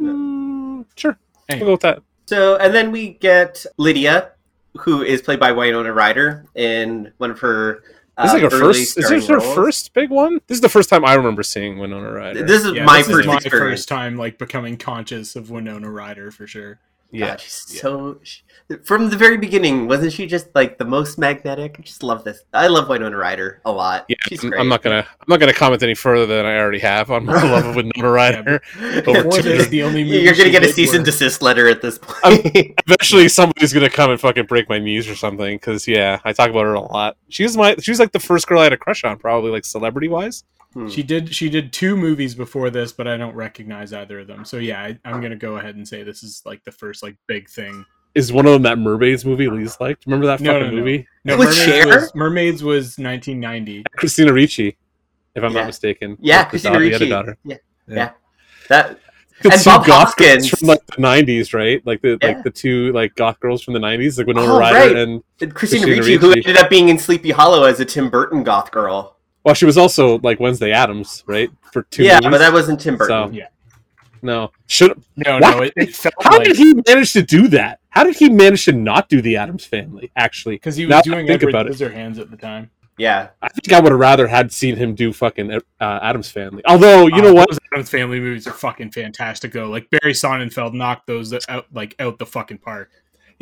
Mm, 0.00 0.84
sure, 0.96 1.18
we'll 1.48 1.58
go 1.60 1.70
with 1.72 1.80
that. 1.82 2.02
So, 2.26 2.56
and 2.56 2.74
then 2.74 2.90
we 2.90 3.10
get 3.10 3.64
Lydia, 3.78 4.32
who 4.78 5.02
is 5.02 5.22
played 5.22 5.38
by 5.40 5.52
Winona 5.52 5.92
Ryder 5.92 6.46
in 6.54 7.12
one 7.18 7.30
of 7.30 7.38
her. 7.40 7.82
Uh, 8.16 8.22
This 8.24 8.34
is 8.34 8.42
like 8.42 8.52
her 8.52 8.58
early 8.58 8.74
first. 8.74 8.98
Is 8.98 9.08
this 9.08 9.26
her 9.28 9.38
roles. 9.38 9.54
first 9.54 9.92
big 9.94 10.10
one? 10.10 10.40
This 10.46 10.56
is 10.56 10.60
the 10.60 10.68
first 10.68 10.88
time 10.88 11.04
I 11.04 11.14
remember 11.14 11.42
seeing 11.42 11.78
Winona 11.78 12.12
Ryder. 12.12 12.44
This 12.44 12.64
is 12.64 12.72
yeah, 12.74 12.84
my 12.84 12.98
this 12.98 13.08
first 13.08 13.20
is 13.20 13.26
my 13.26 13.40
first 13.40 13.88
time 13.88 14.16
like 14.16 14.38
becoming 14.38 14.76
conscious 14.76 15.34
of 15.36 15.50
Winona 15.50 15.90
Ryder 15.90 16.30
for 16.30 16.46
sure. 16.46 16.78
Yeah, 17.14 17.28
God, 17.28 17.40
she's 17.40 17.80
so 17.80 18.18
sh 18.22 18.40
from 18.82 19.10
the 19.10 19.16
very 19.16 19.36
beginning, 19.36 19.88
wasn't 19.88 20.12
she 20.12 20.26
just 20.26 20.48
like 20.54 20.78
the 20.78 20.86
most 20.86 21.18
magnetic? 21.18 21.76
I 21.78 21.82
just 21.82 22.02
love 22.02 22.24
this. 22.24 22.44
I 22.54 22.66
love 22.66 22.88
Winona 22.88 23.16
Ryder 23.16 23.60
a 23.66 23.70
lot. 23.70 24.06
yeah. 24.08 24.16
she's 24.26 24.42
I'm, 24.42 24.50
great. 24.50 24.60
I'm 24.60 24.68
not 24.68 24.82
gonna. 24.82 25.06
I'm 25.06 25.26
not 25.28 25.38
gonna 25.38 25.52
comment 25.52 25.82
any 25.82 25.94
further 25.94 26.24
than 26.24 26.46
I 26.46 26.58
already 26.58 26.78
have 26.78 27.10
on 27.10 27.26
my 27.26 27.34
love 27.42 27.66
of 27.66 27.76
Winona 27.76 28.10
Ryder. 28.10 28.62
Over 29.06 29.24
Before 29.24 29.42
this, 29.42 29.68
the 29.68 29.82
only 29.82 30.02
You're 30.02 30.34
gonna 30.34 30.50
get 30.50 30.62
a 30.62 30.66
did 30.66 30.74
cease 30.74 30.94
and 30.94 31.04
desist 31.04 31.42
letter 31.42 31.68
at 31.68 31.82
this 31.82 31.98
point. 31.98 32.18
I'm- 32.24 32.42
point. 32.42 32.74
Eventually, 32.86 33.28
somebody's 33.28 33.72
gonna 33.72 33.90
come 33.90 34.10
and 34.10 34.20
fucking 34.20 34.46
break 34.46 34.68
my 34.68 34.78
knees 34.78 35.08
or 35.08 35.14
something. 35.14 35.56
Because 35.56 35.86
yeah, 35.86 36.20
I 36.24 36.32
talk 36.32 36.48
about 36.50 36.64
her 36.64 36.74
a 36.74 36.80
lot. 36.80 37.16
She 37.28 37.42
was 37.42 37.56
my. 37.56 37.76
She 37.80 37.90
was 37.90 38.00
like 38.00 38.12
the 38.12 38.20
first 38.20 38.46
girl 38.46 38.60
I 38.60 38.64
had 38.64 38.72
a 38.72 38.78
crush 38.78 39.04
on, 39.04 39.18
probably 39.18 39.50
like 39.50 39.64
celebrity 39.66 40.08
wise. 40.08 40.44
Hmm. 40.74 40.88
She 40.88 41.02
did 41.02 41.34
she 41.34 41.48
did 41.48 41.72
two 41.72 41.96
movies 41.96 42.34
before 42.34 42.68
this, 42.68 42.92
but 42.92 43.06
I 43.08 43.16
don't 43.16 43.34
recognize 43.34 43.92
either 43.92 44.20
of 44.20 44.26
them. 44.26 44.44
So 44.44 44.58
yeah, 44.58 44.80
I, 44.82 44.98
I'm 45.04 45.20
gonna 45.20 45.36
go 45.36 45.56
ahead 45.56 45.76
and 45.76 45.86
say 45.86 46.02
this 46.02 46.22
is 46.22 46.42
like 46.44 46.62
the 46.64 46.72
first 46.72 47.02
like 47.02 47.16
big 47.26 47.48
thing. 47.48 47.84
Is 48.14 48.32
one 48.32 48.46
of 48.46 48.52
them 48.52 48.62
that 48.62 48.78
Mermaids 48.78 49.24
movie 49.24 49.48
Lee's 49.48 49.78
liked? 49.80 50.06
Remember 50.06 50.26
that 50.26 50.40
No, 50.40 50.52
fucking 50.52 50.68
no, 50.68 50.70
no. 50.70 50.76
movie? 50.76 51.06
No, 51.24 51.36
With 51.36 51.48
Mermaids 51.48 51.64
Cher? 51.64 51.86
was, 51.86 52.14
Mermaids 52.14 52.62
was 52.62 52.98
1990. 52.98 53.84
Christina 53.96 54.32
Ricci, 54.32 54.76
if 55.34 55.42
I'm 55.42 55.52
Yeah. 55.52 55.60
not 55.60 55.66
mistaken. 55.66 56.16
yeah, 56.20 56.44
Christina 56.44 56.74
daughter- 56.74 56.84
the 56.88 56.94
other 56.94 57.04
Ricci. 57.04 57.10
daughter. 57.10 57.38
Yeah, 57.44 57.56
Yeah. 57.88 57.94
yeah. 57.96 58.10
That 58.68 58.98
The 59.42 59.52
And 59.52 59.64
Bob 59.64 59.84
goth 59.84 60.14
Hoskins. 60.16 60.48
from 60.48 60.68
like 60.68 60.86
the 60.86 61.02
'90s, 61.02 61.52
right? 61.52 61.84
Like 61.84 62.02
the 62.02 62.16
Yeah. 62.22 62.28
like 62.28 62.44
the 62.44 62.50
two 62.50 62.92
like 62.92 63.14
goth 63.16 63.40
girls 63.40 63.62
from 63.62 63.74
the 63.74 63.80
'90s, 63.80 64.16
like 64.16 64.26
Winona 64.28 64.54
Oh, 64.54 64.58
Ryder 64.60 64.74
right. 64.78 64.96
and 64.96 65.22
and 65.40 65.52
Christina, 65.54 65.84
Christina 65.86 65.96
Ricci, 66.02 66.16
who 66.16 66.32
ended 66.32 66.56
up 66.56 66.70
being 66.70 66.88
in 66.88 66.98
Sleepy 66.98 67.30
Hollow 67.32 67.64
as 67.64 67.80
a 67.80 67.84
Tim 67.84 68.10
Burton 68.10 68.44
goth 68.44 68.70
girl. 68.70 69.13
Well, 69.44 69.54
she 69.54 69.66
was 69.66 69.76
also 69.78 70.18
like 70.20 70.40
Wednesday 70.40 70.72
Addams, 70.72 71.22
right? 71.26 71.50
For 71.72 71.82
two 71.84 72.02
yeah, 72.04 72.14
movies. 72.16 72.30
but 72.30 72.38
that 72.38 72.52
wasn't 72.52 72.80
Tim 72.80 72.96
Burton. 72.96 73.30
So- 73.32 73.36
Yeah. 73.36 73.48
no. 74.22 74.52
Should 74.66 75.02
No, 75.16 75.38
What? 75.38 75.56
no, 75.56 75.62
it, 75.62 75.72
it 75.76 75.94
felt 75.94 76.14
how 76.22 76.38
like 76.38 76.44
did 76.48 76.56
he 76.56 76.74
manage 76.86 77.12
to 77.12 77.22
do 77.22 77.48
that? 77.48 77.80
How 77.90 78.04
did 78.04 78.16
he 78.16 78.28
manage 78.30 78.64
to 78.64 78.72
not 78.72 79.08
do 79.08 79.20
the 79.20 79.36
Addams 79.36 79.64
Family? 79.64 80.10
Actually, 80.16 80.56
because 80.56 80.76
he 80.76 80.86
was 80.86 80.90
that 80.94 80.98
I 80.98 81.02
doing 81.02 81.26
think 81.26 81.42
Edward 81.42 81.50
about 81.50 81.66
it. 81.66 81.72
Scissorhands 81.74 82.18
at 82.18 82.30
the 82.30 82.36
time. 82.36 82.70
Yeah, 82.96 83.30
I 83.42 83.48
think 83.48 83.72
I 83.72 83.80
would 83.80 83.90
have 83.90 83.98
rather 84.00 84.28
had 84.28 84.52
seen 84.52 84.76
him 84.76 84.94
do 84.94 85.12
fucking 85.12 85.50
uh, 85.52 85.60
Addams 85.80 86.30
Family. 86.30 86.62
Although 86.64 87.08
you 87.08 87.16
Uh, 87.16 87.20
know 87.22 87.34
what, 87.34 87.50
Those 87.50 87.58
Addams 87.72 87.90
Family 87.90 88.20
movies 88.20 88.46
are 88.46 88.52
fucking 88.52 88.92
fantastic 88.92 89.52
though. 89.52 89.68
Like 89.68 89.90
Barry 89.90 90.12
Sonnenfeld 90.12 90.74
knocked 90.74 91.08
those 91.08 91.34
out 91.48 91.66
like 91.72 91.96
out 91.98 92.18
the 92.18 92.26
fucking 92.26 92.58
park. 92.58 92.90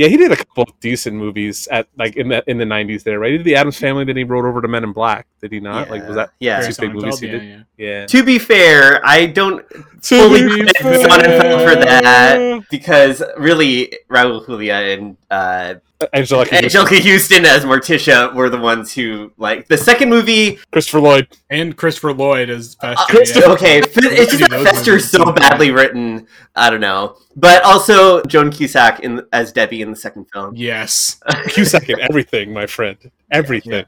Yeah, 0.03 0.09
he 0.09 0.17
did 0.17 0.33
a 0.33 0.37
couple 0.37 0.65
of 0.65 0.81
decent 0.81 1.15
movies 1.17 1.69
at 1.69 1.87
like 1.97 2.17
in 2.17 2.29
the 2.29 2.43
in 2.51 2.59
the 2.59 2.65
'90s. 2.65 3.05
There, 3.05 3.21
right? 3.21 3.31
He 3.31 3.37
did 3.39 3.45
the 3.47 3.55
Addams 3.55 3.79
Family, 3.79 4.05
then 4.05 4.17
he 4.17 4.25
wrote 4.25 4.45
over 4.45 4.61
to 4.61 4.67
Men 4.67 4.83
in 4.83 4.93
Black. 4.93 5.29
Did 5.41 5.53
he 5.53 5.61
not? 5.61 5.91
Like 5.91 6.05
was 6.09 6.17
that? 6.17 6.33
yeah? 6.41 6.59
Barry 6.61 6.73
Two 6.73 6.83
big 6.83 6.95
movies 6.95 7.19
he 7.21 7.27
yeah, 7.29 7.33
did. 7.33 7.43
yeah. 7.49 7.63
Yeah. 7.77 8.07
To 8.07 8.25
be 8.25 8.39
fair, 8.41 9.01
I 9.07 9.27
don't 9.27 9.65
To 9.69 9.79
fully 10.03 10.43
be 10.43 10.49
credit 10.49 10.77
fair. 10.79 11.09
Sonnenfeld 11.09 11.69
for 11.69 11.75
that 11.85 12.65
because 12.69 13.23
really 13.39 13.97
Raul 14.11 14.45
Julia 14.45 14.75
and 14.75 15.17
uh, 15.31 15.75
Anjelica 16.15 16.51
Huston. 16.51 16.65
Anjelica 16.65 17.01
Huston 17.01 17.45
as 17.45 17.65
Morticia 17.65 18.35
were 18.35 18.51
the 18.51 18.59
ones 18.59 18.93
who 18.93 19.33
like 19.37 19.69
the 19.69 19.77
second 19.77 20.11
movie. 20.11 20.59
Christopher 20.71 21.01
Lloyd. 21.01 21.29
And 21.51 21.77
Christopher 21.77 22.13
Lloyd 22.13 22.51
as 22.51 22.77
uh, 22.81 22.95
Fester. 23.07 23.41
yeah. 23.41 23.47
okay, 23.47 23.79
it's 23.79 23.95
just 23.95 24.39
do 24.39 24.49
that 24.49 24.65
Fester's 24.65 25.11
so 25.11 25.33
badly 25.33 25.71
written. 25.71 26.27
I 26.55 26.71
don't 26.71 26.81
know, 26.81 27.17
but 27.37 27.63
also 27.65 28.23
Joan 28.25 28.51
Cusack 28.51 29.01
in 29.01 29.23
as 29.33 29.53
Debbie 29.53 29.83
in 29.83 29.91
the 29.91 29.97
second 29.97 30.27
film. 30.33 30.55
Yes. 30.57 31.21
Cusack 31.49 31.89
in 31.89 32.01
everything, 32.01 32.53
my 32.53 32.67
friend. 32.67 32.99
Everything. 33.31 33.85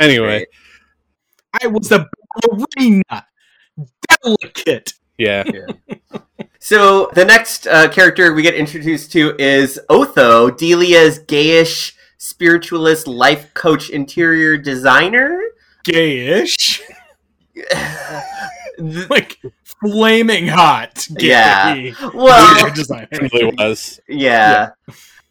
Anyway, 0.00 0.46
I 1.60 1.66
was 1.66 1.90
a 1.92 2.08
ballerina. 2.42 3.26
Delicate. 4.22 4.94
yeah. 5.18 5.44
So 6.64 7.10
the 7.14 7.24
next 7.24 7.66
uh, 7.66 7.88
character 7.88 8.32
we 8.34 8.40
get 8.42 8.54
introduced 8.54 9.10
to 9.14 9.34
is 9.36 9.80
Otho, 9.88 10.48
Delia's 10.48 11.18
gayish 11.18 11.94
spiritualist 12.18 13.08
life 13.08 13.52
coach 13.52 13.90
interior 13.90 14.56
designer. 14.56 15.42
Gayish. 15.84 16.80
Like 18.78 19.38
flaming 19.80 20.48
hot. 20.48 21.06
Gay. 21.16 21.26
Yeah. 21.28 21.74
Interior 21.74 22.10
well, 22.14 22.72
designer. 22.72 23.06
It 23.12 23.32
really 23.32 23.54
was. 23.56 24.00
yeah. 24.08 24.70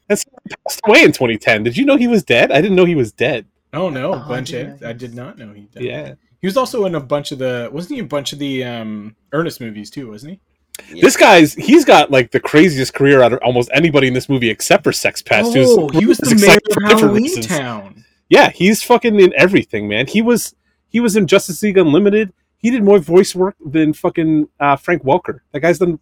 That's 0.07 0.23
he 0.23 0.55
passed 0.67 0.81
away 0.85 1.03
in 1.03 1.11
2010. 1.11 1.63
Did 1.63 1.75
you 1.75 1.83
know 1.83 1.97
he 1.97 2.07
was 2.07 2.23
dead? 2.23 2.51
I 2.51 2.61
didn't 2.61 2.75
know 2.77 2.85
he 2.85 2.95
was 2.95 3.11
dead. 3.11 3.47
Oh 3.73 3.89
no, 3.89 4.13
Oh, 4.13 4.19
I 4.19 4.27
bunch 4.27 4.49
didn't 4.51 4.73
of, 4.73 4.81
know 4.81 4.89
I 4.89 4.93
did 4.93 5.15
not 5.15 5.37
know 5.39 5.53
he 5.53 5.63
did. 5.63 5.81
Yeah. 5.83 6.13
He 6.39 6.47
was 6.47 6.55
also 6.55 6.85
in 6.85 6.93
a 6.93 6.99
bunch 6.99 7.31
of 7.31 7.39
the 7.39 7.69
wasn't 7.73 7.93
he 7.93 7.99
in 7.99 8.05
a 8.05 8.07
bunch 8.07 8.31
of 8.31 8.39
the 8.39 8.63
um 8.63 9.15
Ernest 9.33 9.59
movies 9.59 9.89
too, 9.89 10.09
wasn't 10.11 10.33
he? 10.33 10.39
This 11.01 11.15
guy's 11.17 11.53
he's 11.53 11.85
got 11.85 12.11
like 12.11 12.31
the 12.31 12.39
craziest 12.39 12.93
career 12.93 13.21
out 13.21 13.33
of 13.33 13.39
almost 13.43 13.69
anybody 13.73 14.07
in 14.07 14.13
this 14.13 14.27
movie 14.29 14.49
except 14.49 14.83
for 14.83 14.91
Sex 14.91 15.21
Pest. 15.21 15.53
who's- 15.53 15.67
oh, 15.69 15.89
he 15.89 16.05
was 16.05 16.17
the 16.17 16.35
mayor 16.35 16.57
excited 16.57 16.93
of 16.93 16.99
Halloween. 17.01 17.41
Town. 17.41 18.05
Yeah, 18.29 18.49
he's 18.49 18.81
fucking 18.83 19.19
in 19.19 19.33
everything, 19.35 19.87
man. 19.87 20.07
He 20.07 20.21
was 20.21 20.55
he 20.89 20.99
was 20.99 21.15
in 21.15 21.27
Justice 21.27 21.61
League 21.63 21.77
Unlimited. 21.77 22.33
He 22.57 22.69
did 22.71 22.83
more 22.83 22.99
voice 22.99 23.33
work 23.35 23.55
than 23.65 23.93
fucking 23.93 24.47
uh, 24.59 24.75
Frank 24.75 25.03
Welker. 25.03 25.39
That 25.51 25.61
guy's 25.61 25.79
done 25.79 25.99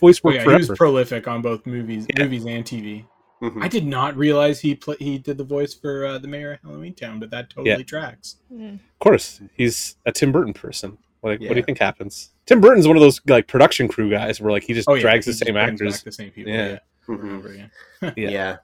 voice 0.00 0.18
Oh, 0.24 0.28
work 0.28 0.36
yeah, 0.36 0.42
he 0.44 0.48
was 0.48 0.68
prolific 0.68 1.26
on 1.26 1.42
both 1.42 1.66
movies, 1.66 2.06
Yeah. 2.14 2.24
movies 2.24 2.44
and 2.46 2.64
TV. 2.64 3.04
Mhm. 3.42 3.62
I 3.62 3.68
did 3.68 3.86
not 3.86 4.16
realize 4.16 4.60
he 4.60 4.74
pla 4.74 4.94
he 4.98 5.18
did 5.18 5.38
the 5.38 5.44
voice 5.44 5.74
for 5.74 6.04
uh, 6.06 6.18
the 6.18 6.28
mayor 6.28 6.52
of 6.54 6.60
Halloween 6.62 6.94
Town, 6.94 7.18
but 7.20 7.30
that 7.30 7.50
totally 7.50 7.70
Yeah. 7.70 7.82
tracks. 7.82 8.36
of 8.50 8.78
course, 8.98 9.40
he's 9.56 9.96
a 10.06 10.12
Tim 10.12 10.32
Burton 10.32 10.52
person. 10.54 10.98
Like, 11.22 11.40
what 11.40 11.48
do 11.50 11.56
you 11.56 11.62
think 11.62 11.78
happens? 11.78 12.30
Tim 12.46 12.60
Burton's 12.60 12.86
one 12.86 12.96
of 12.96 13.00
those 13.00 13.20
like 13.26 13.46
production 13.48 13.88
crew 13.88 14.10
guys 14.10 14.40
where 14.40 14.52
like 14.52 14.62
he 14.62 14.72
just 14.74 14.88
Oh 14.88 14.94
yeah, 14.94 15.00
drags 15.02 15.26
he 15.26 15.32
the 15.32 15.38
just 15.38 15.46
same 15.46 15.56
actors. 15.56 15.96
back 15.96 16.04
the 16.04 16.12
same 16.12 16.30
people. 16.30 16.52
Yeah. 16.52 16.68
Yeah, 16.68 16.78
over 17.08 17.22
Mhm. 17.22 17.28
and 17.30 17.38
over 17.38 17.48
again. 17.48 17.70
Yeah. 18.16 18.30
Yeah. 18.30 18.56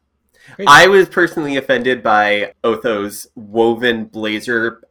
I 0.67 0.87
was 0.89 1.09
personally 1.09 1.57
offended 1.57 2.03
by 2.03 2.53
Otho's 2.63 3.27
woven 3.35 4.05
blazer 4.05 4.83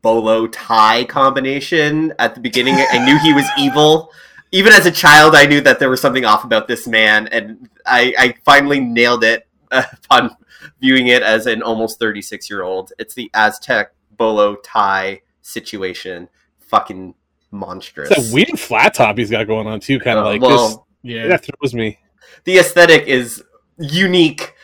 bolo 0.00 0.46
tie 0.46 1.04
combination 1.04 2.14
at 2.18 2.34
the 2.34 2.40
beginning. 2.40 2.76
I 2.90 3.04
knew 3.04 3.18
he 3.18 3.34
was 3.34 3.44
evil. 3.58 4.10
Even 4.50 4.72
as 4.72 4.86
a 4.86 4.90
child, 4.90 5.34
I 5.34 5.44
knew 5.44 5.60
that 5.60 5.78
there 5.78 5.90
was 5.90 6.00
something 6.00 6.24
off 6.24 6.44
about 6.44 6.68
this 6.68 6.86
man, 6.86 7.26
and 7.28 7.68
I, 7.84 8.14
I 8.18 8.34
finally 8.46 8.80
nailed 8.80 9.24
it 9.24 9.46
uh, 9.70 9.82
upon 10.04 10.36
viewing 10.80 11.08
it 11.08 11.22
as 11.22 11.46
an 11.46 11.62
almost 11.62 11.98
36 11.98 12.48
year 12.48 12.62
old. 12.62 12.92
It's 12.98 13.12
the 13.14 13.30
Aztec 13.34 13.92
bolo 14.16 14.56
tie 14.56 15.20
situation. 15.42 16.28
Fucking 16.74 17.14
monstrous. 17.50 18.10
It's 18.10 18.28
that 18.28 18.34
weird 18.34 18.58
flat 18.58 18.94
top 18.94 19.16
he's 19.18 19.30
got 19.30 19.46
going 19.46 19.66
on 19.66 19.80
too, 19.80 19.98
kind 20.00 20.18
of 20.18 20.24
Uh, 20.26 20.28
like 20.28 20.40
well, 20.42 20.86
Yeah. 21.02 21.28
That 21.28 21.44
throws 21.44 21.74
me. 21.74 21.98
the 22.44 22.58
aesthetic 22.58 23.06
is 23.06 23.42
unique 23.78 24.54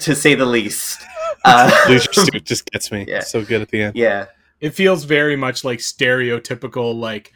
to 0.00 0.14
say 0.14 0.34
the 0.34 0.46
least. 0.46 1.00
Uh, 1.46 1.70
Leisure 1.90 2.10
suit 2.14 2.42
just 2.46 2.64
gets 2.70 2.90
me. 2.90 3.04
Yeah. 3.06 3.20
So 3.20 3.44
good 3.44 3.60
at 3.60 3.68
the 3.68 3.82
end. 3.82 3.96
yeah. 3.96 4.26
it 4.60 4.70
feels 4.70 5.04
very 5.04 5.36
much 5.36 5.62
like 5.62 5.78
stereotypical 5.78 6.98
like 6.98 7.32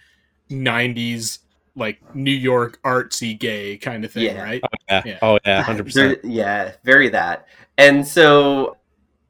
'90s 0.51 1.41
like 1.77 1.99
New 2.15 2.31
York 2.33 2.81
artsy 2.83 3.39
gay 3.39 3.77
kind 3.77 4.05
of 4.07 4.13
thing, 4.13 4.25
Yeah. 4.25 4.43
right? 4.43 4.63
Yeah. 4.89 5.03
Yeah. 5.05 5.19
Oh 5.23 5.39
yeah, 5.45 5.63
hundred 5.63 5.85
percent. 5.85 6.23
Very- 6.23 6.35
Yeah, 6.35 6.73
very 6.85 7.09
that. 7.11 7.47
And 7.77 8.07
so 8.07 8.79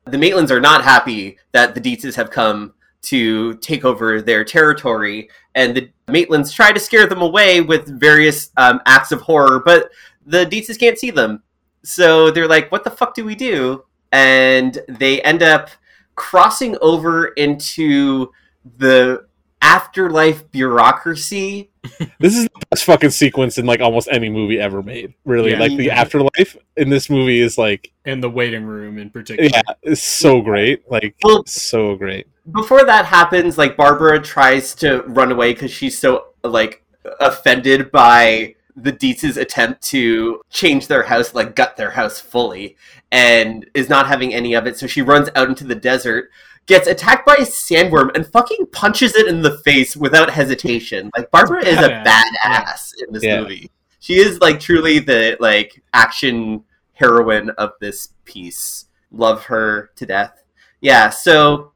the 0.07 0.16
Maitlands 0.16 0.51
are 0.51 0.61
not 0.61 0.84
happy 0.84 1.38
that 1.53 1.74
the 1.74 1.80
Deetzes 1.80 2.14
have 2.14 2.30
come 2.30 2.72
to 3.09 3.54
take 3.59 3.84
over 3.84 4.20
their 4.22 4.44
territory, 4.44 5.28
and 5.54 5.76
the 5.76 5.90
Maitlands 6.09 6.52
try 6.52 6.72
to 6.72 6.80
scare 6.80 7.06
them 7.06 7.22
away 7.22 7.61
with 7.61 8.00
various 8.00 8.50
um, 8.56 8.80
acts 8.86 9.12
of 9.12 9.20
horror, 9.20 9.61
but 9.64 9.90
the 10.26 10.44
Deetzes 10.46 10.78
can't 10.78 10.98
see 10.98 11.11
them. 11.11 11.42
So 11.84 12.30
they're 12.30 12.48
like, 12.48 12.70
what 12.72 12.84
the 12.84 12.90
fuck 12.90 13.14
do 13.14 13.24
we 13.24 13.34
do? 13.34 13.84
And 14.12 14.78
they 14.88 15.22
end 15.22 15.42
up 15.42 15.70
crossing 16.14 16.76
over 16.80 17.28
into 17.28 18.30
the 18.76 19.28
afterlife 19.62 20.50
bureaucracy. 20.50 21.70
This 22.20 22.36
is 22.36 22.44
the 22.44 22.66
best 22.70 22.84
fucking 22.84 23.11
sequence 23.11 23.56
in 23.59 23.64
like 23.66 23.80
almost 23.80 24.09
any 24.11 24.28
movie 24.28 24.61
ever 24.61 24.82
made. 24.82 25.14
Really, 25.24 25.52
Yeah. 25.52 25.61
like 25.61 25.76
the 25.76 25.90
afterlife 25.90 26.56
in 26.76 26.90
this 26.90 27.09
movie 27.09 27.40
is 27.40 27.56
like, 27.56 27.92
and 28.04 28.22
the 28.22 28.28
waiting 28.28 28.64
room 28.64 28.98
in 28.98 29.09
particular. 29.11 29.48
yeah, 29.52 29.62
it's 29.82 30.02
so 30.02 30.40
great. 30.42 30.90
Like, 30.90 31.14
Well- 31.22 31.44
so 31.46 31.94
great. 31.96 32.26
Before 32.50 32.84
that 32.84 33.04
happens, 33.06 33.56
like 33.56 33.76
Barbara 33.76 34.20
tries 34.20 34.74
to 34.76 35.02
run 35.02 35.30
away 35.32 35.52
because 35.54 35.70
she's 35.70 35.98
so 35.98 36.26
like 36.44 36.82
offended 37.20 37.90
by 37.90 38.54
the 38.76 38.92
Deetz's 38.92 39.36
attempt 39.36 39.82
to 39.88 40.40
change 40.50 40.86
their 40.86 41.02
house, 41.04 41.34
like 41.34 41.54
gut 41.56 41.76
their 41.76 41.90
house 41.90 42.20
fully, 42.20 42.76
and 43.12 43.68
is 43.74 43.88
not 43.88 44.06
having 44.09 44.32
any 44.34 44.54
of 44.54 44.66
it. 44.66 44.76
So 44.78 44.86
she 44.86 45.02
runs 45.02 45.28
out 45.34 45.48
into 45.48 45.64
the 45.64 45.74
desert, 45.74 46.30
gets 46.69 46.87
attacked 46.87 47.27
by 47.27 47.35
a 47.35 47.43
sandworm, 47.43 48.14
and 48.14 48.25
fucking 48.27 48.66
punches 48.73 49.16
it 49.16 49.27
in 49.27 49.43
the 49.43 49.59
face 49.59 49.97
without 49.97 50.31
hesitation. 50.31 51.11
Like 51.16 51.31
Barbara 51.33 51.64
is 51.66 51.79
a 51.79 51.89
Badass. 51.89 52.05
badass 52.47 52.93
in 53.05 53.12
this 53.12 53.25
Yeah. 53.25 53.41
movie. 53.41 53.71
She 53.99 54.21
is 54.21 54.39
like 54.41 54.61
truly 54.61 55.01
the 55.01 55.37
like 55.41 55.83
action 55.93 56.62
heroine 56.93 57.51
of 57.51 57.73
this 57.81 58.11
piece. 58.25 58.85
Love 59.11 59.45
her 59.45 59.91
to 59.97 60.07
death. 60.07 60.43
Yeah, 60.81 61.11
so 61.11 61.73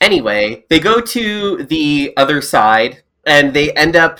anyway, 0.00 0.64
they 0.68 0.78
go 0.80 1.00
to 1.00 1.62
the 1.64 2.12
other 2.16 2.42
side 2.42 3.02
and 3.26 3.54
they 3.54 3.72
end 3.72 3.96
up 3.96 4.18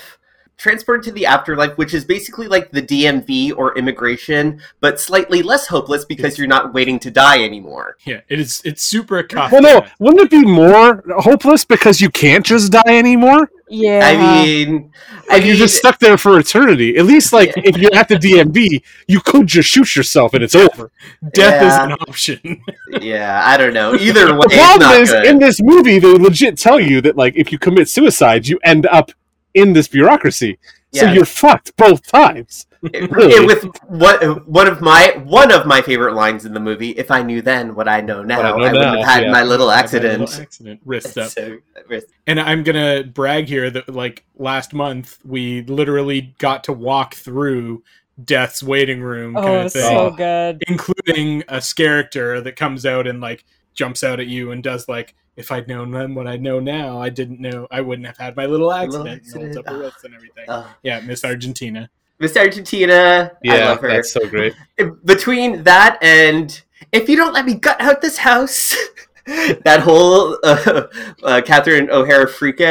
transported 0.57 1.03
to 1.05 1.11
the 1.11 1.25
afterlife, 1.25 1.77
which 1.77 1.93
is 1.93 2.05
basically 2.05 2.47
like 2.47 2.71
the 2.71 2.81
DMV 2.81 3.53
or 3.57 3.77
immigration, 3.77 4.61
but 4.79 4.99
slightly 4.99 5.41
less 5.43 5.67
hopeless 5.67 6.05
because 6.05 6.37
you're 6.37 6.47
not 6.47 6.73
waiting 6.73 6.99
to 6.99 7.11
die 7.11 7.43
anymore. 7.43 7.97
Yeah, 8.05 8.21
it 8.29 8.39
is. 8.39 8.61
It's 8.65 8.83
super 8.83 9.21
Kafka. 9.23 9.51
Well, 9.51 9.61
no, 9.61 9.85
wouldn't 9.99 10.23
it 10.23 10.31
be 10.31 10.43
more 10.43 11.03
hopeless 11.19 11.65
because 11.65 11.99
you 12.01 12.09
can't 12.09 12.45
just 12.45 12.71
die 12.71 12.83
anymore? 12.97 13.49
Yeah. 13.67 14.01
I 14.03 14.45
mean, 14.45 14.91
I 15.27 15.33
Like 15.33 15.39
mean, 15.39 15.47
you're 15.47 15.55
just 15.57 15.75
stuck 15.77 15.97
there 15.97 16.17
for 16.19 16.37
eternity. 16.39 16.97
At 16.97 17.05
least, 17.05 17.33
like 17.33 17.47
Yeah. 17.57 17.63
if 17.65 17.77
you're 17.77 17.95
at 17.95 18.07
the 18.07 18.15
DMV, 18.15 18.83
you 19.07 19.19
could 19.21 19.47
just 19.47 19.67
shoot 19.67 19.95
yourself 19.95 20.35
and 20.35 20.43
it's 20.43 20.53
over. 20.55 20.91
Death 21.33 21.63
is 21.63 21.73
an 21.73 21.93
option. 21.93 22.61
yeah, 23.01 23.41
I 23.43 23.57
don't 23.57 23.73
know. 23.73 23.95
Either 23.95 24.33
way, 24.35 24.39
The 24.41 24.45
it's 24.51 24.55
problem 24.55 24.79
not 24.91 24.99
is, 25.01 25.11
good. 25.11 25.25
in 25.25 25.39
this 25.39 25.59
movie, 25.61 25.97
they 25.97 26.13
legit 26.13 26.57
tell 26.59 26.79
you 26.79 27.01
that 27.01 27.17
like 27.17 27.35
if 27.35 27.51
you 27.51 27.57
commit 27.57 27.89
suicide, 27.89 28.47
you 28.47 28.59
end 28.63 28.85
up 28.85 29.11
in 29.55 29.73
this 29.73 29.87
bureaucracy. 29.87 30.59
So 30.93 31.11
you're 31.11 31.25
fucked 31.25 31.75
both 31.75 32.05
times. 32.07 32.67
Really? 32.93 33.33
it- 33.33 33.47
with 33.47 33.63
what 33.87 34.47
one 34.47 34.67
of 34.67 34.79
my 34.79 35.19
one 35.25 35.51
of 35.51 35.65
my 35.65 35.81
favorite 35.81 36.13
lines 36.13 36.45
in 36.45 36.53
the 36.53 36.59
movie. 36.59 36.91
If 36.91 37.09
I 37.09 37.23
knew 37.23 37.41
then 37.41 37.73
what 37.73 37.87
I 37.87 37.99
know 37.99 38.21
now, 38.21 38.37
What 38.37 38.45
I 38.45 38.49
I, 38.49 38.53
wouldn't 38.53 38.75
now, 38.75 38.95
have 38.97 39.05
had 39.05 39.23
yeah. 39.23 39.31
my 39.31 39.41
little 39.41 39.67
That 39.69 39.85
accident. 39.85 40.19
little 40.19 40.41
accident. 40.41 40.81
Wrist 40.85 41.17
up. 41.17 41.31
So- 41.31 41.57
uh, 41.91 41.99
And 42.27 42.39
I'm 42.39 42.61
gonna 42.61 43.03
brag 43.03 43.47
here 43.47 43.71
that 43.71 43.89
like 43.89 44.23
last 44.37 44.71
month 44.75 45.17
we 45.25 45.63
literally 45.63 46.35
got 46.37 46.63
to 46.65 46.73
walk 46.73 47.15
through 47.15 47.81
Death's 48.23 48.61
waiting 48.61 49.01
room 49.01 49.33
kind 49.33 49.47
oh, 49.47 49.65
of 49.65 49.73
thing, 49.73 49.81
so 49.81 50.11
good. 50.11 50.63
including 50.67 51.43
a 51.47 51.61
character 51.75 52.39
that 52.39 52.55
comes 52.55 52.85
out 52.85 53.07
and 53.07 53.19
like 53.19 53.43
jumps 53.73 54.03
out 54.03 54.19
at 54.19 54.27
you 54.27 54.51
and 54.51 54.61
does 54.63 54.87
like, 54.87 55.15
if 55.35 55.51
I'd 55.51 55.67
known 55.67 55.91
then 55.91 56.15
what 56.15 56.27
I 56.27 56.37
know 56.37 56.59
now, 56.59 57.01
I 57.01 57.09
didn't 57.09 57.39
know 57.39 57.67
I 57.71 57.81
wouldn't 57.81 58.07
have 58.07 58.17
had 58.17 58.35
my 58.35 58.45
little 58.45 58.67
Little 58.67 58.83
accident, 59.07 59.07
and 59.07 59.33
holds 59.33 59.57
accident. 59.57 59.67
up 59.67 59.73
her 59.73 59.79
wrist 59.79 60.03
and 60.03 60.15
everything. 60.15 60.49
Uh, 60.49 60.67
yeah, 60.83 60.99
Miss 61.01 61.23
Argentina. 61.25 61.89
Miss 62.19 62.37
Argentina, 62.37 63.31
I 63.45 63.57
love 63.65 63.81
her. 63.81 63.89
that's 63.89 64.11
so 64.13 64.25
great. 64.29 64.53
Between 65.05 65.63
that 65.63 65.97
and 66.01 66.61
if 66.93 67.09
you 67.09 67.17
don't 67.17 67.33
let 67.33 67.45
me 67.45 67.55
gut 67.55 67.79
out 67.81 68.01
this 68.01 68.17
house, 68.17 68.73
that 69.25 69.81
whole 69.81 70.37
uh, 70.43 70.83
uh, 71.23 71.41
Catherine 71.45 71.89
O'Hara 71.89 72.27
freak 72.27 72.61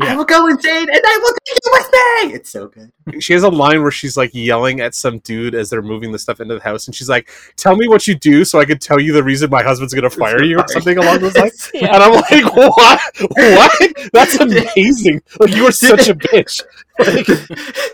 out. 0.00 0.08
I 0.08 0.16
will 0.16 0.24
go 0.24 0.46
insane, 0.48 0.88
and 0.88 1.00
I 1.04 1.18
will 1.22 1.34
take 1.44 1.58
you 1.64 1.72
with 1.72 1.90
me. 1.92 2.34
It's 2.34 2.50
so 2.50 2.68
good. 2.68 2.92
She 3.22 3.32
has 3.32 3.42
a 3.44 3.48
line 3.48 3.82
where 3.82 3.90
she's 3.90 4.16
like 4.16 4.30
yelling 4.34 4.80
at 4.80 4.94
some 4.94 5.20
dude 5.20 5.54
as 5.54 5.70
they're 5.70 5.82
moving 5.82 6.12
the 6.12 6.18
stuff 6.18 6.40
into 6.40 6.54
the 6.54 6.60
house, 6.60 6.86
and 6.86 6.94
she's 6.94 7.08
like, 7.08 7.30
"Tell 7.56 7.76
me 7.76 7.88
what 7.88 8.06
you 8.06 8.14
do, 8.14 8.44
so 8.44 8.58
I 8.58 8.64
can 8.64 8.78
tell 8.78 9.00
you 9.00 9.12
the 9.12 9.22
reason 9.22 9.48
my 9.50 9.62
husband's 9.62 9.94
gonna 9.94 10.10
fire 10.10 10.42
you," 10.42 10.58
or 10.58 10.64
something 10.68 10.98
along 10.98 11.20
those 11.20 11.36
lines. 11.36 11.70
Yeah. 11.74 11.94
And 11.94 12.02
I'm 12.02 12.12
like, 12.12 12.54
"What? 12.56 13.00
What? 13.30 13.92
That's 14.12 14.36
amazing! 14.40 15.22
Like 15.40 15.54
you 15.54 15.64
were 15.64 15.72
such 15.72 16.08
a 16.08 16.14
bitch." 16.14 16.62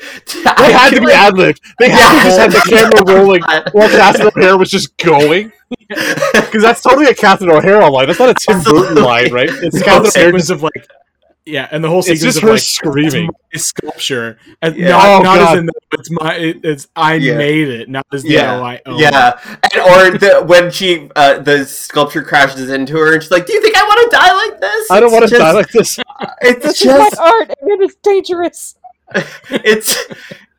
They 0.44 0.72
had 0.72 0.90
to 0.90 1.00
be 1.00 1.10
ad 1.10 1.36
libbed. 1.36 1.60
They 1.78 1.90
had 1.90 2.18
to 2.18 2.24
just 2.24 2.38
have 2.38 2.52
the 2.52 2.70
camera 2.70 3.02
rolling 3.04 3.42
while 3.72 3.88
Catherine 3.88 4.28
O'Hara 4.36 4.56
was 4.56 4.70
just 4.70 4.96
going. 4.96 5.52
Because 5.88 6.62
that's 6.62 6.80
totally 6.82 7.06
a 7.06 7.14
Catherine 7.14 7.50
O'Hara 7.50 7.90
line. 7.90 8.06
That's 8.06 8.18
not 8.20 8.30
a 8.30 8.34
Tim 8.34 8.62
Burton 8.62 9.02
line, 9.02 9.32
right? 9.32 9.48
It's 9.50 9.76
whole 9.80 10.02
Catherine 10.04 10.36
O'Hara 10.36 10.54
of 10.54 10.62
like, 10.62 10.86
yeah, 11.46 11.68
and 11.70 11.82
the 11.82 11.88
whole 11.88 11.98
It's 12.00 12.08
sequence 12.08 12.22
just 12.22 12.36
of 12.38 12.42
her 12.44 12.50
like 12.50 12.60
screaming. 12.60 13.26
my 13.26 13.58
sculpture, 13.58 14.38
and 14.62 14.76
Yeah. 14.76 14.88
not, 14.90 15.04
Oh, 15.08 15.22
not 15.22 15.38
God. 15.38 15.52
as 15.54 15.58
in 15.60 15.66
the, 15.66 15.72
it's 15.92 16.10
my, 16.10 16.34
it, 16.36 16.60
it's 16.64 16.88
I 16.96 17.14
Yeah. 17.14 17.36
made 17.36 17.68
it, 17.68 17.88
not 17.88 18.06
as 18.12 18.24
Yeah. 18.24 18.56
though 18.56 18.64
I 18.64 18.80
own. 18.86 18.98
Yeah, 18.98 19.38
and, 19.74 19.82
or 19.82 20.18
the, 20.18 20.42
when 20.46 20.70
she 20.70 21.08
uh, 21.16 21.38
the 21.40 21.64
sculpture 21.66 22.22
crashes 22.22 22.70
into 22.70 22.96
her, 22.96 23.12
and 23.14 23.22
she's 23.22 23.30
like, 23.30 23.46
"Do 23.46 23.52
you 23.52 23.60
think 23.60 23.76
I 23.76 23.82
want 23.82 24.10
to 24.10 24.16
die 24.16 24.32
like 24.32 24.60
this?" 24.60 24.90
I 24.90 25.00
don't 25.00 25.08
It's 25.12 25.20
want 25.20 25.28
to 25.30 25.38
die 25.38 25.52
like 25.52 25.68
this. 25.70 25.98
It's 26.42 26.64
This 26.64 26.78
just 26.80 27.18
art, 27.18 27.50
and 27.60 27.70
it 27.70 27.80
is 27.84 27.96
dangerous. 28.02 28.76
it's 29.50 29.96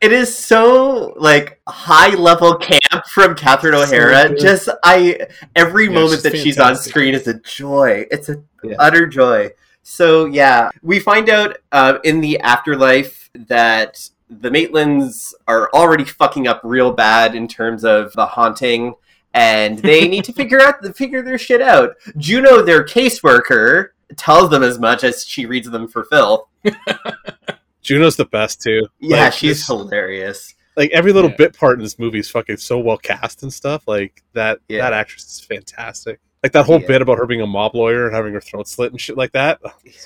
it 0.00 0.12
is 0.12 0.36
so 0.36 1.14
like 1.16 1.60
high 1.66 2.14
level 2.14 2.54
camp 2.56 3.04
from 3.12 3.34
Catherine 3.34 3.74
O'Hara. 3.74 4.28
good. 4.28 4.38
just 4.38 4.68
I 4.84 5.26
every 5.56 5.86
Yeah, 5.86 5.92
moment 5.92 6.22
that 6.22 6.36
she's 6.36 6.58
on 6.58 6.76
screen 6.76 7.14
is 7.14 7.26
a 7.26 7.34
joy. 7.40 8.06
It's 8.10 8.28
a 8.28 8.36
Yeah. 8.62 8.76
utter 8.78 9.06
joy. 9.06 9.50
So 9.86 10.24
yeah, 10.24 10.70
we 10.82 10.98
find 10.98 11.28
out 11.28 11.58
uh, 11.70 11.98
in 12.04 12.20
the 12.20 12.40
afterlife 12.40 13.30
that 13.34 14.08
the 14.30 14.48
Maitlands 14.50 15.34
are 15.46 15.68
already 15.74 16.04
fucking 16.04 16.48
up 16.48 16.60
real 16.64 16.90
bad 16.90 17.34
in 17.34 17.46
terms 17.46 17.84
of 17.84 18.12
the 18.14 18.24
haunting. 18.26 18.94
And 19.34 19.78
they 19.78 20.08
need 20.14 20.24
to 20.24 20.32
figure 20.32 20.60
out 20.60 20.80
the 20.80 20.92
figure 20.94 21.22
their 21.22 21.38
shit 21.38 21.60
out. 21.60 21.96
Juno, 22.16 22.62
their 22.62 22.82
caseworker, 22.84 23.88
tells 24.16 24.48
them 24.50 24.62
as 24.62 24.78
much 24.78 25.04
as 25.04 25.24
she 25.26 25.44
reads 25.44 25.68
them 25.70 25.86
for 25.86 26.04
filth. 26.04 26.48
Juno's 27.82 28.16
the 28.16 28.24
best 28.24 28.62
too. 28.62 28.86
Yeah, 29.00 29.24
Like, 29.24 29.32
she's 29.34 29.58
this- 29.58 29.66
hilarious. 29.66 30.54
like 30.76 30.90
every 30.92 31.12
little 31.12 31.30
Yeah. 31.30 31.36
bit 31.36 31.56
part 31.58 31.76
in 31.78 31.82
this 31.82 31.98
movie 31.98 32.18
is 32.20 32.30
fucking 32.30 32.56
so 32.56 32.78
well 32.78 32.96
cast 32.96 33.42
and 33.42 33.52
stuff. 33.52 33.86
Like 33.86 34.22
that 34.32 34.58
Yeah. 34.68 34.78
that 34.82 34.92
actress 34.94 35.24
is 35.24 35.40
fantastic. 35.40 36.20
Like 36.44 36.52
that 36.52 36.66
whole 36.66 36.78
Yeah. 36.80 36.86
bit 36.86 37.02
about 37.02 37.16
her 37.18 37.24
being 37.26 37.40
a 37.40 37.46
mob 37.46 37.74
lawyer 37.74 38.06
and 38.06 38.14
having 38.14 38.34
her 38.34 38.40
throat 38.40 38.68
slit 38.68 38.92
and 38.92 39.00
shit 39.00 39.16
like 39.16 39.32
that. 39.32 39.60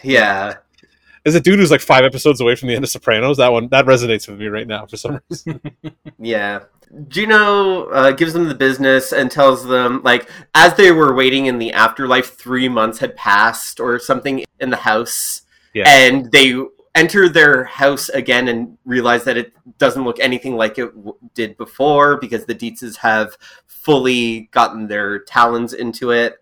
Yeah. 0.05 0.55
As 1.27 1.35
a 1.35 1.41
dude 1.41 1.59
who's 1.59 1.73
like 1.73 1.81
five 1.81 2.05
episodes 2.05 2.41
away 2.41 2.55
from 2.55 2.69
the 2.69 2.77
end 2.77 2.85
of 2.85 2.91
Sopranos, 2.91 3.39
that 3.39 3.53
one 3.53 3.67
that 3.69 3.87
resonates 3.87 4.29
with 4.29 4.39
me 4.39 4.47
right 4.47 4.67
now 4.67 4.87
for 4.87 4.97
some 4.97 5.21
reason. 5.29 5.61
Yeah. 6.21 6.61
Juno 7.09 7.87
uh, 7.91 8.13
gives 8.13 8.33
them 8.33 8.49
the 8.49 8.55
business 8.55 9.13
and 9.13 9.31
tells 9.31 9.67
them, 9.67 10.01
like, 10.05 10.31
as 10.55 10.75
they 10.75 10.91
were 10.91 11.13
waiting 11.15 11.47
in 11.47 11.59
the 11.59 11.73
afterlife, 11.73 12.39
three 12.39 12.69
months 12.69 12.99
had 13.01 13.15
passed 13.17 13.79
or 13.79 13.99
something 13.99 14.45
in 14.61 14.71
the 14.71 14.77
house. 14.77 15.43
Yeah. 15.75 15.85
And 15.87 16.31
they 16.33 16.55
enter 16.99 17.29
their 17.29 17.65
house 17.65 18.09
again 18.09 18.49
and 18.49 18.77
realize 18.85 19.25
that 19.25 19.37
it 19.37 19.53
doesn't 19.79 20.05
look 20.05 20.19
anything 20.21 20.57
like 20.57 20.79
it 20.79 20.95
w- 20.95 21.17
did 21.35 21.57
before 21.57 22.17
because 22.17 22.45
the 22.45 22.55
Deetzes 22.55 22.97
have 22.97 23.37
fully 23.67 24.49
gotten 24.53 24.89
their 24.89 25.21
talons 25.21 25.73
into 25.73 26.11
it. 26.11 26.41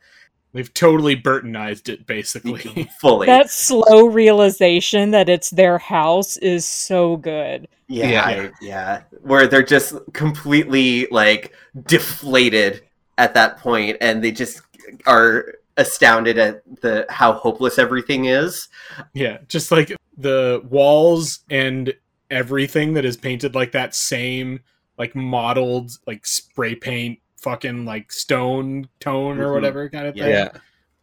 They've 0.52 0.72
totally 0.72 1.14
Burtonized 1.14 1.90
it, 1.90 2.06
basically. 2.06 2.88
Fully. 3.00 3.26
That 3.26 3.50
slow 3.50 4.06
realization 4.06 5.10
that 5.10 5.28
it's 5.28 5.50
their 5.50 5.76
house 5.76 6.38
is 6.38 6.64
so 6.64 7.18
good. 7.18 7.68
Yeah, 7.88 8.08
Yeah. 8.08 8.50
Yeah. 8.62 9.02
Where 9.20 9.46
they're 9.46 9.62
just 9.62 9.94
completely 10.14 11.08
like 11.10 11.52
deflated 11.84 12.82
at 13.18 13.34
that 13.34 13.58
point, 13.58 13.98
and 14.00 14.24
they 14.24 14.32
just 14.32 14.62
are 15.06 15.56
astounded 15.76 16.38
at 16.38 16.62
the 16.80 17.06
how 17.10 17.32
hopeless 17.32 17.78
everything 17.78 18.24
is. 18.26 18.68
yeah, 19.14 19.38
just 19.48 19.70
like 19.70 19.92
the 20.16 20.62
walls 20.68 21.40
and 21.50 21.92
everything 22.30 22.94
that 22.94 23.04
is 23.04 23.16
painted 23.16 23.54
like 23.54 23.72
that 23.72 23.94
same, 23.94 24.60
like 24.98 25.14
modeled, 25.14 25.92
like 26.06 26.26
spray 26.26 26.74
paint, 26.74 27.18
fucking 27.36 27.84
like 27.84 28.10
stone 28.10 28.88
tone 29.00 29.38
or 29.38 29.50
Mhm. 29.50 29.54
whatever 29.54 29.88
kind 29.90 30.06
of 30.06 30.14
thing. 30.14 30.28
Yeah. 30.28 30.48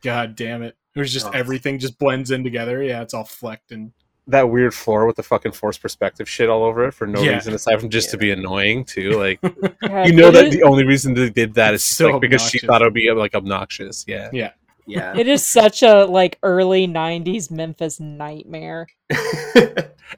God 0.04 0.36
damn 0.36 0.62
it. 0.64 0.76
It 0.96 1.00
was 1.00 1.14
just 1.14 1.28
Oh. 1.28 1.32
everything 1.32 1.80
just 1.80 1.98
blends 1.98 2.30
in 2.32 2.44
together. 2.44 2.84
Yeah, 2.84 3.02
it's 3.02 3.14
all 3.14 3.24
flecked 3.24 3.72
and 3.72 3.92
that 4.28 4.50
weird 4.50 4.74
floor 4.74 5.06
with 5.06 5.18
the 5.18 5.24
fucking 5.24 5.52
forced 5.52 5.82
perspective 5.82 6.30
shit 6.30 6.50
all 6.50 6.64
over 6.64 6.88
it 6.88 6.94
for 6.94 7.06
no 7.06 7.22
Yeah. 7.22 7.34
reason 7.34 7.54
aside 7.54 7.80
from 7.82 7.90
just 7.90 8.10
to 8.12 8.18
be 8.18 8.32
annoying 8.32 8.86
too. 8.86 9.12
Like 9.12 9.40
God, 9.42 9.54
you 10.08 10.14
know 10.14 10.32
that 10.32 10.52
the 10.52 10.64
only 10.64 10.86
reason 10.86 11.14
they 11.14 11.30
did 11.30 11.54
that 11.56 11.74
is 11.74 11.84
so 11.84 12.12
like 12.12 12.22
because 12.22 12.42
she 12.42 12.60
thought 12.60 12.82
it 12.82 12.86
would 12.86 12.94
be 12.94 13.12
like 13.12 13.36
obnoxious. 13.36 14.04
Yeah. 14.08 14.30
yeah. 14.34 14.52
Yeah. 14.86 15.14
it 15.18 15.28
is 15.28 15.46
such 15.46 15.82
a 15.84 16.06
like 16.06 16.38
early 16.44 16.88
90s 16.88 17.50
Memphis 17.52 18.00
nightmare. 18.00 18.88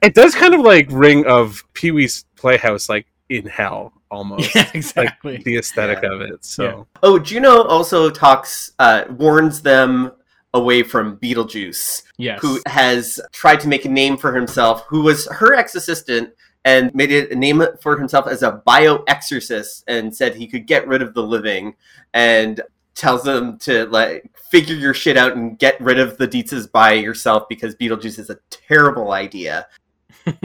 It 0.02 0.14
does 0.14 0.34
kind 0.34 0.52
of 0.54 0.60
like 0.60 0.88
ring 0.90 1.24
of 1.26 1.64
Pee 1.72 1.90
Wee's 1.90 2.26
Playhouse, 2.36 2.86
like 2.88 3.06
in 3.30 3.46
hell 3.46 3.94
almost. 4.10 4.54
Yeah, 4.54 4.62
Like 4.64 4.74
exactly. 4.74 5.36
the 5.38 5.56
aesthetic 5.56 6.00
Yeah. 6.02 6.12
of 6.12 6.20
it. 6.20 6.44
So 6.44 6.86
oh, 7.02 7.18
Juno 7.18 7.62
also 7.62 8.10
talks, 8.10 8.72
uh, 8.78 9.04
warns 9.10 9.62
them 9.62 10.12
away 10.52 10.82
from 10.82 11.16
Beetlejuice, 11.16 12.02
Yes. 12.18 12.40
who 12.42 12.60
has 12.66 13.18
tried 13.32 13.60
to 13.60 13.68
make 13.68 13.86
a 13.86 13.88
name 13.88 14.18
for 14.18 14.34
himself, 14.34 14.84
who 14.88 15.00
was 15.02 15.26
her 15.28 15.54
ex 15.54 15.74
assistant 15.74 16.30
and 16.66 16.94
made 16.94 17.10
it 17.10 17.30
a 17.30 17.34
name 17.34 17.62
for 17.80 17.96
himself 17.98 18.26
as 18.26 18.42
a 18.42 18.60
bioexorcist 18.66 19.84
and 19.86 20.14
said 20.14 20.34
he 20.34 20.46
could 20.46 20.66
get 20.66 20.86
rid 20.86 21.00
of 21.00 21.14
the 21.14 21.22
living 21.22 21.74
and 22.12 22.60
tells 22.96 23.22
them 23.22 23.58
to 23.58 23.86
like 23.86 24.28
figure 24.50 24.74
your 24.74 24.94
shit 24.94 25.16
out 25.16 25.36
and 25.36 25.58
get 25.58 25.80
rid 25.80 25.98
of 25.98 26.16
the 26.18 26.26
Deetzes 26.26 26.70
by 26.70 26.92
yourself 26.92 27.44
because 27.48 27.76
Beetlejuice 27.76 28.18
is 28.18 28.30
a 28.30 28.38
terrible 28.50 29.12
idea. 29.12 29.66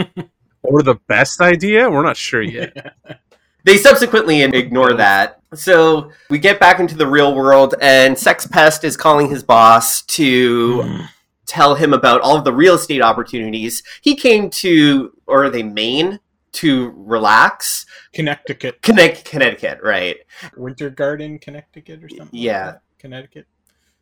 Or 0.64 0.84
the 0.84 0.96
best 1.08 1.42
idea? 1.42 1.90
We're 1.90 2.04
not 2.04 2.18
sure 2.18 2.42
yet. 2.42 2.96
They 3.64 3.78
subsequently 3.78 4.42
ignore 4.42 4.94
that. 4.94 5.40
So 5.54 6.12
we 6.32 6.40
get 6.40 6.60
back 6.60 6.80
into 6.80 6.96
the 6.96 7.06
real 7.06 7.36
world, 7.36 7.76
and 7.80 8.18
Sex 8.18 8.48
Pest 8.48 8.84
is 8.84 8.98
calling 8.98 9.30
his 9.30 9.44
boss 9.44 10.02
to 10.04 10.82
hmm. 10.82 11.02
tell 11.46 11.76
him 11.76 11.94
about 11.94 12.22
all 12.22 12.36
of 12.36 12.44
the 12.44 12.52
real 12.52 12.74
estate 12.74 13.04
opportunities. 13.04 13.84
He 14.02 14.16
came 14.16 14.50
to, 14.50 15.14
or 15.28 15.44
are 15.44 15.50
they 15.52 15.62
Maine, 15.62 16.20
to 16.54 16.94
relax. 16.96 17.86
Connecticut. 18.14 18.82
Connect, 18.82 19.26
Connecticut, 19.26 19.80
right. 19.84 20.18
Winter 20.58 20.90
Garden, 20.90 21.40
Connecticut 21.40 22.04
or 22.04 22.10
something. 22.10 22.26
like 22.26 22.30
Yeah. 22.34 22.66
that? 22.66 22.82
Connecticut. 23.00 23.48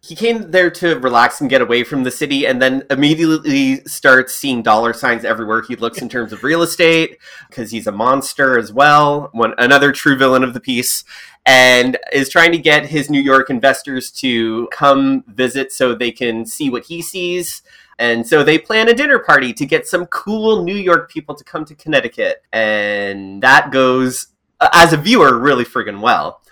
He 0.02 0.16
came 0.16 0.52
there 0.52 0.70
to 0.72 0.98
relax 1.00 1.42
and 1.42 1.50
get 1.50 1.62
away 1.62 1.84
from 1.84 2.04
the 2.04 2.12
city, 2.12 2.48
and 2.48 2.62
then 2.62 2.84
immediately 2.90 3.82
starts 3.86 4.34
seeing 4.34 4.64
dollar 4.64 4.94
signs 4.94 5.26
everywhere 5.26 5.62
he 5.62 5.76
looks 5.76 6.02
in 6.02 6.08
terms 6.16 6.32
of 6.32 6.42
real 6.42 6.62
estate, 6.62 7.18
because 7.50 7.72
he's 7.72 7.86
a 7.86 7.92
monster 7.92 8.58
as 8.58 8.72
well, 8.72 9.28
one 9.34 9.54
another 9.58 9.92
true 9.92 10.16
villain 10.16 10.42
of 10.44 10.54
the 10.54 10.62
piece, 10.62 11.04
and 11.46 11.98
is 12.14 12.30
trying 12.30 12.54
to 12.54 12.58
get 12.58 12.86
his 12.86 13.10
New 13.10 13.22
York 13.22 13.50
investors 13.50 14.10
to 14.12 14.68
come 14.72 15.24
visit 15.28 15.74
so 15.74 15.94
they 15.94 16.12
can 16.12 16.46
see 16.46 16.70
what 16.70 16.86
he 16.86 17.02
sees. 17.02 17.62
And 18.00 18.26
so 18.26 18.44
they 18.44 18.58
plan 18.58 18.90
a 18.90 18.94
dinner 18.94 19.20
party 19.20 19.54
to 19.54 19.66
get 19.66 19.88
some 19.88 20.06
cool 20.08 20.64
New 20.64 20.76
York 20.76 21.12
people 21.12 21.36
to 21.36 21.44
come 21.44 21.66
to 21.66 21.76
Connecticut, 21.76 22.44
and 22.52 23.44
that 23.44 23.72
goes 23.72 24.28
uh, 24.60 24.70
as 24.74 24.94
a 24.94 24.98
viewer 24.98 25.38
really 25.38 25.66
friggin' 25.66 26.02
well. 26.02 26.42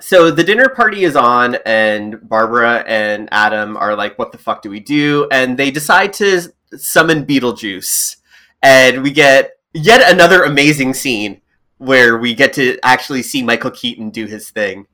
So 0.00 0.30
the 0.30 0.44
dinner 0.44 0.68
party 0.68 1.04
is 1.04 1.16
on, 1.16 1.56
and 1.66 2.26
Barbara 2.28 2.84
and 2.86 3.28
Adam 3.32 3.76
are 3.76 3.96
like, 3.96 4.18
"What 4.18 4.30
the 4.30 4.38
fuck 4.38 4.62
do 4.62 4.70
we 4.70 4.78
do?" 4.78 5.26
And 5.32 5.58
they 5.58 5.70
decide 5.72 6.12
to 6.14 6.40
summon 6.76 7.26
Beetlejuice, 7.26 8.16
and 8.62 9.02
we 9.02 9.10
get 9.10 9.58
yet 9.74 10.10
another 10.10 10.44
amazing 10.44 10.94
scene 10.94 11.40
where 11.78 12.16
we 12.16 12.32
get 12.32 12.52
to 12.54 12.78
actually 12.84 13.22
see 13.22 13.42
Michael 13.42 13.72
Keaton 13.72 14.10
do 14.10 14.26
his 14.26 14.50
thing. 14.50 14.86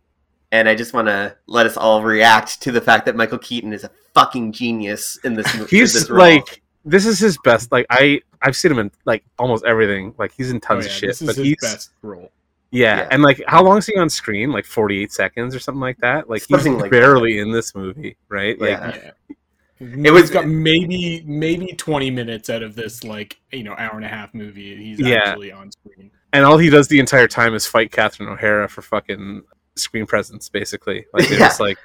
And 0.54 0.68
I 0.68 0.76
just 0.76 0.92
want 0.94 1.08
to 1.08 1.36
let 1.48 1.66
us 1.66 1.76
all 1.76 2.00
react 2.04 2.62
to 2.62 2.70
the 2.70 2.80
fact 2.80 3.06
that 3.06 3.16
Michael 3.16 3.38
Keaton 3.38 3.72
is 3.72 3.82
a 3.82 3.90
fucking 4.14 4.52
genius 4.52 5.18
in 5.24 5.34
this 5.34 5.52
movie. 5.56 5.76
He's 5.76 6.08
like 6.08 6.62
this 6.84 7.06
is 7.06 7.18
his 7.18 7.36
best. 7.42 7.72
Like 7.72 7.86
I 7.90 8.20
I've 8.40 8.54
seen 8.54 8.70
him 8.70 8.78
in 8.78 8.92
like 9.04 9.24
almost 9.36 9.64
everything. 9.64 10.14
Like 10.16 10.32
he's 10.32 10.50
in 10.50 10.58
Oh, 10.58 10.60
tons 10.60 10.84
yeah, 10.84 10.90
of 10.92 10.96
shit. 10.96 11.08
This 11.08 11.22
is 11.22 11.26
but 11.26 11.34
his 11.36 11.44
he's 11.44 11.56
best 11.60 11.90
role. 12.02 12.30
yeah, 12.70 12.98
Yeah. 12.98 13.08
and 13.10 13.20
like 13.20 13.42
how 13.48 13.64
long 13.64 13.78
is 13.78 13.86
he 13.86 13.96
on 13.98 14.08
screen? 14.08 14.52
Like 14.52 14.64
forty 14.64 15.02
eight 15.02 15.10
seconds 15.10 15.56
or 15.56 15.58
something 15.58 15.80
like 15.80 15.98
that. 15.98 16.30
Like 16.30 16.44
he's 16.46 16.64
like 16.68 16.88
barely 16.88 17.40
in 17.40 17.50
this 17.50 17.74
movie, 17.74 18.16
right? 18.28 18.56
Like 18.60 18.70
Yeah. 18.70 19.10
Yeah. 19.30 19.40
It 20.04 20.12
was- 20.12 20.30
got 20.30 20.46
maybe 20.46 21.24
maybe 21.26 21.72
twenty 21.72 22.10
minutes 22.12 22.48
out 22.48 22.62
of 22.62 22.76
this 22.76 23.02
like 23.02 23.40
you 23.50 23.64
know 23.64 23.74
hour 23.76 23.96
and 23.96 24.04
a 24.04 24.08
half 24.08 24.32
movie. 24.34 24.76
He's 24.76 25.00
Yeah. 25.00 25.16
actually 25.30 25.50
on 25.50 25.72
screen. 25.72 26.12
and 26.32 26.44
all 26.44 26.58
he 26.58 26.70
does 26.70 26.86
the 26.86 27.00
entire 27.00 27.26
time 27.26 27.54
is 27.56 27.66
fight 27.66 27.90
Catherine 27.90 28.28
O'Hara 28.28 28.68
for 28.68 28.82
fucking 28.82 29.42
screen 29.76 30.06
presence, 30.06 30.48
basically. 30.48 31.06
Like 31.12 31.28
they're 31.28 31.38
Yeah. 31.38 31.46
just 31.48 31.60
like 31.60 31.78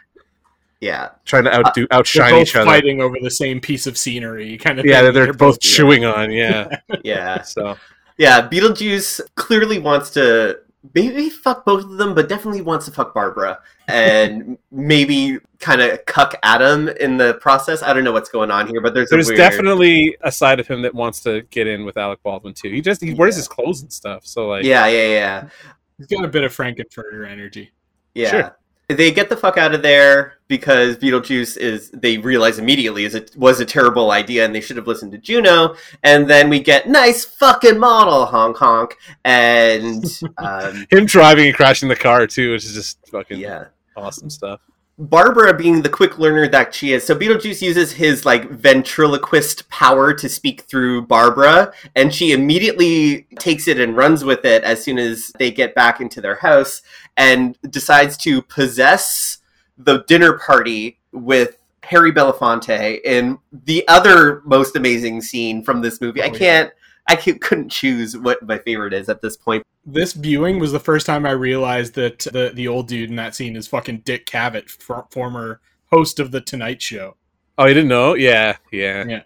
yeah, 0.81 1.09
trying 1.25 1.43
to 1.43 1.53
outdo 1.53 1.83
uh, 1.83 1.87
They're 1.89 1.99
outshine 1.99 2.31
both 2.31 2.47
each 2.47 2.55
other. 2.55 2.65
fighting 2.65 3.01
over 3.01 3.17
the 3.21 3.31
same 3.31 3.59
piece 3.59 3.85
of 3.85 3.97
scenery, 3.97 4.57
kind 4.57 4.79
of. 4.79 4.85
Yeah, 4.85 5.01
thing. 5.01 5.13
they're, 5.13 5.25
they're 5.25 5.33
both 5.33 5.59
chewing 5.59 6.05
on. 6.05 6.31
Yeah, 6.31 6.77
yeah. 7.03 7.41
so 7.41 7.75
Yeah, 8.17 8.47
Beetlejuice 8.47 9.19
clearly 9.35 9.79
wants 9.79 10.09
to 10.11 10.59
maybe 10.93 11.29
fuck 11.29 11.65
both 11.65 11.83
of 11.83 11.97
them, 11.97 12.15
but 12.15 12.29
definitely 12.29 12.61
wants 12.61 12.85
to 12.85 12.91
fuck 12.91 13.13
Barbara 13.13 13.59
and 13.89 14.57
maybe 14.71 15.39
kind 15.59 15.81
of 15.81 16.05
cuck 16.05 16.35
Adam 16.43 16.87
in 16.87 17.17
the 17.17 17.33
process. 17.35 17.83
I 17.83 17.91
don't 17.91 18.05
know 18.05 18.13
what's 18.13 18.29
going 18.29 18.49
on 18.49 18.67
here, 18.67 18.79
but 18.79 18.93
there's, 18.93 19.09
there's 19.09 19.27
a 19.27 19.31
weird... 19.31 19.37
definitely 19.37 20.15
a 20.21 20.31
side 20.31 20.61
of 20.61 20.67
him 20.67 20.81
that 20.83 20.95
wants 20.95 21.19
to 21.23 21.41
get 21.49 21.67
in 21.67 21.83
with 21.83 21.97
Alec 21.97 22.23
Baldwin 22.23 22.53
too. 22.53 22.71
He 22.71 22.79
just 22.79 23.03
he 23.03 23.13
wears 23.13 23.35
his 23.35 23.49
clothes 23.49 23.81
and 23.81 23.91
stuff. 23.91 24.25
So 24.25 24.47
like, 24.47 24.63
yeah, 24.63 24.87
yeah, 24.87 25.07
yeah, 25.07 25.49
He's 25.97 26.07
got 26.07 26.23
a 26.23 26.29
bit 26.29 26.45
of 26.45 26.53
Frank-N-Furter 26.53 27.29
energy. 27.29 27.71
Yeah. 28.19 28.29
Sure. 28.29 28.55
They 28.89 29.11
get 29.11 29.29
the 29.29 29.37
fuck 29.37 29.57
out 29.57 29.75
of 29.75 29.83
there 29.83 30.39
because 30.47 30.97
Beetlejuice 30.97 31.57
is. 31.57 31.91
They 31.91 32.17
realize 32.17 32.57
immediately 32.57 33.03
is 33.05 33.13
it 33.13 33.35
was 33.37 33.59
a 33.59 33.65
terrible 33.65 34.09
idea, 34.09 34.43
and 34.43 34.55
they 34.55 34.61
should 34.61 34.77
have 34.77 34.87
listened 34.87 35.11
to 35.11 35.19
Juno. 35.19 35.75
And 36.01 36.27
then 36.27 36.49
we 36.49 36.59
get 36.59 36.89
nice 36.89 37.23
fucking 37.23 37.77
model 37.77 38.25
honk 38.25 38.57
honk, 38.57 38.97
and 39.23 40.03
um, 40.37 40.87
him 40.89 41.05
driving 41.05 41.45
and 41.45 41.55
crashing 41.55 41.87
the 41.87 41.95
car 41.95 42.25
too, 42.25 42.53
which 42.53 42.65
is 42.65 42.73
just 42.73 42.97
fucking 43.09 43.39
yeah. 43.39 43.65
awesome 43.95 44.31
stuff. 44.31 44.59
Barbara 45.01 45.53
being 45.53 45.81
the 45.81 45.89
quick 45.89 46.19
learner 46.19 46.47
that 46.49 46.75
she 46.75 46.91
is. 46.91 47.05
So 47.05 47.15
Beetlejuice 47.15 47.61
uses 47.61 47.93
his 47.93 48.25
like 48.25 48.49
ventriloquist 48.49 49.69
power 49.69 50.13
to 50.13 50.27
speak 50.27 50.61
through 50.63 51.03
Barbara, 51.03 51.71
and 51.95 52.13
she 52.13 52.33
immediately 52.33 53.21
takes 53.39 53.67
it 53.69 53.79
and 53.79 53.95
runs 53.95 54.25
with 54.25 54.43
it 54.43 54.63
as 54.63 54.83
soon 54.83 54.99
as 54.99 55.31
they 55.39 55.51
get 55.51 55.73
back 55.73 56.01
into 56.01 56.19
their 56.19 56.35
house 56.35 56.81
and 57.15 57.57
decides 57.69 58.17
to 58.17 58.41
possess 58.41 59.37
the 59.77 60.03
dinner 60.03 60.37
party 60.37 60.99
with 61.13 61.55
Harry 61.83 62.11
Belafonte 62.11 62.99
in 63.05 63.39
the 63.51 63.87
other 63.87 64.41
most 64.43 64.75
amazing 64.75 65.21
scene 65.21 65.63
from 65.63 65.81
this 65.81 66.01
movie. 66.01 66.21
Oh, 66.21 66.25
I 66.25 66.27
Oh, 66.27 66.33
yeah. 66.33 66.37
can't 66.37 66.71
I 67.07 67.15
c- 67.17 67.33
couldn't 67.39 67.69
choose 67.69 68.15
what 68.15 68.45
my 68.45 68.59
favorite 68.59 68.93
is 68.93 69.09
at 69.09 69.21
this 69.21 69.35
point. 69.35 69.65
This 69.93 70.13
viewing 70.13 70.59
was 70.59 70.71
the 70.71 70.79
first 70.79 71.05
time 71.05 71.25
I 71.25 71.31
realized 71.31 71.95
that 71.95 72.19
the 72.19 72.51
the 72.53 72.67
old 72.67 72.87
dude 72.87 73.09
in 73.09 73.15
that 73.15 73.35
scene 73.35 73.55
is 73.55 73.67
fucking 73.67 73.99
Dick 73.99 74.25
Cavett, 74.25 74.69
for, 74.69 75.05
former 75.11 75.61
host 75.91 76.19
of 76.19 76.31
the 76.31 76.41
Tonight 76.41 76.81
Show. 76.81 77.15
Oh, 77.57 77.65
you 77.65 77.73
didn't 77.73 77.89
know? 77.89 78.13
Yeah, 78.13 78.57
yeah. 78.71 79.05
Yeah. 79.07 79.21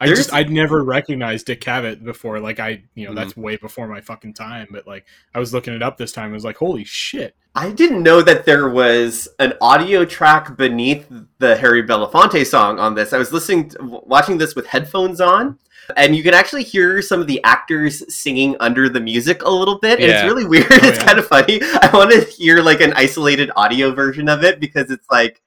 I 0.00 0.06
There's- 0.06 0.18
just 0.18 0.32
I'd 0.34 0.50
never 0.50 0.82
recognized 0.82 1.46
Dick 1.46 1.60
Cavett 1.60 2.02
before. 2.04 2.40
Like 2.40 2.58
I, 2.60 2.82
you 2.94 3.06
know, 3.06 3.12
Mhm. 3.12 3.16
that's 3.16 3.36
way 3.36 3.56
before 3.56 3.86
my 3.86 4.00
fucking 4.00 4.34
time. 4.34 4.66
But 4.70 4.86
like 4.86 5.06
I 5.34 5.38
was 5.38 5.54
looking 5.54 5.72
it 5.72 5.82
up 5.82 5.96
this 5.96 6.12
time. 6.12 6.30
I 6.30 6.34
was 6.34 6.44
like, 6.44 6.56
holy 6.56 6.84
shit! 6.84 7.36
I 7.54 7.70
didn't 7.70 8.02
know 8.02 8.20
that 8.20 8.44
there 8.44 8.68
was 8.68 9.28
an 9.38 9.54
audio 9.60 10.04
track 10.04 10.56
beneath 10.56 11.06
the 11.38 11.56
Harry 11.56 11.82
Belafonte 11.84 12.44
song 12.44 12.78
on 12.80 12.94
this. 12.96 13.12
I 13.12 13.18
was 13.18 13.32
listening, 13.32 13.68
to, 13.70 14.00
watching 14.04 14.38
this 14.38 14.56
with 14.56 14.66
headphones 14.66 15.20
on, 15.20 15.58
and 15.96 16.14
you 16.16 16.22
can 16.22 16.34
actually 16.34 16.64
hear 16.64 17.00
some 17.02 17.20
of 17.20 17.26
the 17.26 17.42
actors 17.44 18.02
singing 18.14 18.56
under 18.60 18.88
the 18.88 19.00
music 19.00 19.42
a 19.42 19.50
little 19.50 19.78
bit. 19.78 20.00
And 20.00 20.10
it's 20.10 20.24
really 20.24 20.44
weird. 20.48 20.66
Oh, 20.70 20.76
it's 20.82 20.98
yeah. 20.98 21.04
kind 21.04 21.18
of 21.18 21.26
funny. 21.26 21.60
I 21.62 21.90
want 21.92 22.10
to 22.12 22.20
hear 22.24 22.58
like 22.60 22.80
an 22.80 22.92
isolated 22.94 23.50
audio 23.56 23.92
version 23.92 24.28
of 24.28 24.44
it 24.44 24.60
because 24.60 24.90
it's 24.90 25.06
like, 25.10 25.42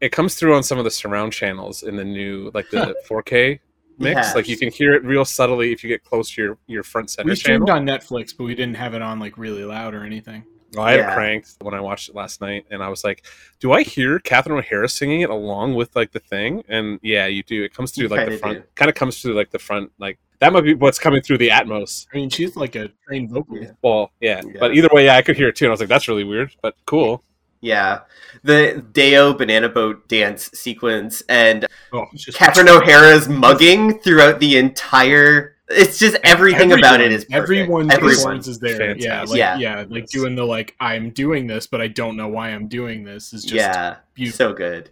It 0.00 0.10
comes 0.12 0.34
through 0.34 0.54
on 0.54 0.62
some 0.62 0.78
of 0.78 0.84
the 0.84 0.90
surround 0.90 1.32
channels 1.32 1.82
in 1.82 1.96
the 1.96 2.04
new 2.04 2.50
like 2.54 2.70
the 2.70 2.94
4K 3.08 3.60
mix. 3.98 4.14
Yes. 4.16 4.34
Like 4.34 4.48
you 4.48 4.56
can 4.56 4.70
hear 4.70 4.94
it 4.94 5.04
real 5.04 5.24
subtly 5.24 5.72
if 5.72 5.82
you 5.84 5.88
get 5.88 6.02
close 6.04 6.30
to 6.32 6.42
your 6.42 6.58
your 6.66 6.82
front 6.82 7.10
center 7.10 7.30
We 7.30 7.36
streamed 7.36 7.66
channel. 7.66 7.80
on 7.80 7.86
Netflix, 7.86 8.36
but 8.36 8.44
we 8.44 8.54
didn't 8.54 8.76
have 8.76 8.94
it 8.94 9.02
on 9.02 9.18
like 9.20 9.38
really 9.38 9.64
loud 9.64 9.94
or 9.94 10.04
anything. 10.04 10.44
I 10.82 10.92
had 10.92 11.00
Yeah. 11.00 11.12
it 11.12 11.14
cranked 11.14 11.54
when 11.60 11.74
I 11.74 11.80
watched 11.80 12.08
it 12.08 12.14
last 12.14 12.40
night, 12.40 12.66
and 12.70 12.82
I 12.82 12.88
was 12.88 13.04
like, 13.04 13.24
"Do 13.60 13.72
I 13.72 13.82
hear 13.82 14.18
Catherine 14.18 14.58
O'Hara 14.58 14.88
singing 14.88 15.20
it 15.22 15.30
along 15.30 15.74
with 15.74 15.94
like 15.96 16.12
the 16.12 16.20
thing?" 16.20 16.62
And 16.68 16.98
yeah, 17.02 17.26
you 17.26 17.42
do. 17.42 17.62
It 17.64 17.74
comes 17.74 17.90
through 17.92 18.04
You 18.04 18.08
like 18.08 18.28
the 18.28 18.38
front. 18.38 18.74
Kind 18.74 18.88
of 18.88 18.94
comes 18.94 19.20
through 19.22 19.34
like 19.34 19.50
the 19.50 19.58
front. 19.58 19.92
Like 19.98 20.18
that 20.40 20.52
might 20.52 20.62
be 20.62 20.74
what's 20.74 20.98
coming 20.98 21.22
through 21.22 21.38
the 21.38 21.48
Atmos. 21.48 22.06
I 22.12 22.16
mean, 22.16 22.28
she's 22.30 22.56
like 22.56 22.74
a 22.76 22.90
trained 23.06 23.30
vocalist. 23.30 23.64
Yeah. 23.68 23.70
Well, 23.82 24.10
yeah. 24.20 24.42
Yeah. 24.44 24.52
But 24.60 24.74
either 24.74 24.88
way, 24.92 25.06
yeah, 25.06 25.16
I 25.16 25.22
could 25.22 25.36
hear 25.36 25.48
it 25.48 25.56
too, 25.56 25.64
and 25.66 25.70
I 25.70 25.74
was 25.74 25.80
like, 25.80 25.88
"That's 25.88 26.08
really 26.08 26.24
weird, 26.24 26.54
but 26.62 26.74
cool." 26.86 27.22
yeah, 27.60 28.00
the 28.42 28.84
Day-O 28.92 29.32
banana 29.32 29.70
boat 29.70 30.06
dance 30.06 30.50
sequence 30.52 31.22
and 31.30 31.64
Oh, 31.94 32.04
Catherine 32.34 32.68
O'Hara's 32.68 33.26
mugging 33.26 34.00
throughout 34.00 34.38
the 34.38 34.58
entire. 34.58 35.53
It's 35.68 35.98
just 35.98 36.16
everything 36.24 36.72
about 36.72 37.00
it 37.00 37.10
is 37.10 37.24
perfect. 37.24 37.42
everyone's 37.42 37.92
Everyone. 37.92 38.14
performance 38.16 38.48
is 38.48 38.58
there. 38.58 38.76
Fantastic. 38.76 39.04
Yeah, 39.04 39.22
like, 39.22 39.38
Yeah. 39.38 39.56
yeah, 39.56 39.84
like 39.88 40.06
doing 40.08 40.34
the 40.34 40.44
like 40.44 40.74
I'm 40.78 41.10
doing 41.10 41.46
this, 41.46 41.66
but 41.66 41.80
I 41.80 41.88
don't 41.88 42.16
know 42.16 42.28
why 42.28 42.50
I'm 42.50 42.68
doing 42.68 43.02
this 43.04 43.32
is 43.32 43.42
just 43.42 43.54
yeah, 43.54 43.96
beautiful. 44.14 44.36
so 44.36 44.52
good. 44.52 44.90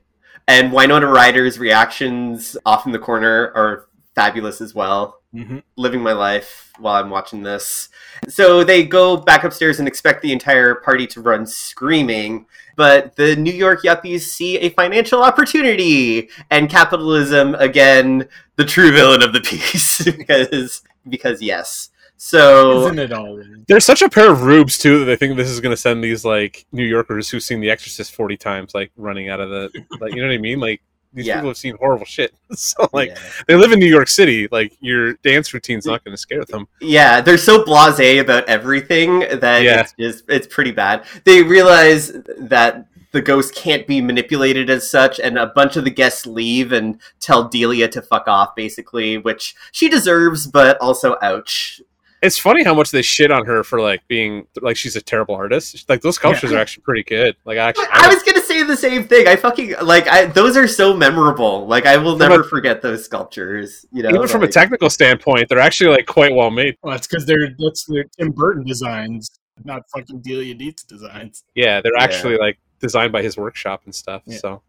And 0.48 0.72
Winona 0.72 1.06
Ryder's 1.06 1.58
reactions 1.58 2.56
off 2.66 2.86
in 2.86 2.92
the 2.92 2.98
corner 2.98 3.52
are 3.54 3.86
fabulous 4.14 4.60
as 4.60 4.74
well. 4.74 5.21
Mhm. 5.34 5.62
Living 5.76 6.02
my 6.02 6.12
life 6.12 6.70
while 6.78 7.02
I'm 7.02 7.08
watching 7.08 7.42
this. 7.42 7.88
So 8.28 8.64
they 8.64 8.84
go 8.84 9.16
back 9.16 9.44
upstairs 9.44 9.78
and 9.78 9.88
expect 9.88 10.22
the 10.22 10.32
entire 10.32 10.74
party 10.74 11.06
to 11.08 11.22
run 11.22 11.46
screaming, 11.46 12.46
but 12.76 13.16
the 13.16 13.36
New 13.36 13.52
York 13.52 13.82
yuppies 13.82 14.22
see 14.22 14.58
a 14.58 14.70
financial 14.70 15.22
opportunity 15.22 16.28
and 16.50 16.68
capitalism 16.68 17.54
again, 17.54 18.28
the 18.56 18.64
true 18.64 18.92
villain 18.92 19.22
of 19.22 19.32
the 19.32 19.40
piece 19.44 20.04
because 20.04 20.82
because 21.08 21.40
yes. 21.40 21.88
So 22.18 22.82
Isn't 22.82 23.00
it 23.00 23.12
always? 23.12 23.46
They're 23.66 23.80
such 23.80 24.00
a 24.00 24.08
pair 24.08 24.30
of 24.30 24.42
rubes 24.42 24.78
too 24.78 25.00
that 25.00 25.04
they 25.06 25.16
think 25.16 25.36
this 25.36 25.48
is 25.50 25.60
going 25.60 25.74
to 25.74 25.80
send 25.80 26.04
these 26.04 26.24
like 26.24 26.66
New 26.70 26.84
Yorkers 26.84 27.28
who've 27.28 27.42
seen 27.42 27.60
The 27.60 27.70
Exorcist 27.70 28.14
forty 28.14 28.36
times 28.36 28.74
like 28.74 28.92
running 28.96 29.28
out 29.28 29.40
of 29.40 29.50
the 29.50 29.70
like 29.98 30.14
you 30.14 30.20
know 30.20 30.28
what 30.28 30.34
I 30.34 30.38
mean 30.38 30.60
like 30.60 30.82
these 31.14 31.26
Yeah. 31.26 31.36
people 31.36 31.50
have 31.50 31.56
seen 31.56 31.76
horrible 31.78 32.06
shit 32.06 32.34
so 32.52 32.88
like 32.92 33.10
yeah. 33.10 33.18
they 33.46 33.54
live 33.54 33.72
in 33.72 33.78
New 33.78 33.86
York 33.86 34.08
City 34.08 34.48
like 34.50 34.72
your 34.80 35.14
dance 35.14 35.52
routine's 35.54 35.86
not 35.86 36.04
going 36.04 36.12
to 36.14 36.20
scare 36.20 36.44
them 36.44 36.66
Yeah, 36.80 37.20
they're 37.20 37.38
so 37.38 37.62
blasé 37.64 38.20
about 38.20 38.48
everything 38.48 39.20
that 39.20 39.62
Yeah. 39.62 39.80
it's 39.80 39.94
just 39.98 40.24
it's 40.28 40.46
pretty 40.46 40.70
bad. 40.72 41.04
They 41.24 41.42
realize 41.42 42.12
that 42.38 42.86
the 43.12 43.20
ghost 43.20 43.54
can't 43.54 43.86
be 43.86 44.00
manipulated 44.00 44.70
as 44.70 44.90
such, 44.90 45.20
and 45.20 45.36
a 45.36 45.48
bunch 45.48 45.76
of 45.76 45.84
the 45.84 45.90
guests 45.90 46.24
leave 46.24 46.72
and 46.72 46.98
tell 47.20 47.44
Delia 47.46 47.86
to 47.88 48.00
fuck 48.00 48.26
off, 48.26 48.54
basically, 48.56 49.18
which 49.18 49.54
she 49.70 49.90
deserves, 49.90 50.46
but 50.46 50.78
also 50.80 51.16
ouch. 51.20 51.82
It's 52.22 52.38
funny 52.38 52.62
how 52.64 52.72
much 52.74 52.90
they 52.92 53.02
shit 53.02 53.30
on 53.32 53.44
her 53.46 53.64
for 53.64 53.80
like 53.80 54.06
being 54.08 54.46
like 54.60 54.76
she's 54.76 54.94
a 54.96 55.00
terrible 55.02 55.34
artist 55.34 55.88
like 55.88 56.00
those 56.02 56.14
sculptures 56.16 56.50
Yeah. 56.52 56.58
are 56.58 56.60
actually 56.60 56.82
pretty 56.84 57.02
good 57.02 57.36
like 57.44 57.58
I 57.58 57.68
actually 57.68 57.86
I 57.90 58.06
was 58.08 58.22
gonna 58.22 58.40
say 58.40 58.62
the 58.62 58.76
same 58.76 59.04
thing. 59.08 59.26
I 59.26 59.34
fucking 59.36 59.74
like 59.82 60.06
I 60.08 60.26
those 60.26 60.56
are 60.56 60.68
so 60.68 60.94
memorable. 60.94 61.66
Like 61.66 61.84
I 61.86 61.96
will 61.96 62.16
never 62.16 62.40
a- 62.42 62.44
forget 62.44 62.80
those 62.80 63.04
sculptures. 63.04 63.84
You 63.92 64.02
know, 64.04 64.10
even 64.10 64.28
from 64.28 64.42
a 64.44 64.48
technical 64.48 64.88
standpoint 64.88 65.48
they're 65.48 65.58
actually 65.58 65.90
like 65.90 66.06
quite 66.06 66.32
well 66.34 66.50
made 66.50 66.76
Well, 66.82 66.92
that's 66.94 67.06
because 67.08 67.26
they're 67.26 67.48
that's 67.58 67.84
their 67.86 68.04
Tim 68.18 68.30
Burton 68.30 68.64
designs, 68.64 69.28
not 69.64 69.82
fucking 69.94 70.20
Delia 70.20 70.54
Deetz 70.54 70.86
designs. 70.86 71.44
yeah 71.54 71.80
they're 71.80 71.92
Yeah. 71.96 72.04
actually 72.04 72.36
like 72.38 72.58
designed 72.78 73.12
by 73.12 73.22
his 73.22 73.36
workshop 73.36 73.82
and 73.84 73.94
stuff 73.94 74.22
Yeah. 74.26 74.38
so 74.38 74.62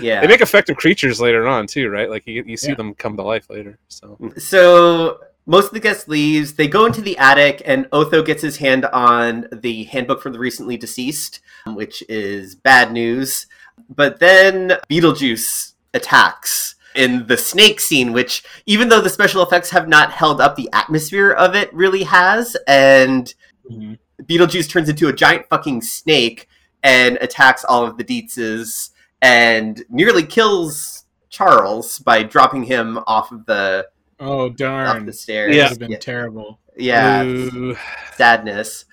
yeah. 0.00 0.20
they 0.20 0.26
make 0.26 0.42
effective 0.42 0.76
creatures 0.76 1.20
later 1.20 1.48
on 1.48 1.66
too 1.66 1.88
right 1.88 2.10
like 2.10 2.26
you, 2.26 2.44
you 2.46 2.56
see 2.58 2.68
Yeah. 2.68 2.74
them 2.74 2.94
come 2.94 3.16
to 3.16 3.22
life 3.22 3.48
later 3.48 3.78
so 3.88 4.18
So 4.36 5.20
most 5.48 5.68
of 5.68 5.72
the 5.72 5.80
guests 5.80 6.06
leaves. 6.06 6.54
They 6.54 6.68
go 6.68 6.84
into 6.84 7.00
the 7.00 7.16
attic, 7.16 7.62
and 7.64 7.88
Otho 7.90 8.22
gets 8.22 8.42
his 8.42 8.58
hand 8.58 8.84
on 8.84 9.48
the 9.50 9.84
handbook 9.84 10.20
for 10.22 10.30
the 10.30 10.38
recently 10.38 10.76
deceased, 10.76 11.40
um, 11.64 11.74
which 11.74 12.04
is 12.06 12.54
bad 12.54 12.92
news. 12.92 13.46
But 13.88 14.20
then 14.20 14.74
Beetlejuice 14.90 15.72
attacks 15.94 16.74
in 16.94 17.26
the 17.28 17.38
snake 17.38 17.80
scene, 17.80 18.12
which 18.12 18.44
even 18.66 18.90
though 18.90 19.00
the 19.00 19.08
special 19.08 19.42
effects 19.42 19.70
have 19.70 19.88
not 19.88 20.12
held 20.12 20.40
up, 20.40 20.54
the 20.54 20.68
atmosphere 20.74 21.32
of 21.32 21.54
it 21.54 21.72
really 21.72 22.02
has. 22.02 22.54
And 22.66 23.32
mm-hmm. 23.70 23.94
Beetlejuice 24.24 24.68
turns 24.68 24.90
into 24.90 25.08
a 25.08 25.14
giant 25.14 25.46
fucking 25.48 25.80
snake 25.80 26.46
and 26.82 27.16
attacks 27.22 27.64
all 27.64 27.86
of 27.86 27.96
the 27.96 28.04
Deetzes 28.04 28.90
and 29.22 29.82
nearly 29.88 30.24
kills 30.24 31.04
Charles 31.30 31.98
by 32.00 32.22
dropping 32.22 32.64
him 32.64 32.98
off 33.06 33.32
of 33.32 33.46
the 33.46 33.88
Oh 34.20 34.48
darn! 34.48 35.06
the 35.06 35.12
stairs. 35.12 35.54
Yeah. 35.54 35.68
have 35.68 35.78
been 35.78 35.92
yeah, 35.92 35.98
terrible. 35.98 36.58
yeah, 36.76 37.22
Ooh. 37.24 37.76
sadness. 38.14 38.84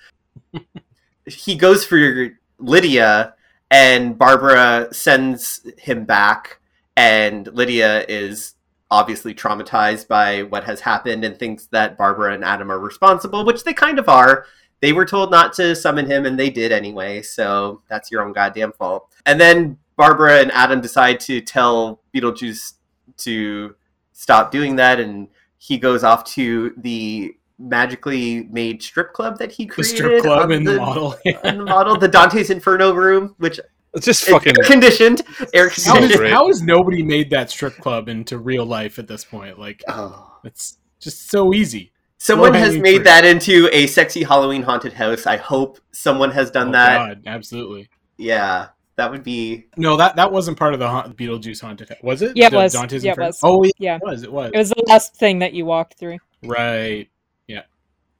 he 1.26 1.56
goes 1.56 1.84
for 1.84 2.30
Lydia, 2.58 3.34
and 3.70 4.16
Barbara 4.18 4.88
sends 4.92 5.66
him 5.78 6.04
back, 6.04 6.60
and 6.96 7.46
Lydia 7.48 8.04
is 8.08 8.54
obviously 8.90 9.34
traumatized 9.34 10.06
by 10.06 10.42
what 10.44 10.64
has 10.64 10.80
happened 10.80 11.24
and 11.24 11.38
thinks 11.38 11.66
that 11.66 11.98
Barbara 11.98 12.34
and 12.34 12.44
Adam 12.44 12.70
are 12.70 12.78
responsible, 12.78 13.44
which 13.44 13.64
they 13.64 13.74
kind 13.74 13.98
of 13.98 14.08
are. 14.08 14.46
They 14.80 14.92
were 14.92 15.06
told 15.06 15.30
not 15.30 15.52
to 15.54 15.74
summon 15.74 16.06
him, 16.06 16.26
and 16.26 16.38
they 16.38 16.50
did 16.50 16.70
anyway, 16.70 17.22
so 17.22 17.82
that's 17.88 18.10
your 18.10 18.22
own 18.24 18.32
goddamn 18.32 18.72
fault. 18.72 19.12
And 19.24 19.40
then 19.40 19.78
Barbara 19.96 20.40
and 20.40 20.52
Adam 20.52 20.80
decide 20.80 21.18
to 21.20 21.40
tell 21.40 22.00
Beetlejuice 22.14 22.74
to 23.18 23.74
stop 24.16 24.50
doing 24.50 24.76
that, 24.76 24.98
and 24.98 25.28
he 25.58 25.78
goes 25.78 26.02
off 26.02 26.24
to 26.24 26.72
the 26.78 27.34
magically 27.58 28.44
made 28.50 28.82
strip 28.82 29.12
club 29.12 29.38
that 29.38 29.52
he 29.52 29.64
The 29.64 29.70
created. 29.72 29.96
strip 29.96 30.22
club 30.22 30.42
on 30.44 30.52
in 30.52 30.64
the 30.64 30.76
model. 30.76 31.14
on 31.44 31.58
the 31.58 31.64
model, 31.64 31.96
the 31.98 32.08
Dante's 32.08 32.50
Inferno 32.50 32.92
room, 32.92 33.34
which 33.38 33.58
it's 33.94 34.04
just 34.06 34.24
fucking 34.26 34.54
conditioned. 34.64 35.22
Air 35.54 35.70
how, 35.70 35.94
conditioned. 35.94 36.18
great. 36.20 36.32
how 36.32 36.46
has 36.48 36.60
nobody 36.62 37.02
made 37.02 37.30
that 37.30 37.50
strip 37.50 37.76
club 37.78 38.08
into 38.08 38.38
real 38.38 38.66
life 38.66 38.98
at 38.98 39.06
this 39.08 39.24
point? 39.24 39.58
Like 39.58 39.82
Oh. 39.88 40.38
it's 40.44 40.78
just 41.00 41.30
so 41.30 41.54
easy. 41.54 41.92
Someone 42.18 42.52
has 42.54 42.60
Low-hanging 42.74 42.82
made 42.82 42.94
fruit. 42.96 43.04
that 43.04 43.24
into 43.26 43.68
a 43.72 43.86
sexy 43.86 44.22
Halloween 44.22 44.62
haunted 44.62 44.92
house. 44.94 45.26
I 45.26 45.36
hope 45.36 45.78
someone 45.92 46.30
has 46.32 46.50
done 46.50 46.68
Oh, 46.68 46.72
that. 46.72 46.96
God, 46.98 47.22
absolutely. 47.26 47.88
Yeah, 48.18 48.68
that 48.96 49.10
would 49.10 49.22
be. 49.22 49.66
No, 49.76 49.96
that 49.96 50.16
that 50.16 50.32
wasn't 50.32 50.58
part 50.58 50.72
of 50.74 50.80
the 50.80 50.88
haunt, 50.88 51.16
Beetlejuice 51.16 51.60
haunted. 51.60 51.88
house. 51.90 51.98
Was 52.02 52.22
it? 52.22 52.36
Yeah, 52.36 52.46
it 52.46 52.50
The 52.50 52.56
was. 52.56 52.72
Dante's 52.72 53.04
Yeah, 53.04 53.12
it 53.12 53.18
was. 53.18 53.40
Oh, 53.42 53.62
yeah, 53.64 53.70
Yeah. 53.78 53.96
it 53.96 54.02
was. 54.02 54.22
It 54.22 54.32
was. 54.32 54.50
It 54.54 54.58
was 54.58 54.70
the 54.70 54.84
last 54.86 55.14
thing 55.16 55.38
that 55.40 55.52
you 55.52 55.64
walked 55.66 55.94
through. 55.98 56.18
right. 56.42 57.08
Yeah. 57.46 57.62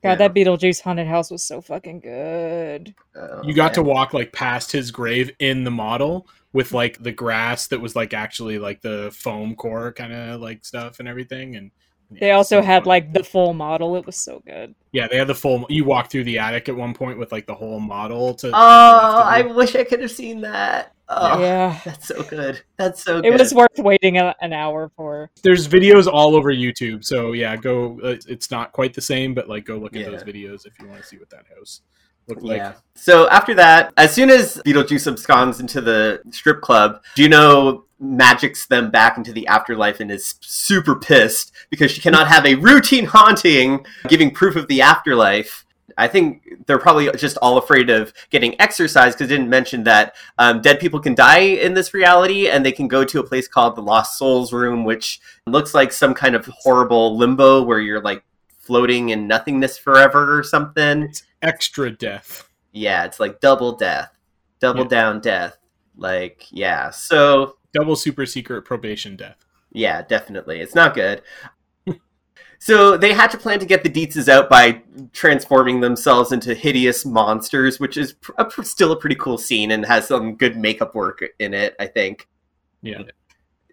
God, 0.02 0.10
Yeah. 0.10 0.14
that 0.16 0.34
Beetlejuice 0.34 0.82
haunted 0.82 1.06
house 1.06 1.30
was 1.30 1.42
so 1.42 1.60
fucking 1.60 2.00
good. 2.00 2.94
oh, 3.14 3.42
You 3.44 3.54
got 3.54 3.74
to 3.74 3.82
walk 3.82 4.12
like 4.14 4.32
past 4.32 4.70
his 4.72 4.90
grave 4.90 5.30
in 5.38 5.64
the 5.64 5.70
model 5.70 6.28
with 6.52 6.72
like 6.72 7.02
the 7.02 7.12
grass 7.12 7.66
that 7.68 7.80
was 7.80 7.96
like 7.96 8.14
actually 8.14 8.58
like 8.58 8.80
the 8.82 9.10
foam 9.14 9.54
core 9.56 9.92
kind 9.92 10.12
of 10.12 10.40
like 10.40 10.64
stuff 10.64 11.00
and 11.00 11.08
everything 11.08 11.56
and 11.56 11.70
They 12.10 12.28
yeah, 12.28 12.36
also 12.36 12.60
so 12.60 12.62
had 12.62 12.84
fun. 12.84 12.88
like 12.88 13.12
the 13.12 13.24
full 13.24 13.52
model. 13.52 13.96
It 13.96 14.06
was 14.06 14.16
so 14.16 14.40
good. 14.46 14.74
yeah 14.92 15.08
they 15.08 15.16
had 15.16 15.26
the 15.26 15.34
full 15.34 15.66
you 15.68 15.84
walk 15.84 16.10
through 16.10 16.24
the 16.24 16.38
attic 16.38 16.68
at 16.68 16.76
one 16.76 16.94
point 16.94 17.18
with 17.18 17.32
like 17.32 17.46
the 17.46 17.54
whole 17.54 17.80
model 17.80 18.34
to 18.34 18.48
Oh, 18.48 18.52
I 18.54 19.42
wish 19.42 19.74
I 19.74 19.84
could 19.84 20.00
have 20.00 20.10
seen 20.10 20.40
that. 20.42 20.92
Oh, 21.08 21.40
yeah. 21.40 21.80
that's 21.84 22.08
so 22.08 22.22
good. 22.24 22.60
That's 22.76 23.04
so 23.04 23.16
good. 23.20 23.26
It 23.26 23.30
good. 23.30 23.40
was 23.40 23.54
worth 23.54 23.78
waiting 23.78 24.18
a, 24.18 24.34
an 24.40 24.52
hour 24.52 24.90
for. 24.96 25.30
there's 25.42 25.68
videos 25.68 26.06
all 26.06 26.34
over 26.36 26.52
youtube 26.52 27.04
so 27.04 27.32
yeah 27.32 27.56
go 27.56 28.00
uh, 28.02 28.16
it's 28.28 28.50
not 28.50 28.72
quite 28.72 28.92
the 28.94 29.00
same 29.00 29.34
but 29.34 29.48
like 29.48 29.64
go 29.64 29.76
look 29.76 29.94
at 29.94 30.02
Yeah. 30.02 30.10
those 30.10 30.24
videos 30.24 30.66
if 30.66 30.78
you 30.80 30.86
want 30.88 31.00
to 31.00 31.06
see 31.06 31.16
what 31.18 31.30
that 31.30 31.44
house 31.56 31.80
looked 32.28 32.42
like 32.42 32.58
Yeah. 32.58 32.72
So 32.94 33.28
after 33.28 33.54
that, 33.54 33.92
as 33.96 34.12
soon 34.12 34.30
as 34.30 34.56
Beetlejuice 34.64 35.06
absconds 35.06 35.60
into 35.60 35.80
the 35.80 36.22
strip 36.30 36.60
club, 36.60 37.02
Juno 37.14 37.84
magics 37.98 38.66
them 38.66 38.90
back 38.90 39.16
into 39.16 39.32
the 39.32 39.46
afterlife 39.46 40.00
and 40.00 40.10
is 40.10 40.34
super 40.40 40.96
pissed 40.96 41.52
because 41.70 41.90
she 41.90 42.00
cannot 42.00 42.28
have 42.28 42.44
a 42.44 42.54
routine 42.56 43.04
haunting 43.06 43.84
giving 44.08 44.30
proof 44.30 44.56
of 44.56 44.66
the 44.68 44.82
afterlife. 44.82 45.64
I 45.98 46.08
think 46.08 46.66
they're 46.66 46.78
probably 46.78 47.10
just 47.12 47.38
all 47.38 47.56
afraid 47.56 47.88
of 47.88 48.12
getting 48.30 48.60
exercise 48.60 49.14
because 49.14 49.28
didn't 49.28 49.48
mention 49.48 49.84
that 49.84 50.14
um, 50.38 50.60
dead 50.60 50.78
people 50.78 51.00
can 51.00 51.14
die 51.14 51.38
in 51.38 51.72
this 51.72 51.94
reality 51.94 52.48
and 52.50 52.64
they 52.64 52.72
can 52.72 52.86
go 52.86 53.02
to 53.04 53.20
a 53.20 53.24
place 53.24 53.48
called 53.48 53.76
the 53.76 53.82
Lost 53.82 54.18
Souls 54.18 54.52
Room, 54.52 54.84
which 54.84 55.20
looks 55.46 55.72
like 55.72 55.92
some 55.92 56.12
kind 56.12 56.34
of 56.34 56.44
horrible 56.46 57.16
limbo 57.16 57.62
where 57.62 57.80
you're 57.80 58.02
like 58.02 58.22
floating 58.58 59.10
in 59.10 59.26
nothingness 59.26 59.78
forever 59.78 60.38
or 60.38 60.42
something. 60.42 61.12
Extra 61.42 61.90
death 61.90 62.48
Yeah, 62.72 63.04
it's 63.04 63.20
like 63.20 63.40
double 63.40 63.72
death, 63.72 64.10
double 64.60 64.82
Yeah. 64.82 64.88
down 64.88 65.20
death. 65.20 65.56
Like, 65.96 66.44
yeah. 66.50 66.90
So, 66.90 67.56
double 67.72 67.96
super 67.96 68.26
secret 68.26 68.62
probation 68.62 69.16
death 69.16 69.36
yeah, 69.72 70.00
definitely. 70.00 70.60
It's 70.60 70.74
not 70.74 70.94
good. 70.94 71.20
so, 72.58 72.96
they 72.96 73.12
had 73.12 73.30
to 73.32 73.36
plan 73.38 73.58
to 73.60 73.66
get 73.66 73.82
the 73.82 73.90
Deetzes 73.90 74.26
out 74.28 74.48
by 74.48 74.82
transforming 75.12 75.80
themselves 75.80 76.32
into 76.32 76.54
hideous 76.54 77.04
monsters, 77.04 77.78
which 77.78 77.98
is 77.98 78.14
pr- 78.14 78.32
a, 78.38 78.44
pr- 78.46 78.62
still 78.62 78.92
a 78.92 78.96
pretty 78.98 79.16
cool 79.16 79.36
scene 79.36 79.72
and 79.72 79.84
has 79.84 80.08
some 80.08 80.36
good 80.36 80.56
makeup 80.56 80.94
work 80.94 81.22
in 81.38 81.52
it, 81.52 81.76
I 81.78 81.86
think. 81.88 82.26
yeah 82.82 83.02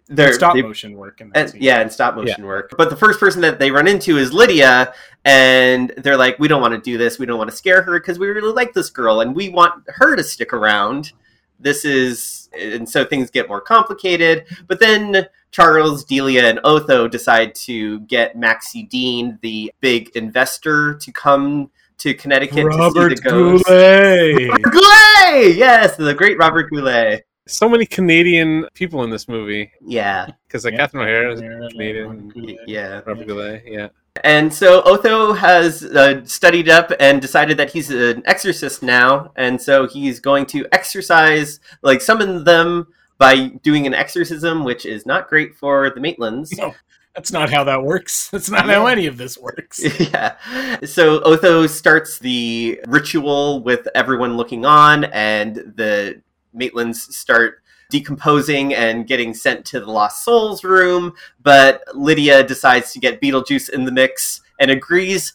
They're, 0.06 0.34
stop 0.34 0.54
they- 0.54 0.62
motion 0.62 0.96
work 0.96 1.20
in 1.20 1.32
and, 1.34 1.54
yeah, 1.54 1.80
and 1.80 1.90
stop 1.90 2.14
motion 2.14 2.44
work. 2.44 2.74
But 2.76 2.90
the 2.90 2.96
first 2.96 3.18
person 3.18 3.40
that 3.40 3.58
they 3.58 3.70
run 3.70 3.88
into 3.88 4.18
is 4.18 4.32
Lydia, 4.34 4.92
and 5.24 5.94
they're 5.96 6.18
like, 6.18 6.38
"We 6.38 6.46
don't 6.46 6.60
want 6.60 6.74
to 6.74 6.80
do 6.80 6.98
this. 6.98 7.18
We 7.18 7.24
don't 7.24 7.38
want 7.38 7.50
to 7.50 7.56
scare 7.56 7.82
her 7.82 7.98
because 7.98 8.18
we 8.18 8.26
really 8.28 8.52
like 8.52 8.74
this 8.74 8.90
girl, 8.90 9.22
and 9.22 9.34
we 9.34 9.48
want 9.48 9.82
her 9.88 10.14
to 10.14 10.22
stick 10.22 10.52
around." 10.52 11.12
This 11.58 11.86
is, 11.86 12.50
and 12.58 12.86
so 12.86 13.04
things 13.04 13.30
get 13.30 13.48
more 13.48 13.60
complicated. 13.60 14.44
But 14.66 14.80
then 14.80 15.26
Charles, 15.50 16.04
Delia, 16.04 16.44
and 16.48 16.60
Otho 16.64 17.08
decide 17.08 17.54
to 17.54 18.00
get 18.00 18.36
Maxie 18.36 18.82
Dean, 18.82 19.38
the 19.40 19.72
big 19.80 20.10
investor, 20.16 20.94
to 20.94 21.12
come 21.12 21.70
to 21.98 22.12
Connecticut 22.12 22.66
Robert 22.66 23.10
to 23.10 23.16
see 23.16 23.22
the 23.22 23.30
ghost. 23.30 23.64
Goulet. 23.64 24.48
Robert 24.50 24.72
Goulet! 24.72 25.56
Yes, 25.56 25.96
the 25.96 26.12
great 26.12 26.36
Robert 26.38 26.68
Goulet. 26.70 27.24
So 27.46 27.68
many 27.68 27.86
Canadian 27.86 28.66
people 28.74 29.04
in 29.04 29.10
this 29.10 29.28
movie 29.28 29.70
Yeah, 29.80 30.28
because 30.46 30.64
like 30.64 30.72
Yeah. 30.72 30.78
Catherine 30.80 31.02
O'Hara 31.08 31.32
is 31.34 31.40
Yeah, 31.40 31.68
Canadian. 31.70 32.58
Yeah. 32.66 33.00
Robert 33.06 33.26
Goulet, 33.26 33.62
yeah. 33.66 33.88
And 34.22 34.52
so 34.52 34.80
Otho 34.84 35.32
has 35.32 35.82
uh, 35.84 36.24
studied 36.24 36.68
up 36.68 36.92
and 37.00 37.20
decided 37.20 37.56
that 37.56 37.70
he's 37.72 37.90
an 37.90 38.22
exorcist 38.26 38.80
now, 38.82 39.32
and 39.36 39.60
so 39.60 39.88
he's 39.88 40.20
going 40.20 40.46
to 40.46 40.64
exorcise, 40.70 41.58
like 41.82 42.00
summon 42.00 42.44
them 42.44 42.86
by 43.18 43.48
doing 43.64 43.86
an 43.88 43.94
exorcism, 43.94 44.62
which 44.62 44.86
is 44.86 45.04
not 45.04 45.28
great 45.28 45.56
for 45.56 45.90
the 45.90 46.00
Maitlands. 46.00 46.56
No, 46.56 46.74
that's 47.16 47.32
not 47.32 47.50
how 47.50 47.64
that 47.64 47.82
works. 47.82 48.28
That's 48.32 48.50
not 48.50 48.66
how 48.66 48.86
any 48.86 49.06
of 49.06 49.16
this 49.16 49.36
works. 49.36 49.80
yeah. 50.00 50.36
So 50.84 51.20
Otho 51.24 51.66
starts 51.66 52.18
the 52.20 52.80
ritual 52.86 53.62
with 53.64 53.86
everyone 53.96 54.36
looking 54.36 54.64
on, 54.64 55.04
and 55.04 55.56
the 55.56 56.22
Maitlands 56.54 56.96
start 56.96 57.62
decomposing 57.90 58.74
and 58.74 59.06
getting 59.06 59.34
sent 59.34 59.64
to 59.66 59.80
the 59.80 59.90
Lost 59.90 60.24
Souls 60.24 60.64
room. 60.64 61.12
But 61.42 61.82
Lydia 61.94 62.42
decides 62.42 62.92
to 62.92 62.98
get 62.98 63.20
Beetlejuice 63.20 63.68
in 63.70 63.84
the 63.84 63.92
mix 63.92 64.40
and 64.60 64.70
agrees. 64.70 65.32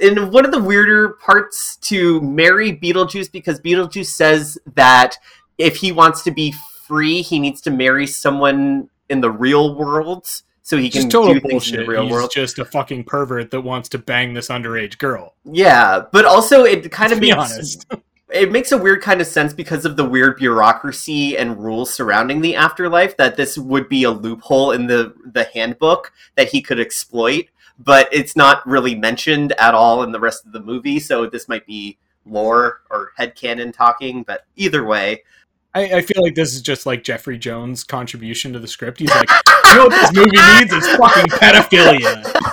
in 0.00 0.30
one 0.30 0.44
of 0.46 0.50
the 0.50 0.58
weirder 0.62 1.10
parts 1.24 1.76
to 1.76 2.20
marry 2.22 2.72
Beetlejuice 2.74 3.30
because 3.30 3.60
Beetlejuice 3.60 4.06
says 4.06 4.58
that 4.74 5.18
if 5.58 5.76
he 5.76 5.92
wants 5.92 6.22
to 6.22 6.30
be 6.30 6.54
free, 6.86 7.20
he 7.22 7.38
needs 7.38 7.60
to 7.62 7.70
marry 7.70 8.06
someone 8.06 8.88
in 9.10 9.20
the 9.20 9.30
real 9.30 9.74
world 9.76 10.26
so 10.62 10.76
he 10.76 10.88
can 10.88 11.02
Just 11.02 11.12
total 11.12 11.34
do 11.34 11.40
things 11.40 11.52
bullshit. 11.52 11.74
in 11.80 11.80
the 11.80 11.90
real 11.90 12.02
He's 12.04 12.12
world. 12.12 12.30
just 12.32 12.58
a 12.60 12.64
fucking 12.64 13.04
pervert 13.04 13.50
that 13.50 13.60
wants 13.60 13.88
to 13.90 13.98
bang 13.98 14.32
this 14.34 14.48
underage 14.48 14.96
girl. 14.98 15.34
Yeah, 15.44 16.04
but 16.12 16.24
also 16.24 16.64
it 16.64 16.90
kind 16.90 17.12
of 17.12 17.20
be 17.20 17.32
makes 17.34 17.52
honest, 17.54 17.86
it 18.32 18.52
makes 18.52 18.72
a 18.72 18.78
weird 18.78 19.02
kind 19.02 19.20
of 19.20 19.26
sense 19.26 19.52
because 19.52 19.84
of 19.84 19.96
the 19.96 20.04
weird 20.04 20.36
bureaucracy 20.36 21.36
and 21.36 21.62
rules 21.62 21.92
surrounding 21.92 22.40
the 22.40 22.56
afterlife 22.56 23.16
that 23.16 23.36
this 23.36 23.58
would 23.58 23.88
be 23.88 24.04
a 24.04 24.10
loophole 24.10 24.72
in 24.72 24.86
the 24.86 25.14
the 25.24 25.44
handbook 25.44 26.12
that 26.36 26.48
he 26.48 26.60
could 26.62 26.80
exploit 26.80 27.46
but 27.78 28.08
it's 28.12 28.36
not 28.36 28.66
really 28.66 28.94
mentioned 28.94 29.52
at 29.52 29.74
all 29.74 30.02
in 30.02 30.12
the 30.12 30.20
rest 30.20 30.44
of 30.46 30.52
the 30.52 30.60
movie 30.60 31.00
so 31.00 31.26
this 31.26 31.48
might 31.48 31.66
be 31.66 31.98
lore 32.26 32.80
or 32.90 33.12
headcanon 33.18 33.72
talking 33.72 34.22
but 34.22 34.44
either 34.56 34.84
way 34.84 35.22
I, 35.72 35.82
I 35.82 36.02
feel 36.02 36.22
like 36.22 36.34
this 36.34 36.54
is 36.54 36.62
just 36.62 36.84
like 36.84 37.04
Jeffrey 37.04 37.38
Jones' 37.38 37.84
contribution 37.84 38.52
to 38.54 38.58
the 38.58 38.66
script. 38.66 38.98
He's 38.98 39.08
like, 39.10 39.30
you 39.68 39.74
know 39.76 39.84
what 39.84 39.90
this 39.90 40.12
movie 40.12 40.58
needs 40.58 40.72
is 40.72 40.96
fucking 40.96 41.26
pedophilia. 41.26 42.32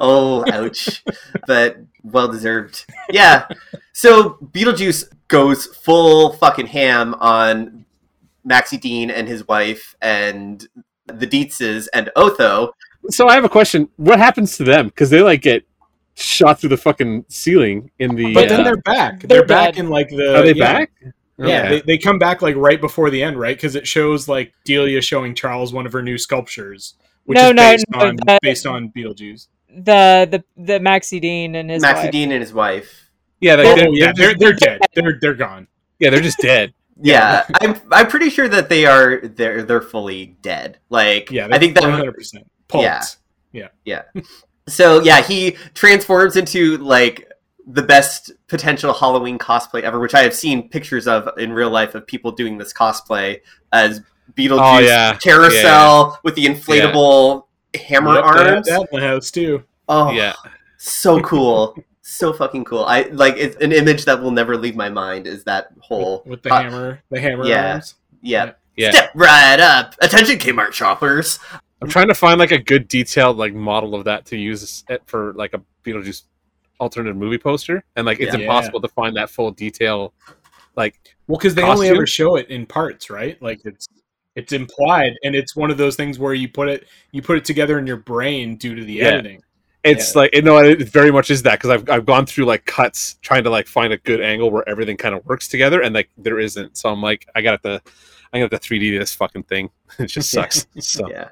oh 0.00 0.44
ouch 0.52 1.04
but 1.46 1.76
well 2.02 2.26
deserved 2.28 2.84
yeah 3.10 3.46
so 3.92 4.30
beetlejuice 4.52 5.04
goes 5.28 5.66
full 5.66 6.32
fucking 6.32 6.66
ham 6.66 7.14
on 7.20 7.84
maxie 8.44 8.78
dean 8.78 9.10
and 9.10 9.28
his 9.28 9.46
wife 9.46 9.94
and 10.02 10.66
the 11.06 11.26
Deetzes 11.26 11.86
and 11.92 12.10
otho 12.16 12.72
So 13.10 13.28
I 13.28 13.34
have 13.34 13.44
a 13.44 13.48
question. 13.48 13.88
What 13.96 14.18
happens 14.18 14.56
to 14.58 14.64
them? 14.64 14.86
Because 14.86 15.10
they 15.10 15.20
like 15.22 15.42
get 15.42 15.64
shot 16.14 16.60
through 16.60 16.68
the 16.70 16.76
fucking 16.76 17.24
ceiling 17.28 17.90
in 17.98 18.14
the. 18.14 18.32
But 18.34 18.48
then 18.48 18.60
uh, 18.60 18.64
they're 18.64 18.76
back. 18.76 19.20
They're, 19.20 19.38
They're 19.38 19.46
back 19.46 19.74
dead. 19.74 19.84
in 19.84 19.90
like 19.90 20.08
the. 20.10 20.36
are 20.38 20.42
they 20.42 20.52
yeah. 20.54 20.72
back? 20.72 20.92
Yeah, 21.02 21.12
Okay. 21.62 21.68
they, 21.68 21.80
they 21.80 21.98
come 21.98 22.18
back 22.18 22.42
like 22.42 22.54
right 22.56 22.80
before 22.80 23.08
the 23.10 23.22
end, 23.22 23.40
right? 23.40 23.56
Because 23.56 23.74
it 23.74 23.86
shows 23.88 24.28
like 24.28 24.52
Delia 24.64 25.00
showing 25.00 25.34
Charles 25.34 25.72
one 25.72 25.86
of 25.86 25.92
her 25.92 26.02
new 26.02 26.18
sculptures, 26.18 26.94
which 27.24 27.36
No, 27.36 27.48
is 27.48 27.54
no, 27.56 27.98
no, 27.98 28.06
on 28.08 28.16
that- 28.26 28.40
based 28.42 28.66
on 28.66 28.90
Beetlejuice. 28.90 29.48
The 29.74 30.28
the 30.30 30.44
the 30.56 30.80
Maxie 30.80 31.20
Dean 31.20 31.54
and 31.54 31.70
his 31.70 31.82
maxie 31.82 32.04
wife. 32.04 32.12
dean 32.12 32.32
and 32.32 32.40
his 32.40 32.52
wife 32.52 33.10
yeah, 33.40 33.56
they, 33.56 33.66
Oh 33.70 33.74
they're, 33.74 33.88
yeah, 33.94 34.12
they're, 34.14 34.34
they're 34.34 34.34
they're 34.34 34.52
dead. 34.52 34.80
They're 34.94 35.18
they're 35.20 35.34
gone. 35.34 35.66
yeah, 35.98 36.10
they're 36.10 36.20
just 36.20 36.38
dead. 36.38 36.74
yeah, 37.02 37.46
I'm, 37.60 37.74
I'm 37.90 38.06
pretty 38.08 38.28
sure 38.28 38.48
that 38.48 38.68
they 38.68 38.84
are 38.84 39.20
they're 39.22 39.62
they're 39.62 39.80
fully 39.80 40.36
dead 40.42 40.78
like 40.90 41.30
Yeah, 41.30 41.48
i 41.50 41.58
think 41.58 41.74
that 41.74 41.82
one 41.82 41.92
hundred 41.92 42.14
percent. 42.14 42.46
Yeah. 42.74 43.02
Yeah, 43.52 43.68
yeah. 43.84 44.02
so 44.68 45.02
yeah, 45.02 45.22
he 45.22 45.52
transforms 45.74 46.36
into 46.36 46.76
like 46.78 47.26
the 47.66 47.82
best 47.82 48.30
potential 48.46 48.92
Halloween 48.92 49.38
cosplay 49.38 49.82
ever, 49.82 49.98
which 49.98 50.14
I 50.14 50.22
have 50.22 50.34
seen 50.34 50.68
pictures 50.68 51.08
of 51.08 51.28
in 51.38 51.52
real 51.52 51.70
life 51.70 51.94
of 51.94 52.06
people 52.06 52.30
doing 52.32 52.58
this 52.58 52.72
cosplay 52.72 53.40
as 53.72 54.02
Beetlejuice 54.34 54.76
Oh, 54.76 54.78
yeah. 54.78 55.16
carousel 55.16 56.18
with 56.22 56.36
the 56.36 56.44
inflatable 56.46 57.46
hammer 57.74 58.14
Yep, 58.14 58.24
arms. 58.24 58.66
that 58.68 58.88
in 58.92 59.00
the 59.00 59.06
house 59.06 59.30
too. 59.30 59.62
Oh, 59.88 60.10
Yeah, 60.12 60.34
so 60.78 61.20
cool, 61.20 61.76
so 62.02 62.32
fucking 62.32 62.64
cool. 62.64 62.84
I 62.84 63.02
like 63.12 63.36
it's 63.36 63.56
an 63.56 63.72
image 63.72 64.04
that 64.04 64.20
will 64.20 64.30
never 64.30 64.56
leave 64.56 64.76
my 64.76 64.88
mind. 64.88 65.26
Is 65.26 65.44
that 65.44 65.68
whole 65.80 66.18
with, 66.24 66.30
with 66.30 66.42
the 66.42 66.54
uh, 66.54 66.62
hammer, 66.62 67.02
the 67.10 67.20
hammer 67.20 67.46
yeah. 67.46 67.72
arms. 67.72 67.94
Yeah. 68.22 68.52
yeah. 68.76 68.90
Step 68.90 69.10
right 69.14 69.60
up. 69.60 69.94
Attention, 70.00 70.38
Kmart 70.38 70.72
shoppers. 70.72 71.38
I'm 71.82 71.88
trying 71.88 72.08
to 72.08 72.14
find 72.14 72.38
like 72.38 72.50
a 72.50 72.58
good 72.58 72.88
detailed 72.88 73.38
like 73.38 73.54
model 73.54 73.94
of 73.94 74.04
that 74.04 74.26
to 74.26 74.36
use 74.36 74.84
it 74.88 75.02
for 75.06 75.32
like 75.34 75.54
a 75.54 75.62
Beetlejuice 75.84 76.24
alternative 76.78 77.16
movie 77.16 77.38
poster, 77.38 77.82
and 77.96 78.06
like 78.06 78.20
it's 78.20 78.34
Yeah. 78.34 78.40
impossible 78.40 78.80
to 78.80 78.88
find 78.88 79.16
that 79.16 79.30
full 79.30 79.50
detail. 79.50 80.12
Like, 80.76 80.98
Well, 81.26 81.38
because 81.38 81.54
they 81.54 81.62
only 81.62 81.88
ever 81.88 82.06
show 82.06 82.36
it 82.36 82.48
in 82.48 82.66
parts, 82.66 83.10
right? 83.10 83.40
Like 83.42 83.60
it's 83.64 83.88
it's 84.36 84.52
implied, 84.52 85.12
and 85.24 85.34
it's 85.34 85.56
one 85.56 85.70
of 85.70 85.76
those 85.78 85.96
things 85.96 86.18
where 86.18 86.34
you 86.34 86.48
put 86.48 86.68
it 86.68 86.86
you 87.12 87.22
put 87.22 87.36
it 87.36 87.44
together 87.44 87.78
in 87.78 87.86
your 87.86 87.96
brain 87.96 88.56
due 88.56 88.74
to 88.74 88.84
the 88.84 88.94
Yeah. 88.94 89.04
editing. 89.06 89.42
it's 89.82 90.14
Yeah. 90.14 90.20
like 90.20 90.34
you 90.34 90.42
know 90.42 90.58
it 90.58 90.82
very 90.90 91.10
much 91.10 91.30
is 91.30 91.42
that 91.42 91.58
because 91.58 91.70
I've 91.70 91.88
I've 91.90 92.06
gone 92.06 92.26
through 92.26 92.44
like 92.44 92.64
cuts 92.66 93.16
trying 93.22 93.44
to 93.44 93.50
like 93.50 93.66
find 93.66 93.92
a 93.92 93.96
good 93.98 94.20
angle 94.20 94.50
where 94.50 94.68
everything 94.68 94.96
kind 94.96 95.14
of 95.14 95.24
works 95.26 95.48
together, 95.48 95.80
and 95.82 95.94
like 95.94 96.10
there 96.18 96.38
isn't. 96.38 96.76
So 96.76 96.90
I'm 96.90 97.02
like, 97.02 97.26
I 97.34 97.40
got 97.40 97.62
to 97.62 97.80
I 98.32 98.38
got 98.40 98.50
to 98.50 98.58
3D 98.58 98.98
this 98.98 99.14
fucking 99.14 99.44
thing. 99.44 99.70
It 99.98 100.06
just 100.06 100.30
sucks. 100.30 100.66
So 100.80 101.08
Yeah. 101.10 101.28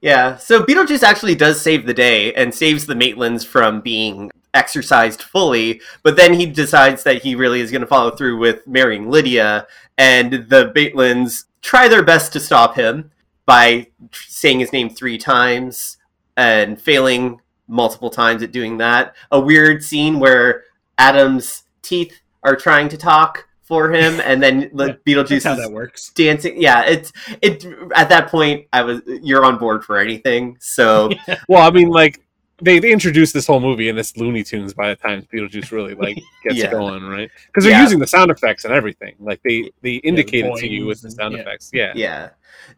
Yeah. 0.00 0.36
So 0.36 0.62
Beetlejuice 0.62 1.02
actually 1.02 1.34
does 1.36 1.60
save 1.60 1.86
the 1.86 1.94
day 1.94 2.34
and 2.34 2.54
saves 2.54 2.84
the 2.84 2.94
Maitlands 2.94 3.46
from 3.46 3.80
being 3.80 4.30
exorcised 4.52 5.22
fully, 5.22 5.80
but 6.02 6.16
then 6.16 6.32
he 6.34 6.46
decides 6.46 7.02
that 7.04 7.22
he 7.22 7.34
really 7.34 7.60
is 7.60 7.70
going 7.70 7.80
to 7.80 7.86
follow 7.86 8.10
through 8.10 8.36
with 8.38 8.66
marrying 8.66 9.08
Lydia, 9.10 9.66
and 9.98 10.32
the 10.48 10.70
Maitlands 10.76 11.44
try 11.64 11.88
their 11.88 12.02
best 12.02 12.32
to 12.34 12.38
stop 12.38 12.76
him 12.76 13.10
by 13.46 13.86
saying 14.12 14.60
his 14.60 14.72
name 14.72 14.90
three 14.90 15.16
times 15.16 15.96
and 16.36 16.80
failing 16.80 17.40
multiple 17.66 18.10
times 18.10 18.42
at 18.42 18.52
doing 18.52 18.76
that. 18.78 19.16
A 19.32 19.40
weird 19.40 19.82
scene 19.82 20.20
where 20.20 20.64
Adam's 20.98 21.62
teeth 21.80 22.20
are 22.42 22.54
trying 22.54 22.90
to 22.90 22.98
talk 22.98 23.48
for 23.62 23.90
him, 23.90 24.20
and 24.20 24.42
then 24.42 24.70
like, 24.74 25.02
Beetlejuice 25.04 25.44
how 25.44 25.54
is 25.54 25.58
that 25.58 25.72
works. 25.72 26.10
dancing 26.10 26.60
yeah 26.60 26.84
it's 26.84 27.12
it 27.40 27.64
at 27.96 28.10
that 28.10 28.28
point 28.28 28.66
i 28.74 28.82
was 28.82 29.00
you're 29.22 29.42
on 29.42 29.56
board 29.56 29.82
for 29.82 29.96
anything 29.96 30.54
so 30.60 31.08
well, 31.48 31.66
I 31.66 31.70
mean, 31.70 31.88
like 31.88 32.20
they, 32.62 32.78
they 32.78 32.92
introduced 32.92 33.34
this 33.34 33.46
whole 33.46 33.60
movie 33.60 33.88
and 33.88 33.98
it's 33.98 34.16
Looney 34.16 34.42
Tunes 34.44 34.74
by 34.74 34.88
the 34.88 34.96
time 34.96 35.26
Beetlejuice 35.32 35.70
really 35.72 35.94
like 35.94 36.16
gets 36.44 36.56
Yeah. 36.56 36.70
going, 36.70 37.02
right? 37.04 37.30
Because 37.46 37.64
they're 37.64 37.72
Yeah. 37.72 37.82
using 37.82 37.98
the 37.98 38.06
sound 38.06 38.30
effects 38.30 38.64
and 38.64 38.72
everything. 38.72 39.14
Like 39.18 39.40
they 39.42 39.72
they 39.82 39.94
indicate 39.96 40.44
it 40.44 40.56
to 40.58 40.66
you 40.68 40.86
with 40.86 41.00
the 41.02 41.08
and- 41.08 41.16
sound 41.16 41.34
yeah. 41.34 41.40
effects. 41.40 41.70
Yeah. 41.72 41.92
yeah 41.94 42.28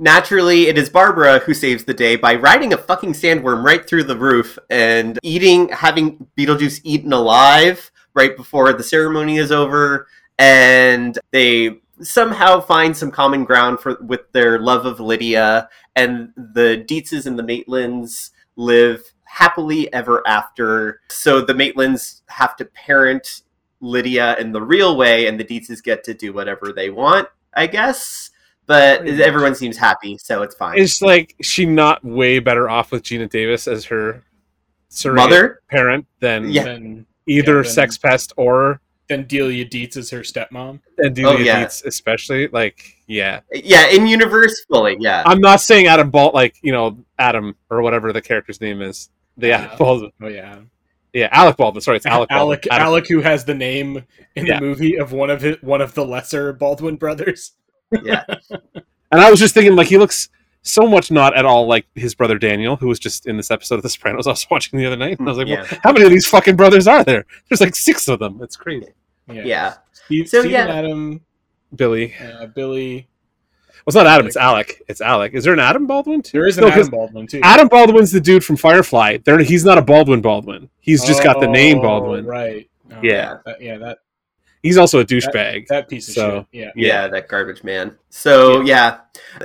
naturally 0.00 0.66
it 0.66 0.76
is 0.78 0.88
barbara 0.90 1.38
who 1.40 1.54
saves 1.54 1.84
the 1.84 1.94
day 1.94 2.16
by 2.16 2.34
riding 2.34 2.72
a 2.72 2.76
fucking 2.76 3.12
sandworm 3.12 3.62
right 3.62 3.86
through 3.86 4.02
the 4.02 4.16
roof 4.16 4.58
and 4.70 5.18
eating 5.22 5.68
having 5.68 6.26
beetlejuice 6.36 6.80
eaten 6.82 7.12
alive 7.12 7.90
right 8.14 8.36
before 8.36 8.72
the 8.72 8.82
ceremony 8.82 9.36
is 9.36 9.52
over 9.52 10.08
and 10.38 11.18
they 11.30 11.78
somehow 12.00 12.60
find 12.60 12.96
some 12.96 13.10
common 13.10 13.44
ground 13.44 13.78
for 13.78 13.96
with 14.02 14.30
their 14.32 14.58
love 14.58 14.86
of 14.86 14.98
lydia 14.98 15.68
and 15.94 16.30
the 16.36 16.84
Deetzes 16.88 17.26
and 17.26 17.38
the 17.38 17.42
maitlands 17.42 18.30
live 18.56 19.02
happily 19.36 19.92
ever 19.92 20.22
after 20.26 21.00
so 21.10 21.40
the 21.42 21.52
maitlands 21.52 22.22
have 22.28 22.56
to 22.56 22.64
parent 22.64 23.42
lydia 23.80 24.34
in 24.38 24.50
the 24.52 24.60
real 24.62 24.96
way 24.96 25.26
and 25.26 25.38
the 25.38 25.44
Deetzes 25.44 25.82
get 25.82 26.02
to 26.04 26.14
do 26.14 26.32
whatever 26.32 26.72
they 26.72 26.88
want 26.88 27.28
i 27.54 27.66
guess 27.66 28.30
but 28.64 29.00
Pretty 29.00 29.18
much. 29.18 29.26
everyone 29.28 29.54
seems 29.54 29.76
happy 29.76 30.16
so 30.16 30.40
it's 30.42 30.54
fine 30.54 30.78
Is 30.78 31.02
like 31.02 31.34
she 31.42 31.66
not 31.66 32.02
way 32.02 32.38
better 32.38 32.70
off 32.70 32.90
with 32.92 33.02
Geena 33.02 33.28
Davis 33.28 33.68
as 33.68 33.84
her 33.84 34.22
surrogate 34.88 35.24
mother 35.30 35.60
parent 35.70 36.06
than 36.20 36.48
Yeah. 36.50 36.64
Then 36.64 37.06
either 37.28 37.56
Yeah, 37.58 37.62
then- 37.62 37.72
Sex 37.72 37.98
Pest 37.98 38.32
or 38.38 38.80
than 39.08 39.24
Delia 39.24 39.64
Deetz 39.64 39.96
is 39.96 40.10
her 40.10 40.20
stepmom. 40.20 40.80
and 40.98 41.14
Delia 41.14 41.34
Oh, 41.34 41.38
yeah. 41.38 41.64
Deetz 41.64 41.84
especially. 41.84 42.48
Like, 42.48 42.96
yeah. 43.06 43.40
yeah 43.52 43.86
in 43.90 44.06
universe 44.06 44.64
fully 44.64 44.96
yeah 44.98 45.22
I'm 45.26 45.40
not 45.40 45.60
saying 45.60 45.86
Adam 45.86 46.10
Balt 46.10 46.34
like, 46.34 46.56
you 46.62 46.72
know, 46.72 46.98
Adam 47.18 47.54
or 47.70 47.82
whatever 47.82 48.12
the 48.12 48.22
character's 48.22 48.60
name 48.62 48.80
is. 48.82 49.10
The 49.36 49.48
Yeah. 49.48 49.60
Adam 49.64 49.78
Baldwin. 49.78 50.12
Oh 50.22 50.28
yeah, 50.28 50.58
Yeah, 51.12 51.28
Alec 51.32 51.56
Baldwin. 51.56 51.80
Sorry, 51.80 51.96
it's 51.98 52.06
Alec 52.06 52.28
Baldwin. 52.28 52.46
Alec 52.48 52.66
Adam- 52.70 52.86
Alec, 52.86 53.08
who 53.08 53.20
has 53.20 53.44
the 53.44 53.54
name 53.54 54.04
in 54.34 54.46
Yeah. 54.46 54.58
the 54.60 54.66
movie 54.66 54.96
of 54.96 55.12
one 55.12 55.30
of 55.30 55.40
his, 55.42 55.56
one 55.62 55.80
of 55.80 55.94
the 55.94 56.04
lesser 56.04 56.52
Baldwin 56.52 56.96
brothers. 56.96 57.52
yeah 58.02 58.24
And 59.12 59.20
I 59.20 59.30
was 59.30 59.38
just 59.38 59.54
thinking, 59.54 59.76
like, 59.76 59.86
he 59.86 59.98
looks 59.98 60.28
so 60.62 60.82
much 60.82 61.12
not 61.12 61.36
at 61.36 61.44
all 61.44 61.68
like 61.68 61.86
his 61.94 62.14
brother 62.16 62.38
Daniel, 62.38 62.74
who 62.74 62.88
was 62.88 62.98
just 62.98 63.26
in 63.26 63.36
this 63.36 63.52
episode 63.52 63.76
of 63.76 63.82
The 63.82 63.88
Sopranos 63.88 64.26
I 64.26 64.30
was 64.30 64.46
watching 64.50 64.78
the 64.78 64.86
other 64.86 64.96
night. 64.96 65.18
And 65.20 65.28
I 65.28 65.30
was 65.32 65.38
like, 65.38 65.46
well, 65.46 65.64
how 65.84 65.92
many 65.92 66.04
of 66.04 66.10
these 66.10 66.26
fucking 66.26 66.56
brothers 66.56 66.88
are 66.88 67.04
there? 67.04 67.24
There's 67.48 67.60
like 67.60 67.76
six 67.76 68.08
of 68.08 68.18
them. 68.18 68.40
It's 68.42 68.56
crazy. 68.56 68.88
Yeah, 69.30 69.42
yeah 69.44 69.74
Steve, 69.92 70.28
So, 70.28 70.40
Steven 70.40 70.50
yeah. 70.52 70.66
Adam, 70.74 71.20
Billy. 71.74 72.14
uh, 72.16 72.46
Billy. 72.46 73.08
Well, 73.86 73.90
it's 73.92 73.94
not 73.94 74.06
Adam, 74.08 74.26
it's 74.26 74.36
Alec. 74.36 74.82
It's 74.88 75.00
Alec. 75.00 75.32
Is 75.34 75.44
there 75.44 75.52
an 75.52 75.60
Adam 75.60 75.86
Baldwin 75.86 76.20
too? 76.20 76.32
There 76.38 76.48
is 76.48 76.58
an 76.58 76.64
Adam 76.64 76.88
Baldwin 76.88 77.28
too. 77.28 77.40
Adam 77.44 77.68
Baldwin's 77.68 78.10
the 78.10 78.20
dude 78.20 78.44
from 78.44 78.56
Firefly. 78.56 79.18
There, 79.24 79.38
he's 79.38 79.64
not 79.64 79.78
a 79.78 79.82
Baldwin 79.82 80.20
Baldwin. 80.20 80.68
He's 80.80 81.04
just 81.04 81.22
got 81.22 81.38
the 81.40 81.46
name 81.46 81.78
Oh, 81.78 81.82
Baldwin. 81.82 82.26
Right. 82.26 82.68
Oh, 82.92 82.96
Yeah. 83.00 83.38
that- 83.46 83.62
yeah. 83.62 83.78
That 83.78 83.98
He's 84.62 84.76
also 84.76 84.98
a 84.98 85.04
douchebag. 85.04 85.68
that 85.68 85.88
piece 85.88 86.08
of 86.08 86.14
So, 86.14 86.46
shit. 86.52 86.60
Yeah. 86.60 86.70
yeah, 86.74 87.06
that 87.08 87.28
garbage 87.28 87.62
man. 87.62 87.94
So 88.10 88.62
yeah. 88.62 88.98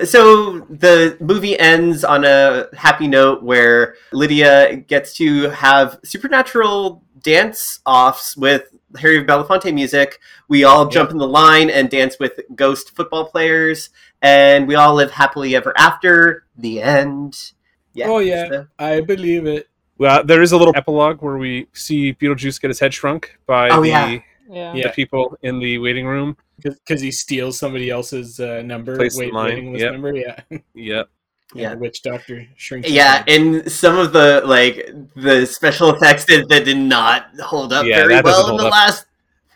so 0.03 0.61
the 0.61 1.15
movie 1.19 1.59
ends 1.59 2.03
on 2.03 2.25
a 2.25 2.65
happy 2.75 3.07
note 3.07 3.43
where 3.43 3.93
Lydia 4.11 4.77
gets 4.77 5.13
to 5.17 5.51
have 5.51 5.99
supernatural 6.03 7.03
dance 7.21 7.79
offs 7.85 8.35
with 8.35 8.63
Harry 8.99 9.23
Belafonte 9.23 9.73
music. 9.73 10.19
We 10.47 10.63
all 10.63 10.87
jump 10.87 11.11
in 11.11 11.17
the 11.17 11.27
line 11.27 11.69
and 11.69 11.89
dance 11.89 12.17
with 12.19 12.39
ghost 12.55 12.95
football 12.95 13.25
players, 13.25 13.89
and 14.21 14.67
we 14.67 14.75
all 14.75 14.93
live 14.95 15.11
happily 15.11 15.55
ever 15.55 15.73
after. 15.77 16.45
The 16.57 16.81
end. 16.81 17.51
Yeah. 17.93 18.07
Oh, 18.09 18.19
yeah. 18.19 18.49
so- 18.49 18.67
I 18.79 19.01
believe 19.01 19.45
it. 19.45 19.67
Well, 19.97 20.23
there 20.23 20.41
is 20.41 20.51
a 20.51 20.57
little 20.57 20.75
epilogue 20.75 21.21
where 21.21 21.37
we 21.37 21.67
see 21.73 22.13
Beetlejuice 22.13 22.59
get 22.59 22.69
his 22.69 22.79
head 22.79 22.93
shrunk 22.93 23.37
by 23.45 23.69
Oh, 23.69 23.81
the, 23.81 23.89
yeah. 23.89 24.19
Yeah. 24.49 24.73
the 24.73 24.89
people 24.95 25.37
in 25.43 25.59
the 25.59 25.77
waiting 25.77 26.07
room. 26.07 26.35
because 26.63 27.01
he 27.01 27.11
steals 27.11 27.59
somebody 27.59 27.89
else's 27.91 28.39
uh, 28.39 28.61
number, 28.65 28.95
Place 28.95 29.15
in 29.15 29.25
wait, 29.25 29.33
line, 29.33 29.47
waiting 29.71 29.75
yep. 29.75 29.91
number. 29.93 30.15
Yeah, 30.15 30.39
Yep. 30.73 31.09
Yeah. 31.53 31.71
the 31.73 31.77
witch 31.79 32.01
doctor 32.01 32.47
shrinks. 32.55 32.89
Yeah, 32.89 33.23
and 33.27 33.69
some 33.71 33.97
of 33.97 34.13
the 34.13 34.41
like 34.45 34.89
the 35.15 35.45
special 35.45 35.89
effects 35.93 36.25
that, 36.25 36.47
that 36.49 36.65
did 36.65 36.77
not 36.77 37.27
hold 37.41 37.73
up 37.73 37.85
Yeah, 37.85 38.07
very 38.07 38.21
well 38.21 38.49
in 38.51 38.57
the 38.57 38.65
up. 38.65 38.71
last 38.71 39.05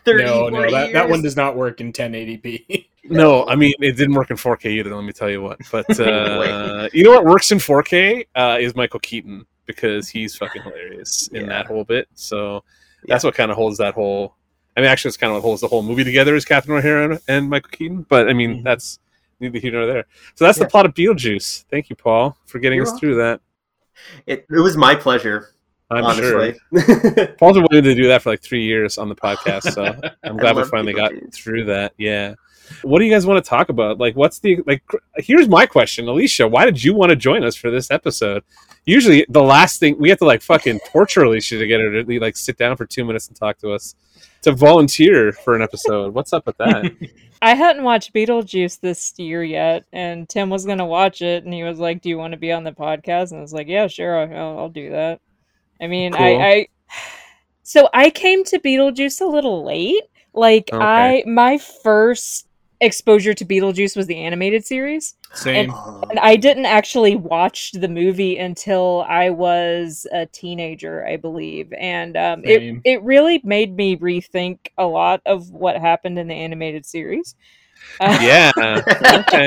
30 0.04 0.24
no, 0.24 0.48
no, 0.48 0.56
40 0.58 0.72
that, 0.72 0.92
that 0.92 1.08
one 1.08 1.22
does 1.22 1.36
not 1.36 1.56
work 1.56 1.80
in 1.80 1.92
1080p. 1.92 2.86
No, 3.08 3.46
I 3.46 3.54
mean 3.54 3.72
it 3.78 3.92
didn't 3.96 4.14
work 4.14 4.30
in 4.30 4.36
4K 4.36 4.66
either. 4.66 4.92
Let 4.92 5.04
me 5.04 5.12
tell 5.12 5.30
you 5.30 5.40
what. 5.40 5.60
But 5.70 5.88
uh, 6.00 6.88
you 6.92 7.04
know 7.04 7.12
what 7.12 7.24
works 7.24 7.52
in 7.52 7.58
4K 7.58 8.26
uh, 8.34 8.58
is 8.60 8.74
Michael 8.74 8.98
Keaton 8.98 9.46
because 9.64 10.08
he's 10.08 10.34
fucking 10.34 10.62
hilarious 10.62 11.28
in 11.28 11.42
Yeah. 11.42 11.46
that 11.50 11.66
whole 11.66 11.84
bit. 11.84 12.08
So 12.16 12.64
that's 13.06 13.22
what 13.22 13.34
kind 13.36 13.52
of 13.52 13.56
holds 13.56 13.78
that 13.78 13.94
whole. 13.94 14.34
I 14.76 14.80
mean, 14.80 14.90
actually, 14.90 15.10
it's 15.10 15.16
kind 15.18 15.30
of 15.30 15.36
what 15.36 15.42
holds 15.42 15.60
the 15.60 15.68
whole 15.68 15.82
movie 15.84 16.02
together 16.02 16.34
is 16.34 16.44
Catherine 16.44 16.78
O'Hara 16.78 17.20
and, 17.28 17.48
Michael 17.48 17.70
Keaton. 17.70 18.04
But 18.08 18.28
I 18.28 18.32
mean, 18.32 18.56
Mhm. 18.58 18.64
that's 18.64 18.98
neither 19.40 19.58
here 19.58 19.72
nor 19.72 19.86
there. 19.86 20.04
So 20.34 20.44
that's 20.44 20.58
Yeah. 20.58 20.64
the 20.64 20.70
plot 20.70 20.86
of 20.86 20.94
Beetlejuice. 20.94 21.64
Thank 21.70 21.90
you, 21.90 21.96
Paul, 21.96 22.36
for 22.46 22.58
getting 22.58 22.78
You're 22.78 22.86
us 22.88 22.98
through 22.98 23.16
that. 23.16 23.40
It, 24.26 24.46
it 24.50 24.60
was 24.60 24.76
my 24.76 24.94
pleasure, 24.94 25.50
I'm 25.90 26.16
sure 26.16 26.42
honestly. 26.72 27.26
Paul's 27.38 27.56
been 27.56 27.62
wanting 27.62 27.84
to 27.84 27.94
do 27.94 28.08
that 28.08 28.22
for 28.22 28.30
like 28.30 28.42
three 28.42 28.64
years 28.64 28.98
on 28.98 29.08
the 29.08 29.16
podcast, 29.16 29.72
so 29.72 29.94
I'm 30.24 30.36
glad 30.36 30.56
we 30.56 30.64
finally 30.64 30.92
got 30.92 31.12
through 31.32 31.64
that. 31.66 31.92
Yeah. 31.96 32.34
What 32.82 32.98
do 32.98 33.04
you 33.04 33.12
guys 33.12 33.24
want 33.24 33.42
to 33.42 33.48
talk 33.48 33.68
about? 33.68 33.98
Like, 33.98 34.16
what's 34.16 34.40
the 34.40 34.58
like? 34.66 34.82
Here's 35.18 35.48
my 35.48 35.66
question, 35.66 36.08
Alicia. 36.08 36.48
Why 36.48 36.64
did 36.64 36.82
you 36.82 36.94
want 36.94 37.10
to 37.10 37.16
join 37.16 37.44
us 37.44 37.54
for 37.54 37.70
this 37.70 37.92
episode? 37.92 38.42
Usually, 38.84 39.24
the 39.28 39.42
last 39.42 39.78
thing 39.78 39.96
we 40.00 40.08
have 40.10 40.18
to 40.18 40.24
like 40.24 40.42
fucking 40.42 40.80
torture 40.90 41.22
Alicia 41.22 41.58
to 41.58 41.66
get 41.66 41.80
her 41.80 42.02
to 42.02 42.20
like 42.20 42.36
sit 42.36 42.56
down 42.58 42.76
for 42.76 42.84
two 42.84 43.04
minutes 43.04 43.28
and 43.28 43.36
talk 43.36 43.56
to 43.58 43.70
us 43.72 43.94
to 44.42 44.50
volunteer 44.52 45.30
for 45.32 45.54
an 45.54 45.62
episode. 45.62 46.12
What's 46.12 46.32
up 46.32 46.44
with 46.46 46.56
that? 46.58 46.92
I 47.42 47.54
hadn't 47.54 47.84
watched 47.84 48.14
Beetlejuice 48.14 48.80
this 48.80 49.14
year 49.18 49.42
yet, 49.44 49.84
and 49.92 50.28
Tim 50.28 50.50
was 50.50 50.64
gonna 50.66 50.86
watch 50.86 51.22
it, 51.22 51.44
and 51.44 51.52
he 51.52 51.62
was 51.62 51.78
like, 51.78 52.00
"Do 52.02 52.08
you 52.08 52.18
want 52.18 52.32
to 52.32 52.38
be 52.38 52.52
on 52.52 52.64
the 52.64 52.72
podcast?" 52.72 53.30
And 53.30 53.38
I 53.38 53.42
was 53.42 53.52
like, 53.52 53.68
"Yeah, 53.68 53.86
sure, 53.86 54.18
I'll, 54.18 54.58
I'll 54.58 54.68
do 54.68 54.90
that." 54.90 55.20
I 55.80 55.86
mean, 55.86 56.12
Cool. 56.12 56.24
I, 56.24 56.28
I, 56.30 56.66
so 57.62 57.88
I 57.92 58.10
came 58.10 58.44
to 58.44 58.58
Beetlejuice 58.58 59.20
a 59.20 59.26
little 59.26 59.64
late. 59.64 60.04
Like, 60.32 60.70
Okay. 60.72 61.24
I 61.24 61.24
my 61.26 61.58
first 61.58 62.46
exposure 62.80 63.34
to 63.34 63.44
Beetlejuice 63.44 63.96
was 63.96 64.06
the 64.06 64.16
animated 64.16 64.64
series, 64.64 65.16
Same. 65.36 65.70
Oh, 65.72 66.02
and 66.10 66.18
I 66.18 66.36
didn't 66.36 66.66
actually 66.66 67.14
watch 67.16 67.72
the 67.72 67.88
movie 67.88 68.38
until 68.38 69.04
I 69.08 69.30
was 69.30 70.06
a 70.12 70.26
teenager, 70.26 71.06
I 71.06 71.16
believe, 71.16 71.72
and 71.78 72.16
um, 72.16 72.42
it 72.44 72.80
it 72.84 73.02
really 73.02 73.40
made 73.44 73.76
me 73.76 73.96
rethink 73.96 74.58
a 74.78 74.86
lot 74.86 75.20
of 75.26 75.50
what 75.50 75.76
happened 75.80 76.18
in 76.18 76.28
the 76.28 76.34
animated 76.34 76.86
series. 76.86 77.34
Uh, 78.00 78.18
yeah. 78.20 78.50
Okay. 79.26 79.46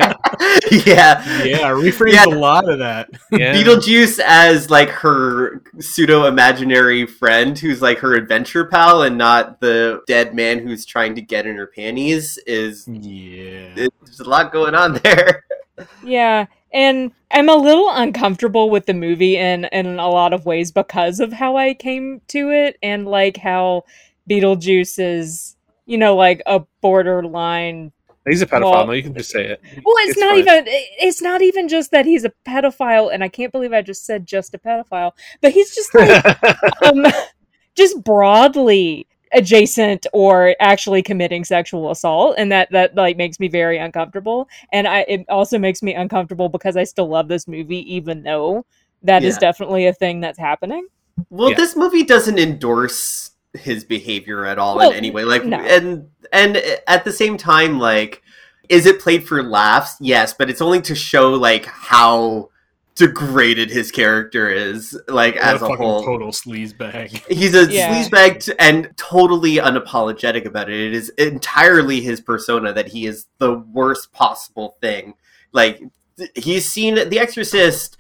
yeah. 0.86 1.44
yeah, 1.44 1.70
reframes 1.72 2.14
Yeah. 2.14 2.26
a 2.26 2.30
lot 2.38 2.70
of 2.70 2.80
that. 2.80 3.10
Yeah. 3.32 3.54
Beetlejuice 3.54 4.20
as 4.26 4.70
like 4.70 4.90
her 4.90 5.62
pseudo 5.80 6.26
imaginary 6.26 7.06
friend 7.06 7.58
who's 7.58 7.82
like 7.82 7.98
her 8.00 8.16
adventure 8.16 8.66
pal 8.66 9.04
and 9.04 9.18
not 9.18 9.60
the 9.62 10.02
dead 10.08 10.34
man 10.36 10.60
who's 10.60 10.86
trying 10.86 11.16
to 11.16 11.22
get 11.22 11.46
in 11.48 11.56
her 11.56 11.68
panties 11.68 12.38
is 12.48 12.88
Yeah. 12.88 13.74
there's 13.76 14.20
a 14.20 14.30
lot 14.30 14.52
going 14.52 14.76
on 14.76 14.94
there. 15.04 15.44
Yeah, 16.04 16.46
and 16.74 17.12
I'm 17.32 17.50
a 17.50 17.56
little 17.56 17.90
uncomfortable 17.90 18.70
with 18.70 18.86
the 18.86 18.94
movie 18.94 19.38
in 19.38 19.66
in 19.66 20.00
a 20.00 20.10
lot 20.10 20.34
of 20.34 20.46
ways 20.46 20.72
because 20.72 21.20
of 21.20 21.34
how 21.34 21.58
I 21.58 21.74
came 21.74 22.22
to 22.30 22.50
it 22.52 22.78
and 22.84 23.08
like 23.08 23.38
how 23.38 23.84
Beetlejuice 24.30 25.00
is, 25.00 25.56
you 25.86 25.98
know, 25.98 26.16
like 26.16 26.42
a 26.46 26.62
borderline. 26.82 27.92
He's 28.28 28.42
a 28.44 28.46
pedophile. 28.46 28.72
Well- 28.72 28.88
no, 28.88 28.94
you 28.94 29.02
can 29.04 29.16
just 29.16 29.32
say 29.32 29.46
it. 29.46 29.62
Well, 29.84 29.96
it's, 30.00 30.12
It's 30.12 30.20
not 30.20 30.30
fine. 30.32 30.40
even 30.40 30.64
it's 30.68 31.22
not 31.22 31.42
even 31.42 31.68
just 31.68 31.92
that 31.92 32.06
he's 32.06 32.26
a 32.26 32.32
pedophile 32.48 33.12
and 33.12 33.24
I 33.24 33.28
can't 33.28 33.52
believe 33.52 33.74
I 33.74 33.82
just 33.82 34.06
said 34.06 34.26
just 34.28 34.54
a 34.54 34.60
pedophile, 34.60 35.14
but 35.42 35.52
he's 35.52 35.74
just 35.74 35.94
like 35.96 36.24
um 36.84 37.06
just 37.76 38.04
broadly 38.04 39.08
adjacent 39.34 40.08
or 40.14 40.56
actually 40.60 41.02
committing 41.04 41.44
sexual 41.44 41.92
assault 41.92 42.36
and 42.38 42.52
that 42.52 42.70
that 42.72 42.96
like 42.96 43.16
makes 43.18 43.40
me 43.40 43.48
very 43.48 43.78
uncomfortable 43.78 44.48
and 44.74 44.88
i 44.88 45.02
it 45.08 45.24
also 45.30 45.60
makes 45.60 45.84
me 45.84 45.94
uncomfortable 45.94 46.50
because 46.50 46.76
i 46.76 46.84
still 46.84 47.08
love 47.08 47.28
this 47.28 47.48
movie 47.48 47.94
even 47.94 48.24
though 48.24 48.66
that 49.04 49.24
is 49.24 49.36
Yeah. 49.36 49.40
definitely 49.40 49.86
a 49.88 49.94
thing 49.94 50.20
that's 50.20 50.40
happening 50.40 50.88
Well, 51.30 51.52
Yeah. 51.52 51.58
this 51.58 51.76
movie 51.76 52.04
doesn't 52.04 52.40
endorse 52.40 53.32
his 53.54 53.84
behavior 53.84 54.46
at 54.46 54.58
all 54.60 54.78
Well, 54.78 54.92
in 54.92 54.98
any 54.98 55.12
way. 55.12 55.24
Like, 55.26 55.44
no. 55.46 55.58
and 55.58 56.08
and 56.32 56.58
at 56.88 57.04
the 57.04 57.12
same 57.12 57.36
time, 57.38 57.80
like, 57.80 58.22
is 58.70 58.86
it 58.86 59.00
played 59.02 59.28
for 59.28 59.42
laughs? 59.42 59.96
Yes, 60.00 60.34
but 60.38 60.50
it's 60.50 60.62
only 60.62 60.82
to 60.82 60.96
show 60.96 61.34
like 61.34 61.66
how 61.66 62.50
degraded 63.00 63.72
his 63.72 63.92
character 63.92 64.50
is, 64.50 64.96
like 65.08 65.36
What 65.36 65.44
as 65.44 65.56
a, 65.56 65.60
fucking 65.66 65.78
whole. 65.78 66.04
total 66.04 66.30
sleaze 66.30 66.78
bag. 66.78 67.10
He's 67.30 67.56
a 67.56 67.66
Yeah. 67.72 68.04
sleazebag 68.04 68.46
t- 68.46 68.54
and 68.60 68.92
totally 68.98 69.56
unapologetic 69.56 70.46
about 70.46 70.70
it. 70.70 70.80
It 70.80 70.94
is 70.94 71.10
entirely 71.18 72.02
his 72.02 72.22
persona 72.22 72.72
that 72.74 72.90
he 72.90 73.08
is 73.08 73.26
the 73.40 73.56
worst 73.74 74.12
possible 74.12 74.78
thing. 74.82 75.16
Like 75.52 75.82
th- 76.18 76.30
he's 76.36 76.70
seen 76.70 76.96
The 76.96 77.18
Exorcist 77.20 77.98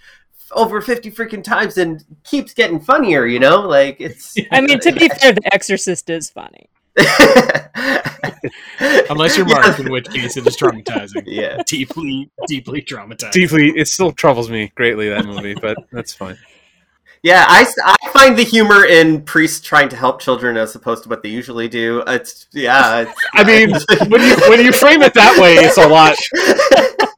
over 0.51 0.81
fifty 0.81 1.09
freaking 1.11 1.43
times 1.43 1.77
and 1.77 2.03
keeps 2.23 2.53
getting 2.53 2.79
funnier. 2.79 3.25
You 3.25 3.39
know, 3.39 3.61
like 3.61 3.97
it's. 3.99 4.35
i 4.51 4.61
mean 4.61 4.79
to 4.81 4.91
be 4.91 5.07
fair 5.21 5.31
the 5.33 5.53
exorcist 5.53 6.09
is 6.09 6.29
funny 6.29 6.69
Unless 9.09 9.37
you're 9.37 9.47
Yeah. 9.47 9.79
In 9.79 9.91
which 9.91 10.09
case 10.09 10.37
it 10.37 10.47
is 10.47 10.57
traumatizing. 10.57 11.23
Yeah. 11.25 11.61
Deeply, 11.65 12.29
deeply 12.47 12.81
traumatizing. 12.81 13.31
Deeply, 13.31 13.69
it 13.75 13.87
still 13.87 14.11
troubles 14.11 14.49
me 14.49 14.71
greatly 14.75 15.09
that 15.09 15.25
movie, 15.25 15.55
but 15.55 15.77
that's 15.91 16.13
fine. 16.13 16.37
Yeah, 17.21 17.43
I, 17.47 17.65
I 17.83 18.09
find 18.11 18.37
the 18.37 18.43
humor 18.43 18.85
in 18.85 19.23
priests 19.23 19.59
trying 19.59 19.89
to 19.89 19.97
help 19.97 20.21
children 20.21 20.55
as 20.55 20.73
opposed 20.75 21.03
to 21.03 21.09
what 21.09 21.21
they 21.21 21.29
usually 21.29 21.67
do. 21.67 22.01
It's 22.07 22.47
yeah. 22.53 23.01
It's, 23.01 23.13
I 23.33 23.43
mean, 23.43 23.71
when 24.09 24.21
you 24.21 24.35
when 24.49 24.63
you 24.63 24.71
frame 24.71 25.01
it 25.01 25.13
that 25.15 25.37
way, 25.37 25.55
it's 25.55 25.77
a 25.77 25.87
lot. 25.87 26.15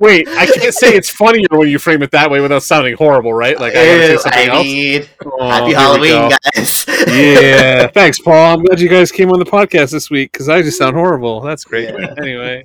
Wait, 0.00 0.28
I 0.28 0.46
can't 0.46 0.72
say 0.72 0.94
it's 0.94 1.10
funnier 1.16 1.46
when 1.50 1.68
you 1.68 1.78
frame 1.78 2.02
it 2.02 2.12
that 2.12 2.30
way 2.30 2.40
without 2.40 2.62
sounding 2.62 2.94
horrible, 2.96 3.34
right? 3.34 3.58
Like 3.58 3.74
I 3.74 3.84
gotta 3.84 4.06
say 4.06 4.16
something 4.18 4.50
I 4.50 4.54
else. 4.54 4.64
mean, 4.64 5.04
Oh, 5.26 5.48
happy 5.50 5.72
Halloween, 5.72 6.30
guys. 6.54 6.84
yeah, 7.08 7.88
thanks, 7.88 8.20
Paul. 8.20 8.54
I'm 8.58 8.64
glad 8.64 8.80
you 8.80 8.88
guys 8.88 9.10
came 9.10 9.30
on 9.32 9.40
the 9.40 9.44
podcast 9.44 9.90
this 9.90 10.08
week 10.08 10.30
because 10.32 10.48
I 10.48 10.62
just 10.62 10.78
sound 10.78 10.94
horrible. 10.94 11.40
That's 11.40 11.64
great. 11.64 11.88
Yeah. 11.92 12.14
Anyway, 12.18 12.64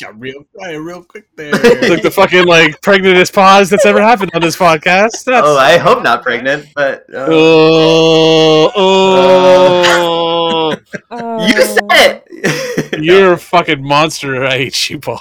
Got 0.00 0.18
real 0.18 0.42
quiet 0.52 0.80
real 0.80 1.04
quick 1.04 1.28
there. 1.36 1.52
like 1.52 2.02
the 2.02 2.10
fucking 2.12 2.46
like 2.46 2.80
pregnantest 2.80 3.32
pause 3.32 3.70
that's 3.70 3.86
ever 3.86 4.02
happened 4.02 4.32
on 4.34 4.40
this 4.40 4.56
podcast. 4.56 5.24
That's, 5.24 5.46
oh, 5.46 5.56
I 5.56 5.78
hope 5.78 6.02
not 6.02 6.24
pregnant, 6.24 6.66
but 6.74 7.04
uh, 7.14 7.26
oh, 7.28 8.72
oh, 8.74 9.82
Oh. 11.10 11.46
you 11.46 11.62
said 11.62 12.22
it. 12.28 13.02
you're 13.02 13.32
a 13.34 13.38
fucking 13.38 13.82
monster. 13.82 14.44
I 14.44 14.58
hate 14.58 14.90
you, 14.90 14.98
Paul. 15.00 15.20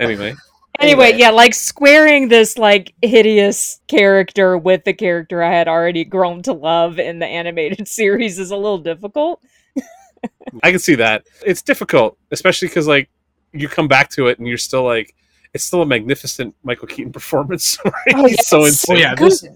anyway, 0.00 0.34
Anyway, 0.80 1.06
Anyway. 1.06 1.12
yeah, 1.18 1.30
like 1.30 1.54
squaring 1.54 2.28
this 2.28 2.58
like 2.58 2.92
hideous 3.02 3.80
character 3.86 4.58
with 4.58 4.84
the 4.84 4.92
character 4.92 5.42
I 5.42 5.50
had 5.52 5.68
already 5.68 6.04
grown 6.04 6.42
to 6.42 6.52
love 6.52 6.98
in 6.98 7.18
the 7.20 7.26
animated 7.26 7.86
series 8.00 8.38
is 8.38 8.50
a 8.50 8.56
little 8.56 8.78
difficult. 8.78 9.40
I 10.62 10.70
can 10.70 10.78
see 10.80 10.94
that. 10.96 11.24
It's 11.44 11.62
difficult, 11.62 12.16
especially 12.30 12.68
because 12.68 12.86
like 12.88 13.08
you 13.52 13.68
come 13.68 13.88
back 13.88 14.10
to 14.10 14.26
it 14.28 14.38
and 14.38 14.48
you're 14.48 14.56
still 14.58 14.82
like, 14.84 15.14
it's 15.52 15.62
still 15.64 15.82
a 15.82 15.86
magnificent 15.86 16.54
Michael 16.64 16.88
Keaton 16.88 17.12
performance. 17.18 17.78
Right? 17.84 18.14
Oh, 18.14 18.26
He's 18.26 18.46
so 18.46 18.64
yes. 18.64 18.84
oh 18.88 18.94
insane. 18.94 18.98
yeah, 18.98 19.14
this 19.14 19.46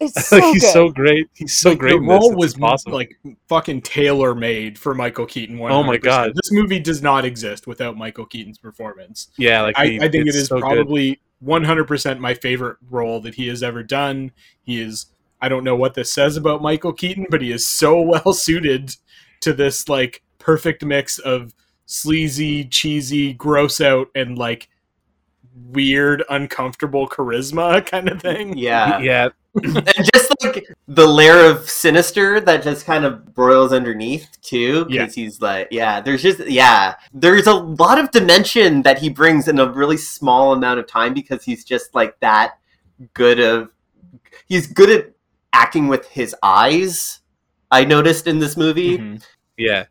It's 0.00 0.26
so 0.28 0.40
he's 0.52 0.62
good. 0.62 0.72
so 0.72 0.88
great. 0.90 1.28
He's 1.34 1.52
so 1.54 1.70
like, 1.70 1.78
great. 1.78 1.90
The 1.92 1.96
in 1.98 2.06
this. 2.06 2.10
role 2.20 2.34
was 2.34 2.60
awesome. 2.60 2.92
like 2.92 3.16
fucking 3.48 3.82
tailor 3.82 4.34
made 4.34 4.78
for 4.78 4.94
Michael 4.94 5.26
Keaton. 5.26 5.58
100%. 5.58 5.70
Oh 5.70 5.82
my 5.82 5.96
God. 5.96 6.32
this 6.34 6.52
movie 6.52 6.80
does 6.80 7.02
not 7.02 7.24
exist 7.24 7.66
without 7.66 7.96
Michael 7.96 8.26
Keaton's 8.26 8.58
performance. 8.58 9.28
yeah, 9.38 9.60
like 9.62 9.78
I, 9.78 9.86
he- 9.86 10.00
I 10.00 10.08
think 10.08 10.26
it's 10.28 10.46
so 10.48 10.58
probably 10.60 11.20
100% 11.44 12.18
my 12.18 12.34
favorite 12.34 12.78
role 12.90 13.20
that 13.20 13.34
he 13.34 13.48
has 13.48 13.62
ever 13.62 13.82
done. 13.82 14.32
He 14.62 14.80
is, 14.80 15.06
I 15.40 15.48
don't 15.48 15.64
know 15.64 15.76
what 15.76 15.94
this 15.94 16.12
says 16.12 16.36
about 16.36 16.62
Michael 16.62 16.92
Keaton, 16.92 17.26
but 17.30 17.42
he 17.42 17.52
is 17.52 17.66
so 17.66 18.00
well 18.02 18.32
suited 18.32 18.90
to 19.40 19.52
this 19.52 19.88
like 19.88 20.22
perfect 20.38 20.84
mix 20.84 21.18
of 21.18 21.54
sleazy, 21.86 22.64
cheesy, 22.64 23.32
gross 23.34 23.80
out, 23.80 24.08
and 24.14 24.38
like 24.38 24.68
weird, 25.70 26.24
uncomfortable 26.30 27.08
charisma 27.08 27.84
kind 27.90 28.08
of 28.08 28.20
thing. 28.20 28.56
yeah. 28.56 28.98
yeah. 29.00 29.28
And 29.62 29.86
just 30.14 30.32
like 30.42 30.66
the 30.88 31.06
layer 31.06 31.44
of 31.50 31.68
sinister 31.70 32.40
that 32.40 32.62
just 32.62 32.84
kind 32.84 33.04
of 33.04 33.34
broils 33.34 33.72
underneath 33.72 34.28
too 34.42 34.86
Yeah. 34.88 35.02
because 35.02 35.14
he's 35.14 35.40
like 35.40 35.68
yeah 35.70 36.00
there's 36.00 36.22
just 36.22 36.40
yeah 36.48 36.94
there's 37.12 37.46
a 37.46 37.54
lot 37.54 37.98
of 37.98 38.10
dimension 38.10 38.82
that 38.82 38.98
he 38.98 39.08
brings 39.08 39.46
in 39.48 39.58
a 39.58 39.70
really 39.70 39.96
small 39.96 40.52
amount 40.52 40.80
of 40.80 40.86
time 40.86 41.14
because 41.14 41.44
he's 41.44 41.64
just 41.64 41.94
like 41.94 42.18
that 42.20 42.58
good 43.14 43.38
of 43.40 43.70
he's 44.46 44.66
good 44.66 44.90
at 44.90 45.12
acting 45.52 45.86
with 45.88 46.08
his 46.08 46.34
eyes 46.42 47.20
i 47.70 47.84
noticed 47.84 48.26
in 48.26 48.38
this 48.40 48.56
movie 48.56 48.98
Mhm. 48.98 49.24
Yeah, 49.56 49.84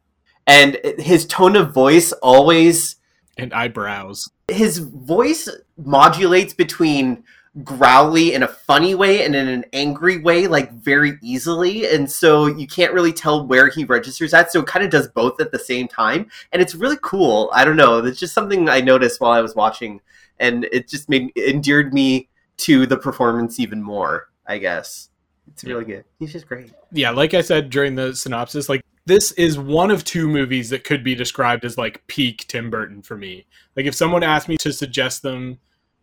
and 0.45 0.77
his 0.99 1.25
tone 1.25 1.55
of 1.55 1.73
voice 1.73 2.11
always 2.21 2.97
And 3.37 3.53
eyebrows. 3.53 4.29
his 4.49 4.79
voice 4.79 5.47
modulates 5.77 6.53
between 6.53 7.23
growly 7.63 8.33
in 8.33 8.41
a 8.41 8.47
funny 8.47 8.95
way 8.95 9.23
and 9.23 9.35
in 9.35 9.47
an 9.47 9.63
angry 9.73 10.17
way 10.17 10.47
like 10.47 10.71
very 10.71 11.19
easily. 11.21 11.85
And 11.85 12.09
so 12.09 12.47
you 12.47 12.65
can't 12.65 12.93
really 12.93 13.13
tell 13.13 13.45
where 13.45 13.69
he 13.69 13.83
registers 13.83 14.33
at. 14.33 14.51
So 14.51 14.61
it 14.61 14.67
kind 14.67 14.83
of 14.83 14.89
does 14.89 15.07
both 15.07 15.39
at 15.39 15.51
the 15.51 15.59
same 15.59 15.87
time. 15.87 16.29
And 16.51 16.61
it's 16.61 16.73
really 16.73 16.97
cool. 17.01 17.51
I 17.53 17.63
don't 17.63 17.77
know. 17.77 17.99
It's 17.99 18.19
just 18.19 18.33
something 18.33 18.69
i 18.69 18.81
noticed 18.81 19.21
while 19.21 19.31
i 19.31 19.41
was 19.41 19.55
watching. 19.55 20.01
And 20.39 20.65
it 20.71 20.87
just 20.87 21.09
made 21.09 21.31
endeared 21.37 21.93
me 21.93 22.29
to 22.57 22.85
the 22.85 22.97
performance 22.97 23.59
even 23.59 23.81
more 23.81 24.29
i 24.47 24.57
guess. 24.57 25.09
It's 25.47 25.63
really 25.63 25.85
good. 25.85 26.05
He's 26.19 26.31
just 26.31 26.47
great. 26.47 26.71
Yeah, 26.91 27.11
like 27.11 27.33
I 27.33 27.41
said 27.41 27.69
during 27.69 27.95
the 27.95 28.15
synopsis, 28.15 28.69
like 28.69 28.81
this 29.05 29.31
is 29.33 29.59
one 29.59 29.91
of 29.91 30.03
two 30.03 30.27
movies 30.27 30.69
that 30.69 30.83
could 30.83 31.03
be 31.03 31.15
described 31.15 31.65
as 31.65 31.77
like 31.77 32.05
peak 32.07 32.45
Tim 32.47 32.69
Burton 32.69 33.01
for 33.01 33.17
me. 33.17 33.45
Like 33.75 33.85
if 33.85 33.93
someone 33.93 34.23
asked 34.23 34.47
me 34.47 34.57
to 34.57 34.71
suggest 34.71 35.21
them 35.21 35.59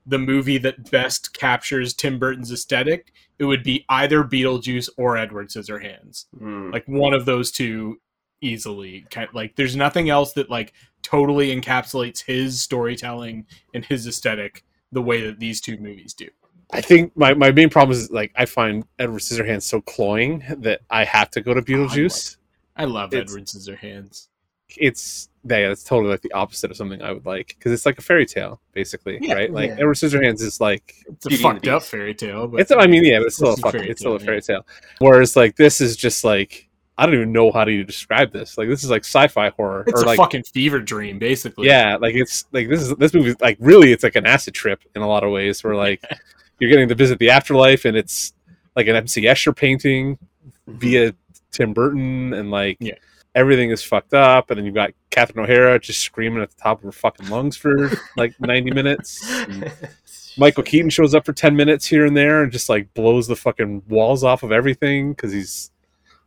the 0.07 0.19
movie 0.19 0.59
that 0.59 0.91
best 0.91 1.35
captures 1.35 1.95
Tim 1.95 2.19
Burton's 2.19 2.51
aesthetic, 2.53 3.13
it 3.39 3.45
would 3.45 3.63
be 3.63 3.85
either 3.89 4.25
Beetlejuice 4.25 4.89
or 4.97 5.17
Edward 5.17 5.49
Scissorhands. 5.49 6.27
Mm. 6.41 6.73
Like 6.73 6.87
one 6.87 7.15
of 7.15 7.25
those 7.27 7.51
two 7.51 8.01
easily. 8.41 9.07
Like 9.33 9.57
there's 9.57 9.77
nothing 9.77 10.11
else 10.11 10.33
that 10.35 10.51
like 10.51 10.73
totally 11.03 11.55
encapsulates 11.55 12.25
his 12.25 12.63
storytelling 12.63 13.47
and 13.75 13.85
his 13.85 14.07
aesthetic 14.07 14.65
the 14.93 15.03
way 15.03 15.21
that 15.27 15.39
these 15.39 15.61
two 15.61 15.77
movies 15.79 16.15
do. 16.15 16.29
I 16.73 16.81
think 16.81 17.17
my, 17.17 17.35
my 17.35 17.51
main 17.51 17.69
problem 17.69 17.97
is 17.97 18.11
like 18.11 18.33
I 18.37 18.45
find 18.47 18.85
Edward 18.99 19.21
Scissorhands 19.21 19.63
so 19.63 19.81
cloying 19.81 20.45
that 20.59 20.81
I 20.91 21.05
have 21.05 21.31
to 21.33 21.41
go 21.41 21.53
to 21.55 21.63
Beetlejuice. 21.63 22.37
I 22.77 22.85
love 22.85 23.13
It's- 23.13 23.31
Edward 23.31 23.47
Scissorhands. 23.47 24.29
It's 24.77 25.30
yeah, 25.45 25.71
it's 25.71 25.85
totally 25.85 26.11
like 26.11 26.21
the 26.23 26.33
opposite 26.33 26.71
of 26.71 26.77
something 26.77 27.01
I 27.03 27.13
would 27.13 27.25
like 27.25 27.49
because 27.59 27.73
it's 27.73 27.87
like 27.87 27.99
a 27.99 28.03
fairy 28.03 28.27
tale 28.27 28.61
basically, 28.73 29.19
Yeah, 29.21 29.35
right? 29.35 29.53
Like 29.53 29.69
yeah. 29.71 29.77
Edward 29.81 29.95
Scissorhands 29.95 30.43
is 30.43 30.61
like 30.61 30.95
It's 31.09 31.27
a 31.27 31.31
fucked 31.31 31.67
up 31.69 31.83
fairy 31.83 32.15
tale, 32.15 32.47
but 32.47 32.61
it's 32.61 32.71
I 32.71 32.87
mean 32.87 33.05
yeah, 33.05 33.19
but 33.19 33.27
it's 33.29 33.37
still 33.37 33.49
a 33.49 33.53
It's 33.53 33.59
a 33.61 33.63
fucking 33.63 33.81
fairy 33.81 33.91
it's 33.91 34.01
still 34.01 34.15
a 34.17 34.19
tale, 34.19 34.27
fairy 34.27 34.43
tale. 34.43 34.67
Whereas 34.99 35.37
like 35.37 35.57
this 35.57 35.81
is 35.81 35.97
just 35.97 36.25
like 36.25 36.69
I 36.99 37.07
don't 37.07 37.15
even 37.15 37.33
know 37.33 37.51
how 37.51 37.65
to 37.65 37.83
describe 37.85 38.31
this. 38.31 38.59
Like 38.59 38.69
this 38.69 38.85
is 38.85 38.91
like 38.91 39.05
sci-fi 39.05 39.49
horror 39.51 39.85
it's 39.87 40.03
or 40.03 40.05
a 40.05 40.07
like 40.07 40.19
fucking 40.19 40.43
fever 40.43 40.81
dream, 40.81 41.19
basically. 41.19 41.67
yeah, 41.67 41.97
like 41.97 42.15
it's 42.15 42.45
like 42.53 42.69
this 42.69 42.83
is 42.83 42.95
this 42.97 43.15
movie 43.15 43.35
like 43.41 43.57
really 43.59 43.93
it's 43.93 44.05
like 44.05 44.17
an 44.17 44.27
acid 44.27 44.53
trip 44.53 44.83
in 44.95 45.01
a 45.01 45.09
lot 45.09 45.25
of 45.25 45.31
ways 45.31 45.65
where 45.65 45.75
like 45.75 46.03
you're 46.59 46.71
getting 46.71 46.89
to 46.89 46.95
visit 46.95 47.19
the 47.19 47.31
afterlife 47.31 47.87
and 47.87 47.97
it's 47.97 48.35
like 48.77 48.87
an 48.87 48.97
MC 48.97 49.23
Escher 49.23 49.57
painting 49.57 50.19
via 50.67 51.15
Tim 51.51 51.73
Burton 51.73 52.35
and 52.35 52.51
like 52.51 52.77
Yeah. 52.81 52.95
Everything 53.35 53.71
is 53.71 53.83
fucked 53.83 54.15
up 54.15 54.51
and 54.51 54.59
then 54.59 54.65
you've 54.65 54.75
got 54.75 54.91
Catherine 55.11 55.45
O'Hara 55.45 55.79
just 55.79 56.01
screaming 56.01 56.43
at 56.43 56.51
the 56.51 56.57
top 56.61 56.79
of 56.79 56.85
her 56.85 56.93
fucking 56.93 57.29
lungs 57.29 57.57
for 57.57 57.91
like 58.17 58.35
90 58.41 58.73
minutes. 58.73 59.25
And 59.49 59.73
Michael 60.39 60.63
Keaton 60.65 60.91
shows 60.91 61.15
up 61.15 61.25
for 61.27 61.33
10 61.33 61.55
minutes 61.57 61.87
here 61.87 62.07
and 62.07 62.17
there 62.17 62.43
and 62.43 62.51
just 62.53 62.69
like 62.69 62.93
blows 62.95 63.27
the 63.29 63.37
fucking 63.37 63.83
walls 63.89 64.25
off 64.25 64.43
of 64.43 64.53
everything 64.53 65.11
because 65.13 65.33
he's 65.33 65.71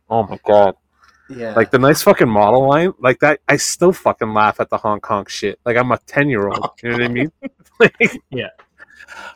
oh 0.08 0.22
my 0.26 0.38
god. 0.46 0.74
Yeah. 1.28 1.54
Like 1.54 1.70
the 1.70 1.78
nice 1.78 2.02
fucking 2.02 2.28
model 2.28 2.68
line 2.68 2.92
like 2.98 3.20
that 3.20 3.40
i 3.48 3.56
still 3.56 3.92
fucking 3.92 4.32
laugh 4.34 4.60
at 4.60 4.68
the 4.70 4.76
hong 4.78 5.00
kong 5.00 5.26
shit. 5.26 5.58
Like 5.64 5.76
i'm 5.76 5.90
a 5.92 5.98
10 6.06 6.28
year 6.28 6.48
old 6.48 6.70
you 6.82 6.90
know 6.90 6.96
what 6.96 7.04
i 7.04 7.08
mean? 7.08 7.32
Like, 7.80 7.96
Yeah. 8.30 8.50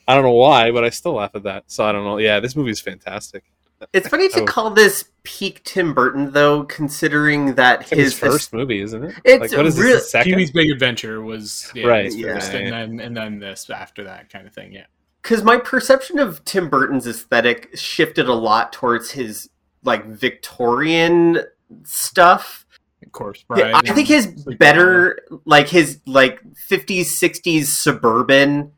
i 0.06 0.14
don't 0.14 0.22
know 0.22 0.30
why 0.32 0.70
but 0.70 0.84
i 0.84 0.90
still 0.90 1.14
laugh 1.14 1.32
at 1.34 1.42
that 1.42 1.64
so 1.66 1.84
i 1.84 1.92
don't 1.92 2.04
know. 2.04 2.18
Yeah 2.18 2.40
this 2.40 2.54
movie 2.54 2.70
is 2.70 2.80
fantastic 2.80 3.44
It's 3.92 4.08
funny 4.08 4.28
to 4.30 4.40
Oh. 4.40 4.44
call 4.44 4.70
this 4.70 5.04
peak 5.22 5.62
Tim 5.64 5.94
Burton, 5.94 6.32
though, 6.32 6.64
considering 6.64 7.54
that 7.54 7.82
It's 7.82 7.90
his 7.90 7.98
his, 7.98 8.18
first 8.18 8.52
movie 8.52 8.80
isn't 8.80 9.04
it 9.04 9.14
It's 9.24 9.40
like 9.52 9.56
what 9.56 9.66
is 9.66 9.76
this 9.76 9.84
real- 9.84 9.94
his 9.96 10.10
second 10.10 10.32
Pee-wee's 10.32 10.50
Big 10.50 10.70
Adventure 10.70 11.20
was 11.22 11.70
yeah, 11.74 11.86
Right, 11.86 12.04
his 12.06 12.16
yeah, 12.16 12.34
first, 12.34 12.52
yeah. 12.52 12.58
and 12.60 12.72
then 12.72 13.00
and 13.06 13.16
then 13.16 13.38
this 13.38 13.68
after 13.70 14.04
that 14.04 14.30
kind 14.32 14.46
of 14.46 14.52
thing. 14.52 14.72
Yeah, 14.72 14.86
because 15.22 15.42
my 15.44 15.56
perception 15.58 16.18
of 16.18 16.44
Tim 16.44 16.68
Burton's 16.68 17.06
aesthetic 17.06 17.70
shifted 17.76 18.28
a 18.28 18.34
lot 18.34 18.72
towards 18.72 19.10
his 19.12 19.48
like 19.84 20.04
Victorian 20.06 21.40
stuff. 21.84 22.64
Of 23.04 23.12
course, 23.12 23.42
Bride. 23.44 23.72
I 23.74 23.92
think 23.94 24.08
his 24.08 24.26
better 24.58 25.20
like 25.44 25.68
his 25.68 26.00
like 26.04 26.40
50s 26.68 27.02
60s 27.06 27.66
suburban 27.66 28.72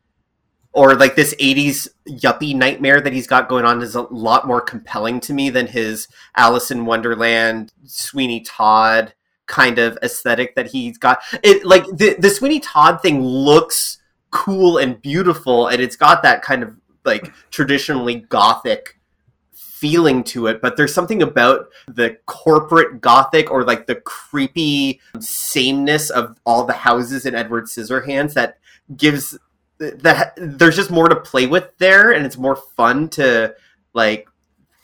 or 0.72 0.94
like 0.94 1.16
this 1.16 1.34
80s 1.34 1.88
yuppie 2.08 2.54
nightmare 2.54 3.00
that 3.00 3.12
he's 3.12 3.26
got 3.26 3.48
going 3.48 3.64
on 3.64 3.82
is 3.82 3.94
a 3.94 4.02
lot 4.02 4.46
more 4.46 4.60
compelling 4.60 5.20
to 5.20 5.32
me 5.32 5.50
than 5.50 5.66
his 5.66 6.06
Alice 6.36 6.70
in 6.70 6.86
Wonderland, 6.86 7.72
Sweeney 7.84 8.40
Todd 8.40 9.14
kind 9.46 9.80
of 9.80 9.98
aesthetic 10.02 10.54
that 10.54 10.68
he's 10.68 10.96
got. 10.96 11.20
It 11.42 11.64
like 11.64 11.84
the 11.86 12.14
the 12.18 12.30
Sweeney 12.30 12.60
Todd 12.60 13.02
thing 13.02 13.22
looks 13.22 13.98
cool 14.30 14.78
and 14.78 15.02
beautiful 15.02 15.66
and 15.66 15.82
it's 15.82 15.96
got 15.96 16.22
that 16.22 16.40
kind 16.42 16.62
of 16.62 16.76
like 17.04 17.32
traditionally 17.50 18.14
gothic 18.14 19.00
feeling 19.80 20.22
to 20.22 20.46
it, 20.46 20.60
but 20.60 20.76
there's 20.76 20.92
something 20.92 21.22
about 21.22 21.66
the 21.88 22.16
corporate 22.26 23.00
gothic 23.00 23.50
or 23.50 23.64
like 23.64 23.86
the 23.86 23.94
creepy 23.94 25.00
sameness 25.18 26.10
of 26.10 26.38
all 26.44 26.64
the 26.64 26.72
houses 26.74 27.24
in 27.24 27.34
Edward 27.34 27.64
Scissorhands 27.64 28.34
that 28.34 28.58
gives 28.94 29.38
that 29.80 30.34
there's 30.36 30.76
just 30.76 30.90
more 30.90 31.08
to 31.08 31.16
play 31.16 31.46
with 31.46 31.76
there 31.78 32.12
and 32.12 32.24
it's 32.26 32.36
more 32.36 32.56
fun 32.56 33.08
to 33.08 33.54
like 33.94 34.28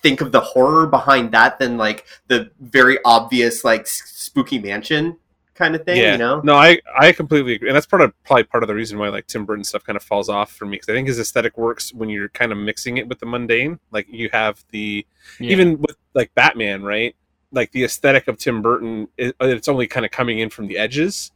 think 0.03 0.21
of 0.21 0.33
the 0.33 0.41
horror 0.41 0.87
behind 0.87 1.33
that 1.33 1.59
than 1.59 1.77
like 1.77 2.05
the 2.29 2.51
very 2.61 2.99
obvious 3.05 3.65
like 3.65 3.87
spooky 3.87 4.59
mansion 4.59 5.17
kind 5.55 5.75
of 5.75 5.85
thing, 5.85 5.97
yeah 5.97 6.13
you 6.13 6.19
know? 6.19 6.41
no 6.45 6.55
i 6.55 6.79
i 6.99 7.13
completely 7.13 7.55
agree 7.55 7.69
and 7.69 7.75
that's 7.75 7.87
part 7.87 8.03
of 8.03 8.13
probably 8.25 8.45
part 8.45 8.63
of 8.63 8.69
the 8.69 8.75
reason 8.75 8.99
why 8.99 9.09
like 9.09 9.27
tim 9.27 9.47
burton 9.47 9.65
stuff 9.65 9.83
kind 9.85 9.97
of 9.97 10.03
falls 10.03 10.29
off 10.29 10.53
for 10.53 10.67
me 10.67 10.73
because 10.77 10.89
i 10.91 10.93
think 10.93 11.09
his 11.09 11.19
aesthetic 11.19 11.57
works 11.57 11.95
when 11.95 12.11
you're 12.11 12.29
kind 12.29 12.53
of 12.53 12.59
mixing 12.59 12.99
it 12.99 13.09
with 13.09 13.19
the 13.21 13.27
mundane 13.27 13.79
like 13.91 14.07
you 14.11 14.29
have 14.33 14.63
the 14.71 15.07
Yeah. 15.41 15.51
even 15.53 15.79
with 15.81 15.97
like 16.17 16.35
Batman, 16.35 16.83
right? 16.83 17.15
Like 17.53 17.71
the 17.71 17.85
aesthetic 17.85 18.27
of 18.27 18.39
Tim 18.39 18.63
Burton, 18.63 19.07
it, 19.17 19.37
it's 19.41 19.69
only 19.69 19.87
kind 19.87 20.05
of 20.05 20.11
coming 20.11 20.41
in 20.41 20.51
from 20.51 20.67
the 20.67 20.79
edges. 20.79 21.31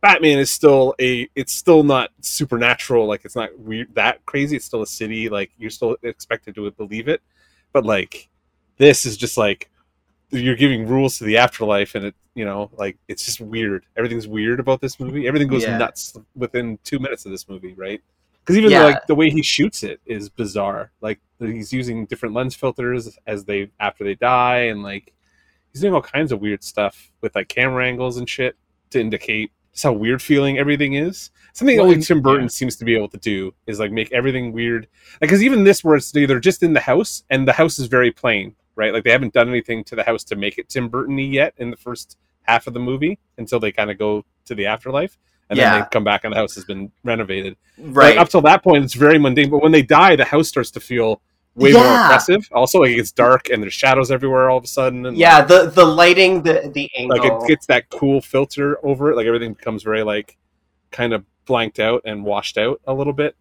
Batman 0.00 0.38
is 0.38 0.50
still 0.50 0.94
a, 1.00 1.28
it's 1.34 1.52
still 1.52 1.82
not 1.82 2.10
supernatural. 2.20 3.06
Like 3.06 3.24
it's 3.24 3.34
not 3.36 3.56
weird 3.58 3.94
that 3.94 4.24
crazy. 4.26 4.56
It's 4.56 4.64
still 4.64 4.82
a 4.82 4.86
city. 4.86 5.28
Like 5.28 5.50
you're 5.58 5.70
still 5.70 5.96
expected 6.02 6.54
to 6.54 6.70
believe 6.72 7.08
it. 7.08 7.20
But 7.72 7.84
like 7.84 8.28
this 8.76 9.04
is 9.04 9.16
just 9.16 9.36
like 9.36 9.70
you're 10.30 10.54
giving 10.56 10.86
rules 10.86 11.18
to 11.18 11.24
the 11.24 11.38
afterlife, 11.38 11.94
and 11.94 12.04
it, 12.06 12.14
you 12.34 12.44
know, 12.44 12.70
like 12.76 12.96
it's 13.08 13.24
just 13.24 13.40
weird. 13.40 13.86
Everything's 13.96 14.28
weird 14.28 14.60
about 14.60 14.80
this 14.80 15.00
movie. 15.00 15.26
Everything 15.26 15.48
goes 15.48 15.62
Yeah. 15.64 15.78
nuts 15.78 16.16
within 16.36 16.78
two 16.84 16.98
minutes 16.98 17.24
of 17.26 17.32
this 17.32 17.48
movie, 17.48 17.74
right? 17.74 18.00
because 18.40 18.56
even 18.56 18.70
Yeah. 18.70 18.84
like 18.84 19.06
the 19.06 19.14
way 19.14 19.28
he 19.28 19.42
shoots 19.42 19.82
it 19.82 20.00
is 20.06 20.30
bizarre. 20.30 20.90
Like 21.02 21.20
he's 21.38 21.70
using 21.70 22.06
different 22.06 22.34
lens 22.34 22.54
filters 22.54 23.18
as 23.26 23.44
they 23.44 23.70
after 23.78 24.04
they 24.04 24.14
die, 24.14 24.68
and 24.68 24.82
like 24.82 25.12
he's 25.70 25.82
doing 25.82 25.92
all 25.92 26.00
kinds 26.00 26.32
of 26.32 26.40
weird 26.40 26.64
stuff 26.64 27.10
with 27.20 27.34
like 27.34 27.48
camera 27.48 27.86
angles 27.86 28.16
and 28.16 28.26
shit 28.26 28.56
to 28.90 29.00
indicate 29.00 29.50
just 29.78 29.84
how 29.84 29.92
weird 29.92 30.20
feeling 30.20 30.58
everything 30.58 30.94
is. 30.94 31.30
Something 31.52 31.76
Well, 31.76 31.86
only 31.86 32.02
Tim 32.02 32.20
Burton 32.20 32.46
yeah. 32.46 32.48
seems 32.48 32.74
to 32.76 32.84
be 32.84 32.96
able 32.96 33.08
to 33.10 33.16
do 33.16 33.54
is 33.68 33.78
like 33.78 33.92
make 33.92 34.10
everything 34.10 34.52
weird. 34.52 34.88
Like 35.20 35.30
because 35.30 35.42
even 35.42 35.62
this, 35.62 35.84
where 35.84 35.94
it's 35.94 36.14
either 36.16 36.40
just 36.40 36.64
in 36.64 36.72
the 36.72 36.80
house 36.80 37.22
and 37.30 37.46
the 37.46 37.52
house 37.52 37.78
is 37.78 37.86
very 37.86 38.10
plain, 38.10 38.56
right? 38.74 38.92
Like 38.92 39.04
they 39.04 39.12
haven't 39.12 39.34
done 39.34 39.48
anything 39.48 39.84
to 39.84 39.94
the 39.94 40.02
house 40.02 40.24
to 40.24 40.36
make 40.36 40.58
it 40.58 40.68
Tim 40.68 40.88
Burton-y 40.88 41.22
yet 41.22 41.54
in 41.58 41.70
the 41.70 41.76
first 41.76 42.18
half 42.42 42.66
of 42.66 42.74
the 42.74 42.80
movie 42.80 43.20
until 43.36 43.60
they 43.60 43.70
kind 43.70 43.88
of 43.88 43.98
go 43.98 44.24
to 44.46 44.54
the 44.56 44.66
afterlife. 44.66 45.16
And 45.48 45.58
then 45.58 45.80
they 45.80 45.86
come 45.92 46.04
back 46.04 46.24
and 46.24 46.32
the 46.32 46.36
house 46.36 46.56
has 46.56 46.64
been 46.64 46.90
renovated. 47.04 47.56
Right. 47.78 48.16
Like, 48.16 48.18
up 48.18 48.28
till 48.28 48.42
that 48.42 48.62
point, 48.62 48.84
it's 48.84 48.94
very 48.94 49.18
mundane. 49.18 49.48
But 49.48 49.62
when 49.62 49.72
they 49.72 49.80
die, 49.80 50.14
the 50.16 50.24
house 50.24 50.48
starts 50.48 50.70
to 50.72 50.80
feel 50.80 51.22
way 51.58 51.72
more 51.72 51.82
Yeah. 51.82 52.06
oppressive. 52.06 52.48
Also, 52.52 52.78
like 52.80 52.90
it 52.90 52.96
gets 52.96 53.12
dark 53.12 53.50
and 53.50 53.62
there's 53.62 53.74
shadows 53.74 54.10
everywhere 54.10 54.48
all 54.50 54.58
of 54.58 54.64
a 54.64 54.68
sudden. 54.68 55.06
And 55.06 55.16
yeah, 55.16 55.42
the 55.44 55.70
the 55.70 55.84
lighting, 55.84 56.42
the 56.42 56.70
the 56.72 56.90
angle. 56.96 57.16
like, 57.18 57.30
like 57.32 57.42
it 57.42 57.48
gets 57.48 57.66
that 57.66 57.88
cool 57.90 58.20
filter 58.20 58.78
over 58.84 59.10
it. 59.12 59.16
Like 59.16 59.26
everything 59.26 59.52
becomes 59.54 59.82
very 59.82 60.02
like 60.02 60.36
kind 60.90 61.12
of 61.12 61.24
blanked 61.46 61.78
out 61.80 62.02
and 62.04 62.24
washed 62.24 62.58
out 62.58 62.80
a 62.86 62.92
little 62.94 63.12
bit 63.12 63.36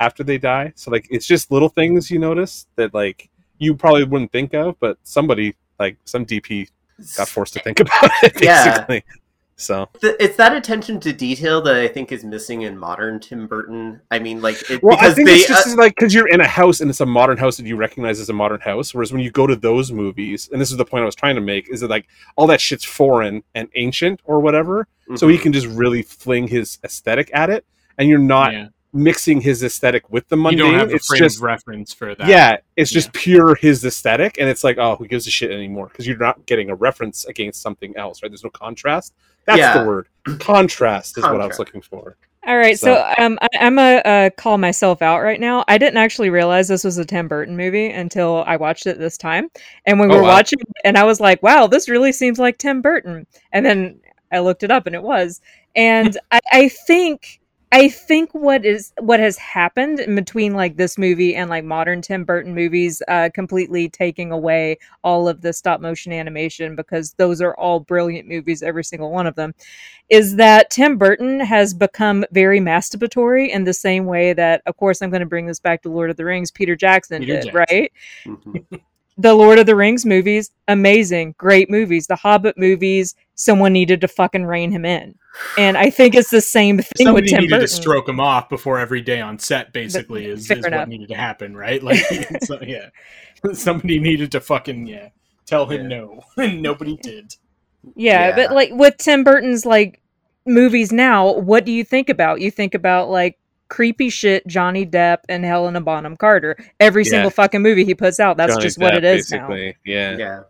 after 0.00 0.22
they 0.22 0.38
die. 0.38 0.72
So 0.76 0.90
like 0.90 1.06
it's 1.10 1.26
just 1.26 1.50
little 1.50 1.68
things 1.68 2.10
you 2.10 2.18
notice 2.18 2.66
that 2.76 2.92
like 2.94 3.30
you 3.58 3.74
probably 3.74 4.04
wouldn't 4.04 4.32
think 4.32 4.52
of, 4.54 4.78
but 4.80 4.98
somebody 5.02 5.54
like 5.78 5.96
some 6.04 6.24
DP 6.26 6.68
got 7.16 7.28
forced 7.28 7.54
to 7.54 7.60
think 7.60 7.80
about 7.84 8.10
it. 8.22 8.42
Yeah. 8.42 8.86
Basically, 9.56 9.86
So 10.02 10.16
It's 10.20 10.36
that 10.36 10.54
attention 10.54 11.00
to 11.00 11.12
detail 11.12 11.62
that 11.62 11.76
I 11.76 11.88
think 11.88 12.12
is 12.12 12.24
missing 12.24 12.62
in 12.62 12.76
modern 12.76 13.20
Tim 13.20 13.46
Burton. 13.46 14.00
I 14.10 14.18
mean, 14.18 14.42
like 14.42 14.70
it, 14.70 14.82
well, 14.82 14.96
because 14.96 15.12
I 15.12 15.14
think 15.14 15.28
they 15.28 15.36
it's 15.36 15.48
just 15.48 15.68
uh, 15.68 15.76
like 15.76 15.94
because 15.94 16.12
you're 16.12 16.28
in 16.28 16.40
a 16.40 16.46
house 16.46 16.80
and 16.80 16.90
it's 16.90 17.00
a 17.00 17.06
modern 17.06 17.38
house 17.38 17.56
that 17.56 17.66
you 17.66 17.76
recognize 17.76 18.20
as 18.20 18.28
a 18.28 18.34
modern 18.34 18.60
house. 18.60 18.94
Whereas 18.94 19.12
when 19.12 19.22
you 19.22 19.30
go 19.30 19.46
to 19.46 19.56
those 19.56 19.90
movies, 19.92 20.50
and 20.52 20.60
this 20.60 20.70
is 20.70 20.76
the 20.76 20.84
point 20.84 21.02
I 21.02 21.06
was 21.06 21.14
trying 21.14 21.36
to 21.36 21.40
make, 21.40 21.70
is 21.70 21.80
that 21.80 21.88
like 21.88 22.06
all 22.36 22.46
that 22.48 22.60
shit's 22.60 22.84
foreign 22.84 23.42
and 23.54 23.68
ancient 23.74 24.20
or 24.24 24.40
whatever. 24.40 24.88
So 25.14 25.28
he 25.28 25.38
mhm. 25.38 25.42
can 25.42 25.52
just 25.52 25.68
really 25.68 26.02
fling 26.02 26.48
his 26.48 26.78
aesthetic 26.84 27.30
at 27.32 27.48
it, 27.48 27.64
and 27.96 28.08
you're 28.08 28.18
not 28.18 28.52
yeah. 28.52 28.68
Mixing 28.96 29.40
his 29.40 29.62
aesthetic 29.62 30.10
with 30.10 30.26
the 30.28 30.36
You 30.36 30.42
mundane. 30.42 30.58
don't 30.72 30.74
have 30.80 30.90
a 30.90 30.94
it's 30.94 31.06
frame 31.06 31.18
just 31.20 31.36
of 31.38 31.42
reference 31.42 31.92
for 31.92 32.14
that. 32.14 32.26
yeah, 32.28 32.56
it's 32.76 32.90
just 32.90 33.12
pure 33.12 33.54
his 33.54 33.84
aesthetic, 33.84 34.36
and 34.38 34.48
it's 34.48 34.64
like, 34.64 34.78
oh, 34.78 34.96
who 34.96 35.06
gives 35.06 35.26
a 35.26 35.30
shit 35.30 35.50
anymore? 35.50 35.88
Because 35.88 36.06
you're 36.06 36.16
not 36.18 36.44
getting 36.46 36.70
a 36.70 36.74
reference 36.74 37.24
against 37.26 37.62
something 37.62 37.96
else, 37.96 38.22
right? 38.22 38.30
There's 38.30 38.44
no 38.44 38.50
contrast. 38.50 39.14
That's 39.44 39.58
Yeah. 39.58 39.78
the 39.82 39.84
word. 39.88 40.08
Contrast 40.40 41.18
is 41.18 41.24
what 41.24 41.40
I 41.40 41.46
was 41.46 41.58
looking 41.58 41.80
for. 41.82 42.16
All 42.46 42.56
right, 42.56 42.78
so, 42.78 42.94
So- 42.94 43.24
um, 43.24 43.38
I, 43.42 43.48
I'm 43.60 43.74
gonna 43.74 43.96
uh, 44.04 44.30
call 44.30 44.56
myself 44.56 45.02
out 45.02 45.20
right 45.22 45.40
now. 45.40 45.64
I 45.66 45.78
didn't 45.78 45.96
actually 45.98 46.30
realize 46.30 46.68
this 46.68 46.84
was 46.84 46.96
a 46.96 47.04
Tim 47.04 47.26
Burton 47.26 47.56
movie 47.56 47.90
until 47.90 48.44
I 48.46 48.56
watched 48.56 48.86
it 48.86 48.98
this 48.98 49.18
time. 49.18 49.48
And 49.84 49.98
when 49.98 50.08
we 50.08 50.14
Oh, 50.14 50.18
were 50.18 50.22
wow. 50.24 50.28
watching, 50.34 50.60
it, 50.60 50.66
and 50.84 50.96
I 50.96 51.02
was 51.04 51.18
like, 51.20 51.42
"Wow, 51.42 51.66
this 51.66 51.88
really 51.88 52.12
seems 52.12 52.38
like 52.38 52.58
Tim 52.58 52.80
Burton." 52.82 53.26
And 53.52 53.66
then 53.66 53.98
I 54.32 54.38
looked 54.38 54.62
it 54.62 54.70
up, 54.70 54.86
and 54.86 54.94
it 54.94 55.02
was. 55.02 55.40
And 55.74 56.16
I, 56.30 56.38
I 56.52 56.68
think, 56.68 57.40
I 57.76 57.90
think 57.90 58.32
what 58.32 58.64
is 58.64 58.94
what 59.00 59.20
has 59.20 59.36
happened 59.36 60.00
in 60.00 60.14
between 60.14 60.54
like 60.54 60.78
this 60.78 60.96
movie 60.96 61.34
and 61.34 61.50
like 61.50 61.62
modern 61.62 62.00
Tim 62.00 62.24
Burton 62.24 62.54
movies, 62.54 63.02
uh, 63.06 63.28
completely 63.34 63.90
taking 63.90 64.32
away 64.32 64.78
all 65.04 65.28
of 65.28 65.42
the 65.42 65.52
stop 65.52 65.82
motion 65.82 66.10
animation 66.10 66.74
because 66.74 67.12
those 67.18 67.42
are 67.42 67.54
all 67.58 67.80
brilliant 67.80 68.28
movies, 68.28 68.62
every 68.62 68.82
single 68.82 69.10
one 69.10 69.26
of 69.26 69.34
them 69.34 69.54
is 70.08 70.36
that 70.36 70.70
Tim 70.70 70.96
Burton 70.96 71.38
has 71.38 71.74
become 71.74 72.24
very 72.32 72.60
masturbatory 72.60 73.50
in 73.50 73.64
the 73.64 73.74
same 73.74 74.06
way 74.06 74.32
that, 74.32 74.62
of 74.64 74.74
course, 74.78 75.02
I'm 75.02 75.10
going 75.10 75.20
to 75.20 75.26
bring 75.26 75.44
this 75.44 75.60
back 75.60 75.82
to 75.82 75.90
Lord 75.90 76.08
of 76.08 76.16
the 76.16 76.24
Rings, 76.24 76.50
Peter 76.50 76.76
Jackson 76.76 77.20
Peter 77.20 77.42
did, 77.42 77.52
Jackson. 77.52 77.66
right? 77.70 77.92
Mhm. 78.24 78.80
The 79.18 79.34
Lord 79.34 79.58
of 79.58 79.66
the 79.66 79.76
Rings 79.76 80.04
movies, 80.04 80.50
amazing, 80.68 81.34
great 81.38 81.70
movies. 81.70 82.06
The 82.06 82.16
Hobbit 82.16 82.58
movies, 82.58 83.14
someone 83.36 83.72
needed 83.72 84.00
to 84.00 84.08
fucking 84.08 84.44
rein 84.44 84.72
him 84.72 84.84
in. 84.84 85.14
And 85.58 85.76
I 85.76 85.90
think 85.90 86.14
it's 86.14 86.30
the 86.30 86.40
same 86.40 86.78
thing 86.78 87.06
Somebody 87.06 87.24
with 87.24 87.30
Tim 87.30 87.40
needed 87.42 87.50
Burton. 87.50 87.66
to 87.68 87.72
stroke 87.72 88.08
him 88.08 88.18
off 88.18 88.48
before 88.48 88.78
every 88.78 89.02
day 89.02 89.20
on 89.20 89.38
set. 89.38 89.72
Basically, 89.72 90.26
is, 90.26 90.50
is 90.50 90.62
what 90.64 90.88
needed 90.88 91.08
to 91.08 91.14
happen, 91.14 91.56
right? 91.56 91.82
Like, 91.82 91.98
so, 92.42 92.58
yeah, 92.62 92.88
somebody 93.52 93.98
needed 94.00 94.32
to 94.32 94.40
fucking 94.40 94.86
yeah 94.86 95.10
tell 95.44 95.66
him 95.66 95.82
Yeah. 95.82 95.98
no, 95.98 96.22
and 96.38 96.60
nobody 96.62 96.96
did. 96.96 97.36
Yeah, 97.94 98.28
Yeah. 98.28 98.36
but 98.36 98.52
like 98.52 98.70
with 98.72 98.96
Tim 98.96 99.22
Burton's 99.22 99.64
like 99.66 100.02
movies 100.46 100.90
now, 100.92 101.32
what 101.34 101.64
do 101.64 101.72
you 101.72 101.84
think 101.84 102.08
about? 102.08 102.40
You 102.40 102.50
think 102.50 102.74
about 102.74 103.10
like 103.10 103.38
creepy 103.68 104.08
shit 104.08 104.46
Johnny 104.46 104.86
Depp 104.86 105.18
and 105.28 105.44
Helena 105.44 105.80
Bonham 105.80 106.16
Carter. 106.16 106.56
Every 106.80 107.02
Yeah. 107.04 107.10
single 107.10 107.30
fucking 107.30 107.62
movie 107.62 107.84
he 107.84 107.94
puts 107.94 108.18
out, 108.18 108.36
that's 108.38 108.54
Johnny 108.54 108.62
just 108.62 108.78
what 108.78 108.94
Depp, 108.94 108.98
it 108.98 109.04
is 109.04 109.30
now. 109.30 109.52
Yeah. 109.84 110.16
Yeah. 110.16 110.40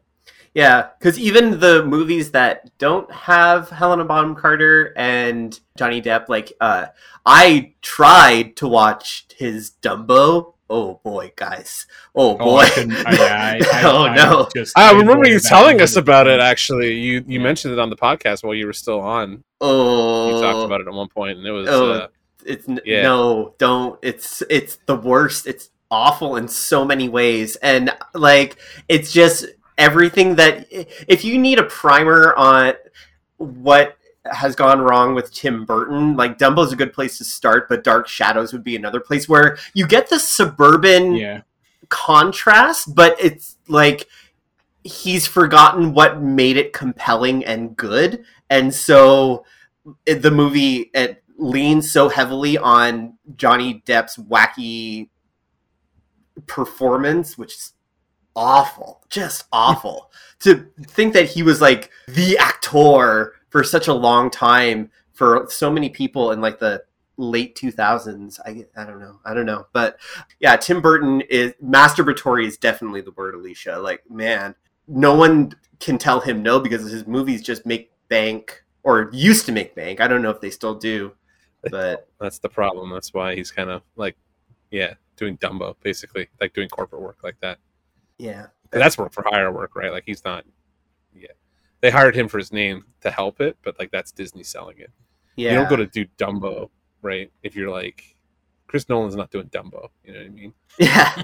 Yeah, 0.57 0.89
because 0.99 1.19
even 1.19 1.61
the 1.61 1.85
movies 1.85 2.31
that 2.31 2.71
don't 2.79 3.13
have 3.13 3.69
Helena 3.69 4.07
Bonham 4.07 4.35
Carter 4.35 4.95
and 4.97 5.59
Johnny 5.77 6.01
Depp, 6.01 6.31
like, 6.31 6.55
uh, 6.63 6.87
I 7.27 7.75
tried 7.83 8.57
to 8.57 8.67
watch 8.67 9.27
his 9.37 9.73
Dumbo. 9.83 10.55
Oh 10.71 10.99
boy, 11.05 11.33
guys. 11.37 11.87
Oh 12.15 12.31
Oh, 12.31 12.37
boy. 12.39 12.61
I 12.61 12.71
couldn't. 12.71 13.07
I, 13.07 13.11
I, 13.11 13.61
I, 13.73 13.83
oh 13.85 14.15
no. 14.15 14.49
I 14.77 14.93
remember 14.93 15.29
you 15.29 15.39
telling 15.41 15.77
one. 15.77 15.83
us 15.83 15.97
about 15.97 16.27
it. 16.27 16.41
Actually, 16.41 16.95
you 16.95 17.23
you 17.27 17.39
Yeah. 17.39 17.45
mentioned 17.45 17.75
it 17.75 17.79
on 17.79 17.91
the 17.91 17.97
podcast 17.97 18.43
while 18.43 18.55
you 18.55 18.65
were 18.65 18.73
still 18.73 19.01
on. 19.03 19.45
Oh. 19.61 20.35
You 20.35 20.41
talked 20.41 20.65
about 20.65 20.81
it 20.81 20.87
at 20.89 20.93
one 20.95 21.09
point, 21.11 21.37
and 21.37 21.47
it 21.47 21.53
was 21.53 21.69
Oh. 21.69 21.91
uh, 21.93 22.09
it's 22.47 22.67
Yeah. 22.87 23.03
no 23.03 23.55
don't 23.59 23.99
it's 24.03 24.43
it's 24.49 24.79
the 24.87 24.97
worst 24.97 25.47
it's 25.47 25.69
awful 25.91 26.35
in 26.37 26.49
so 26.49 26.85
many 26.85 27.09
ways 27.09 27.55
and 27.57 27.93
like 28.15 28.57
it's 28.89 29.13
just 29.13 29.45
everything 29.79 30.37
that 30.37 30.67
if 30.71 31.25
you 31.25 31.39
need 31.39 31.59
a 31.59 31.65
primer 31.65 32.35
on 32.35 32.75
what 33.37 33.97
has 34.25 34.57
gone 34.57 34.81
wrong 34.81 35.15
with 35.15 35.33
Tim 35.33 35.65
Burton 35.65 36.17
like 36.17 36.39
Dumbo's 36.39 36.73
a 36.73 36.77
good 36.77 36.93
place 36.93 37.19
to 37.19 37.25
start 37.25 37.69
but 37.69 37.85
Dark 37.85 38.09
Shadows 38.09 38.53
would 38.53 38.65
be 38.65 38.75
another 38.77 39.01
place 39.01 39.29
where 39.29 39.59
you 39.75 39.87
get 39.87 40.09
the 40.11 40.19
suburban 40.19 41.15
Yeah, 41.15 41.43
contrast, 41.89 42.95
but 42.95 43.17
it's 43.21 43.57
like 43.69 44.09
he's 44.83 45.27
forgotten 45.27 45.93
what 45.95 46.23
made 46.23 46.57
it 46.57 46.73
compelling 46.73 47.45
and 47.45 47.77
good, 47.77 48.25
and 48.51 48.75
so 48.75 49.45
it, 50.07 50.23
the 50.23 50.31
movie 50.31 50.91
it 50.95 51.23
leans 51.37 51.91
so 51.93 52.09
heavily 52.09 52.57
on 52.59 53.19
Johnny 53.37 53.83
Depp's 53.87 54.17
wacky 54.17 55.11
performance, 56.47 57.37
which 57.39 57.55
is 57.55 57.73
awful, 58.37 59.03
just 59.09 59.45
awful. 59.53 60.11
to 60.41 60.71
think 60.89 61.15
that 61.15 61.29
he 61.29 61.43
was 61.43 61.61
like 61.61 61.91
the 62.09 62.37
actor 62.39 63.35
for 63.49 63.65
such 63.65 63.89
a 63.89 63.95
long 63.95 64.31
time 64.31 64.91
for 65.13 65.47
so 65.49 65.71
many 65.71 65.89
people 65.89 66.33
in 66.33 66.41
like 66.41 66.59
the 66.59 66.83
late 67.19 67.57
2000s 67.57 68.39
i 68.45 68.63
i 68.79 68.85
don't 68.85 69.01
know 69.01 69.19
i 69.25 69.33
don't 69.33 69.47
know 69.47 69.67
but 69.73 69.97
yeah 70.39 70.55
tim 70.55 70.83
burton 70.83 71.23
is 71.31 71.55
masturbatory 71.65 72.47
is 72.47 72.59
definitely 72.59 73.01
the 73.01 73.13
word 73.13 73.35
alicia 73.35 73.79
like 73.79 74.03
man 74.11 74.55
no 74.87 75.15
one 75.15 75.51
can 75.81 75.97
tell 75.97 76.21
him 76.21 76.43
no 76.43 76.61
because 76.61 76.91
his 76.91 77.07
movies 77.07 77.41
just 77.41 77.65
make 77.65 77.91
bank 78.09 78.63
or 78.83 79.09
used 79.15 79.47
to 79.47 79.53
make 79.53 79.75
bank 79.75 79.99
i 79.99 80.07
don't 80.07 80.21
know 80.21 80.29
if 80.29 80.43
they 80.43 80.51
still 80.51 80.75
do 80.75 81.11
but 81.71 82.09
that's 82.21 82.39
the 82.39 82.49
problem. 82.49 82.91
That's 82.91 83.13
why 83.13 83.35
he's 83.35 83.51
kind 83.51 83.71
of 83.71 83.83
like, 83.97 84.17
yeah, 84.71 84.95
doing 85.17 85.37
Dumbo, 85.39 85.75
basically, 85.83 86.29
like 86.41 86.53
doing 86.53 86.69
corporate 86.69 87.03
work 87.03 87.19
like 87.23 87.37
that. 87.41 87.59
Yeah 88.19 88.47
'Cause 88.71 88.81
that's 88.81 88.99
work 88.99 89.13
for 89.13 89.25
hire 89.27 89.53
work, 89.53 89.77
right? 89.77 89.93
Like 89.93 90.03
he's 90.07 90.25
not. 90.25 90.45
Yeah, 91.15 91.29
they 91.81 91.91
hired 91.91 92.17
him 92.17 92.27
for 92.29 92.39
his 92.39 92.53
name 92.53 92.85
to 93.03 93.11
help 93.11 93.41
it, 93.41 93.57
but 93.63 93.79
like 93.79 93.91
that's 93.93 94.11
Disney 94.13 94.43
selling 94.43 94.79
it. 94.81 94.91
yeah 95.37 95.53
You 95.53 95.57
don't 95.59 95.69
go 95.71 95.77
to 95.77 95.87
do 95.87 96.05
Dumbo, 96.19 96.71
right? 97.03 97.31
If 97.45 97.55
you're 97.55 97.71
like, 97.71 98.17
Chris 98.67 98.89
Nolan's 98.89 99.15
not 99.17 99.31
doing 99.31 99.47
Dumbo. 99.49 99.89
You 100.05 100.13
know 100.15 100.19
what 100.21 100.27
I 100.27 100.31
mean? 100.31 100.53
yeah 100.79 101.23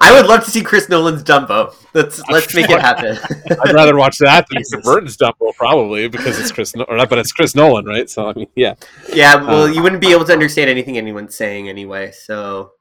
i 0.00 0.12
would 0.12 0.28
love 0.28 0.44
to 0.44 0.50
see 0.50 0.62
chris 0.62 0.88
nolan's 0.88 1.24
dumbo 1.24 1.74
let's 1.92 2.20
let's 2.28 2.54
make 2.54 2.70
it 2.70 2.80
happen 2.80 3.18
I'd 3.64 3.74
rather 3.74 3.96
watch 3.96 4.18
that 4.18 4.46
than 4.48 4.58
Jesus. 4.62 4.84
Burton's 4.84 5.16
Dumbo, 5.16 5.52
probably 5.56 6.06
because 6.06 6.38
it's 6.38 6.52
Chris, 6.52 6.74
no- 6.76 6.84
or 6.84 6.96
not, 6.96 7.08
but 7.10 7.18
it's 7.18 7.32
Chris 7.32 7.56
Nolan, 7.56 7.84
right? 7.84 8.08
So 8.08 8.28
I 8.28 8.32
mean, 8.34 8.46
yeah, 8.54 8.74
yeah 9.12 9.34
well 9.34 9.62
Uh, 9.64 9.66
you 9.66 9.82
wouldn't 9.82 10.00
be 10.00 10.12
able 10.12 10.24
to 10.24 10.32
understand 10.32 10.70
anything 10.70 10.96
anyone's 10.98 11.34
saying 11.34 11.68
anyway 11.68 12.12
so 12.12 12.72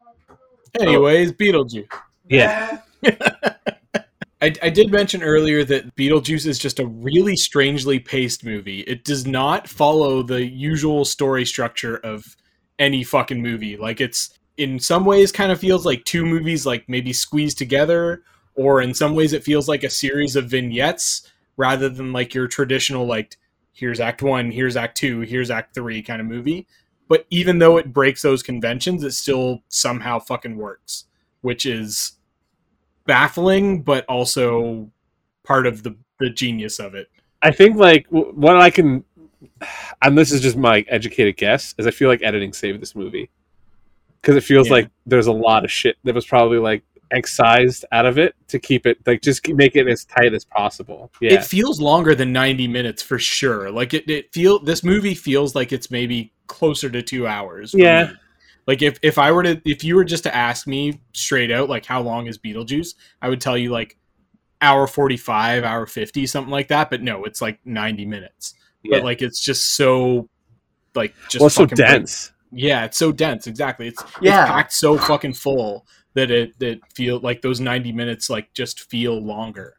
Anyways, 0.80 1.32
Beetlejuice. 1.34 1.88
yeah. 2.30 2.80
I, 4.42 4.54
I 4.62 4.70
did 4.70 4.92
mention 4.92 5.24
earlier 5.24 5.64
that 5.64 5.96
Beetlejuice 5.96 6.46
is 6.46 6.60
just 6.60 6.80
a 6.80 6.86
really 6.86 7.36
strangely 7.36 8.00
paced 8.00 8.44
movie. 8.44 8.82
It 8.82 9.04
does 9.04 9.26
not 9.26 9.68
follow 9.68 10.22
the 10.22 10.46
usual 10.46 11.06
story 11.06 11.46
structure 11.46 11.98
of 11.98 12.36
any 12.78 13.04
fucking 13.04 13.42
movie. 13.42 13.78
Like 13.78 14.02
it's 14.02 14.38
in 14.58 14.80
some 14.80 15.06
ways 15.06 15.32
kind 15.32 15.52
of 15.52 15.60
feels 15.60 15.86
like 15.86 16.04
two 16.06 16.26
movies 16.26 16.66
like 16.66 16.88
maybe 16.88 17.14
squeezed 17.14 17.58
together, 17.58 18.24
or 18.56 18.82
in 18.82 18.94
some 18.94 19.16
ways 19.16 19.34
it 19.34 19.44
feels 19.44 19.68
like 19.68 19.84
a 19.84 19.90
series 19.90 20.36
of 20.36 20.50
vignettes 20.50 21.32
rather 21.58 21.90
than 21.90 22.14
like 22.14 22.34
your 22.34 22.48
traditional 22.48 23.06
like 23.06 23.38
here's 23.74 24.00
act 24.00 24.22
one, 24.22 24.52
here's 24.52 24.78
act 24.78 24.98
two, 24.98 25.22
here's 25.22 25.52
act 25.52 25.74
three 25.74 26.02
kind 26.02 26.22
of 26.22 26.28
movie. 26.28 26.68
But 27.08 27.26
even 27.30 27.60
though 27.60 27.78
it 27.78 27.94
breaks 27.94 28.22
those 28.22 28.44
conventions, 28.44 29.04
it 29.04 29.12
still 29.12 29.64
somehow 29.70 30.20
fucking 30.20 30.58
works, 30.58 31.06
which 31.42 31.66
is 31.66 32.14
baffling, 33.06 33.82
but 33.82 34.06
also 34.06 34.90
part 35.44 35.68
of 35.68 35.84
the 35.84 35.96
the 36.20 36.30
genius 36.30 36.80
of 36.80 36.96
it. 36.96 37.10
I 37.42 37.52
think 37.52 37.76
like 37.78 38.08
what 38.10 38.56
I 38.58 38.70
can, 38.70 39.04
and 40.02 40.18
this 40.18 40.32
is 40.32 40.42
just 40.42 40.56
my 40.58 40.86
educated 40.88 41.38
guess, 41.38 41.76
is 41.78 41.86
I 41.88 41.92
feel 41.92 42.08
like 42.10 42.24
editing 42.24 42.54
saved 42.54 42.82
this 42.82 42.96
movie 42.96 43.30
because 44.22 44.36
it 44.36 44.42
feels 44.44 44.68
Yeah. 44.68 44.74
like 44.74 44.90
there's 45.06 45.28
a 45.28 45.32
lot 45.34 45.66
of 45.66 45.72
shit 45.72 45.98
that 46.06 46.16
was 46.16 46.26
probably 46.26 46.58
like 46.58 46.84
excised 47.12 47.86
out 47.92 48.06
of 48.08 48.18
it 48.18 48.34
to 48.48 48.58
keep 48.58 48.88
it 48.88 48.98
like 49.06 49.22
just 49.22 49.48
make 49.50 49.76
it 49.76 49.88
as 49.88 50.06
tight 50.06 50.34
as 50.34 50.44
possible. 50.46 51.12
Yeah, 51.22 51.34
It 51.34 51.44
feels 51.44 51.80
longer 51.80 52.16
than 52.16 52.34
90 52.34 52.68
minutes 52.68 53.04
for 53.04 53.20
sure. 53.20 53.70
Like 53.70 53.94
it, 53.94 54.10
it 54.10 54.34
feel 54.34 54.58
this 54.60 54.84
movie 54.84 55.14
feels 55.14 55.54
like 55.54 55.72
it's 55.72 55.92
maybe 55.92 56.32
closer 56.48 56.90
to 56.90 57.02
two 57.04 57.28
hours. 57.28 57.74
Yeah. 57.78 58.06
me. 58.08 58.14
Like 58.68 58.82
if, 58.82 58.98
if 59.04 59.18
I 59.18 59.32
were 59.32 59.44
to 59.44 59.62
if 59.66 59.84
you 59.84 59.96
were 59.96 60.04
just 60.06 60.24
to 60.24 60.36
ask 60.36 60.66
me 60.68 61.00
straight 61.14 61.52
out 61.52 61.70
like 61.70 61.86
how 61.86 62.02
long 62.02 62.28
is 62.28 62.38
Beetlejuice, 62.38 62.96
I 63.22 63.30
would 63.30 63.40
tell 63.42 63.58
you 63.58 63.70
like 63.72 63.98
hour 64.62 64.88
45, 64.88 65.64
hour 65.64 65.86
50, 65.86 66.26
something 66.26 66.52
like 66.52 66.70
that. 66.70 66.90
But 66.90 67.02
no, 67.04 67.26
it's 67.26 67.42
like 67.42 67.60
90 67.66 68.06
minutes. 68.06 68.56
Yeah. 68.84 68.98
But 68.98 69.04
like 69.06 69.22
it's 69.22 69.40
just 69.40 69.76
so 69.76 70.30
like 70.96 71.14
just 71.30 71.42
well, 71.42 71.50
so 71.50 71.64
fucking 71.64 71.76
break- 71.76 71.90
dense. 71.90 72.32
Yeah, 72.52 72.86
it's 72.86 72.98
so 72.98 73.12
dense. 73.12 73.48
Exactly. 73.48 73.88
It's 73.90 74.04
Yeah. 74.22 74.44
it's 74.44 74.52
packed 74.52 74.74
so 74.74 74.98
fucking 74.98 75.34
full 75.34 75.86
that 76.14 76.32
it 76.32 76.58
that 76.60 76.80
feel 76.94 77.20
like 77.20 77.42
those 77.42 77.60
ninety 77.60 77.92
minutes 77.92 78.30
like 78.30 78.54
just 78.54 78.90
feel 78.90 79.20
longer. 79.20 79.76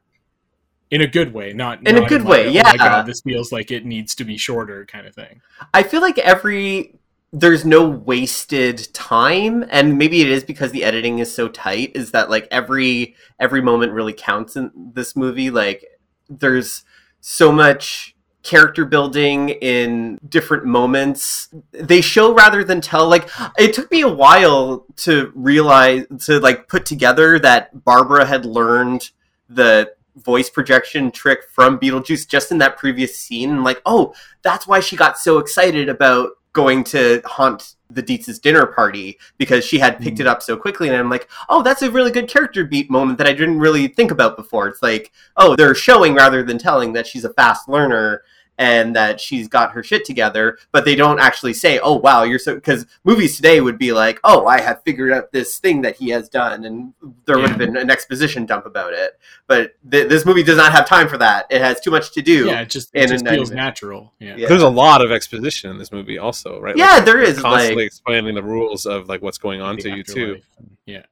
in 0.92 1.00
a 1.00 1.06
good 1.06 1.32
way, 1.34 1.52
not 1.52 1.80
In 1.86 1.96
a 1.96 2.00
not 2.00 2.08
good 2.08 2.22
like, 2.22 2.30
way, 2.30 2.46
oh 2.46 2.50
yeah. 2.50 2.62
my 2.64 2.76
God, 2.76 3.06
this 3.06 3.20
feels 3.22 3.50
like 3.50 3.72
it 3.72 3.84
needs 3.84 4.14
to 4.16 4.24
be 4.24 4.36
shorter, 4.36 4.84
kind 4.86 5.04
of 5.06 5.14
thing. 5.16 5.40
I 5.74 5.82
feel 5.82 6.00
like 6.00 6.16
every 6.18 6.95
there's 7.32 7.64
no 7.64 7.88
wasted 7.88 8.92
time 8.94 9.64
and 9.70 9.98
maybe 9.98 10.20
it 10.20 10.28
is 10.28 10.44
because 10.44 10.70
the 10.72 10.84
editing 10.84 11.18
is 11.18 11.34
so 11.34 11.48
tight 11.48 11.92
is 11.94 12.12
that 12.12 12.30
like 12.30 12.46
every 12.50 13.14
every 13.38 13.60
moment 13.60 13.92
really 13.92 14.12
counts 14.12 14.56
in 14.56 14.70
this 14.94 15.16
movie. 15.16 15.50
Like 15.50 15.84
there's 16.28 16.84
so 17.20 17.50
much 17.50 18.14
character 18.42 18.84
building 18.84 19.48
in 19.48 20.18
different 20.28 20.64
moments. 20.64 21.48
They 21.72 22.00
show 22.00 22.32
rather 22.32 22.62
than 22.62 22.80
tell. 22.80 23.08
Like 23.08 23.28
it 23.58 23.74
took 23.74 23.90
me 23.90 24.02
a 24.02 24.08
while 24.08 24.86
to 24.98 25.32
realize 25.34 26.06
to 26.26 26.38
like 26.38 26.68
put 26.68 26.86
together 26.86 27.40
that 27.40 27.84
barbara 27.84 28.24
had 28.24 28.46
learned 28.46 29.10
the 29.48 29.92
voice 30.14 30.48
projection 30.48 31.10
trick 31.10 31.40
from 31.52 31.78
beetlejuice 31.78 32.26
just 32.26 32.52
in 32.52 32.58
that 32.58 32.78
previous 32.78 33.18
scene. 33.18 33.64
Like 33.64 33.82
oh 33.84 34.14
that's 34.42 34.66
why 34.66 34.78
she 34.78 34.96
got 34.96 35.18
so 35.18 35.38
excited 35.38 35.88
about 35.88 36.30
going 36.56 36.82
to 36.82 37.20
haunt 37.26 37.74
the 37.90 38.00
Deetz's 38.00 38.38
dinner 38.38 38.64
party 38.64 39.18
because 39.36 39.62
she 39.62 39.78
had 39.78 40.00
picked 40.00 40.20
it 40.20 40.22
hmm. 40.22 40.30
up 40.30 40.42
so 40.42 40.56
quickly. 40.56 40.88
And 40.88 40.96
I'm 40.96 41.10
like, 41.10 41.28
oh, 41.50 41.62
that's 41.62 41.82
a 41.82 41.90
really 41.90 42.10
good 42.10 42.28
character 42.28 42.64
beat 42.64 42.90
moment 42.90 43.18
that 43.18 43.26
I 43.26 43.34
didn't 43.34 43.58
really 43.58 43.88
think 43.88 44.10
about 44.10 44.38
before. 44.38 44.66
It's 44.66 44.82
like, 44.82 45.12
oh, 45.36 45.54
they're 45.54 45.74
showing 45.74 46.14
rather 46.14 46.42
than 46.42 46.56
telling 46.56 46.94
that 46.94 47.06
she's 47.06 47.26
a 47.26 47.34
fast 47.34 47.68
learner 47.68 48.22
and 48.58 48.96
that 48.96 49.20
she's 49.20 49.48
got 49.48 49.72
her 49.72 49.82
shit 49.82 50.04
together, 50.04 50.56
but 50.72 50.84
they 50.84 50.94
don't 50.94 51.20
actually 51.20 51.52
say, 51.52 51.78
oh, 51.80 51.94
wow, 51.94 52.22
you're 52.22 52.38
so. 52.38 52.54
Because 52.54 52.86
movies 53.04 53.36
today 53.36 53.60
would 53.60 53.78
be 53.78 53.92
like, 53.92 54.18
oh, 54.24 54.46
I 54.46 54.60
have 54.60 54.82
figured 54.82 55.12
out 55.12 55.30
this 55.32 55.58
thing 55.58 55.82
that 55.82 55.96
he 55.96 56.08
has 56.10 56.28
done, 56.28 56.64
and 56.64 56.94
there 57.26 57.36
would 57.38 57.50
have 57.50 57.58
been 57.58 57.76
an 57.76 57.90
exposition 57.90 58.46
dump 58.46 58.64
about 58.66 58.92
it. 58.92 59.18
But 59.46 59.74
th- 59.90 60.08
this 60.08 60.24
movie 60.24 60.42
does 60.42 60.56
not 60.56 60.72
have 60.72 60.86
time 60.88 61.08
for 61.08 61.18
that. 61.18 61.46
It 61.50 61.60
has 61.60 61.80
too 61.80 61.90
much 61.90 62.12
to 62.12 62.22
do. 62.22 62.46
Yeah, 62.46 62.62
it 62.62 62.70
just, 62.70 62.90
it 62.94 63.08
just 63.08 63.26
feels 63.28 63.50
natural. 63.50 64.12
Yeah. 64.18 64.36
Yeah. 64.36 64.48
There's 64.48 64.62
a 64.62 64.68
lot 64.68 65.04
of 65.04 65.12
exposition 65.12 65.70
in 65.70 65.78
this 65.78 65.92
movie, 65.92 66.16
also, 66.18 66.60
right? 66.60 66.76
Yeah, 66.76 66.94
Like, 66.96 67.04
there 67.04 67.14
they're 67.16 67.24
is, 67.24 67.38
constantly 67.40 67.84
like- 67.84 67.86
explaining 67.88 68.34
the 68.34 68.42
rules 68.42 68.86
of 68.86 69.08
like 69.08 69.20
what's 69.22 69.38
going 69.38 69.60
on 69.60 69.76
The 69.76 69.82
to 69.82 69.96
you 69.96 70.02
too. 70.02 70.40
Yeah. 70.86 71.02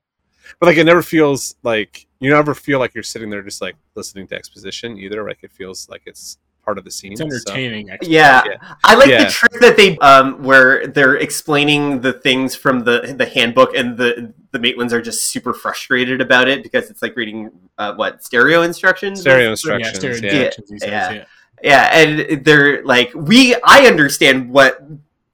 But 0.60 0.66
like, 0.66 0.76
it 0.76 0.84
never 0.84 1.02
feels 1.02 1.56
like 1.62 2.06
you 2.20 2.30
never 2.30 2.54
feel 2.54 2.78
like 2.78 2.94
you're 2.94 3.02
sitting 3.02 3.28
there 3.30 3.42
just 3.42 3.60
like 3.60 3.76
listening 3.94 4.26
to 4.28 4.34
exposition 4.34 4.96
either. 4.98 5.26
Like, 5.26 5.38
it 5.42 5.52
feels 5.52 5.88
like 5.88 6.02
it's 6.06 6.38
part 6.64 6.78
of 6.78 6.84
the 6.84 6.90
scene. 6.90 7.12
It's 7.12 7.20
entertaining. 7.20 7.90
actually. 7.90 8.14
Yeah, 8.14 8.42
Yeah. 8.46 8.74
I 8.84 8.94
like 8.94 9.08
Yeah. 9.08 9.24
the 9.24 9.30
trick 9.30 9.52
that 9.60 9.76
they 9.76 9.98
um 9.98 10.42
where 10.42 10.86
they're 10.86 11.16
explaining 11.16 12.00
the 12.00 12.12
things 12.12 12.54
from 12.56 12.84
the 12.84 13.14
the 13.16 13.26
handbook, 13.26 13.74
and 13.76 13.96
the 13.96 14.32
the 14.52 14.58
Maitlands 14.58 14.92
are 14.92 15.02
just 15.02 15.26
super 15.26 15.52
frustrated 15.52 16.20
about 16.20 16.48
it 16.48 16.62
because 16.62 16.90
it's 16.90 17.02
like 17.02 17.16
reading 17.16 17.50
uh, 17.78 17.94
what 17.94 18.24
stereo 18.24 18.62
instructions. 18.62 19.20
Stereo 19.20 19.44
Yeah, 19.44 19.50
instructions. 19.50 19.98
stereo 19.98 20.20
Yeah, 20.22 20.44
instructions, 20.46 20.82
Yeah. 20.84 21.12
yeah. 21.12 21.24
Yeah, 21.62 21.90
and 21.96 22.44
they're 22.44 22.84
like 22.84 23.12
we. 23.14 23.54
I 23.64 23.86
understand 23.86 24.50
what 24.50 24.80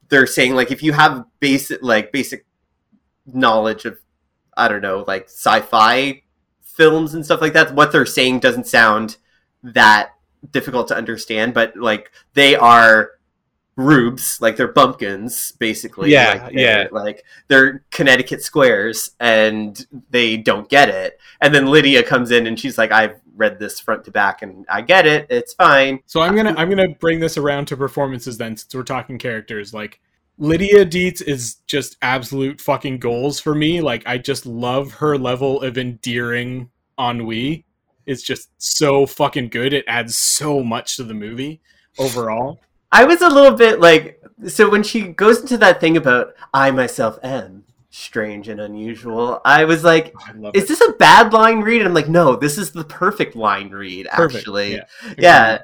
they're 0.09 0.27
saying. 0.27 0.55
Like 0.55 0.71
if 0.71 0.83
you 0.83 0.93
have 0.93 1.25
basic 1.41 1.79
like 1.83 2.13
basic 2.13 2.45
knowledge 3.27 3.85
of 3.85 3.99
I 4.57 4.69
don't 4.69 4.83
know 4.83 5.05
like 5.07 5.25
sci-fi 5.25 6.23
films 6.63 7.15
and 7.15 7.25
stuff 7.25 7.41
like 7.41 7.53
that, 7.55 7.75
what 7.75 7.93
they're 7.93 8.07
saying 8.07 8.41
doesn't 8.41 8.67
sound 8.67 9.17
that 9.63 10.11
difficult 10.51 10.89
to 10.89 10.97
understand. 10.97 11.55
But 11.55 11.77
like 11.77 12.11
they 12.35 12.55
are 12.57 13.11
rubes, 13.77 14.41
like 14.41 14.57
they're 14.57 14.73
bumpkins, 14.73 15.53
basically. 15.53 16.11
Yeah, 16.11 16.31
like, 16.43 16.55
they're- 16.55 16.61
yeah. 16.83 16.89
Like 16.91 17.25
they're 17.49 17.85
Connecticut 17.91 18.43
squares, 18.43 19.13
and 19.21 19.85
they 20.11 20.37
don't 20.37 20.69
get 20.69 20.89
it. 20.89 21.19
And 21.41 21.55
then 21.55 21.67
Lydia 21.67 22.03
comes 22.03 22.31
in 22.31 22.47
and 22.47 22.59
she's 22.59 22.77
like, 22.79 22.93
"I've 22.93 23.21
read 23.37 23.59
this 23.59 23.81
front 23.81 24.05
to 24.05 24.11
back, 24.11 24.43
and 24.43 24.67
I 24.69 24.83
get 24.83 25.07
it. 25.07 25.27
It's 25.31 25.55
fine." 25.55 26.01
So 26.07 26.21
I'm 26.21 26.37
gonna 26.37 26.51
uh, 26.51 26.57
I'm 26.59 26.69
gonna 26.69 26.89
bring 27.01 27.21
this 27.21 27.37
around 27.39 27.67
to 27.67 27.77
performances 27.77 28.37
then, 28.39 28.57
since 28.57 28.75
we're 28.75 28.83
talking 28.83 29.19
characters. 29.19 29.73
Like 29.73 30.01
Lydia 30.39 30.85
Deetz 30.85 31.23
is 31.23 31.57
just 31.67 31.97
absolute 32.03 32.61
fucking 32.61 32.99
goals 32.99 33.41
for 33.41 33.55
me. 33.55 33.81
Like 33.81 34.03
I 34.07 34.19
just 34.19 34.45
love 34.47 34.93
her 34.95 35.17
level 35.17 35.63
of 35.63 35.79
endearing 35.79 36.71
ennui. 36.99 37.65
It's 38.07 38.23
just 38.23 38.51
so 38.59 39.07
fucking 39.07 39.49
good. 39.49 39.73
It 39.73 39.85
adds 39.87 40.17
so 40.17 40.63
much 40.63 40.97
to 40.97 41.05
the 41.05 41.15
movie 41.15 41.61
overall. 41.99 42.61
I 42.93 43.05
was 43.05 43.21
a 43.23 43.29
little 43.29 43.57
bit 43.57 43.81
like 43.81 44.21
so 44.49 44.69
when 44.71 44.83
she 44.83 45.03
goes 45.09 45.41
into 45.41 45.59
that 45.59 45.81
thing 45.81 45.97
about 45.97 46.35
I 46.55 46.71
myself 46.71 47.19
am 47.23 47.65
strange 47.91 48.49
and 48.49 48.61
unusual. 48.61 49.41
I 49.45 49.65
was 49.65 49.85
like, 49.85 50.13
oh, 50.17 50.47
I 50.47 50.51
is 50.55 50.65
it. 50.65 50.69
this 50.69 50.81
a 50.81 50.93
bad 50.93 51.33
line 51.33 51.61
read? 51.61 51.81
And 51.81 51.89
I'm 51.89 51.95
like, 51.95 52.09
no, 52.09 52.37
this 52.37 52.57
is 52.59 52.73
the 52.73 52.85
perfect 52.85 53.37
line 53.37 53.71
read. 53.71 54.07
Perfect, 54.13 54.39
Actually, 54.41 54.73
yeah. 54.75 54.85
yeah, 55.19 55.59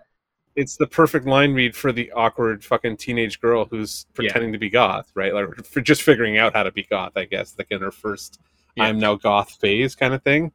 it's 0.57 0.77
the 0.77 0.87
perfect 0.87 1.27
line 1.27 1.53
read 1.53 1.75
for 1.75 1.93
the 1.93 2.11
awkward 2.13 2.65
fucking 2.65 2.97
teenage 2.99 3.41
girl 3.41 3.65
who's 3.65 4.07
Yeah. 4.11 4.15
pretending 4.15 4.53
to 4.53 4.59
be 4.59 4.71
goth, 4.71 5.11
right? 5.15 5.33
Like 5.35 5.65
for 5.65 5.81
just 5.81 6.03
figuring 6.03 6.39
out 6.39 6.53
how 6.55 6.63
to 6.65 6.73
be 6.73 6.83
goth, 6.85 7.13
I 7.17 7.25
guess, 7.25 7.55
like 7.59 7.69
in 7.71 7.81
her 7.81 7.91
first 7.93 8.41
Yeah. 8.77 8.85
"I'm 8.85 8.99
now 8.99 9.15
goth" 9.17 9.51
phase 9.61 9.95
kind 9.95 10.13
of 10.15 10.23
thing, 10.23 10.53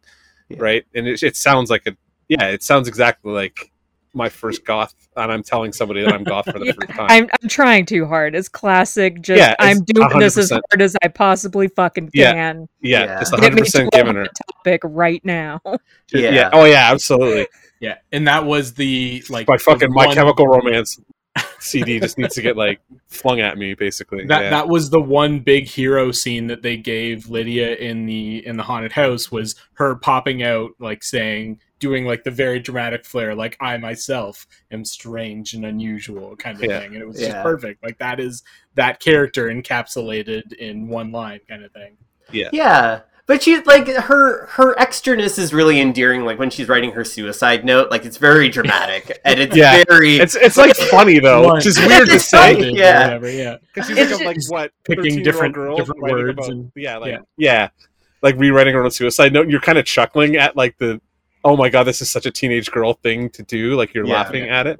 Yeah. 0.53 0.63
right? 0.63 0.85
And 0.95 1.07
it, 1.07 1.21
it 1.23 1.35
sounds 1.35 1.69
like 1.69 1.87
a 1.87 1.95
yeah, 2.27 2.47
it 2.47 2.63
sounds 2.63 2.87
exactly 2.87 3.31
like 3.33 3.71
my 4.13 4.27
first 4.29 4.65
goth, 4.65 4.93
and 5.15 5.31
I'm 5.31 5.41
telling 5.43 5.71
somebody 5.71 6.01
that 6.03 6.13
I'm 6.13 6.23
goth 6.25 6.45
for 6.45 6.59
the 6.59 6.65
Yeah, 6.67 6.71
first 6.73 6.89
time. 6.91 7.07
I'm 7.09 7.29
I'm 7.41 7.49
trying 7.49 7.85
too 7.85 8.05
hard. 8.05 8.35
It's 8.35 8.49
classic. 8.49 9.21
Just 9.21 9.39
Yeah, 9.39 9.51
it's 9.51 9.55
I'm 9.59 9.83
doing 9.85 10.19
this 10.19 10.37
as 10.37 10.49
hard 10.49 10.81
as 10.81 10.95
I 11.03 11.07
possibly 11.07 11.67
fucking 11.69 12.09
can. 12.11 12.67
yeah, 12.81 13.03
Yeah. 13.05 13.19
just 13.19 13.31
Get 13.31 13.39
100 13.41 13.55
me 13.55 13.61
percent 13.61 13.91
to 13.91 13.97
giving 13.97 14.15
her. 14.15 14.23
the 14.23 14.29
topic 14.53 14.81
right 14.83 15.23
now. 15.25 15.61
yeah, 15.65 16.29
yeah, 16.31 16.49
oh 16.53 16.65
yeah, 16.65 16.91
absolutely. 16.91 17.47
Yeah, 17.79 17.95
and 18.11 18.27
that 18.27 18.45
was 18.45 18.73
the 18.73 19.23
like 19.29 19.47
My 19.47 19.57
fucking 19.57 19.89
the 19.89 19.95
My 19.95 20.13
Chemical 20.13 20.45
Romance 20.47 20.99
CD 21.61 21.99
just 21.99 22.17
needs 22.17 22.35
to 22.35 22.41
get 22.41 22.57
like 22.57 22.81
flung 23.07 23.39
at 23.39 23.57
me, 23.57 23.73
basically. 23.73 24.25
that 24.25 24.43
yeah. 24.43 24.49
that 24.49 24.67
was 24.67 24.89
the 24.89 24.99
one 25.01 25.39
big 25.39 25.67
hero 25.67 26.11
scene 26.11 26.47
that 26.47 26.61
they 26.61 26.77
gave 26.77 27.29
Lydia 27.29 27.75
in 27.75 28.05
the 28.05 28.45
in 28.45 28.57
the 28.57 28.63
haunted 28.63 28.91
house 28.91 29.31
was 29.31 29.55
her 29.73 29.95
popping 29.95 30.43
out 30.43 30.71
like 30.79 31.03
saying 31.03 31.59
doing 31.79 32.05
like 32.05 32.23
the 32.23 32.31
very 32.31 32.59
dramatic 32.59 33.05
flair 33.05 33.33
like 33.33 33.57
I 33.59 33.77
myself 33.77 34.45
am 34.71 34.85
strange 34.85 35.53
and 35.53 35.65
unusual 35.65 36.35
kind 36.35 36.55
of 36.57 36.63
Yeah. 36.69 36.79
thing 36.79 36.93
and 36.93 37.01
it 37.01 37.07
was 37.07 37.19
just 37.19 37.31
perfect 37.41 37.83
like 37.83 37.97
that 37.97 38.19
is 38.19 38.43
that 38.75 38.99
character 38.99 39.47
encapsulated 39.47 40.53
in 40.53 40.87
one 40.87 41.11
line 41.11 41.39
kind 41.49 41.63
of 41.63 41.71
thing 41.71 41.97
yeah. 42.31 42.49
yeah. 42.53 43.01
But 43.31 43.43
she 43.43 43.61
like 43.61 43.87
her 43.87 44.45
her 44.47 44.75
extraness 44.75 45.39
is 45.39 45.53
really 45.53 45.79
endearing. 45.79 46.25
Like 46.25 46.37
when 46.37 46.49
she's 46.49 46.67
writing 46.67 46.91
her 46.91 47.05
suicide 47.05 47.63
note, 47.63 47.89
like 47.89 48.03
it's 48.03 48.17
very 48.17 48.49
dramatic 48.49 49.19
and 49.25 49.39
it's 49.39 49.55
Yeah. 49.55 49.83
very 49.87 50.17
It's 50.17 50.35
it's 50.35 50.57
like 50.57 50.75
funny 50.75 51.19
though, 51.19 51.43
One. 51.43 51.55
which 51.55 51.65
is 51.65 51.77
weird 51.79 52.09
to 52.09 52.19
say. 52.33 52.55
funny. 52.55 52.75
Yeah. 52.77 53.03
whatever, 53.05 53.29
yeah 53.31 53.55
Because 53.73 53.87
she's 53.87 53.97
It's 53.97 54.11
like, 54.11 54.21
a, 54.21 54.25
like 54.25 54.37
what 54.49 54.71
picking 54.83 55.23
different- 55.23 55.55
girl 55.55 55.77
different 55.77 56.01
words 56.01 56.37
about- 56.39 56.49
and- 56.51 56.71
yeah, 56.75 56.97
like 56.97 57.11
yeah. 57.11 57.19
yeah. 57.37 57.69
like 58.21 58.35
rewriting 58.35 58.73
her 58.73 58.83
own 58.83 58.91
suicide 58.91 59.31
note. 59.31 59.47
You're 59.49 59.61
kind 59.61 59.77
of 59.77 59.85
chuckling 59.85 60.35
at 60.35 60.57
like 60.57 60.77
the 60.77 60.99
oh 61.45 61.55
my 61.55 61.69
god, 61.69 61.85
this 61.85 62.01
is 62.01 62.09
such 62.11 62.25
a 62.25 62.31
teenage 62.31 62.69
girl 62.69 62.93
thing 62.95 63.29
to 63.29 63.43
do. 63.43 63.75
Like 63.75 63.93
you're 63.93 64.05
Yeah. 64.05 64.13
laughing 64.13 64.49
at 64.49 64.67
it, 64.67 64.77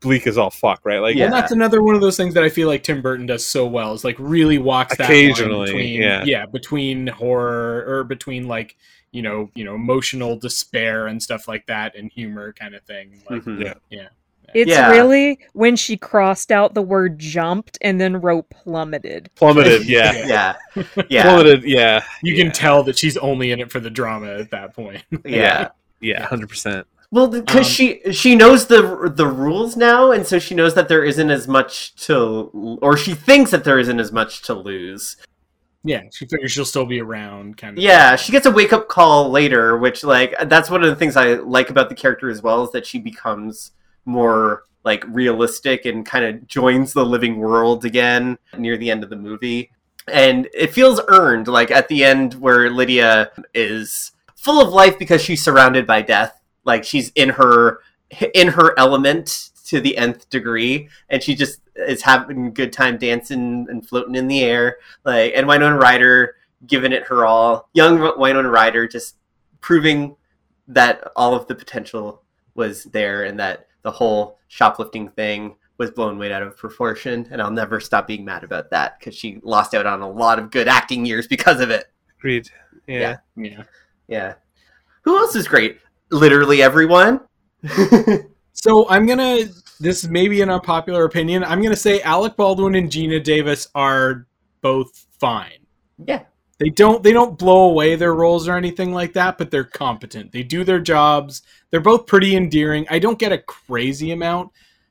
but 0.00 0.10
at 0.10 0.24
the 0.24 0.30
same 0.30 0.34
time, 0.34 0.38
she 0.38 0.38
is 0.38 0.38
writing 0.38 0.38
a 0.38 0.38
suicide 0.38 0.38
note. 0.38 0.38
It's 0.38 0.38
like 0.38 0.38
And 0.38 0.38
very 0.38 0.38
she's- 0.38 0.38
the 0.38 0.38
humor 0.38 0.38
in 0.38 0.38
this 0.38 0.38
movie, 0.38 0.38
obviously, 0.38 0.38
like 0.38 0.38
just 0.38 0.38
bleak 0.38 0.38
as 0.38 0.38
all 0.38 0.50
fuck, 0.50 0.80
right? 0.84 0.98
Like 1.00 1.16
Yeah. 1.16 1.24
And 1.24 1.32
that's 1.34 1.52
another 1.52 1.82
one 1.82 1.94
of 1.94 2.00
those 2.00 2.16
things 2.16 2.34
that 2.34 2.44
I 2.44 2.48
feel 2.48 2.68
like 2.68 2.82
Tim 2.82 3.02
Burton 3.02 3.26
does 3.26 3.46
so 3.46 3.66
well 3.66 3.94
is 3.94 4.04
like 4.04 4.16
really 4.18 4.58
walks 4.58 4.96
that 4.96 5.08
line 5.08 5.30
Occasionally, 5.30 5.66
between 5.66 6.02
yeah. 6.02 6.46
between 6.46 7.06
horror 7.08 7.84
or 7.86 8.04
between 8.04 8.46
like 8.48 8.76
you 9.10 9.22
know 9.22 9.50
you 9.54 9.64
know 9.64 9.74
emotional 9.74 10.36
despair 10.38 11.06
and 11.06 11.22
stuff 11.22 11.48
like 11.48 11.66
that 11.66 11.96
and 11.96 12.10
humor 12.12 12.52
kind 12.52 12.74
of 12.74 12.82
thing. 12.84 13.20
Like, 13.28 13.42
Mhm. 13.42 13.74
Yeah. 13.90 14.08
It's 14.54 14.70
Yeah. 14.70 14.90
really 14.90 15.38
when 15.52 15.76
she 15.76 15.98
crossed 15.98 16.50
out 16.50 16.72
the 16.72 16.80
word 16.80 17.18
jumped 17.18 17.76
and 17.82 18.00
then 18.00 18.18
wrote 18.18 18.48
plummeted. 18.48 19.28
plummeted. 19.34 19.86
Yeah, 19.86 20.26
yeah, 20.26 20.84
yeah, 21.10 21.22
plummeted. 21.22 21.64
Yeah, 21.64 22.02
You 22.22 22.34
yeah. 22.34 22.42
can 22.44 22.52
tell 22.52 22.82
that 22.84 22.98
she's 22.98 23.18
only 23.18 23.50
in 23.50 23.60
it 23.60 23.70
for 23.70 23.78
the 23.78 23.90
drama 23.90 24.38
at 24.38 24.50
that 24.52 24.74
point. 24.74 25.02
yeah. 25.24 25.68
Yeah, 26.00 26.24
hundred 26.24 26.48
percent. 26.48 26.86
Well, 27.10 27.28
because 27.28 27.56
Um, 27.66 27.72
she 27.72 28.00
she 28.12 28.34
knows 28.36 28.66
the 28.66 29.10
the 29.14 29.26
rules 29.26 29.76
now, 29.76 30.10
and 30.12 30.26
so 30.26 30.38
she 30.38 30.54
knows 30.54 30.74
that 30.74 30.88
there 30.88 31.04
isn't 31.04 31.30
as 31.30 31.48
much 31.48 31.94
to, 32.06 32.78
or 32.82 32.96
she 32.98 33.14
thinks 33.14 33.50
that 33.50 33.64
there 33.64 33.78
isn't 33.78 33.98
as 33.98 34.12
much 34.12 34.42
to 34.42 34.54
lose. 34.54 35.16
yeah, 35.84 36.02
she 36.12 36.26
figures 36.26 36.52
she'll 36.52 36.64
still 36.66 36.84
be 36.84 37.00
around. 37.00 37.56
Kind 37.56 37.78
of. 37.78 37.82
Yeah, 37.82 38.16
she 38.16 38.30
gets 38.32 38.44
a 38.44 38.50
wake 38.50 38.74
up 38.74 38.88
call 38.88 39.30
later, 39.30 39.78
which 39.78 40.04
like 40.04 40.34
that's 40.48 40.68
one 40.68 40.82
of 40.82 40.90
the 40.90 40.96
things 40.96 41.16
I 41.16 41.34
like 41.34 41.70
about 41.70 41.88
the 41.88 41.94
character 41.94 42.28
as 42.28 42.42
well 42.42 42.64
is 42.64 42.72
that 42.72 42.84
she 42.86 42.98
becomes 42.98 43.72
more 44.04 44.64
like 44.84 45.02
realistic 45.08 45.86
and 45.86 46.04
kind 46.04 46.24
of 46.24 46.46
joins 46.46 46.92
the 46.92 47.04
living 47.04 47.38
world 47.38 47.84
again 47.84 48.36
near 48.58 48.76
the 48.76 48.90
end 48.90 49.02
of 49.02 49.08
the 49.10 49.16
movie. 49.16 49.70
And 50.08 50.48
it 50.54 50.72
feels 50.72 51.00
earned, 51.08 51.48
like 51.48 51.70
at 51.70 51.88
the 51.88 52.04
end 52.04 52.34
where 52.34 52.70
Lydia 52.70 53.30
is 53.54 54.12
full 54.36 54.60
of 54.60 54.72
life 54.72 54.98
because 54.98 55.20
she's 55.22 55.42
surrounded 55.42 55.86
by 55.86 56.02
death. 56.02 56.37
Like 56.68 56.84
she's 56.84 57.10
in 57.16 57.30
her 57.30 57.80
in 58.34 58.48
her 58.48 58.78
element 58.78 59.50
to 59.64 59.80
the 59.80 59.96
nth 59.96 60.28
degree, 60.30 60.88
and 61.08 61.22
she 61.22 61.34
just 61.34 61.60
is 61.74 62.02
having 62.02 62.46
a 62.46 62.50
good 62.50 62.72
time 62.72 62.98
dancing 62.98 63.66
and 63.68 63.88
floating 63.88 64.14
in 64.14 64.28
the 64.28 64.44
air. 64.44 64.76
Like 65.04 65.32
and 65.34 65.48
Winona 65.48 65.76
Ryder 65.76 66.36
giving 66.66 66.92
it 66.92 67.04
her 67.04 67.24
all. 67.24 67.68
Young 67.72 68.12
Winona 68.18 68.50
Ryder 68.50 68.86
just 68.86 69.16
proving 69.60 70.14
that 70.68 71.02
all 71.16 71.34
of 71.34 71.46
the 71.46 71.54
potential 71.54 72.22
was 72.54 72.84
there 72.84 73.24
and 73.24 73.40
that 73.40 73.66
the 73.82 73.90
whole 73.90 74.38
shoplifting 74.48 75.08
thing 75.08 75.56
was 75.78 75.90
blown 75.90 76.18
way 76.18 76.32
out 76.32 76.42
of 76.42 76.56
proportion. 76.56 77.26
And 77.30 77.40
I'll 77.40 77.50
never 77.50 77.80
stop 77.80 78.06
being 78.06 78.24
mad 78.24 78.44
about 78.44 78.70
that 78.70 78.98
because 78.98 79.14
she 79.14 79.40
lost 79.42 79.74
out 79.74 79.86
on 79.86 80.02
a 80.02 80.10
lot 80.10 80.38
of 80.38 80.50
good 80.50 80.68
acting 80.68 81.06
years 81.06 81.26
because 81.26 81.60
of 81.60 81.70
it. 81.70 81.86
Agreed. 82.18 82.50
Yeah. 82.86 82.98
Yeah. 82.98 83.16
Yeah. 83.36 83.62
Yeah. 84.08 84.34
Who 85.02 85.16
else 85.16 85.36
is 85.36 85.48
great? 85.48 85.78
Literally 86.10 86.62
everyone. 86.62 87.20
So 88.60 88.88
I'm 88.88 89.06
gonna. 89.06 89.44
This 89.78 90.08
may 90.08 90.26
be 90.26 90.40
an 90.42 90.50
unpopular 90.50 91.04
opinion. 91.04 91.44
I'm 91.44 91.62
gonna 91.62 91.76
say 91.76 92.02
Alec 92.02 92.36
Baldwin 92.36 92.74
and 92.74 92.90
Geena 92.90 93.22
Davis 93.22 93.68
are 93.72 94.26
both 94.62 95.06
fine. 95.20 95.60
yeah. 96.04 96.24
They 96.58 96.70
don't 96.70 97.00
they 97.04 97.12
don't 97.12 97.38
blow 97.38 97.70
away 97.70 97.94
their 97.94 98.14
roles 98.14 98.48
or 98.48 98.56
anything 98.56 98.92
like 98.92 99.12
that, 99.12 99.38
but 99.38 99.52
they're 99.52 99.62
competent. 99.62 100.32
They 100.32 100.42
do 100.42 100.64
their 100.64 100.80
jobs. 100.80 101.42
They're 101.70 101.78
both 101.78 102.06
pretty 102.06 102.34
endearing. 102.34 102.84
I 102.90 102.98
don't 102.98 103.16
get 103.20 103.30
a 103.30 103.38
crazy 103.38 104.10
amount 104.10 104.50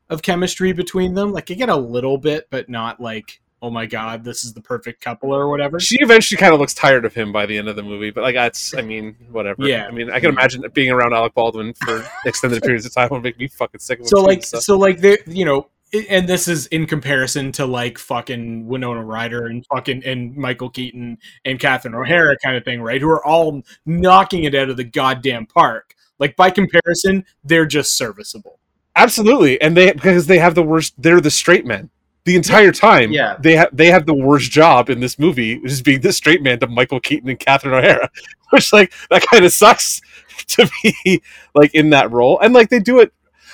of 0.09 0.21
chemistry 0.21 0.71
between 0.71 1.13
them. 1.13 1.33
Like 1.33 1.51
I 1.51 1.55
get 1.55 1.67
a 1.67 1.75
little 1.75 2.17
bit, 2.17 2.47
but 2.49 2.69
not 2.69 3.01
like, 3.01 3.41
oh 3.61 3.69
my 3.69 3.85
god, 3.85 4.23
this 4.23 4.43
is 4.43 4.53
the 4.53 4.61
perfect 4.61 5.01
couple 5.01 5.33
or 5.33 5.49
whatever. 5.49 5.79
She 5.79 5.97
eventually 5.99 6.37
kind 6.37 6.53
of 6.53 6.59
looks 6.59 6.73
tired 6.73 7.05
of 7.05 7.13
him 7.13 7.31
by 7.31 7.45
the 7.45 7.57
end 7.57 7.67
of 7.67 7.75
the 7.75 7.83
movie, 7.83 8.11
but 8.11 8.23
like 8.23 8.35
that's, 8.35 8.75
I 8.75 8.81
mean, 8.81 9.15
whatever. 9.31 9.67
Yeah. 9.67 9.85
I 9.87 9.91
mean, 9.91 10.11
I 10.11 10.19
can 10.19 10.29
imagine 10.29 10.63
being 10.73 10.91
around 10.91 11.13
Alec 11.13 11.33
Baldwin 11.33 11.73
for 11.73 12.07
extended 12.25 12.61
periods 12.61 12.85
of 12.85 12.93
time 12.93 13.09
would 13.11 13.23
make 13.23 13.39
me 13.39 13.47
fucking 13.47 13.79
sick 13.79 13.99
of 13.99 14.07
so 14.07 14.21
like 14.21 14.43
so 14.43 14.77
like 14.77 14.99
they 14.99 15.17
you 15.25 15.45
know 15.45 15.69
and 16.09 16.27
this 16.27 16.47
is 16.47 16.67
in 16.67 16.85
comparison 16.85 17.51
to 17.53 17.65
like 17.65 17.97
fucking 17.97 18.67
Winona 18.67 19.03
Ryder 19.03 19.45
and 19.45 19.65
fucking 19.67 20.03
and 20.03 20.35
Michael 20.35 20.69
Keaton 20.69 21.17
and 21.45 21.59
Catherine 21.59 21.95
O'Hara 21.95 22.37
kind 22.37 22.57
of 22.57 22.65
thing, 22.65 22.81
right? 22.81 22.99
Who 22.99 23.09
are 23.09 23.25
all 23.25 23.63
knocking 23.85 24.43
it 24.43 24.53
out 24.53 24.69
of 24.69 24.77
the 24.77 24.83
goddamn 24.83 25.45
park. 25.45 25.95
Like 26.19 26.35
by 26.35 26.49
comparison, 26.49 27.25
they're 27.43 27.65
just 27.65 27.95
serviceable. 27.95 28.59
Absolutely, 28.95 29.61
and 29.61 29.77
they 29.77 29.93
because 29.93 30.27
they 30.27 30.39
have 30.39 30.55
the 30.55 30.63
worst. 30.63 30.93
They're 30.97 31.21
the 31.21 31.31
straight 31.31 31.65
men 31.65 31.89
the 32.27 32.35
entire 32.35 32.73
time. 32.73 33.11
Yeah. 33.11 33.37
they 33.39 33.55
have 33.55 33.69
they 33.71 33.87
have 33.87 34.05
the 34.05 34.13
worst 34.13 34.51
job 34.51 34.89
in 34.89 34.99
this 34.99 35.17
movie, 35.17 35.59
which 35.59 35.71
is 35.71 35.81
being 35.81 36.01
the 36.01 36.11
straight 36.11 36.43
man 36.43 36.59
to 36.59 36.67
Michael 36.67 36.99
Keaton 36.99 37.29
and 37.29 37.39
Catherine 37.39 37.73
O'Hara, 37.73 38.11
which 38.49 38.73
like 38.73 38.93
that 39.09 39.25
kind 39.25 39.45
of 39.45 39.53
sucks 39.53 40.01
to 40.47 40.69
be 40.83 41.23
like 41.55 41.73
in 41.73 41.89
that 41.91 42.11
role, 42.11 42.37
and 42.39 42.53
like 42.53 42.69
they 42.69 42.79
do 42.79 42.99
it. 42.99 43.13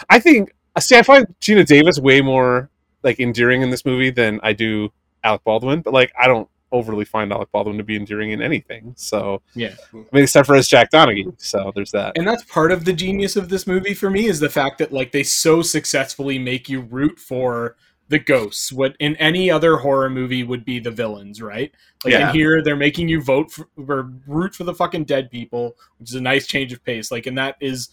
I 0.10 0.20
think 0.20 0.52
see, 0.80 0.98
I 0.98 1.04
find 1.04 1.28
Geena 1.40 1.66
Davis 1.66 2.00
way 2.00 2.20
more 2.20 2.72
like 3.04 3.20
endearing 3.20 3.62
in 3.62 3.70
this 3.70 3.86
movie 3.86 4.10
than 4.10 4.40
I 4.42 4.54
do 4.54 4.92
Alec 5.24 5.44
Baldwin, 5.44 5.82
but 5.82 5.94
like 5.94 6.12
I 6.20 6.28
don't 6.28 6.50
overly 6.72 7.06
find 7.06 7.32
Alec 7.32 7.52
Baldwin 7.52 7.78
to 7.78 7.84
be 7.84 7.96
endearing 7.96 8.32
in 8.32 8.42
anything. 8.42 8.96
So 8.98 9.44
Yeah. 9.54 9.76
I 9.94 9.98
mean, 10.12 10.24
except 10.24 10.48
for 10.48 10.56
as 10.56 10.68
Jack 10.68 10.90
Donaghy. 10.90 11.32
So 11.38 11.72
there's 11.76 11.92
that. 11.92 12.18
And 12.18 12.28
that's 12.28 12.44
part 12.46 12.72
of 12.72 12.86
the 12.86 12.94
genius 12.94 13.36
of 13.36 13.50
this 13.50 13.68
movie 13.68 13.94
for 13.94 14.10
me 14.10 14.26
is 14.26 14.40
the 14.40 14.50
fact 14.50 14.80
that 14.80 14.92
like 14.92 15.12
they 15.12 15.22
so 15.22 15.62
successfully 15.62 16.40
make 16.40 16.68
you 16.68 16.82
root 16.82 17.20
for 17.20 17.76
the 18.10 18.20
ghosts. 18.20 18.72
What 18.72 18.96
in 19.00 19.16
any 19.16 19.50
other 19.50 19.78
horror 19.78 20.10
movie 20.10 20.44
would 20.44 20.66
be 20.66 20.80
the 20.80 20.92
villains, 20.92 21.42
right? 21.42 21.72
Like 22.04 22.14
Yeah. 22.14 22.30
in 22.30 22.36
here, 22.36 22.62
they're 22.62 22.76
making 22.76 23.10
you 23.10 23.22
vote 23.22 23.52
for 23.52 23.68
or 23.78 24.12
root 24.28 24.56
for 24.56 24.64
the 24.66 24.74
fucking 24.74 25.06
dead 25.06 25.32
people, 25.32 25.78
which 25.98 26.10
is 26.10 26.16
a 26.16 26.22
nice 26.22 26.46
change 26.48 26.74
of 26.74 26.84
pace. 26.84 27.12
Like, 27.12 27.26
and 27.26 27.38
that 27.38 27.56
is 27.60 27.90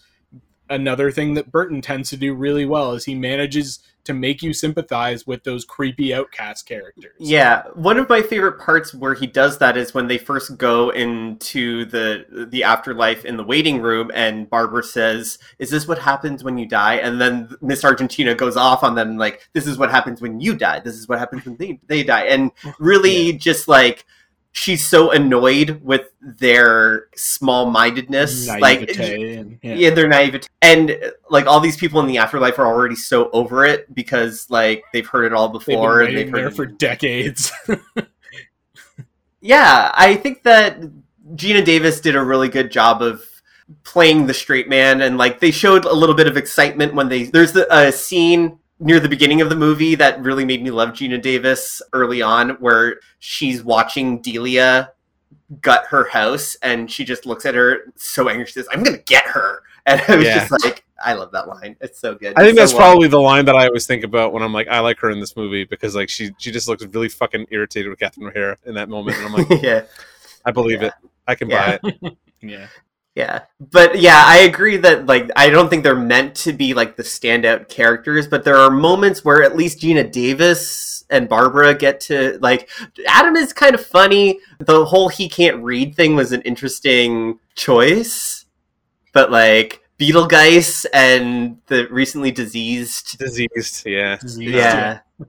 another 0.71 1.11
thing 1.11 1.35
that 1.35 1.51
Burton 1.51 1.83
tends 1.83 2.09
to 2.11 2.17
do 2.17 2.33
really 2.33 2.65
well 2.65 2.93
is 2.93 3.05
he 3.05 3.15
manages 3.15 3.81
to 4.05 4.15
make 4.15 4.43
you 4.43 4.53
sympathize 4.53 5.27
with 5.27 5.45
those 5.45 5.65
creepy 5.65 6.15
outcast 6.15 6.67
characters. 6.67 7.13
Yeah, 7.19 7.65
one 7.75 7.99
of 7.99 8.09
my 8.09 8.23
favorite 8.23 8.59
parts 8.59 8.95
where 8.95 9.15
he 9.15 9.27
does 9.27 9.59
that 9.59 9.77
is 9.77 9.93
when 9.93 10.09
they 10.09 10.17
first 10.17 10.57
go 10.57 10.91
into 10.91 11.85
the 11.85 12.47
the 12.51 12.65
afterlife 12.65 13.25
in 13.25 13.37
the 13.37 13.45
waiting 13.45 13.81
room, 13.83 14.11
and 14.15 14.49
Barbara 14.49 14.83
says, 14.83 15.39
"Is 15.59 15.71
this 15.71 15.87
what 15.87 15.99
happens 15.99 16.43
when 16.43 16.57
you 16.57 16.67
die?" 16.67 16.97
And 16.97 17.21
then 17.21 17.55
Miss 17.61 17.85
Argentina 17.85 18.35
goes 18.35 18.57
off 18.57 18.83
on 18.83 18.95
them 18.95 19.19
like, 19.19 19.49
"This 19.53 19.67
is 19.67 19.77
what 19.77 19.91
happens 19.91 20.23
when 20.23 20.41
you 20.41 20.55
die. 20.55 20.81
This 20.81 20.95
is 20.95 21.07
what 21.07 21.19
happens 21.19 21.45
when 21.45 21.57
they 21.57 21.79
they 21.87 22.03
die," 22.03 22.25
and 22.25 22.53
really 22.79 23.35
just 23.35 23.69
like 23.69 24.07
she's 24.53 24.87
so 24.87 25.13
annoyed 25.13 25.81
with 25.83 26.09
their 26.21 27.05
small 27.15 27.71
mindedness, 27.71 28.49
like 28.49 28.97
and- 28.99 29.59
yeah. 29.63 29.75
yeah. 29.75 29.91
they're 29.91 30.09
naive 30.09 30.41
and 30.63 30.97
like 31.31 31.47
all 31.47 31.61
these 31.61 31.77
people 31.77 32.01
in 32.01 32.07
the 32.07 32.19
afterlife 32.19 32.59
are 32.59 32.67
already 32.67 32.97
so 32.97 33.31
over 33.31 33.65
it 33.65 33.93
because 33.95 34.47
like 34.51 34.83
they've 34.93 35.07
heard 35.07 35.25
it 35.25 35.33
all 35.33 35.49
They've 35.49 35.65
been 35.67 35.75
before 35.77 36.01
and 36.03 36.17
they've 36.17 36.33
there 36.33 36.49
it 36.49 36.55
for 36.55 36.67
decades. 36.67 37.53
yeah 39.41 39.91
i 39.95 40.15
think 40.17 40.43
that 40.43 40.81
geena 41.35 41.65
davis 41.65 42.01
did 42.01 42.17
a 42.17 42.23
really 42.23 42.49
good 42.49 42.71
job 42.71 43.01
of 43.03 43.25
playing 43.85 44.27
the 44.27 44.35
straight 44.35 44.69
man 44.69 45.01
and 45.03 45.17
like 45.17 45.41
they 45.41 45.51
showed 45.51 45.85
a 45.85 45.93
little 45.93 46.15
bit 46.15 46.27
of 46.27 46.37
excitement 46.37 46.93
when 46.95 47.09
they 47.09 47.25
there's 47.25 47.53
the, 47.53 47.67
a 47.75 47.91
scene 47.93 48.59
near 48.81 48.99
the 48.99 49.09
beginning 49.09 49.41
of 49.41 49.49
the 49.51 49.57
movie 49.57 49.95
that 49.95 50.21
really 50.23 50.45
made 50.45 50.63
me 50.63 50.71
love 50.71 50.91
geena 50.91 51.21
davis 51.21 51.81
early 51.93 52.23
on 52.23 52.51
where 52.61 52.99
she's 53.19 53.63
watching 53.63 54.21
delia 54.23 54.93
gut 55.61 55.85
her 55.89 56.05
house 56.09 56.57
and 56.63 56.91
she 56.91 57.05
just 57.05 57.27
looks 57.27 57.45
at 57.47 57.55
her 57.55 57.93
so 57.97 58.29
angry 58.29 58.47
she 58.47 58.53
says 58.53 58.67
i'm 58.73 58.83
gonna 58.83 58.97
get 58.99 59.25
her 59.27 59.63
and 59.87 60.01
i 60.09 60.17
was 60.17 60.25
Yeah. 60.27 60.47
just 60.49 60.65
like 60.65 60.85
i 61.05 61.13
love 61.15 61.31
that 61.33 61.49
line 61.49 61.77
it's 61.81 61.99
so 61.99 62.15
good 62.15 62.35
I 62.37 62.43
think 62.43 62.57
So 62.57 62.61
that's 62.63 62.73
well- 62.73 62.83
probably 62.83 63.09
the 63.09 63.21
line 63.21 63.45
that 63.47 63.57
I 63.57 63.67
always 63.67 63.87
think 63.87 64.05
about 64.05 64.33
when 64.35 64.43
I'm 64.43 64.53
like, 64.53 64.69
I 64.69 64.81
like 64.81 64.99
her 65.01 65.11
in 65.11 65.19
this 65.21 65.35
movie 65.37 65.65
because 65.65 65.95
like 65.95 66.09
she 66.11 66.31
she 66.39 66.51
just 66.53 66.69
looks 66.69 66.85
really 66.85 67.09
fucking 67.09 67.47
irritated 67.51 67.89
with 67.91 67.99
Catherine 67.99 68.27
O'Hara 68.29 68.59
in 68.67 68.75
that 68.75 68.89
moment, 68.91 69.17
and 69.17 69.27
I'm 69.27 69.33
like, 69.33 69.63
yeah 69.63 69.85
I 70.45 70.51
believe 70.51 70.83
Yeah. 70.83 70.89
it, 70.89 70.95
I 71.27 71.35
can 71.35 71.49
Yeah. 71.49 71.79
buy 71.79 71.89
it. 72.03 72.17
yeah. 72.43 72.67
Yeah. 73.15 73.41
But 73.59 74.01
yeah, 74.01 74.23
I 74.25 74.39
agree 74.39 74.77
that 74.79 75.07
like 75.07 75.31
I 75.37 75.51
don't 75.51 75.69
think 75.69 75.83
they're 75.83 75.97
meant 75.97 76.35
to 76.37 76.53
be 76.53 76.75
like 76.75 76.97
the 76.97 77.03
standout 77.03 77.69
characters, 77.69 78.27
but 78.27 78.45
there 78.45 78.57
are 78.57 78.71
moments 78.71 79.25
where 79.25 79.43
at 79.43 79.57
least 79.57 79.81
Geena 79.81 80.11
Davis 80.11 81.05
and 81.11 81.29
Barbara 81.29 81.75
get 81.75 82.01
to 82.03 82.39
like 82.41 82.69
Adam 83.07 83.37
is 83.37 83.53
kind 83.53 83.75
of 83.75 83.85
funny. 83.85 84.39
The 84.61 84.85
whole 84.85 85.09
he 85.09 85.29
can't 85.29 85.63
read 85.63 85.97
thing 85.97 86.15
was 86.15 86.33
an 86.33 86.43
interesting 86.43 87.41
choice. 87.57 88.47
But 89.13 89.33
like 89.33 89.83
Beetlegeist 89.99 90.87
and 90.95 91.59
the 91.67 91.89
recently 91.89 92.31
diseased 92.31 93.19
Diseased, 93.19 94.41
yeah. 94.45 95.01
yeah. 95.19 95.27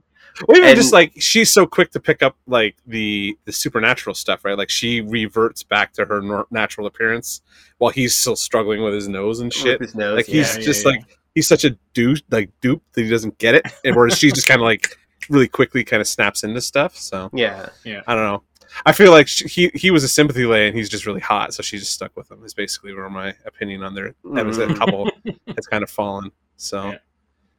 Or 0.48 0.56
even 0.56 0.68
And- 0.70 0.76
just 0.76 0.92
like 0.92 1.12
she's 1.18 1.52
so 1.52 1.66
quick 1.66 1.90
to 1.92 2.00
pick 2.00 2.22
up 2.22 2.36
like 2.46 2.76
the 2.86 3.36
the 3.44 3.52
supernatural 3.52 4.14
stuff, 4.14 4.44
right? 4.44 4.56
Like 4.56 4.70
she 4.70 5.00
reverts 5.00 5.62
back 5.62 5.92
to 5.94 6.04
her 6.06 6.20
nor- 6.22 6.46
natural 6.50 6.86
appearance 6.86 7.42
while 7.78 7.90
he's 7.90 8.14
still 8.14 8.36
struggling 8.36 8.82
with 8.82 8.94
his 8.94 9.08
nose 9.08 9.40
and 9.40 9.52
shit. 9.52 9.80
His 9.80 9.94
nose, 9.94 10.16
Like 10.16 10.26
he's 10.26 10.56
yeah, 10.56 10.62
just 10.62 10.84
yeah, 10.84 10.92
like 10.92 11.18
he's 11.34 11.46
such 11.46 11.64
a 11.64 11.70
douche, 11.94 12.22
like 12.30 12.50
dupe 12.60 12.82
that 12.94 13.02
he 13.02 13.10
doesn't 13.10 13.36
get 13.38 13.54
it, 13.54 13.66
and 13.84 13.94
whereas 13.94 14.18
she 14.18 14.30
just 14.30 14.46
kind 14.46 14.60
of 14.60 14.64
like 14.64 14.96
really 15.28 15.48
quickly 15.48 15.84
kind 15.84 16.00
of 16.00 16.08
snaps 16.08 16.42
into 16.44 16.60
stuff. 16.60 16.96
So 16.96 17.28
yeah. 17.32 17.68
Yeah, 17.84 18.00
I 18.06 18.14
don't 18.14 18.24
know. 18.24 18.42
I 18.86 18.92
feel 18.92 19.10
like 19.12 19.28
she, 19.28 19.46
he 19.48 19.70
he 19.74 19.90
was 19.90 20.02
a 20.02 20.08
sympathy 20.08 20.46
lay 20.46 20.66
and 20.66 20.74
he's 20.74 20.88
just 20.88 21.04
really 21.04 21.20
hot, 21.20 21.52
so 21.52 21.62
she 21.62 21.78
just 21.78 21.92
stuck 21.92 22.16
with 22.16 22.30
him. 22.30 22.42
Is 22.42 22.54
basically 22.54 22.94
where 22.94 23.10
my 23.10 23.34
opinion 23.44 23.82
on 23.82 23.94
their 23.94 24.14
that 24.32 24.46
was 24.46 24.56
a 24.56 24.74
couple 24.74 25.10
has 25.54 25.66
kind 25.66 25.82
of 25.84 25.90
fallen. 25.90 26.32
So 26.56 26.84
Yeah. 26.92 26.98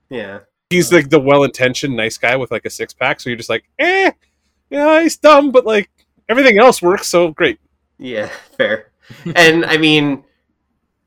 Yeah. 0.09 0.39
He's 0.69 0.91
like 0.91 1.10
the 1.10 1.19
well-intentioned 1.19 1.95
nice 1.95 2.18
guy 2.18 2.35
with 2.35 2.52
like 2.52 2.65
a 2.65 2.69
six 2.69 2.94
pack. 2.94 3.19
So 3.19 3.30
you're 3.30 3.38
just 3.38 3.49
like, 3.49 3.64
eh, 3.80 4.11
yeah, 4.69 5.02
he's 5.02 5.18
dumb, 5.18 5.52
but 5.52 5.65
like 5.65 5.90
everything 6.30 6.60
else 6.60 6.81
works. 6.81 7.07
So 7.07 7.31
great. 7.31 7.60
Yeah, 7.99 8.30
fair. 8.57 8.91
and 9.35 9.65
I 9.65 9.77
mean 9.77 10.23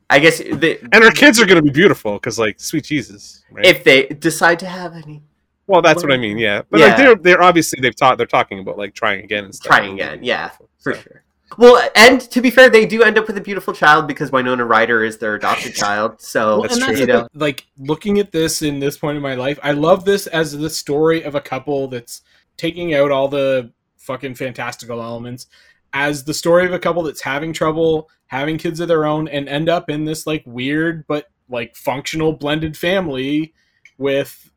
I 0.09 0.19
guess 0.20 0.39
the, 0.39 0.78
And 0.93 1.03
our 1.03 1.11
kids 1.11 1.41
are 1.41 1.47
gonna 1.47 1.62
be 1.62 1.70
beautiful 1.70 2.15
because 2.15 2.39
like 2.39 2.61
sweet 2.61 2.85
Jesus, 2.85 3.45
right? 3.51 3.65
if 3.66 3.83
they 3.83 4.07
decide 4.07 4.59
to 4.61 4.66
have 4.66 4.95
any 4.95 5.23
well, 5.69 5.83
that's 5.83 6.03
what 6.03 6.12
I 6.12 6.16
mean. 6.16 6.39
Yeah, 6.39 6.62
but 6.70 6.81
like 6.81 6.97
they're 6.97 7.16
they're 7.16 7.43
obviously 7.43 7.81
they've 7.81 7.95
taught 7.97 8.19
they're 8.19 8.27
talking 8.27 8.61
about 8.61 8.78
like 8.78 8.95
trying 8.95 9.24
again 9.24 9.45
and 9.45 9.55
stuff. 9.55 9.66
Trying 9.66 9.95
again, 9.95 10.23
yeah, 10.23 10.51
for 10.51 10.69
So, 10.78 10.93
sure. 10.93 11.24
Well, 11.59 11.89
and 11.94 12.20
to 12.20 12.40
be 12.40 12.51
fair, 12.51 12.68
they 12.68 12.86
do 12.86 13.02
end 13.02 13.18
up 13.18 13.27
with 13.27 13.36
a 13.36 13.40
beautiful 13.40 13.73
child 13.73 14.06
because 14.09 14.32
Winona 14.32 14.64
Ryder 14.64 15.05
is 15.05 15.18
their 15.18 15.35
adopted 15.35 15.74
child. 15.77 16.20
So 16.20 16.60
Well, 16.60 16.62
That's 16.62 16.78
true. 16.78 16.97
you 16.97 17.06
know, 17.06 17.28
like 17.35 17.66
looking 17.78 18.18
at 18.18 18.32
this 18.32 18.62
in 18.62 18.81
this 18.81 18.98
point 18.98 19.16
in 19.16 19.23
my 19.23 19.35
life, 19.35 19.59
I 19.62 19.73
love 19.73 20.05
this 20.05 20.27
as 20.27 20.56
the 20.56 20.70
story 20.70 21.23
of 21.23 21.35
a 21.35 21.40
couple 21.40 21.89
that's 21.89 22.23
taking 22.56 22.94
out 22.94 23.10
all 23.10 23.28
the 23.28 23.73
fucking 23.97 24.35
fantastical 24.35 25.02
elements 25.02 25.47
as 25.93 26.24
the 26.24 26.35
story 26.35 26.66
of 26.66 26.73
a 26.73 26.78
couple 26.78 27.02
that's 27.02 27.23
having 27.23 27.52
trouble 27.52 28.09
having 28.28 28.56
kids 28.56 28.78
of 28.78 28.86
their 28.86 29.05
own 29.05 29.27
and 29.28 29.48
end 29.48 29.68
up 29.68 29.90
in 29.90 30.05
this 30.05 30.27
like 30.27 30.44
weird 30.47 31.05
but 31.09 31.27
like 31.48 31.74
functional 31.74 32.32
blended 32.32 32.77
family 32.77 33.52
with 33.98 34.52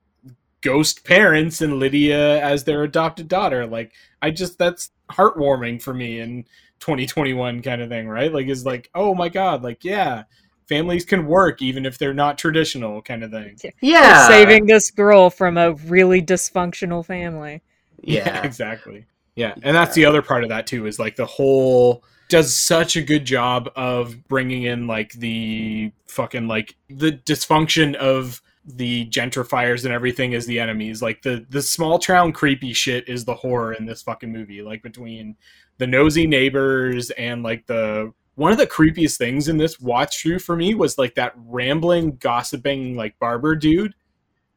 ghost 0.62 1.06
parents 1.06 1.62
and 1.62 1.80
Lydia 1.80 2.42
as 2.44 2.64
their 2.64 2.84
adopted 2.84 3.28
daughter. 3.28 3.66
Like 3.66 3.94
I 4.22 4.32
just 4.32 4.58
that's 4.58 4.92
heartwarming 5.12 5.82
for 5.82 5.94
me 5.94 6.20
in 6.20 6.46
2021 6.80 7.62
kind 7.62 7.82
of 7.82 7.90
thing, 7.90 8.08
right? 8.08 8.34
Like 8.34 8.48
is 8.48 8.66
like, 8.66 8.90
oh 8.96 9.14
my 9.14 9.30
god, 9.30 9.64
like 9.64 9.84
yeah, 9.84 10.24
families 10.68 11.06
can 11.06 11.26
work 11.26 11.62
even 11.62 11.86
if 11.86 11.98
they're 11.98 12.14
not 12.14 12.38
traditional 12.38 13.02
kind 13.02 13.24
of 13.24 13.32
thing. 13.32 13.58
yeah, 13.82 14.28
Saving 14.28 14.66
this 14.68 14.92
girl 14.92 15.30
from 15.30 15.58
a 15.58 15.74
really 15.74 16.22
dysfunctional 16.22 17.06
family. 17.06 17.62
Yeah, 18.02 18.42
exactly. 18.44 19.06
Yeah, 19.36 19.54
and 19.64 19.76
that's 19.76 19.96
the 19.96 20.06
other 20.06 20.22
part 20.22 20.44
of 20.44 20.50
that 20.50 20.68
too 20.68 20.86
is 20.86 21.00
like 21.00 21.16
the 21.16 21.26
whole 21.26 22.04
does 22.30 22.56
such 22.56 22.96
a 22.96 23.02
good 23.02 23.26
job 23.26 23.70
of 23.76 24.28
bringing 24.28 24.64
in 24.64 24.86
like 24.86 25.12
the 25.14 25.92
fucking 26.08 26.48
like 26.48 26.76
the 26.90 27.12
dysfunction 27.12 27.96
of 27.96 28.42
the 28.66 29.08
gentrifiers 29.08 29.84
and 29.84 29.94
everything 29.94 30.36
as 30.36 30.46
the 30.46 30.60
enemies. 30.60 31.02
Like 31.02 31.24
the 31.24 31.46
the 31.50 31.62
small 31.62 31.98
town 31.98 32.32
creepy 32.32 32.74
shit 32.74 33.10
is 33.10 33.26
the 33.26 33.34
horror 33.34 33.74
in 33.74 33.86
this 33.86 34.02
fucking 34.04 34.32
movie. 34.32 34.62
Like 34.62 34.84
between 34.84 35.36
the 35.80 35.88
nosy 35.88 36.28
neighbors 36.28 37.10
and 37.12 37.42
like 37.42 37.66
the 37.66 38.14
one 38.36 38.52
of 38.54 38.58
the 38.58 38.68
creepiest 38.68 39.18
things 39.18 39.48
in 39.50 39.58
this 39.58 39.80
watch 39.82 40.22
through 40.22 40.40
for 40.40 40.56
me 40.56 40.74
was 40.74 40.98
like 40.98 41.16
that 41.16 41.34
rambling, 41.36 42.16
gossiping 42.18 42.96
like 42.96 43.18
barber 43.20 43.56
dude 43.56 43.96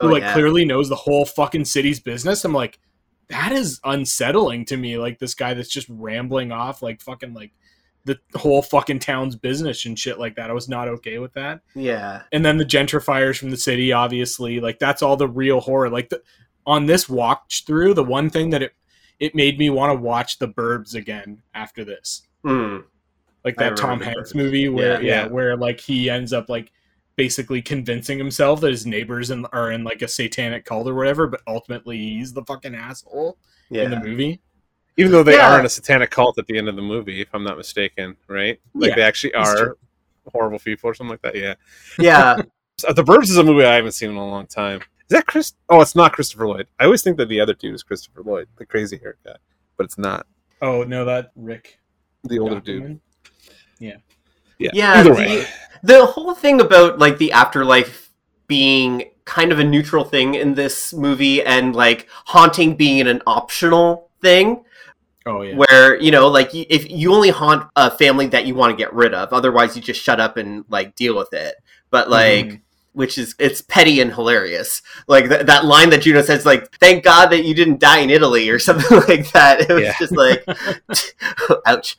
who 0.01 0.09
Oh, 0.09 0.11
like 0.11 0.23
yeah. 0.23 0.33
clearly 0.35 0.65
knows 0.65 0.89
the 0.89 0.95
whole 0.97 1.25
fucking 1.25 1.65
city's 1.65 1.99
business. 1.99 2.45
I'm 2.45 2.53
like, 2.53 2.79
that 3.29 3.51
is 3.51 3.81
unsettling 3.85 4.67
to 4.67 4.77
me. 4.77 4.99
Like 4.99 5.19
this 5.19 5.35
guy 5.35 5.55
that's 5.55 5.69
just 5.69 5.89
rambling 5.89 6.53
off 6.53 6.83
like 6.83 7.01
fucking 7.01 7.35
like 7.35 7.53
the 8.05 8.19
whole 8.35 8.63
fucking 8.63 8.99
town's 8.99 9.37
business 9.37 9.87
and 9.87 9.99
shit 9.99 10.19
like 10.19 10.35
that. 10.37 10.51
I 10.51 10.53
was 10.53 10.69
not 10.69 10.89
okay 10.89 11.19
with 11.19 11.33
that. 11.35 11.61
Yeah. 11.75 12.23
And 12.33 12.45
then 12.45 12.59
the 12.59 12.65
gentrifiers 12.65 13.39
from 13.39 13.51
the 13.51 13.57
city, 13.57 13.93
obviously, 13.93 14.61
like 14.61 14.79
that's 14.81 15.03
all 15.03 15.17
the 15.17 15.29
real 15.29 15.61
horror. 15.61 15.89
Like 15.89 16.09
the 16.09 16.21
on 16.67 16.87
this 16.87 17.09
watch 17.09 17.65
through, 17.67 17.95
the 17.95 18.05
one 18.05 18.29
thing 18.31 18.51
that 18.51 18.63
it 18.63 18.75
it 19.23 19.35
made 19.37 19.57
me 19.57 19.71
want 19.71 19.97
to 19.97 20.03
watch 20.03 20.39
the 20.39 20.49
Burbs 20.49 20.95
again 20.95 21.41
after 21.55 21.85
this 21.85 22.23
Mm. 22.45 22.83
like 23.45 23.57
that 23.57 23.77
Tom 23.77 24.01
Hanks 24.01 24.33
Burbs. 24.33 24.35
movie 24.35 24.69
where 24.69 25.01
Yeah. 25.01 25.09
yeah, 25.09 25.23
Yeah. 25.23 25.27
where 25.29 25.57
like 25.57 25.79
he 25.81 26.11
ends 26.11 26.33
up 26.33 26.49
like 26.49 26.73
basically 27.17 27.63
convincing 27.63 28.19
himself 28.19 28.61
that 28.63 28.71
his 28.71 28.85
neighbors 28.87 29.31
in, 29.31 29.45
are 29.53 29.71
in 29.71 29.85
like 29.85 30.03
a 30.03 30.09
satanic 30.09 30.65
cult 30.65 30.89
or 30.89 30.95
whatever, 30.95 31.27
but 31.29 31.41
ultimately 31.47 31.97
he's 31.99 32.33
the 32.33 32.43
fucking 32.43 32.75
asshole 32.75 33.39
in 33.71 33.91
the 33.91 34.01
movie. 34.01 34.41
Even 34.97 35.13
though 35.13 35.23
they 35.23 35.35
Yeah. 35.37 35.55
are 35.55 35.61
in 35.61 35.65
a 35.67 35.69
satanic 35.69 36.11
cult 36.11 36.37
at 36.39 36.47
the 36.47 36.59
end 36.59 36.69
of 36.69 36.75
the 36.77 36.83
movie, 36.83 37.21
if 37.21 37.29
I'm 37.33 37.45
not 37.45 37.57
mistaken, 37.57 38.17
right? 38.29 38.59
Like 38.75 38.91
Yeah, 38.91 38.95
they 38.97 39.03
actually 39.03 39.35
are 39.35 39.77
horrible 40.33 40.59
people 40.59 40.91
or 40.91 40.95
something 40.95 41.13
like 41.13 41.23
that. 41.23 41.37
Yeah. 41.37 41.55
Yeah. 41.99 42.43
The 42.97 43.05
Burbs 43.05 43.25
is 43.25 43.37
a 43.37 43.45
movie 43.45 43.65
I 43.65 43.77
haven't 43.77 43.93
seen 43.93 44.11
in 44.11 44.17
a 44.17 44.27
long 44.27 44.47
time. 44.47 44.81
Is 45.13 45.19
that 45.19 45.27
Chris? 45.27 45.53
Oh, 45.69 45.83
it's 45.83 45.95
not 45.95 46.15
Christopher 46.15 46.49
Lloyd. 46.49 46.69
I 46.81 46.85
always 46.87 47.03
think 47.03 47.19
that 47.19 47.29
the 47.29 47.39
other 47.39 47.53
dude 47.53 47.75
is 47.75 47.83
Christopher 47.83 48.23
Lloyd, 48.23 48.49
the 48.57 48.65
crazy 48.65 48.97
hair 48.97 49.17
guy, 49.25 49.37
but 49.77 49.85
it's 49.85 49.99
not 49.99 50.27
Oh 50.63 50.85
no, 50.85 51.05
that 51.05 51.33
Rick. 51.37 51.79
the 52.25 52.39
older 52.39 52.61
dude. 52.61 52.83
Ducommun? 52.83 53.01
Yeah. 53.79 53.97
Yeah, 54.59 55.03
the- 55.03 55.13
way. 55.13 55.45
the 55.83 56.07
whole 56.07 56.35
thing 56.35 56.61
about 56.63 56.99
like 56.99 57.19
the 57.19 57.33
afterlife 57.33 58.11
being 58.47 59.11
kind 59.27 59.53
of 59.53 59.59
a 59.59 59.65
neutral 59.65 60.03
thing 60.05 60.35
in 60.35 60.55
this 60.55 60.95
movie 60.95 61.43
and 61.43 61.77
like 61.77 62.09
haunting 62.27 62.75
being 62.75 63.07
an 63.07 63.21
optional 63.27 64.09
thing 64.23 64.65
Oh 65.27 65.43
yeah. 65.43 65.57
where 65.57 66.01
you 66.01 66.11
know 66.11 66.27
like 66.29 66.51
if 66.55 66.91
you 66.91 67.13
only 67.15 67.31
haunt 67.31 67.69
a 67.77 67.91
family 67.91 68.27
that 68.29 68.47
you 68.47 68.55
want 68.57 68.71
to 68.73 68.77
get 68.77 68.93
rid 68.95 69.15
of 69.15 69.33
otherwise 69.33 69.77
you 69.77 69.83
just 69.83 70.01
shut 70.03 70.19
up 70.21 70.37
and 70.39 70.65
like 70.69 70.95
deal 70.97 71.17
with 71.17 71.33
it 71.33 71.55
but 71.91 72.11
like 72.11 72.47
Mhm. 72.47 72.61
Which 72.93 73.17
is 73.19 73.35
it's 73.39 73.61
petty 73.63 74.01
and 74.01 74.13
hilarious 74.13 74.83
like 75.09 75.29
th- 75.29 75.47
that 75.47 75.65
line 75.65 75.91
that 75.91 76.03
juno 76.03 76.21
says 76.23 76.45
like 76.45 76.71
thank 76.79 77.03
god 77.05 77.27
that 77.31 77.45
you 77.45 77.55
didn't 77.55 77.81
die 77.81 77.99
in 77.99 78.11
italy 78.11 78.49
or 78.51 78.59
something 78.69 78.99
like 79.09 79.31
that 79.33 79.63
it 79.63 79.73
was 79.73 79.83
Yeah. 79.83 79.95
just 79.99 80.13
like 80.17 80.45
ouch 81.67 81.97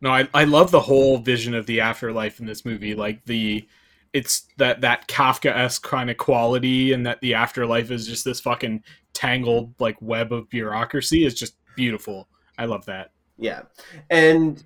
No, 0.00 0.10
I, 0.10 0.28
I 0.34 0.44
love 0.44 0.70
the 0.70 0.80
whole 0.80 1.16
vision 1.18 1.54
of 1.54 1.64
the 1.66 1.80
afterlife 1.80 2.38
in 2.40 2.44
this 2.46 2.64
movie. 2.66 2.94
Like 2.94 3.24
the 3.24 3.66
it's 4.12 4.46
that 4.58 4.82
that 4.82 5.08
Kafka 5.08 5.50
esque 5.50 5.82
kind 5.82 6.10
of 6.10 6.18
quality, 6.18 6.92
and 6.92 7.06
that 7.06 7.20
the 7.22 7.32
afterlife 7.34 7.90
is 7.90 8.06
just 8.06 8.24
this 8.24 8.38
fucking 8.40 8.84
tangled 9.14 9.72
like 9.80 9.96
web 10.02 10.30
of 10.32 10.48
bureaucracy 10.50 11.24
is 11.24 11.32
just 11.34 11.56
beautiful. 11.74 12.28
I 12.58 12.66
love 12.66 12.84
that. 12.86 13.12
yeah 13.38 13.62
and 14.10 14.62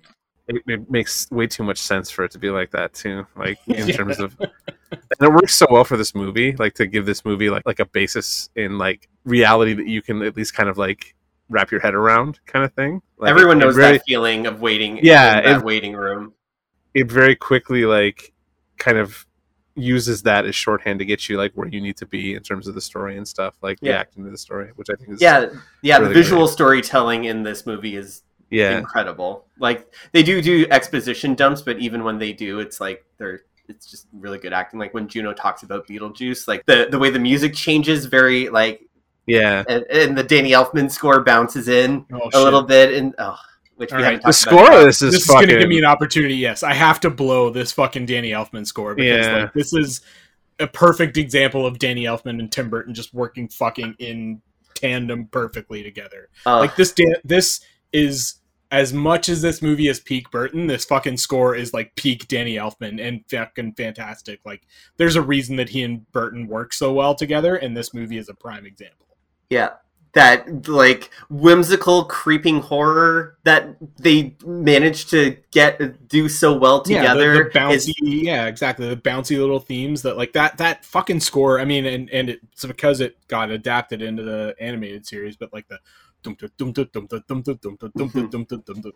It, 0.49 0.63
it 0.67 0.89
makes 0.91 1.29
way 1.31 1.47
too 1.47 1.63
much 1.63 1.77
sense 1.77 2.09
for 2.09 2.25
it 2.25 2.31
to 2.31 2.39
be 2.39 2.49
like 2.49 2.71
that 2.71 2.93
too. 2.93 3.25
Like 3.37 3.59
in 3.67 3.87
Yeah. 3.87 3.95
terms 3.95 4.19
of, 4.19 4.35
and 4.39 5.21
it 5.21 5.31
works 5.31 5.53
so 5.55 5.67
well 5.69 5.83
for 5.85 5.95
this 5.95 6.13
movie. 6.15 6.53
Like 6.57 6.73
to 6.75 6.87
give 6.87 7.05
this 7.05 7.23
movie 7.23 7.49
like 7.49 7.65
like 7.65 7.79
a 7.79 7.85
basis 7.85 8.49
in 8.55 8.77
like 8.77 9.07
reality 9.23 9.73
that 9.75 9.87
you 9.87 10.01
can 10.01 10.21
at 10.23 10.35
least 10.35 10.53
kind 10.55 10.67
of 10.67 10.77
like 10.77 11.15
wrap 11.49 11.71
your 11.71 11.79
head 11.81 11.95
around, 11.95 12.39
kind 12.45 12.65
of 12.65 12.73
thing. 12.73 13.01
Like, 13.17 13.29
everyone 13.31 13.57
knows 13.59 13.75
very, 13.75 13.93
that 13.97 14.03
feeling 14.05 14.45
of 14.47 14.59
waiting 14.61 14.99
Yeah, 15.03 15.37
in 15.39 15.43
that 15.45 15.57
it- 15.59 15.63
waiting 15.63 15.93
room 15.95 16.33
it 16.95 17.09
very 17.11 17.35
quickly 17.35 17.85
like 17.85 18.33
kind 18.79 18.97
of 18.97 19.27
uses 19.75 20.23
that 20.23 20.45
as 20.45 20.55
shorthand 20.55 20.97
to 20.99 21.05
get 21.05 21.29
you 21.29 21.37
like 21.37 21.53
where 21.53 21.67
you 21.67 21.79
need 21.79 21.95
to 21.95 22.05
be 22.07 22.33
in 22.33 22.41
terms 22.41 22.67
of 22.67 22.73
the 22.73 22.81
story 22.81 23.15
and 23.15 23.27
stuff, 23.27 23.55
like 23.61 23.79
the 23.79 23.89
Yeah. 23.89 23.99
acting 23.99 24.25
of 24.25 24.31
the 24.31 24.37
story, 24.39 24.71
which 24.75 24.87
I 24.89 24.95
think 24.95 25.09
is 25.11 25.21
yeah 25.21 25.45
yeah 25.83 25.97
really 25.99 26.07
the 26.09 26.13
visual 26.15 26.47
storytelling 26.47 27.25
in 27.25 27.43
this 27.43 27.65
movie 27.67 27.95
is 27.95 28.23
yeah. 28.49 28.77
incredible 28.77 29.45
like 29.59 29.93
they 30.11 30.23
do 30.23 30.41
do 30.41 30.65
exposition 30.71 31.35
dumps 31.35 31.61
but 31.61 31.77
even 31.79 32.03
when 32.03 32.17
they 32.17 32.33
do 32.33 32.59
it's 32.59 32.79
like 32.81 33.05
they're 33.17 33.41
it's 33.67 33.89
just 33.89 34.07
really 34.13 34.37
good 34.39 34.53
acting 34.53 34.79
like 34.79 34.93
when 34.93 35.07
juno 35.07 35.33
talks 35.33 35.63
about 35.63 35.87
beetlejuice 35.87 36.47
like 36.47 36.65
the 36.65 36.87
the 36.89 36.97
way 36.97 37.09
the 37.09 37.19
music 37.19 37.53
changes 37.53 38.05
very 38.05 38.49
like 38.49 38.81
Yeah. 39.27 39.63
and, 39.69 39.83
and 39.91 40.17
the 40.17 40.23
danny 40.23 40.51
elfman 40.51 40.89
score 40.89 41.23
bounces 41.23 41.67
in 41.67 42.05
Oh, 42.11 42.29
a 42.33 42.43
little 42.43 42.63
bit 42.63 42.93
and 42.93 43.13
oh 43.19 43.37
which 43.75 43.91
we 43.93 43.97
All 43.99 44.03
haven't 44.03 44.25
right, 44.25 44.33
The 44.33 44.33
talked 44.33 44.53
about 44.53 44.65
score 44.67 44.79
of 44.79 44.85
this 44.85 45.01
is 45.01 45.13
This 45.13 45.21
is 45.21 45.27
going 45.29 45.47
to 45.47 45.57
give 45.59 45.69
me 45.69 45.77
an 45.77 45.85
opportunity. 45.85 46.35
Yes, 46.35 46.63
I 46.63 46.73
have 46.73 46.99
to 46.99 47.09
blow 47.09 47.49
this 47.49 47.71
fucking 47.71 48.07
Danny 48.07 48.31
Elfman 48.31 48.67
score 48.67 48.93
because 48.93 49.25
Yeah. 49.25 49.37
like, 49.43 49.53
this 49.53 49.71
is 49.73 50.01
a 50.59 50.67
perfect 50.67 51.15
example 51.15 51.65
of 51.65 51.79
Danny 51.79 52.03
Elfman 52.03 52.39
and 52.41 52.51
Tim 52.51 52.69
Burton 52.69 52.93
just 52.93 53.13
working 53.13 53.47
fucking 53.47 53.95
in 53.99 54.41
tandem 54.75 55.27
perfectly 55.27 55.81
together. 55.81 56.27
Uh, 56.45 56.59
like 56.59 56.75
this 56.75 56.91
Dan- 56.91 57.15
this 57.23 57.61
is 57.93 58.38
as 58.71 58.93
much 58.93 59.29
as 59.29 59.41
this 59.41 59.61
movie 59.61 59.87
is 59.87 59.99
peak 59.99 60.29
Burton, 60.31 60.67
this 60.67 60.85
fucking 60.85 61.17
score 61.17 61.55
is 61.55 61.73
like 61.73 61.95
peak 61.95 62.27
Danny 62.27 62.55
Elfman 62.55 63.05
and 63.05 63.23
fucking 63.29 63.73
fantastic. 63.73 64.39
Like 64.45 64.63
there's 64.97 65.15
a 65.15 65.21
reason 65.21 65.55
that 65.55 65.69
he 65.69 65.83
and 65.83 66.09
Burton 66.11 66.47
work 66.47 66.73
so 66.73 66.93
well 66.93 67.15
together, 67.15 67.55
and 67.55 67.75
this 67.75 67.93
movie 67.93 68.17
is 68.17 68.29
a 68.29 68.33
prime 68.33 68.65
example. 68.65 69.07
yeah 69.49 69.71
that 70.13 70.67
like 70.67 71.11
whimsical 71.29 72.05
creeping 72.05 72.59
horror 72.61 73.37
that 73.43 73.75
they 73.97 74.35
managed 74.43 75.09
to 75.11 75.37
get 75.51 76.07
do 76.07 76.27
so 76.27 76.57
well 76.57 76.81
together 76.81 77.35
yeah, 77.35 77.43
the, 77.43 77.49
the 77.59 77.69
is- 77.69 77.87
bouncy, 77.87 77.93
yeah, 78.01 78.47
exactly. 78.47 78.89
The 78.89 78.97
bouncy 78.97 79.37
little 79.37 79.59
themes 79.59 80.01
that 80.01 80.17
like 80.17 80.33
that 80.33 80.57
that 80.57 80.83
fucking 80.83 81.19
score. 81.19 81.59
I 81.59 81.65
mean, 81.65 81.85
and 81.85 82.09
and 82.09 82.29
it's 82.29 82.65
because 82.65 83.01
it 83.01 83.17
got 83.27 83.51
adapted 83.51 84.01
into 84.01 84.23
the 84.23 84.55
animated 84.59 85.05
series, 85.05 85.35
but 85.35 85.53
like 85.53 85.67
the 85.67 85.79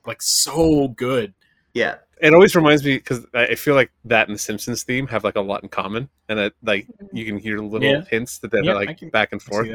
like 0.05 0.21
so 0.21 0.89
good. 0.89 1.33
Yeah, 1.73 1.95
it 2.21 2.33
always 2.33 2.55
reminds 2.55 2.83
me 2.83 2.97
because 2.97 3.25
I 3.33 3.55
feel 3.55 3.75
like 3.75 3.91
that 4.05 4.27
and 4.27 4.35
the 4.35 4.39
Simpsons 4.39 4.83
theme 4.83 5.07
have 5.07 5.23
like 5.23 5.35
a 5.35 5.41
lot 5.41 5.63
in 5.63 5.69
common, 5.69 6.09
and 6.29 6.37
that 6.39 6.53
like 6.61 6.87
you 7.11 7.25
can 7.25 7.37
hear 7.37 7.59
little 7.59 7.87
yeah. 7.87 8.03
hints 8.09 8.37
that 8.39 8.51
they're 8.51 8.63
yeah, 8.63 8.73
like 8.73 8.97
can, 8.99 9.09
back 9.09 9.31
and 9.31 9.41
forth. 9.41 9.69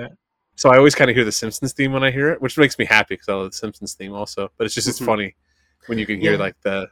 So 0.55 0.70
I 0.70 0.77
always 0.77 0.95
kind 0.95 1.11
of 1.11 1.16
hear 1.16 1.25
the 1.25 1.33
Simpsons 1.33 1.73
theme 1.73 1.93
when 1.93 2.03
I 2.03 2.11
hear 2.11 2.31
it, 2.31 2.43
which 2.43 2.59
makes 2.59 2.79
me 2.79 2.85
happy 2.85 3.15
because 3.15 3.29
I 3.29 3.35
love 3.35 3.51
the 3.51 3.57
Simpsons 3.57 3.95
theme 3.95 4.12
also. 4.12 4.51
But 4.57 4.65
it's 4.65 4.75
just 4.75 4.89
it's 4.89 4.99
funny 4.99 5.35
when 5.87 5.99
you 5.99 6.07
can 6.07 6.20
hear 6.20 6.33
yeah. 6.33 6.39
like 6.39 6.61
the 6.62 6.89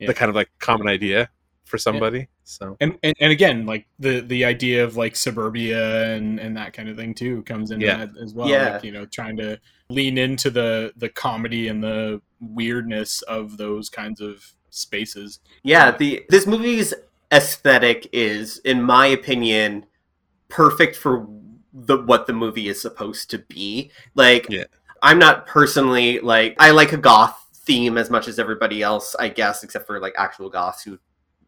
the 0.00 0.14
kind 0.14 0.28
of 0.28 0.34
like 0.34 0.50
common 0.58 0.88
idea 0.88 1.30
for 1.64 1.78
somebody. 1.78 2.28
So 2.44 2.76
And, 2.80 2.98
and 3.02 3.14
and 3.20 3.32
again, 3.32 3.66
like 3.66 3.86
the 3.98 4.20
the 4.20 4.44
idea 4.44 4.84
of 4.84 4.96
like 4.96 5.16
suburbia 5.16 6.12
and 6.14 6.38
and 6.38 6.56
that 6.56 6.72
kind 6.72 6.88
of 6.88 6.96
thing 6.96 7.14
too 7.14 7.42
comes 7.44 7.70
into 7.70 7.86
Yeah. 7.86 8.04
that 8.06 8.10
as 8.22 8.34
well. 8.34 8.48
Yeah. 8.48 8.74
Like, 8.74 8.84
you 8.84 8.92
know, 8.92 9.06
trying 9.06 9.36
to 9.38 9.58
lean 9.88 10.18
into 10.18 10.50
the 10.50 10.92
the 10.96 11.08
comedy 11.08 11.68
and 11.68 11.82
the 11.82 12.20
weirdness 12.40 13.22
of 13.22 13.56
those 13.56 13.88
kinds 13.88 14.20
of 14.20 14.44
spaces. 14.70 15.40
Yeah, 15.62 15.90
the 15.92 16.24
this 16.28 16.46
movie's 16.46 16.92
aesthetic 17.32 18.08
is, 18.12 18.58
in 18.58 18.82
my 18.82 19.06
opinion, 19.06 19.86
perfect 20.48 20.96
for 20.96 21.26
the 21.72 21.96
what 22.02 22.26
the 22.26 22.32
movie 22.32 22.68
is 22.68 22.80
supposed 22.80 23.30
to 23.30 23.38
be. 23.38 23.90
Like, 24.14 24.46
Yeah. 24.50 24.64
I'm 25.02 25.18
not 25.18 25.46
personally 25.46 26.20
like 26.20 26.56
I 26.58 26.70
like 26.70 26.92
a 26.92 26.96
goth 26.98 27.40
theme 27.54 27.96
as 27.98 28.10
much 28.10 28.28
as 28.28 28.38
everybody 28.38 28.82
else, 28.82 29.14
I 29.18 29.28
guess, 29.28 29.62
except 29.64 29.86
for 29.86 29.98
like 29.98 30.14
actual 30.18 30.50
goths 30.50 30.82
who 30.82 30.98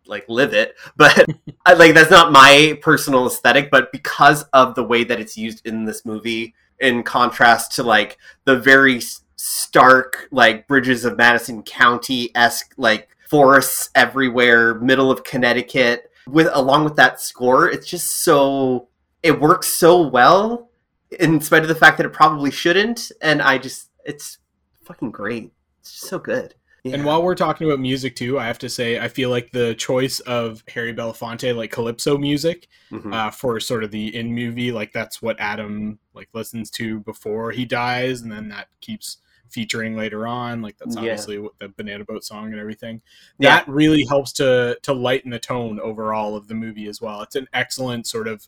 like 0.09 0.29
live 0.29 0.53
it. 0.53 0.75
But 0.97 1.27
I, 1.67 1.75
like 1.75 1.95
that's 1.95 2.11
not 2.11 2.33
my 2.33 2.79
personal 2.83 3.27
aesthetic. 3.27 3.71
But 3.71 3.93
because 3.93 4.45
of 4.53 4.75
the 4.75 4.85
way 4.85 5.05
that 5.05 5.21
it's 5.21 5.37
used 5.37 5.67
in 5.67 5.85
this 5.85 6.05
movie, 6.05 6.55
in 6.81 7.03
contrast 7.03 7.73
to 7.73 7.83
like 7.83 8.19
the 8.45 8.59
very 8.59 9.01
stark 9.37 10.29
like 10.31 10.67
bridges 10.67 11.05
of 11.05 11.17
Madison 11.17 11.63
County 11.63 12.31
esque 12.35 12.75
like 12.77 13.09
forests 13.29 13.91
everywhere, 13.95 14.75
middle 14.75 15.11
of 15.11 15.25
Connecticut. 15.25 16.11
With 16.29 16.49
along 16.53 16.85
with 16.85 16.97
that 16.97 17.21
score, 17.21 17.69
it's 17.69 17.87
just 17.87 18.25
so 18.25 18.89
it 19.23 19.41
works 19.41 19.69
so 19.69 20.07
well, 20.07 20.71
in 21.19 21.41
spite 21.41 21.63
of 21.63 21.69
the 21.69 21.75
fact 21.75 21.99
that 21.99 22.07
it 22.07 22.13
probably 22.13 22.51
shouldn't. 22.51 23.13
And 23.21 23.41
I 23.41 23.59
just 23.59 23.91
it's 24.05 24.39
fucking 24.85 25.11
great. 25.13 25.53
It's 25.81 25.93
just 25.93 26.09
so 26.09 26.19
good. 26.19 26.55
And 26.95 27.05
while 27.05 27.23
we're 27.23 27.35
talking 27.35 27.67
about 27.67 27.81
music 27.81 28.17
too, 28.17 28.39
I 28.39 28.47
have 28.47 28.59
to 28.61 28.69
say 28.69 28.99
I 28.99 29.09
feel 29.09 29.31
like 29.31 29.51
the 29.53 29.75
choice 29.75 30.21
of 30.21 30.63
Harry 30.69 30.95
Belafonte 30.95 31.55
like 31.55 31.71
calypso 31.71 32.17
music 32.19 32.69
Mhm. 32.91 33.13
uh, 33.13 33.31
for 33.31 33.59
sort 33.61 33.85
of 33.85 33.91
the 33.91 34.15
in 34.15 34.35
movie, 34.35 34.73
like 34.73 34.93
that's 34.93 35.21
what 35.23 35.37
Adam 35.41 35.99
like 36.15 36.29
listens 36.35 36.71
to 36.73 37.01
before 37.01 37.51
he 37.53 37.65
dies, 37.65 38.23
and 38.23 38.31
then 38.33 38.49
that 38.49 38.69
keeps 38.81 39.19
featuring 39.51 39.97
later 39.97 40.27
on. 40.27 40.61
Like 40.63 40.77
that's 40.79 40.97
Yeah. 40.97 41.01
obviously 41.03 41.39
what 41.39 41.53
the 41.61 41.69
Banana 41.69 42.05
Boat 42.05 42.25
song 42.25 42.51
and 42.53 42.61
everything. 42.61 43.01
Yeah. 43.39 43.57
That 43.57 43.69
really 43.69 44.05
helps 44.09 44.33
to 44.35 44.79
to 44.83 44.93
lighten 44.93 45.31
the 45.31 45.39
tone 45.39 45.79
overall 45.81 46.37
of 46.37 46.49
the 46.49 46.55
movie 46.55 46.89
as 46.89 47.01
well. 47.01 47.23
It's 47.23 47.37
an 47.37 47.47
excellent 47.53 48.07
sort 48.07 48.29
of 48.29 48.47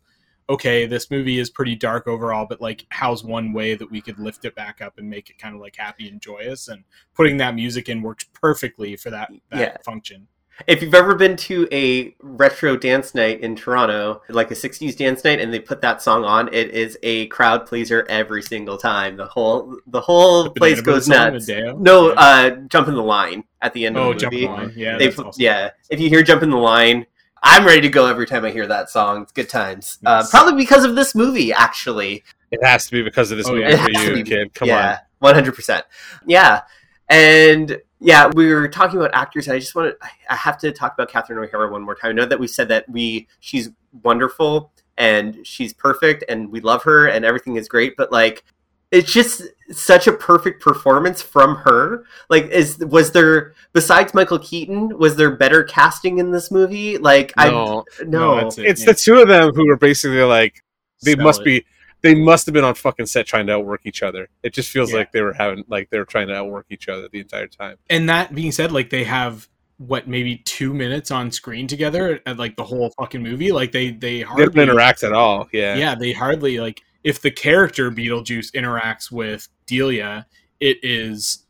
okay, 0.48 0.86
this 0.86 1.10
movie 1.10 1.38
is 1.38 1.50
pretty 1.50 1.74
dark 1.76 2.06
overall, 2.06 2.46
but 2.48 2.60
like 2.60 2.86
how's 2.90 3.22
one 3.24 3.52
way 3.52 3.74
that 3.74 3.90
we 3.90 4.00
could 4.00 4.18
lift 4.18 4.44
it 4.44 4.54
back 4.54 4.80
up 4.80 4.98
and 4.98 5.08
make 5.08 5.30
it 5.30 5.38
kind 5.38 5.54
of 5.54 5.60
like 5.60 5.76
happy 5.76 6.08
and 6.08 6.20
joyous 6.20 6.68
and 6.68 6.84
putting 7.14 7.36
that 7.38 7.54
music 7.54 7.88
in 7.88 8.00
works 8.02 8.24
perfectly 8.32 8.96
for 8.96 9.10
that, 9.10 9.30
that 9.50 9.58
Yeah. 9.60 9.76
function. 9.84 10.26
If 10.66 10.82
you've 10.82 10.94
ever 10.94 11.14
been 11.14 11.36
to 11.36 11.68
a 11.70 12.16
retro 12.20 12.76
dance 12.76 13.14
night 13.14 13.42
in 13.42 13.54
Toronto, 13.54 14.22
like 14.28 14.50
a 14.50 14.56
60s 14.56 14.96
dance 14.96 15.22
night, 15.22 15.38
and 15.40 15.54
they 15.54 15.60
put 15.60 15.80
that 15.82 16.02
song 16.02 16.24
on, 16.24 16.52
it 16.52 16.70
is 16.70 16.98
a 17.04 17.26
crowd 17.28 17.64
pleaser 17.64 18.04
every 18.08 18.42
single 18.42 18.76
time. 18.76 19.16
The 19.16 19.26
whole 19.26 19.76
the 19.86 20.00
whole 20.00 20.44
The 20.44 20.50
place 20.50 20.80
goes 20.80 21.08
nuts. 21.08 21.46
No, 21.48 22.08
Yeah. 22.08 22.14
uh, 22.16 22.50
jump 22.68 22.88
in 22.88 22.94
the 22.94 23.02
line 23.04 23.44
at 23.62 23.72
the 23.72 23.86
end 23.86 23.96
oh, 23.96 24.10
of 24.10 24.14
the 24.16 24.20
jump 24.22 24.32
movie. 24.32 24.46
on. 24.48 24.72
Yeah, 24.74 24.98
They 24.98 25.06
that's 25.06 25.20
awesome. 25.20 25.40
yeah. 25.40 25.70
If 25.90 26.00
you 26.00 26.08
hear 26.08 26.24
jump 26.24 26.42
in 26.42 26.50
the 26.50 26.56
line, 26.56 27.06
I'm 27.42 27.64
ready 27.64 27.80
to 27.82 27.88
go 27.88 28.06
every 28.06 28.26
time 28.26 28.44
I 28.44 28.50
hear 28.50 28.66
that 28.66 28.90
song. 28.90 29.22
It's 29.22 29.32
good 29.32 29.48
times. 29.48 29.98
Uh, 30.04 30.24
probably 30.30 30.54
because 30.54 30.84
of 30.84 30.94
this 30.94 31.14
movie, 31.14 31.52
actually. 31.52 32.24
It 32.50 32.64
has 32.64 32.86
to 32.86 32.92
be 32.92 33.02
because 33.02 33.30
of 33.30 33.38
this 33.38 33.48
Oh, 33.48 33.54
movie 33.54 33.76
for 33.76 33.90
you, 33.90 34.14
be. 34.14 34.22
kid. 34.22 34.54
Come 34.54 34.68
on. 34.68 34.74
yeah, 34.74 34.98
one 35.18 35.34
hundred 35.34 35.54
percent. 35.54 35.84
Yeah, 36.26 36.62
and 37.08 37.80
yeah, 38.00 38.28
we 38.34 38.52
were 38.52 38.68
talking 38.68 38.98
about 38.98 39.14
actors, 39.14 39.46
and 39.48 39.54
I 39.54 39.58
just 39.58 39.74
want 39.74 39.90
to. 40.00 40.08
I 40.30 40.36
have 40.36 40.58
to 40.58 40.72
talk 40.72 40.94
about 40.94 41.10
Catherine 41.10 41.38
O'Hara 41.38 41.70
one 41.70 41.82
more 41.82 41.94
time. 41.94 42.10
I 42.10 42.12
know 42.12 42.26
that 42.26 42.40
we 42.40 42.46
said 42.46 42.68
that 42.68 42.88
we 42.88 43.28
she's 43.40 43.70
wonderful 44.02 44.72
and 44.96 45.46
she's 45.46 45.72
perfect, 45.72 46.24
and 46.28 46.50
we 46.50 46.60
love 46.60 46.82
her, 46.82 47.06
and 47.06 47.24
everything 47.24 47.56
is 47.56 47.68
great, 47.68 47.96
but 47.96 48.10
like. 48.12 48.44
It's 48.90 49.12
just 49.12 49.42
such 49.70 50.06
a 50.06 50.12
perfect 50.12 50.62
performance 50.62 51.20
from 51.20 51.56
her. 51.56 52.04
Like, 52.30 52.46
is 52.46 52.78
was 52.78 53.12
there 53.12 53.54
besides 53.74 54.14
Michael 54.14 54.38
Keaton? 54.38 54.98
Was 54.98 55.16
there 55.16 55.36
better 55.36 55.62
casting 55.62 56.18
in 56.18 56.30
this 56.32 56.50
movie? 56.50 56.96
Like. 56.96 57.34
No, 57.36 57.84
I 58.00 58.04
no, 58.04 58.36
that's 58.36 58.56
it. 58.58 58.64
it's 58.66 58.80
yeah. 58.80 58.86
the 58.86 58.94
two 58.94 59.20
of 59.20 59.28
them 59.28 59.52
who 59.54 59.68
are 59.70 59.76
basically 59.76 60.22
like 60.22 60.64
they 61.02 61.14
Sell 61.14 61.24
must 61.24 61.40
it. 61.42 61.44
be 61.44 61.64
they 62.00 62.14
must 62.14 62.46
have 62.46 62.52
been 62.54 62.64
on 62.64 62.74
fucking 62.74 63.06
set 63.06 63.26
trying 63.26 63.46
to 63.48 63.54
outwork 63.54 63.82
each 63.84 64.02
other. 64.02 64.28
It 64.42 64.54
just 64.54 64.70
feels 64.70 64.90
Yeah. 64.90 64.98
like 64.98 65.12
they 65.12 65.20
were 65.20 65.34
having 65.34 65.64
like 65.68 65.90
they 65.90 65.98
were 65.98 66.04
trying 66.06 66.28
to 66.28 66.34
outwork 66.34 66.66
each 66.70 66.88
other 66.88 67.08
the 67.12 67.20
entire 67.20 67.48
time. 67.48 67.76
and 67.90 68.08
that 68.08 68.34
being 68.34 68.52
said, 68.52 68.72
like 68.72 68.88
they 68.90 69.04
have 69.04 69.48
what 69.76 70.08
maybe 70.08 70.38
two 70.38 70.72
minutes 70.74 71.10
on 71.12 71.30
screen 71.30 71.66
together 71.68 72.20
at 72.26 72.36
like 72.38 72.56
the 72.56 72.64
whole 72.64 72.90
fucking 72.98 73.22
movie. 73.22 73.52
Like 73.52 73.70
they 73.72 73.90
they 73.90 74.18
They 74.18 74.20
hardly 74.22 74.46
didn't 74.46 74.60
interact 74.70 75.02
at 75.02 75.12
all. 75.12 75.46
Yeah. 75.52 75.76
Yeah, 75.76 75.94
they 75.94 76.12
hardly 76.12 76.58
like 76.58 76.80
if 77.04 77.20
the 77.20 77.30
character 77.30 77.90
Beetlejuice 77.90 78.52
interacts 78.52 79.10
with 79.10 79.48
Delia, 79.66 80.26
it 80.60 80.78
is 80.82 81.44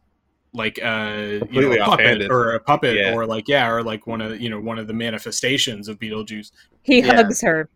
like 0.53 0.79
a 0.79 1.41
you 1.51 1.61
know, 1.61 1.73
a 1.73 1.79
puppet 1.85 2.31
or 2.31 2.53
a 2.55 2.61
puppet 2.61 2.97
Yeah. 2.97 3.15
or 3.15 3.27
like 3.27 3.49
yeah 3.49 3.69
or 3.71 3.83
like 3.83 4.07
one 4.07 4.21
of 4.21 4.41
you 4.41 4.49
know 4.51 4.61
one 4.61 4.79
of 4.79 4.87
the 4.87 4.95
manifestations 4.95 5.89
of 5.89 5.99
Beetlejuice. 5.99 6.53
He 6.83 7.01
Yeah. 7.01 7.17
hugs 7.17 7.41
her. 7.43 7.69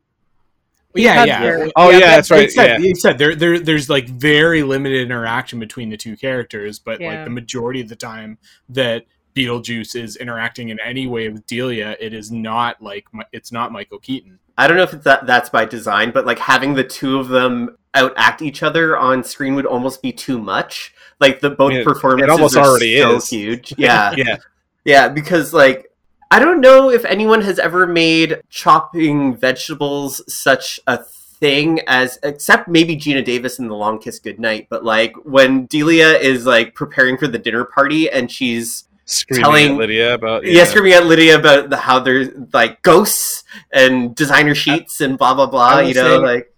Yeah, 0.95 1.15
hugged 1.15 1.29
yeah. 1.29 1.41
her. 1.43 1.69
Oh, 1.77 1.89
yeah, 1.91 2.01
that- 2.01 2.07
that's 2.17 2.31
right, 2.31 2.41
like 2.43 2.51
said, 2.51 2.67
yeah. 2.81 2.87
you 2.87 2.95
said 2.95 3.17
there, 3.19 3.35
there, 3.35 3.59
there's 3.59 3.89
like 3.89 4.09
very 4.09 4.63
limited 4.63 5.01
interaction 5.03 5.59
between 5.59 5.89
the 5.89 5.97
two 5.97 6.17
characters, 6.19 6.79
but 6.79 7.01
Yeah. 7.01 7.09
like 7.15 7.25
the 7.25 7.31
majority 7.31 7.81
of 7.81 7.89
the 7.89 7.97
time 7.97 8.37
that 8.69 9.07
Beetlejuice 9.35 9.97
is 9.97 10.17
interacting 10.17 10.69
in 10.69 10.79
any 10.81 11.07
way 11.07 11.31
with 11.31 11.47
Delia, 11.47 11.97
it 11.99 12.13
is 12.13 12.31
not 12.31 12.83
like 12.83 13.07
it's 13.33 13.51
not 13.51 13.73
Michael 13.73 13.99
Keaton. 14.01 14.39
I 14.59 14.67
don't 14.67 14.77
know 14.77 14.83
if 14.83 14.93
it's 14.93 15.05
that, 15.05 15.27
that's 15.27 15.51
by 15.51 15.65
design, 15.65 16.11
but 16.11 16.27
like 16.27 16.39
having 16.39 16.75
the 16.75 16.85
two 16.85 17.19
of 17.19 17.29
them 17.29 17.77
outact 17.95 18.43
each 18.43 18.63
other 18.63 18.97
on 18.97 19.23
screen 19.25 19.55
would 19.55 19.67
almost 19.67 20.03
be 20.03 20.13
too 20.13 20.39
much. 20.39 20.95
Like 21.21 21.41
the 21.41 21.51
both 21.51 21.71
mean, 21.71 21.81
it 21.81 21.85
performances 21.85 22.31
almost 22.31 22.57
are 22.57 22.67
already 22.67 22.99
so 22.99 23.17
is. 23.17 23.29
huge. 23.29 23.75
Yeah, 23.79 24.15
Yeah. 24.17 24.37
yeah, 24.85 25.09
because 25.09 25.53
like 25.55 25.91
I 26.31 26.39
don't 26.39 26.61
know 26.61 26.91
if 26.91 27.05
anyone 27.05 27.43
has 27.43 27.59
ever 27.59 27.87
made 27.87 28.41
chopping 28.49 29.37
vegetables 29.37 30.23
such 30.33 30.81
a 30.87 30.99
thing 30.99 31.81
as 31.87 32.19
except 32.23 32.69
maybe 32.69 32.97
Geena 32.97 33.25
Davis 33.25 33.59
in 33.59 33.69
The 33.69 33.75
Long 33.75 33.99
Kiss 33.99 34.19
Goodnight, 34.19 34.69
but 34.71 34.85
like 34.85 35.15
when 35.25 35.67
Delia 35.67 36.13
is 36.19 36.47
like 36.47 36.75
preparing 36.75 37.19
for 37.19 37.27
the 37.27 37.39
dinner 37.39 37.65
party 37.65 38.09
and 38.11 38.31
she's 38.31 38.85
Screaming 39.13 39.45
Telling- 39.45 39.71
at 39.73 39.77
Lydia 39.79 40.15
about 40.15 40.45
yeah, 40.47 40.65
screaming 40.65 40.93
at 40.95 41.07
Lydia 41.07 41.39
about 41.39 41.71
the, 41.71 41.77
how 41.77 41.99
there's 42.01 42.29
like 42.53 42.81
ghosts 42.83 43.45
and 43.73 44.15
designer 44.15 44.55
sheets 44.55 45.01
and 45.01 45.19
blah 45.19 45.35
blah 45.35 45.47
blah. 45.47 45.81
You 45.81 45.95
know, 45.95 46.17
say- 46.19 46.25
like 46.35 46.49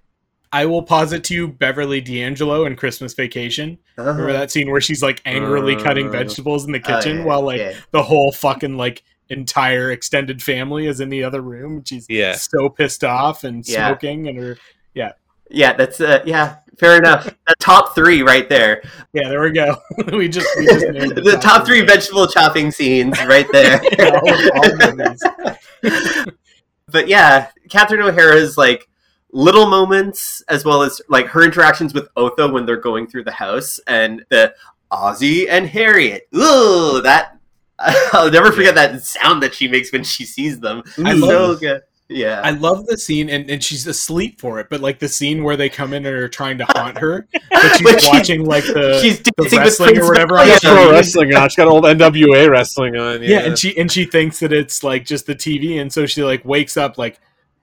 I 0.52 0.66
will 0.66 0.82
posit 0.84 1.24
to 1.24 1.34
you 1.34 1.48
Beverly 1.48 2.00
D'Angelo 2.00 2.64
in 2.64 2.76
Christmas 2.76 3.12
Vacation. 3.14 3.76
Remember 3.96 4.32
that 4.32 4.52
scene 4.52 4.70
where 4.70 4.80
she's 4.80 5.02
like 5.02 5.20
angrily 5.24 5.74
cutting 5.74 6.06
Uh, 6.08 6.12
vegetables 6.12 6.64
in 6.64 6.70
the 6.70 6.80
oh, 6.84 6.96
kitchen 7.00 7.18
yeah, 7.18 7.24
while 7.24 7.42
like 7.42 7.58
yeah. 7.58 7.74
the 7.90 8.02
whole 8.04 8.30
fucking 8.30 8.76
like 8.76 9.02
entire 9.30 9.90
extended 9.90 10.40
family 10.42 10.86
is 10.86 11.00
in 11.00 11.08
the 11.08 11.24
other 11.24 11.40
room 11.40 11.78
and 11.78 11.88
she's 11.88 12.06
Yeah. 12.08 12.34
so 12.36 12.68
pissed 12.68 13.02
off 13.02 13.42
and 13.42 13.66
Yeah. 13.66 13.88
smoking 13.88 14.28
and 14.28 14.38
her 14.38 14.56
yeah, 14.94 15.12
that's 15.50 16.00
uh, 16.00 16.22
yeah, 16.24 16.56
fair 16.78 16.98
enough. 16.98 17.24
the 17.46 17.54
top 17.60 17.94
three 17.94 18.22
right 18.22 18.48
there. 18.48 18.82
yeah 19.12 19.28
there 19.28 19.40
we 19.42 19.50
go 19.52 19.76
we 20.12 20.28
just, 20.28 20.48
we 20.58 20.66
just 20.66 20.86
named 20.88 21.16
the 21.16 21.38
top 21.40 21.66
three 21.66 21.82
vegetable 21.82 22.26
chopping 22.26 22.70
scenes 22.70 23.18
right 23.26 23.46
there. 23.52 23.80
All- 24.00 24.28
all 24.56 25.56
but 26.90 27.08
yeah, 27.08 27.48
Catherine 27.68 28.02
O'Hara's 28.02 28.56
like 28.56 28.88
little 29.32 29.66
moments 29.66 30.42
as 30.48 30.64
well 30.64 30.82
as 30.82 31.00
like 31.08 31.26
her 31.26 31.42
interactions 31.44 31.92
with 31.92 32.08
Otho 32.16 32.50
when 32.52 32.66
they're 32.66 32.76
going 32.76 33.06
through 33.06 33.24
the 33.24 33.32
house 33.32 33.80
and 33.86 34.24
the 34.30 34.54
Ozzy 34.92 35.46
and 35.48 35.66
Harriet. 35.66 36.28
Ooh, 36.36 37.00
that 37.02 37.38
I'll 37.78 38.30
never 38.30 38.52
forget 38.52 38.74
that 38.76 39.02
sound 39.02 39.42
that 39.42 39.54
she 39.54 39.66
makes 39.66 39.92
when 39.92 40.04
she 40.04 40.24
sees 40.24 40.60
them. 40.60 40.82
I 40.98 41.12
love 41.12 41.30
so 41.30 41.56
good. 41.56 41.82
Yeah. 42.08 42.40
I 42.44 42.50
love 42.50 42.86
the 42.86 42.98
scene, 42.98 43.30
and, 43.30 43.48
and 43.50 43.64
she's 43.64 43.86
asleep 43.86 44.38
for 44.40 44.60
it. 44.60 44.66
But 44.68 44.80
like 44.82 44.98
the 44.98 45.08
scene 45.08 45.42
where 45.42 45.56
they 45.56 45.68
come 45.70 45.94
in 45.94 46.04
and 46.04 46.14
are 46.14 46.28
trying 46.28 46.58
to 46.58 46.66
haunt 46.68 46.98
her, 46.98 47.26
but 47.50 47.62
she's 47.76 47.82
But 47.82 48.00
she's- 48.00 48.08
watching 48.12 48.44
like 48.44 48.64
the 48.64 49.00
She's 49.02 49.20
the 49.20 49.30
dancing 49.38 49.58
wrestling 49.60 49.98
or 49.98 50.08
whatever. 50.08 50.34
Valiant. 50.36 50.52
on 50.52 50.58
She's 50.60 50.62
got 50.62 50.74
pro 50.84 50.90
wrestling 50.92 51.34
on. 51.34 51.48
She's 51.48 51.56
got 51.56 51.66
old 51.68 51.84
NWA 51.84 52.50
wrestling 52.50 52.96
on. 52.96 53.22
yeah. 53.22 53.40
and 53.40 53.58
she 53.58 53.76
and 53.78 53.90
she 53.90 54.04
thinks 54.04 54.40
that 54.40 54.52
it's 54.52 54.84
like 54.84 55.06
just 55.06 55.26
the 55.26 55.34
TV, 55.34 55.80
and 55.80 55.92
so 55.92 56.04
she 56.06 56.22
like 56.22 56.44
wakes 56.44 56.76
up 56.76 56.98
like 56.98 57.18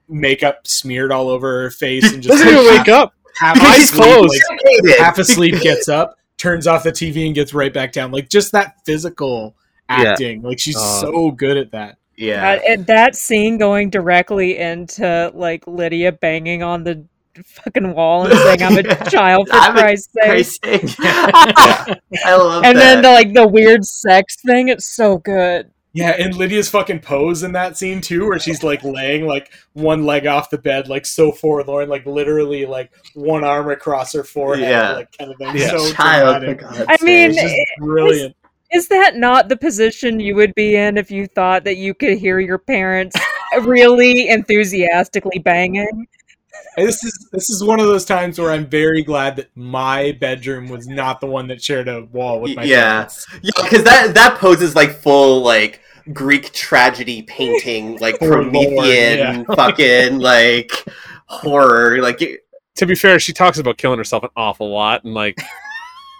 makeup 0.08 0.66
smeared 0.66 1.12
all 1.12 1.28
over 1.28 1.62
her 1.62 1.70
face 1.70 2.12
and 2.12 2.22
just 2.22 2.32
doesn't 2.38 2.48
even 2.48 2.66
like, 2.66 2.86
wake 2.86 2.88
up. 2.88 3.14
half, 3.38 3.54
Because 3.54 3.68
half 3.68 3.76
she's 3.78 3.90
asleep, 3.92 4.02
closed. 4.04 4.42
like, 4.88 4.98
half 4.98 5.18
asleep 5.18 5.60
gets 5.62 5.88
up, 5.88 6.18
turns 6.36 6.66
off 6.66 6.82
the 6.82 6.90
TV, 6.92 7.24
and 7.26 7.34
gets 7.34 7.54
right 7.54 7.72
back 7.72 7.92
down. 7.92 8.10
Like 8.10 8.28
just 8.28 8.52
that 8.52 8.74
physical 8.84 9.54
Yeah. 9.88 10.10
acting. 10.10 10.42
Like 10.42 10.58
she's 10.58 10.76
Oh. 10.76 11.00
so 11.00 11.30
good 11.30 11.56
at 11.56 11.70
that. 11.72 11.98
Yeah. 12.16 12.52
Uh, 12.52 12.60
and 12.72 12.86
that 12.86 13.16
scene 13.16 13.58
going 13.58 13.90
directly 13.90 14.58
into 14.58 15.30
like 15.34 15.66
Lydia 15.66 16.12
banging 16.12 16.62
on 16.62 16.84
the 16.84 17.04
fucking 17.44 17.94
wall 17.94 18.26
and 18.26 18.34
saying, 18.38 18.62
"I'm 18.62 18.76
a 18.78 18.82
child 19.10 19.48
for 19.48 19.54
I'm 19.56 19.76
a 19.76 19.80
Christ's 19.80 20.12
sake." 20.12 20.24
Christ's 20.24 20.58
sake. 20.62 20.96
I 22.24 22.36
love 22.36 22.64
And 22.64 22.76
that. 22.76 22.80
then 22.80 23.02
the 23.02 23.10
like 23.10 23.32
the 23.32 23.48
weird 23.48 23.84
sex 23.84 24.36
thing. 24.44 24.68
It's 24.68 24.86
so 24.86 25.18
good. 25.18 25.70
Yeah, 25.94 26.16
and 26.18 26.34
Lydia's 26.34 26.70
fucking 26.70 27.00
pose 27.00 27.42
in 27.42 27.52
that 27.52 27.76
scene 27.76 28.00
too, 28.00 28.26
where 28.26 28.38
she's 28.38 28.62
like 28.62 28.82
laying 28.82 29.26
like 29.26 29.52
one 29.74 30.06
leg 30.06 30.26
off 30.26 30.48
the 30.48 30.56
bed, 30.56 30.88
like 30.88 31.04
so 31.04 31.30
forlorn, 31.32 31.90
like 31.90 32.06
literally 32.06 32.64
like 32.64 32.90
one 33.14 33.44
arm 33.44 33.68
across 33.70 34.14
her 34.14 34.24
forehead, 34.24 34.70
Yeah. 34.70 34.92
like 34.92 35.12
kind 35.18 35.30
of 35.32 35.36
thing. 35.36 35.54
Yeah. 35.54 35.68
So 35.76 35.92
child, 35.92 36.44
for. 36.44 36.54
God's 36.54 36.80
I 36.88 36.96
mean. 37.02 37.30
It's 37.32 37.42
just 37.42 37.54
brilliant. 37.78 38.34
Is 38.72 38.88
that 38.88 39.16
not 39.16 39.48
the 39.48 39.56
position 39.56 40.18
you 40.20 40.34
would 40.36 40.54
be 40.54 40.76
in 40.76 40.96
if 40.96 41.10
you 41.10 41.26
thought 41.26 41.64
that 41.64 41.76
you 41.76 41.92
could 41.94 42.18
hear 42.18 42.38
your 42.38 42.58
parents 42.58 43.16
really 43.62 44.28
enthusiastically 44.28 45.38
banging? 45.40 46.06
This 46.76 47.02
is 47.04 47.28
this 47.32 47.50
is 47.50 47.62
one 47.64 47.80
of 47.80 47.86
those 47.86 48.04
times 48.04 48.38
where 48.38 48.50
I'm 48.50 48.66
very 48.66 49.02
glad 49.02 49.36
that 49.36 49.48
my 49.54 50.16
bedroom 50.20 50.68
was 50.68 50.86
not 50.86 51.20
the 51.20 51.26
one 51.26 51.48
that 51.48 51.62
shared 51.62 51.88
a 51.88 52.04
wall 52.06 52.40
with 52.40 52.56
my 52.56 52.64
Yeah. 52.64 52.92
parents. 52.92 53.26
Yeah, 53.42 53.50
because 53.62 53.84
that 53.84 54.14
that 54.14 54.38
poses 54.38 54.74
like 54.74 54.92
full 54.92 55.42
like 55.42 55.80
Greek 56.12 56.52
tragedy 56.52 57.22
painting, 57.22 57.98
like 57.98 58.18
Forlorn, 58.18 58.50
Promethean 58.50 59.44
fucking 59.54 60.18
like 60.18 60.72
horror. 61.26 62.00
Like 62.00 62.22
it- 62.22 62.40
To 62.76 62.86
be 62.86 62.94
fair, 62.94 63.18
she 63.20 63.32
talks 63.34 63.58
about 63.58 63.76
killing 63.76 63.98
herself 63.98 64.22
an 64.24 64.30
awful 64.36 64.70
lot, 64.70 65.04
and 65.04 65.12
like 65.14 65.38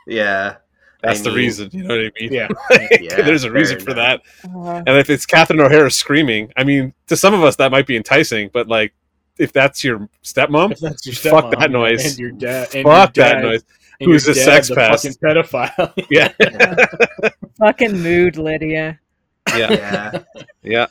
yeah. 0.07 0.57
That's 1.03 1.20
I 1.20 1.23
the 1.24 1.29
mean- 1.31 1.39
reason. 1.39 1.70
You 1.73 1.83
know 1.85 1.97
what 1.97 2.05
I 2.07 2.20
mean? 2.20 2.33
Yeah. 2.33 2.49
Yeah, 3.01 3.23
There's 3.23 3.45
a 3.45 3.49
fair 3.49 3.55
reason 3.55 3.81
for 3.81 3.95
that. 3.95 4.23
enough. 4.45 4.57
Uh, 4.66 4.83
And 4.87 4.97
if 4.99 5.11
it's 5.11 5.27
Catherine 5.27 5.61
O'Hara 5.61 5.91
screaming, 5.91 6.53
I 6.57 6.65
mean, 6.65 6.95
to 7.09 7.16
some 7.16 7.35
of 7.35 7.43
us 7.43 7.57
that 7.57 7.70
might 7.70 7.87
be 7.87 7.97
enticing, 7.97 8.51
but 8.53 8.69
like, 8.69 8.93
if 9.39 9.53
that's 9.53 9.83
your 9.83 10.09
stepmom, 10.23 10.73
If 10.73 10.81
that's 10.81 11.05
your 11.07 11.15
Fuck 11.15 11.47
stepmom 11.47 11.59
that 11.61 11.70
noise. 11.70 12.05
and 12.11 12.19
your 12.19 12.31
dad, 12.33 12.69
fuck 12.69 13.16
your 13.16 13.27
that 13.27 13.43
noise. 13.43 13.65
and 14.01 14.11
Who's 14.11 14.27
your 14.27 14.33
a 14.33 14.35
dad, 14.37 14.45
sex 14.45 14.69
the 14.69 14.74
pest. 14.77 15.05
fucking 15.05 15.19
pedophile. 15.19 16.07
Yeah, 16.11 16.33
fucking 17.59 17.99
mood, 18.01 18.37
Lydia. 18.37 18.99
yeah, 19.57 19.73
Yeah. 19.73 20.23
yeah. 20.62 20.87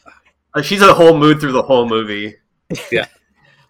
She's 0.64 0.82
a 0.82 0.94
whole 0.94 1.18
mood 1.18 1.40
through 1.40 1.54
the 1.54 1.62
whole 1.64 1.88
movie. 1.88 2.36
Yeah. 2.92 3.06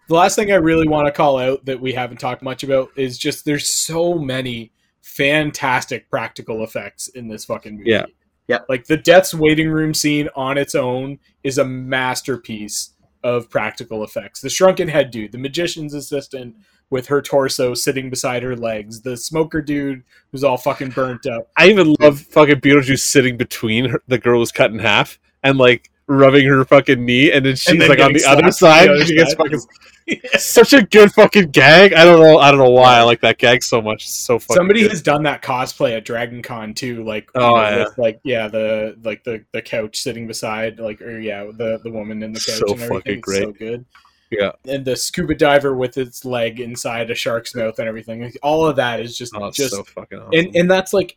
The 0.08 0.14
last 0.14 0.34
thing 0.36 0.50
I 0.50 0.56
really 0.56 0.88
want 0.88 1.06
to 1.06 1.12
call 1.12 1.38
out 1.38 1.64
that 1.66 1.80
we 1.80 1.92
haven't 1.92 2.18
talked 2.18 2.42
much 2.42 2.64
about 2.64 2.90
is 2.96 3.16
just 3.18 3.44
there's 3.44 3.68
so 3.72 4.14
many 4.14 4.72
fantastic 5.02 6.08
practical 6.08 6.64
effects 6.64 7.08
in 7.08 7.28
this 7.28 7.44
fucking 7.44 7.78
movie. 7.78 7.90
Yeah. 7.90 8.06
Yep. 8.48 8.66
Like 8.68 8.86
the 8.86 8.96
Death's 8.96 9.34
waiting 9.34 9.68
room 9.68 9.94
scene 9.94 10.28
on 10.34 10.58
its 10.58 10.74
own 10.74 11.18
is 11.42 11.58
a 11.58 11.64
masterpiece 11.64 12.90
of 13.22 13.48
practical 13.48 14.02
effects. 14.02 14.40
The 14.40 14.50
shrunken 14.50 14.88
head 14.88 15.10
dude, 15.10 15.32
the 15.32 15.38
magician's 15.38 15.94
assistant 15.94 16.56
with 16.90 17.06
her 17.06 17.22
torso 17.22 17.72
sitting 17.72 18.10
beside 18.10 18.42
her 18.42 18.56
legs, 18.56 19.00
the 19.00 19.16
smoker 19.16 19.62
dude 19.62 20.02
who's 20.30 20.44
all 20.44 20.58
fucking 20.58 20.90
burnt 20.90 21.26
up. 21.26 21.48
I 21.56 21.68
even 21.68 21.94
love 22.00 22.20
fucking 22.20 22.60
Beetlejuice 22.60 23.00
sitting 23.00 23.36
between 23.36 23.90
her, 23.90 24.02
the 24.08 24.18
girl 24.18 24.40
who's 24.40 24.52
cut 24.52 24.72
in 24.72 24.78
half 24.78 25.18
and 25.42 25.56
like 25.56 25.90
rubbing 26.06 26.46
her 26.46 26.64
fucking 26.64 27.04
knee, 27.04 27.30
and 27.32 27.44
then 27.46 27.56
she's 27.56 27.78
then 27.78 27.88
like 27.88 28.00
on 28.00 28.12
the 28.12 28.24
other 28.24 28.50
side. 28.52 28.88
the 28.88 28.94
other 28.94 29.04
she 29.06 29.14
gets 29.16 29.30
side. 29.32 29.38
fucking 29.38 29.60
such 30.38 30.72
a 30.72 30.82
good 30.82 31.12
fucking 31.12 31.50
gag. 31.52 31.92
I 31.92 32.04
don't 32.04 32.18
know. 32.20 32.38
I 32.38 32.50
don't 32.50 32.58
know 32.58 32.70
why 32.70 32.98
I 32.98 33.02
like 33.02 33.20
that 33.20 33.38
gag 33.38 33.62
so 33.62 33.80
much. 33.80 34.02
It's 34.04 34.12
so 34.12 34.38
fucking. 34.38 34.56
Somebody 34.56 34.82
good. 34.82 34.90
has 34.90 35.00
done 35.00 35.22
that 35.24 35.42
cosplay 35.42 35.96
at 35.96 36.04
Dragon 36.04 36.42
Con 36.42 36.74
too, 36.74 37.04
like 37.04 37.28
you 37.34 37.40
Oh, 37.40 37.54
know, 37.56 37.62
yeah. 37.62 37.84
with, 37.84 37.98
like 37.98 38.20
yeah, 38.24 38.48
the 38.48 38.96
like 39.04 39.22
the 39.24 39.44
the 39.52 39.62
couch 39.62 40.00
sitting 40.02 40.26
beside 40.26 40.80
like 40.80 41.00
or 41.00 41.18
yeah, 41.20 41.44
the 41.56 41.78
the 41.84 41.90
woman 41.90 42.22
in 42.22 42.32
the 42.32 42.40
couch 42.40 42.58
So 42.58 42.64
and 42.72 42.82
everything. 42.82 42.96
fucking 42.98 43.12
It's 43.18 43.22
great. 43.22 43.42
so 43.44 43.52
good. 43.52 43.84
Yeah. 44.32 44.52
and 44.66 44.82
the 44.84 44.96
scuba 44.96 45.34
diver 45.34 45.76
with 45.76 45.98
its 45.98 46.24
leg 46.24 46.58
inside 46.58 47.10
a 47.10 47.14
shark's 47.14 47.54
mouth 47.54 47.78
and 47.78 47.86
everything. 47.86 48.22
Like, 48.22 48.38
all 48.42 48.66
of 48.66 48.76
that 48.76 48.98
is 48.98 49.16
just 49.18 49.34
Oh, 49.36 49.50
just 49.50 49.74
so 49.74 49.84
fucking 49.84 50.18
awesome. 50.18 50.30
and 50.32 50.56
and 50.56 50.70
that's 50.70 50.92
like 50.94 51.16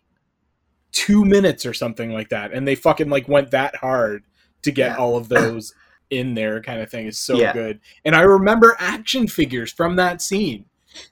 two 0.91 1.25
minutes 1.25 1.65
or 1.65 1.73
something 1.73 2.11
like 2.11 2.29
that, 2.29 2.51
and 2.53 2.67
they 2.67 2.75
fucking 2.75 3.09
like 3.09 3.27
went 3.27 3.51
that 3.51 3.75
hard 3.77 4.23
to 4.65 4.71
get 4.71 4.91
Yeah. 4.91 4.97
all 4.97 5.17
of 5.17 5.29
those 5.29 5.73
in 6.11 6.35
there, 6.35 6.61
kind 6.61 6.81
of 6.81 6.89
thing. 6.91 7.07
is 7.07 7.17
so 7.17 7.35
Yeah. 7.39 7.53
good. 7.53 7.79
And 8.05 8.15
I 8.15 8.21
remember 8.21 8.75
action 8.79 9.27
figures 9.27 9.71
from 9.71 9.95
that 9.95 10.21
scene, 10.21 10.65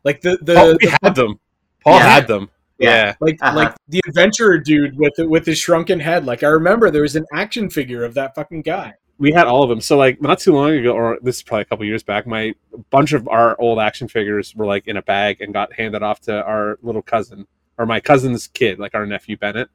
like 0.04 0.22
the 0.22 0.38
the, 0.42 0.78
we 0.82 0.88
the 0.88 0.98
had 1.02 1.16
them. 1.16 1.40
Paul 1.84 1.96
Yeah. 1.96 2.04
had 2.14 2.28
them. 2.28 2.50
Yeah. 2.78 2.90
Yeah. 2.90 3.14
like 3.20 3.38
Uh-huh. 3.42 3.56
like 3.56 3.76
the 3.88 4.02
adventurer 4.08 4.58
dude 4.60 4.98
with 4.98 5.14
with 5.18 5.46
his 5.46 5.58
shrunken 5.58 6.00
head. 6.00 6.26
Like 6.26 6.44
I 6.44 6.48
remember 6.48 6.92
there 6.92 7.02
was 7.04 7.16
an 7.16 7.26
action 7.34 7.70
figure 7.70 8.04
of 8.04 8.14
that 8.16 8.36
fucking 8.36 8.62
guy. 8.64 8.94
we 9.20 9.32
had 9.32 9.46
all 9.48 9.64
of 9.64 9.70
them. 9.70 9.80
So 9.80 9.96
like 9.96 10.22
not 10.22 10.40
too 10.40 10.54
long 10.54 10.72
ago, 10.72 10.92
or 10.92 11.18
this 11.22 11.38
is 11.38 11.44
probably 11.44 11.62
a 11.62 11.66
couple 11.66 11.86
years 11.86 12.04
back, 12.04 12.26
my 12.28 12.54
bunch 12.90 13.14
of 13.14 13.28
our 13.30 13.56
old 13.62 13.80
action 13.80 14.08
figures 14.08 14.54
were 14.56 14.66
like 14.66 14.88
in 14.88 14.98
a 14.98 15.02
bag 15.04 15.40
and 15.40 15.54
got 15.54 15.72
handed 15.74 16.02
off 16.04 16.20
to 16.22 16.44
our 16.44 16.78
little 16.82 17.04
cousin 17.04 17.46
or 17.78 17.86
my 17.86 18.00
cousin's 18.00 18.48
kid, 18.48 18.80
like 18.80 18.96
our 18.96 19.06
nephew 19.06 19.38
Bennett. 19.38 19.70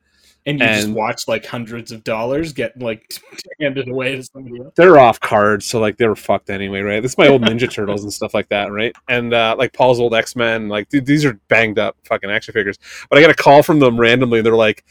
And 0.48 0.60
you 0.60 0.66
just 0.66 0.88
watch 0.88 1.28
like 1.28 1.44
hundreds 1.44 1.92
of 1.92 2.02
dollars 2.04 2.54
get 2.54 2.78
like 2.78 3.20
handed 3.60 3.88
away 3.88 4.16
to 4.16 4.22
somebody 4.22 4.58
else. 4.60 4.72
They're 4.76 4.98
off 4.98 5.20
cards, 5.20 5.66
so 5.66 5.78
like 5.78 5.98
they 5.98 6.08
were 6.08 6.16
fucked 6.16 6.48
anyway, 6.48 6.80
right? 6.80 7.00
This 7.00 7.12
is 7.12 7.18
my 7.18 7.28
old 7.28 7.42
Ninja 7.42 7.70
Turtles 7.72 8.02
and 8.02 8.10
stuff 8.10 8.32
like 8.32 8.48
that, 8.48 8.72
right? 8.72 8.94
And 9.08 9.34
uh, 9.34 9.56
like 9.58 9.74
Paul's 9.74 10.00
old 10.00 10.14
X 10.14 10.34
Men, 10.36 10.70
like 10.70 10.88
dude, 10.88 11.04
these 11.04 11.26
are 11.26 11.34
banged 11.48 11.78
up 11.78 11.98
fucking 12.04 12.30
action 12.30 12.54
figures. 12.54 12.78
But 13.10 13.18
I 13.18 13.20
got 13.20 13.30
a 13.30 13.34
call 13.34 13.62
from 13.62 13.78
them 13.78 14.00
randomly. 14.00 14.40
They're 14.40 14.56
like 14.56 14.86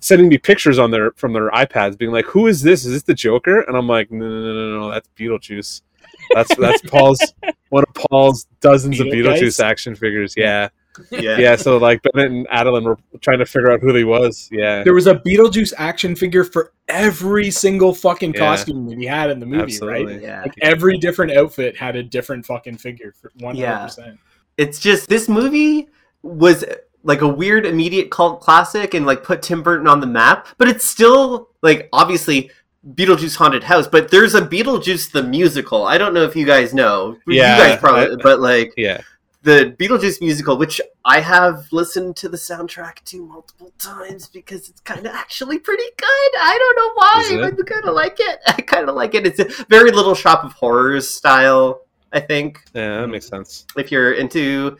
sending 0.00 0.28
me 0.28 0.36
pictures 0.36 0.78
on 0.78 0.90
their 0.90 1.12
from 1.12 1.32
their 1.32 1.50
iPads, 1.50 1.96
being 1.96 2.12
like, 2.12 2.26
"Who 2.26 2.46
is 2.46 2.60
this? 2.60 2.84
Is 2.84 2.92
this 2.92 3.02
the 3.04 3.14
Joker?" 3.14 3.62
And 3.62 3.78
I'm 3.78 3.88
like, 3.88 4.12
"No, 4.12 4.28
no, 4.28 4.40
no, 4.40 4.52
no, 4.52 4.80
no 4.80 4.90
that's 4.90 5.08
Beetlejuice. 5.18 5.80
That's 6.34 6.54
that's 6.56 6.82
Paul's 6.90 7.20
one 7.70 7.84
of 7.88 7.94
Paul's 7.94 8.46
dozens 8.60 9.00
of? 9.00 9.06
Beetlejuice 9.06 9.64
action 9.64 9.94
figures. 9.94 10.34
Yeah, 10.36 10.68
Yeah. 11.10 11.38
yeah. 11.38 11.56
So 11.56 11.76
like 11.78 12.02
Bennett 12.02 12.30
and 12.30 12.46
Adeline 12.50 12.84
were 12.84 12.98
trying 13.20 13.38
to 13.38 13.46
figure 13.46 13.70
out 13.70 13.80
who 13.80 13.94
he 13.94 14.04
was. 14.04 14.48
Yeah, 14.52 14.82
There 14.84 14.94
was 14.94 15.06
a 15.06 15.14
Beetlejuice 15.16 15.72
action 15.76 16.14
figure 16.14 16.44
for 16.44 16.72
every 16.88 17.50
single 17.50 17.94
fucking 17.94 18.34
Yeah. 18.34 18.40
costume 18.40 18.86
that 18.88 18.98
he 18.98 19.06
had 19.06 19.30
in 19.30 19.40
the 19.40 19.46
movie, 19.46 19.62
Absolutely. 19.64 20.14
right? 20.14 20.22
Yeah. 20.22 20.42
Like 20.42 20.54
every 20.62 20.98
different 20.98 21.32
outfit 21.32 21.76
had 21.76 21.96
a 21.96 22.02
different 22.02 22.46
fucking 22.46 22.76
figure 22.78 23.12
for 23.20 23.32
one 23.40 23.56
hundred 23.56 23.78
percent. 23.86 24.18
It's 24.56 24.78
just 24.78 25.08
this 25.08 25.28
movie 25.28 25.88
was 26.22 26.64
like 27.02 27.20
a 27.20 27.28
weird 27.28 27.66
immediate 27.66 28.10
cult 28.10 28.40
classic 28.40 28.94
and 28.94 29.04
like 29.04 29.22
put 29.22 29.42
Tim 29.42 29.62
Burton 29.62 29.86
on 29.88 30.00
the 30.00 30.06
map, 30.06 30.46
but 30.58 30.68
it's 30.68 30.84
still 30.84 31.48
like 31.62 31.88
obviously 31.92 32.50
Beetlejuice 32.94 33.36
Haunted 33.36 33.64
House, 33.64 33.88
but 33.88 34.10
there's 34.10 34.34
a 34.34 34.42
Beetlejuice 34.42 35.10
the 35.10 35.22
musical. 35.22 35.86
I 35.86 35.98
don't 35.98 36.14
know 36.14 36.22
if 36.22 36.36
you 36.36 36.46
guys 36.46 36.72
know. 36.74 37.16
Yeah, 37.26 37.56
you 37.56 37.62
guys 37.64 37.78
probably, 37.80 38.12
I- 38.14 38.22
but 38.22 38.40
like 38.40 38.72
yeah. 38.76 39.00
The 39.44 39.76
Beetlejuice 39.78 40.22
musical, 40.22 40.56
which 40.56 40.80
I 41.04 41.20
have 41.20 41.68
listened 41.70 42.16
to 42.16 42.30
the 42.30 42.36
soundtrack 42.38 43.04
to 43.04 43.26
multiple 43.26 43.72
times 43.78 44.26
because 44.26 44.70
it's 44.70 44.80
kind 44.80 45.06
of 45.06 45.14
actually 45.14 45.58
pretty 45.58 45.84
good. 45.98 46.30
I 46.40 46.58
don't 46.58 46.76
know 46.76 46.92
why, 46.94 47.50
but 47.50 47.60
I 47.60 47.70
kind 47.70 47.84
of 47.86 47.94
like 47.94 48.16
it. 48.18 48.38
I 48.46 48.62
kind 48.62 48.88
of 48.88 48.94
like 48.96 49.14
it. 49.14 49.26
It's 49.26 49.38
a 49.38 49.64
very 49.66 49.90
little 49.90 50.14
Shop 50.14 50.44
of 50.44 50.54
Horrors 50.54 51.06
style, 51.08 51.82
I 52.10 52.20
think 52.20 52.62
Yeah, 52.72 53.02
that 53.02 53.08
makes 53.08 53.28
sense. 53.28 53.66
if 53.76 53.92
you're 53.92 54.12
into 54.12 54.78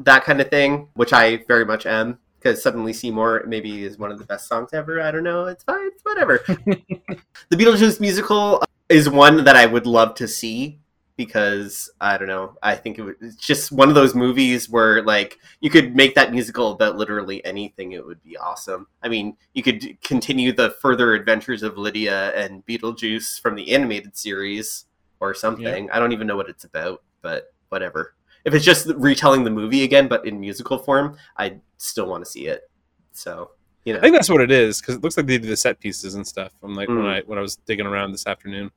that 0.00 0.24
kind 0.24 0.40
of 0.40 0.48
thing, 0.48 0.88
which 0.94 1.12
I 1.12 1.44
very 1.46 1.66
much 1.66 1.84
am, 1.84 2.18
because 2.38 2.62
Suddenly 2.62 2.94
Seymour 2.94 3.44
maybe 3.46 3.84
is 3.84 3.98
one 3.98 4.10
of 4.10 4.18
the 4.18 4.24
best 4.24 4.48
songs 4.48 4.70
ever. 4.72 5.00
I 5.02 5.10
don't 5.10 5.24
know. 5.24 5.44
It's 5.44 5.64
fine. 5.64 5.88
It's 5.88 6.02
whatever. 6.02 6.38
the 6.46 7.56
Beetlejuice 7.56 8.00
musical 8.00 8.62
is 8.88 9.10
one 9.10 9.44
that 9.44 9.56
I 9.56 9.66
would 9.66 9.86
love 9.86 10.14
to 10.14 10.26
see 10.26 10.78
because 11.16 11.90
I 12.00 12.18
don't 12.18 12.28
know. 12.28 12.56
I 12.62 12.74
think 12.74 12.98
it 12.98 13.02
would, 13.02 13.16
it's 13.20 13.36
just 13.36 13.72
one 13.72 13.88
of 13.88 13.94
those 13.94 14.14
movies 14.14 14.68
where 14.68 15.02
like 15.02 15.38
you 15.60 15.70
could 15.70 15.96
make 15.96 16.14
that 16.14 16.32
musical 16.32 16.72
about 16.72 16.96
literally 16.96 17.44
anything. 17.44 17.92
It 17.92 18.04
would 18.04 18.22
be 18.22 18.36
awesome. 18.36 18.86
I 19.02 19.08
mean, 19.08 19.36
you 19.54 19.62
could 19.62 20.00
continue 20.02 20.52
the 20.52 20.70
further 20.82 21.14
adventures 21.14 21.62
of 21.62 21.78
Lydia 21.78 22.32
and 22.34 22.64
Beetlejuice 22.66 23.40
from 23.40 23.54
the 23.54 23.72
animated 23.72 24.16
series 24.16 24.84
or 25.20 25.32
something. 25.34 25.90
I 25.90 25.98
don't 25.98 26.12
even 26.12 26.26
know 26.26 26.36
what 26.36 26.50
it's 26.50 26.64
about, 26.64 27.02
but 27.22 27.54
whatever. 27.70 28.14
If 28.44 28.54
it's 28.54 28.64
just 28.64 28.86
retelling 28.96 29.42
the 29.42 29.50
movie 29.50 29.82
again, 29.82 30.06
but 30.08 30.26
in 30.26 30.38
musical 30.38 30.78
form, 30.78 31.16
I 31.36 31.56
still 31.78 32.06
want 32.06 32.24
to 32.24 32.30
see 32.30 32.46
it. 32.46 32.70
So 33.12 33.50
you 33.84 33.92
know, 33.92 34.00
I 34.00 34.02
think 34.02 34.14
that's 34.14 34.28
what 34.28 34.40
it 34.40 34.50
is 34.50 34.80
because 34.80 34.96
it 34.96 35.02
looks 35.02 35.16
like 35.16 35.26
they 35.26 35.38
did 35.38 35.48
the 35.48 35.56
set 35.56 35.78
pieces 35.80 36.14
and 36.14 36.26
stuff. 36.26 36.52
I'm 36.62 36.74
like 36.74 36.88
when 36.88 36.98
Mm. 36.98 37.06
I 37.08 37.22
when 37.26 37.38
I 37.38 37.40
was 37.40 37.56
digging 37.56 37.86
around 37.86 38.12
this 38.12 38.26
afternoon, 38.26 38.70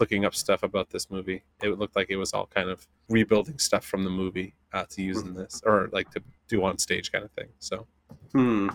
looking 0.00 0.24
up 0.24 0.34
stuff 0.34 0.62
about 0.62 0.90
this 0.90 1.10
movie, 1.10 1.42
it 1.62 1.78
looked 1.78 1.96
like 1.96 2.10
it 2.10 2.16
was 2.16 2.32
all 2.32 2.46
kind 2.46 2.68
of 2.68 2.86
rebuilding 3.08 3.58
stuff 3.58 3.84
from 3.84 4.04
the 4.04 4.10
movie 4.10 4.54
uh, 4.72 4.84
to 4.90 5.02
use 5.02 5.22
in 5.22 5.34
this 5.34 5.62
or 5.66 5.88
like 5.92 6.10
to 6.10 6.22
do 6.48 6.64
on 6.64 6.78
stage 6.78 7.10
kind 7.12 7.24
of 7.24 7.30
thing. 7.32 7.48
So 7.58 7.86
Hmm. 8.32 8.68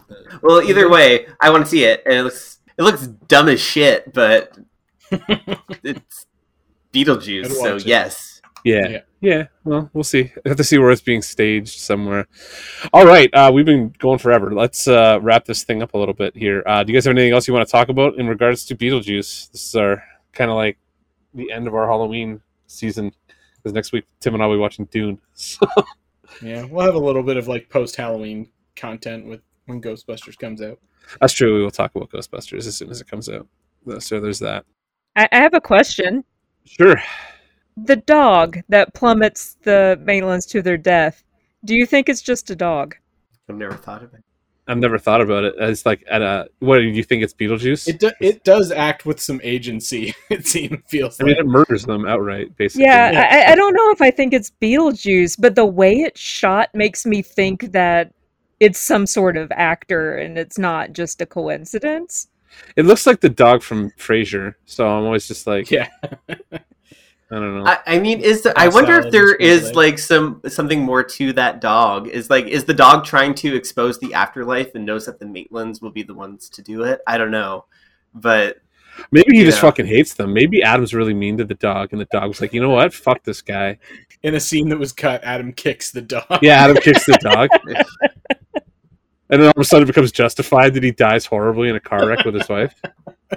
Well, 0.44 0.62
either 0.62 0.90
way, 0.90 1.26
I 1.42 1.50
want 1.50 1.64
to 1.66 1.70
see 1.70 1.86
it, 1.86 2.04
and 2.06 2.14
it 2.16 2.24
looks 2.24 2.60
it 2.78 2.84
looks 2.84 3.08
dumb 3.08 3.50
as 3.50 3.60
shit, 3.60 4.14
but 4.14 4.58
it's 5.84 6.26
Beetlejuice, 6.94 7.52
so 7.52 7.76
it. 7.78 7.86
yes. 7.86 8.42
yeah, 8.64 8.88
Yeah. 8.90 9.00
yeah. 9.22 9.44
Well, 9.64 9.90
we'll 9.94 10.04
see. 10.04 10.32
I 10.46 10.50
have 10.50 10.58
to 10.58 10.64
see 10.64 10.78
where 10.78 10.92
it's 10.92 11.02
being 11.02 11.22
staged 11.22 11.80
somewhere. 11.80 12.28
All 12.94 13.06
right, 13.06 13.34
uh, 13.34 13.52
we've 13.54 13.66
been 13.66 13.94
going 13.98 14.20
forever. 14.20 14.54
Let's 14.54 14.88
uh, 14.88 15.20
wrap 15.22 15.46
this 15.46 15.64
thing 15.64 15.82
up 15.82 15.94
a 15.94 15.98
little 15.98 16.14
bit 16.14 16.36
here. 16.38 16.64
Uh, 16.66 16.84
do 16.84 16.92
you 16.92 16.98
guys 16.98 17.06
have 17.06 17.12
anything 17.16 17.34
else 17.34 17.48
you 17.48 17.54
want 17.54 17.68
to 17.68 17.72
talk 17.72 17.90
about 17.90 18.16
in 18.16 18.28
regards 18.28 18.66
to 18.66 18.76
Beetlejuice? 18.76 19.52
This 19.52 19.68
is 19.70 19.76
our 19.76 20.04
kind 20.34 20.52
of 20.52 20.58
like 20.58 20.78
the 21.34 21.52
end 21.52 21.68
of 21.68 21.76
our 21.76 21.88
Halloween 21.88 22.42
season. 22.68 23.12
Because 23.58 23.74
next 23.74 23.92
week 23.92 24.06
Tim 24.20 24.34
and 24.34 24.44
I 24.44 24.48
will 24.48 24.56
be 24.56 24.60
watching 24.60 24.86
Dune. 24.86 25.20
So 25.34 25.66
Yeah, 26.42 26.66
we'll 26.66 26.86
have 26.86 26.96
a 26.96 27.00
little 27.00 27.22
bit 27.22 27.38
of 27.38 27.48
like 27.48 27.70
post 27.70 27.96
Halloween 27.96 28.50
content 28.76 29.28
with 29.28 29.42
when 29.66 29.82
Ghostbusters 29.82 30.38
comes 30.38 30.62
out. 30.62 30.80
That's 31.20 31.34
true. 31.34 31.56
We 31.56 31.64
will 31.64 31.72
talk 31.72 31.94
about 31.96 32.10
Ghostbusters 32.10 32.66
as 32.66 32.78
soon 32.78 32.90
as 32.90 33.02
it 33.02 33.08
comes 33.08 33.30
out. 33.30 33.48
So 34.00 34.20
there's 34.20 34.40
that. 34.40 34.66
I, 35.16 35.28
I 35.32 35.38
have 35.38 35.54
a 35.54 35.62
question. 35.62 36.24
Sure. 36.66 36.96
The 37.78 37.98
dog 37.98 38.60
that 38.70 38.94
plummets 38.94 39.58
the 39.64 40.00
Maitlands 40.04 40.48
to 40.50 40.62
their 40.62 40.78
death. 40.78 41.24
Do 41.66 41.76
you 41.76 41.86
think 41.86 42.10
it's 42.10 42.22
just 42.22 42.50
a 42.50 42.56
dog? 42.56 42.96
I've 43.50 43.56
never 43.56 43.76
thought 43.76 44.04
of 44.04 44.14
it. 44.14 44.24
I've 44.68 44.78
never 44.78 44.98
thought 44.98 45.20
about 45.22 45.44
it. 45.44 45.56
It's 45.58 45.86
like 45.86 46.04
at 46.10 46.22
a. 46.22 46.48
What 46.60 46.78
do 46.78 46.84
you 46.84 47.04
think? 47.04 47.22
It's 47.24 47.34
Beetlejuice? 47.34 47.88
It 47.88 48.00
do, 48.00 48.12
it 48.22 48.44
does 48.44 48.72
act 48.72 49.06
with 49.06 49.20
some 49.20 49.42
agency. 49.44 50.14
It 50.30 50.48
seems 50.48 50.78
feels 50.88 51.20
I 51.20 51.26
like. 51.26 51.38
mean, 51.38 51.46
it 51.46 51.46
murders 51.46 51.84
them 51.86 52.06
outright, 52.08 52.56
basically. 52.58 52.86
Yeah, 52.86 53.12
Yeah. 53.12 53.46
I, 53.50 53.52
I 53.52 53.56
don't 53.56 53.74
know 53.74 53.92
if 53.92 54.02
I 54.02 54.10
think 54.10 54.34
it's 54.34 54.52
Beetlejuice, 54.62 55.36
but 55.40 55.56
the 55.56 55.66
way 55.66 55.94
it's 55.94 56.20
shot 56.20 56.70
makes 56.74 57.06
me 57.06 57.22
think 57.22 57.72
that 57.74 58.14
it's 58.60 58.80
some 58.80 59.06
sort 59.06 59.36
of 59.38 59.52
actor 59.52 60.16
and 60.16 60.38
it's 60.38 60.58
not 60.58 60.94
just 60.94 61.22
a 61.22 61.26
coincidence. 61.26 62.30
It 62.76 62.86
looks 62.86 63.06
like 63.06 63.20
the 63.20 63.30
dog 63.30 63.62
from 63.62 63.92
Frasier. 63.92 64.56
So 64.66 64.88
I'm 64.88 65.04
always 65.04 65.28
just 65.28 65.46
like, 65.46 65.70
yeah, 65.70 65.90
I 67.34 67.40
don't 67.40 67.64
know. 67.64 67.66
I, 67.66 67.80
I 67.88 68.00
mean, 68.00 68.20
is 68.20 68.44
there, 68.44 68.54
I 68.56 68.68
wonder 68.68 69.00
if 69.00 69.12
there 69.12 69.34
is 69.36 69.38
there 69.38 69.48
and 69.56 69.64
is 69.66 69.72
screenplay. 69.72 69.76
like 69.76 70.00
some 70.00 70.42
something 70.48 70.82
more 70.82 71.04
to 71.04 71.34
that 71.34 71.62
dog? 71.62 72.08
Is 72.08 72.30
like 72.30 72.46
is 72.46 72.66
the 72.66 72.74
dog 72.74 73.06
trying 73.06 73.34
to 73.36 73.56
expose 73.56 74.00
the 74.00 74.14
afterlife 74.14 74.76
and 74.76 74.86
knows 74.86 75.08
that 75.08 75.20
the 75.20 75.26
Maitlands 75.26 75.82
will 75.82 75.92
be 75.92 76.04
the 76.04 76.14
ones 76.14 76.48
to 76.50 76.62
do 76.62 76.84
it? 76.84 77.02
I 77.08 77.18
don't 77.18 77.32
know, 77.32 77.66
but 78.14 78.58
Maybe 79.12 79.38
he 79.38 79.44
just 79.44 79.58
yeah. 79.58 79.62
fucking 79.62 79.88
hates 79.88 80.14
them. 80.14 80.34
Maybe 80.34 80.62
Adam's 80.62 80.94
really 80.94 81.16
mean 81.16 81.38
to 81.38 81.46
the 81.46 81.56
dog, 81.56 81.94
and 81.94 82.00
the 82.00 82.08
dog 82.12 82.28
was 82.28 82.40
like, 82.40 82.54
you 82.54 82.62
know 82.62 82.70
what? 82.70 82.94
Fuck 82.94 83.24
this 83.24 83.42
guy. 83.42 83.80
in 84.22 84.36
a 84.36 84.40
scene 84.40 84.70
that 84.70 84.78
was 84.78 84.92
cut, 84.92 85.24
Adam 85.24 85.52
kicks 85.52 85.90
the 85.90 86.02
dog. 86.02 86.40
Yeah, 86.44 86.64
Adam 86.64 86.78
kicks 86.78 87.06
the 87.08 87.18
dog. 87.20 87.50
And 89.34 89.42
then 89.42 89.48
all 89.48 89.54
of 89.56 89.62
a 89.62 89.64
sudden 89.64 89.84
it 89.84 89.88
becomes 89.88 90.12
justified 90.12 90.76
that 90.76 90.84
he 90.84 90.92
dies 90.92 91.26
horribly 91.26 91.68
in 91.68 91.76
a 91.76 91.80
car 91.80 92.08
wreck 92.08 92.24
with 92.24 92.36
his 92.36 92.48
wife. 92.48 92.80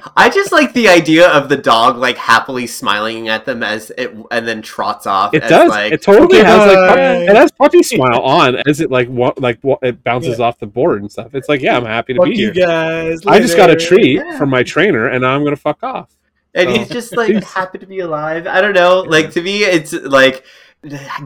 I 0.16 0.28
just 0.30 0.52
like 0.52 0.72
the 0.72 0.88
idea 0.88 1.28
of 1.30 1.48
the 1.48 1.56
dog 1.56 1.96
like 1.96 2.16
happily 2.16 2.66
smiling 2.66 3.28
at 3.28 3.44
them 3.44 3.62
as 3.62 3.90
it 3.98 4.14
and 4.30 4.46
then 4.46 4.62
trots 4.62 5.06
off. 5.06 5.34
It 5.34 5.42
as, 5.42 5.50
does. 5.50 5.68
Like, 5.70 5.92
it 5.92 6.02
totally 6.02 6.38
has 6.38 6.58
like 6.58 6.68
pu- 6.76 6.94
Goodbye. 6.94 7.16
it 7.30 7.36
has 7.36 7.52
puppy 7.52 7.82
smile 7.82 8.20
on 8.20 8.56
as 8.68 8.80
it 8.80 8.90
like 8.90 9.08
wa- 9.08 9.34
like 9.38 9.58
wa- 9.62 9.78
it 9.82 10.02
bounces 10.04 10.40
off 10.40 10.58
the 10.58 10.66
board 10.66 11.00
and 11.02 11.10
stuff. 11.10 11.34
It's 11.34 11.48
like 11.48 11.60
yeah, 11.60 11.76
I'm 11.76 11.84
happy 11.86 12.14
to 12.14 12.20
Fuck 12.20 12.28
be 12.28 12.36
you 12.36 12.50
here. 12.52 12.66
guys. 12.66 13.20
I 13.26 13.38
just 13.40 13.56
got 13.56 13.70
a 13.70 13.76
treat 13.76 14.16
Yeah. 14.16 14.38
from 14.38 14.50
my 14.50 14.62
trainer, 14.62 15.08
and 15.08 15.22
now 15.22 15.34
I'm 15.34 15.44
gonna 15.44 15.56
fuck 15.56 15.82
off. 15.82 16.10
and 16.54 16.68
So- 16.70 16.78
he's 16.78 16.88
just 16.88 17.16
like 17.16 17.42
happy 17.44 17.78
to 17.78 17.86
be 17.86 18.00
alive. 18.00 18.46
I 18.46 18.60
don't 18.60 18.74
know. 18.74 19.00
Like 19.00 19.30
to 19.32 19.42
me, 19.42 19.64
it's 19.64 19.92
like 19.92 20.44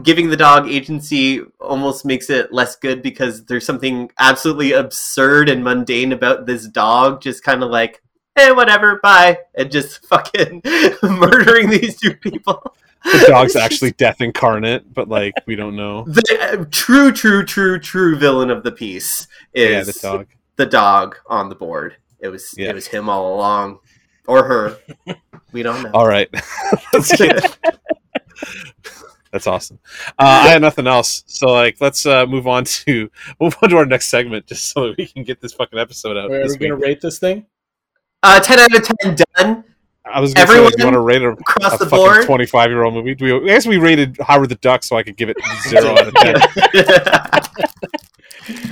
giving 0.01 0.29
the 0.29 0.37
dog 0.37 0.67
agency 0.67 1.41
almost 1.59 2.03
makes 2.03 2.29
it 2.31 2.51
less 2.51 2.75
good 2.77 3.03
because 3.03 3.45
there's 3.45 3.65
something 3.65 4.09
absolutely 4.17 4.71
absurd 4.71 5.49
and 5.49 5.63
mundane 5.63 6.13
about 6.13 6.47
this 6.47 6.67
dog 6.67 7.21
just 7.21 7.43
kind 7.43 7.61
of 7.61 7.69
like 7.69 8.01
hey 8.35 8.51
whatever 8.51 8.99
bye 9.03 9.37
and 9.55 9.71
just 9.71 10.05
fucking 10.07 10.61
murdering 11.03 11.69
these 11.69 11.99
two 11.99 12.15
people 12.15 12.75
The 13.03 13.25
dog's 13.27 13.55
actually 13.65 13.91
death 13.93 14.21
incarnate, 14.21 14.93
but 14.93 15.09
like 15.09 15.33
we 15.47 15.55
don't 15.55 15.75
know. 15.75 16.03
the 16.07 16.37
uh, 16.61 16.65
true 16.71 17.11
true 17.11 17.43
true 17.43 17.79
true 17.79 18.15
villain 18.15 18.49
of 18.51 18.63
the 18.63 18.71
piece 18.71 19.27
is 19.53 19.69
Yeah, 19.71 19.83
the 19.83 19.99
dog. 20.17 20.27
the 20.57 20.65
dog 20.65 21.17
on 21.27 21.49
the 21.49 21.55
board 21.55 21.95
it 22.19 22.27
was 22.29 22.53
Yeah. 22.57 22.69
it 22.69 22.75
was 22.75 22.87
him 22.87 23.09
all 23.09 23.35
along 23.35 23.79
or 24.27 24.43
her 24.43 24.77
we 25.51 25.63
don't 25.63 25.81
know 25.83 25.91
All 25.93 26.07
right, 26.07 26.29
Let's 26.93 27.15
get- 27.17 27.57
that's 29.31 29.47
awesome. 29.47 29.79
Uh, 30.19 30.43
I 30.43 30.47
have 30.49 30.61
nothing 30.61 30.87
else, 30.87 31.23
so 31.25 31.47
like 31.47 31.77
let's 31.79 32.05
uh, 32.05 32.25
move 32.25 32.47
on 32.47 32.65
to 32.65 33.09
move 33.39 33.55
on 33.61 33.69
to 33.69 33.77
our 33.77 33.85
next 33.85 34.09
segment, 34.09 34.45
just 34.45 34.65
so 34.71 34.87
that 34.87 34.97
we 34.97 35.07
can 35.07 35.23
get 35.23 35.39
this 35.39 35.53
fucking 35.53 35.79
episode 35.79 36.17
out. 36.17 36.29
Wait, 36.29 36.39
are 36.41 36.43
this 36.43 36.57
we 36.59 36.67
gonna 36.67 36.75
rate 36.79 36.99
this 36.99 37.17
thing? 37.17 37.45
Uh 38.23 38.39
10 38.39 38.59
out 38.59 38.75
of 38.75 38.97
10 39.01 39.15
done 39.35 39.63
I 40.03 40.19
was 40.19 40.33
gonna 40.33 40.47
say, 40.47 40.59
like, 40.59 40.77
you 40.77 40.85
everyone 40.85 40.93
want 40.93 40.95
to 40.95 40.99
rate 40.99 41.21
a, 41.21 41.29
across 41.29 41.75
a 41.75 41.77
the 41.77 41.85
fucking 41.85 42.05
board 42.05 42.25
twenty-five-year-old 42.25 42.93
movie? 42.95 43.15
Do 43.15 43.23
we, 43.23 43.33
I 43.51 43.53
guess 43.53 43.67
we 43.67 43.77
rated 43.77 44.17
Howard 44.19 44.49
the 44.49 44.55
Duck, 44.55 44.83
so 44.83 44.97
I 44.97 45.03
could 45.03 45.15
give 45.15 45.29
it 45.29 45.37
zero 45.69 45.91
out 45.91 46.07
of 46.07 46.13
ten. 46.15 46.35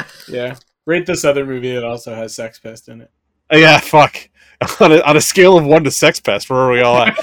Yeah. 0.30 0.56
Rate 0.86 1.06
this 1.06 1.26
other 1.26 1.46
movie 1.46 1.74
that 1.74 1.84
also 1.84 2.16
has 2.16 2.36
Sex 2.36 2.60
Pest 2.60 2.90
in 2.90 3.02
it. 3.02 3.12
Uh, 3.52 3.58
yeah, 3.58 3.80
fuck. 3.80 4.30
on, 4.80 4.92
a, 4.92 5.02
on 5.02 5.18
a 5.18 5.22
scale 5.22 5.58
of 5.58 5.66
one 5.66 5.84
to 5.84 5.92
Sex 5.92 6.20
Pest, 6.20 6.50
where 6.50 6.60
are 6.60 6.72
we 6.72 6.82
all 6.82 7.04
at? 7.04 7.18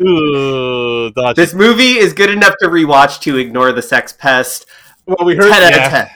Ooh, 0.02 1.10
dodge. 1.12 1.36
this 1.36 1.54
movie 1.54 1.98
is 1.98 2.12
good 2.12 2.30
enough 2.30 2.54
to 2.60 2.66
rewatch 2.66 3.20
to 3.20 3.36
ignore 3.36 3.72
the 3.72 3.82
sex 3.82 4.12
pest 4.12 4.66
well, 5.06 5.24
we 5.24 5.36
10 5.36 5.44
heard. 5.44 5.52
out 5.52 5.70
yeah. 5.70 5.84
of 5.84 5.90
10 5.90 6.08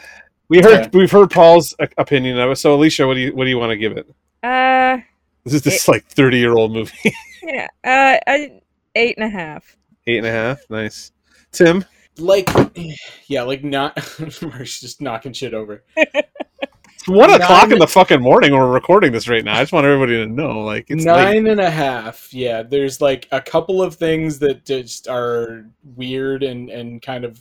We 0.48 0.60
heard. 0.60 0.80
Yeah. 0.84 0.88
We've 0.92 1.10
heard 1.10 1.30
Paul's 1.30 1.72
uh, 1.78 1.86
opinion 1.96 2.36
of 2.38 2.50
it. 2.50 2.56
So, 2.56 2.74
Alicia, 2.74 3.06
what 3.06 3.14
do 3.14 3.20
you 3.20 3.36
what 3.36 3.44
do 3.44 3.50
you 3.50 3.58
want 3.58 3.70
to 3.70 3.76
give 3.76 3.96
it? 3.96 4.08
Uh, 4.42 4.98
This 5.44 5.54
is 5.54 5.62
this 5.62 5.88
like 5.88 6.06
thirty 6.06 6.38
year 6.38 6.54
old 6.54 6.72
movie. 6.72 6.92
yeah, 7.42 7.66
uh, 7.84 8.18
I, 8.26 8.60
eight 8.94 9.16
and 9.16 9.24
a 9.26 9.28
half. 9.28 9.76
Eight 10.06 10.18
and 10.18 10.26
a 10.26 10.30
half. 10.32 10.60
Nice. 10.70 11.12
Tim. 11.52 11.84
like, 12.18 12.48
yeah, 13.28 13.42
like 13.42 13.64
not. 13.64 13.96
Mark's 14.42 14.80
just 14.80 15.00
knocking 15.00 15.32
shit 15.32 15.54
over. 15.54 15.82
It's 15.96 17.06
one 17.08 17.30
Nine- 17.30 17.40
o'clock 17.40 17.70
in 17.70 17.78
the 17.78 17.86
fucking 17.86 18.20
morning. 18.20 18.52
We're 18.52 18.70
recording 18.70 19.12
this 19.12 19.28
right 19.28 19.44
now. 19.44 19.54
I 19.56 19.62
just 19.62 19.72
want 19.72 19.86
everybody 19.86 20.14
to 20.24 20.26
know, 20.26 20.60
like, 20.60 20.86
it's 20.88 21.04
late. 21.04 21.12
Nine 21.34 21.46
and 21.46 21.60
a 21.60 21.70
half. 21.70 22.32
Yeah, 22.32 22.62
there's 22.62 23.00
like 23.00 23.28
a 23.32 23.40
couple 23.40 23.82
of 23.82 23.94
things 23.96 24.38
that 24.40 24.64
just 24.64 25.06
are 25.08 25.66
weird 25.94 26.42
and 26.42 26.68
and 26.70 27.00
kind 27.02 27.24
of 27.24 27.40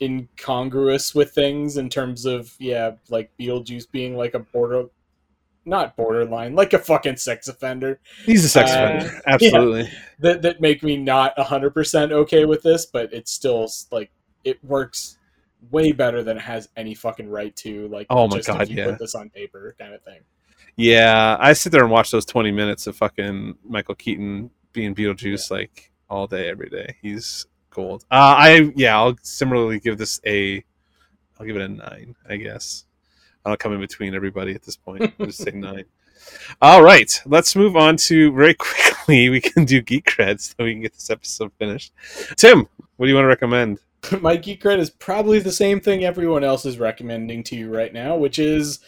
incongruous 0.00 1.14
with 1.14 1.32
things 1.32 1.76
in 1.76 1.88
terms 1.88 2.24
of 2.24 2.54
yeah, 2.58 2.92
like 3.08 3.30
Beetlejuice 3.38 3.90
being 3.90 4.16
like 4.16 4.34
a 4.34 4.38
border, 4.40 4.84
not 5.68 5.96
borderline, 5.96 6.54
like 6.54 6.72
a 6.72 6.78
fucking 6.78 7.16
sex 7.16 7.46
offender. 7.48 8.00
He's 8.24 8.44
a 8.44 8.48
sex 8.48 8.70
Uh, 8.70 8.96
offender. 8.98 9.22
Absolutely. 9.26 9.90
that 10.20 10.42
that 10.42 10.60
make 10.60 10.82
me 10.82 10.96
not 10.96 11.36
100% 11.36 12.10
okay 12.12 12.44
with 12.44 12.62
this 12.62 12.86
but 12.86 13.12
it's 13.12 13.30
still 13.30 13.70
like 13.92 14.10
it 14.44 14.62
works 14.64 15.18
way 15.70 15.92
better 15.92 16.22
than 16.22 16.36
it 16.36 16.42
has 16.42 16.68
any 16.76 16.94
fucking 16.94 17.28
right 17.28 17.54
to 17.56 17.88
like 17.88 18.06
Oh 18.10 18.28
my 18.28 18.40
God, 18.40 18.68
you 18.68 18.76
yeah. 18.76 18.86
put 18.86 18.98
this 18.98 19.14
on 19.14 19.28
paper 19.30 19.74
kind 19.78 19.92
of 19.94 20.02
thing 20.02 20.20
Yeah, 20.76 21.36
I 21.40 21.52
sit 21.52 21.72
there 21.72 21.82
and 21.82 21.90
watch 21.90 22.10
those 22.10 22.24
twenty 22.24 22.50
minutes 22.52 22.86
of 22.86 22.96
fucking 22.96 23.56
Michael 23.64 23.94
Keaton 23.96 24.50
being 24.72 24.94
Beetlejuice 24.94 25.50
like 25.50 25.90
all 26.10 26.26
day, 26.26 26.48
every 26.48 26.68
day. 26.70 26.96
He's 27.02 27.46
gold. 27.70 28.04
Uh, 28.10 28.34
I 28.38 28.72
yeah, 28.76 28.96
I'll 28.96 29.16
similarly 29.22 29.78
give 29.80 29.98
this 29.98 30.20
a, 30.26 30.64
I'll 31.38 31.44
give 31.46 31.56
it 31.56 31.62
a 31.62 31.68
nine, 31.68 32.14
I 32.28 32.36
guess. 32.36 32.84
I'll 33.48 33.56
come 33.56 33.72
in 33.72 33.80
between 33.80 34.14
everybody 34.14 34.54
at 34.54 34.62
this 34.62 34.76
point. 34.76 35.12
I'll 35.18 35.26
just 35.26 35.42
say 35.42 35.50
nine. 35.52 35.84
All 36.62 36.82
right, 36.82 37.20
let's 37.26 37.56
move 37.56 37.76
on 37.76 37.96
to 38.08 38.32
very 38.32 38.54
quickly. 38.58 39.28
We 39.28 39.40
can 39.40 39.64
do 39.64 39.80
geek 39.80 40.04
creds 40.06 40.54
so 40.56 40.64
we 40.64 40.72
can 40.72 40.82
get 40.82 40.92
this 40.94 41.10
episode 41.10 41.52
finished. 41.58 41.92
Tim, 42.36 42.66
what 42.96 43.06
do 43.06 43.08
you 43.10 43.14
want 43.14 43.24
to 43.24 43.28
recommend? 43.28 43.78
my 44.20 44.36
geek 44.36 44.62
cred 44.62 44.78
is 44.78 44.90
probably 44.90 45.40
the 45.40 45.50
same 45.50 45.80
thing 45.80 46.04
everyone 46.04 46.44
else 46.44 46.64
is 46.64 46.78
recommending 46.78 47.42
to 47.42 47.56
you 47.56 47.68
right 47.74 47.92
now 47.92 48.14
which 48.16 48.38
is 48.38 48.78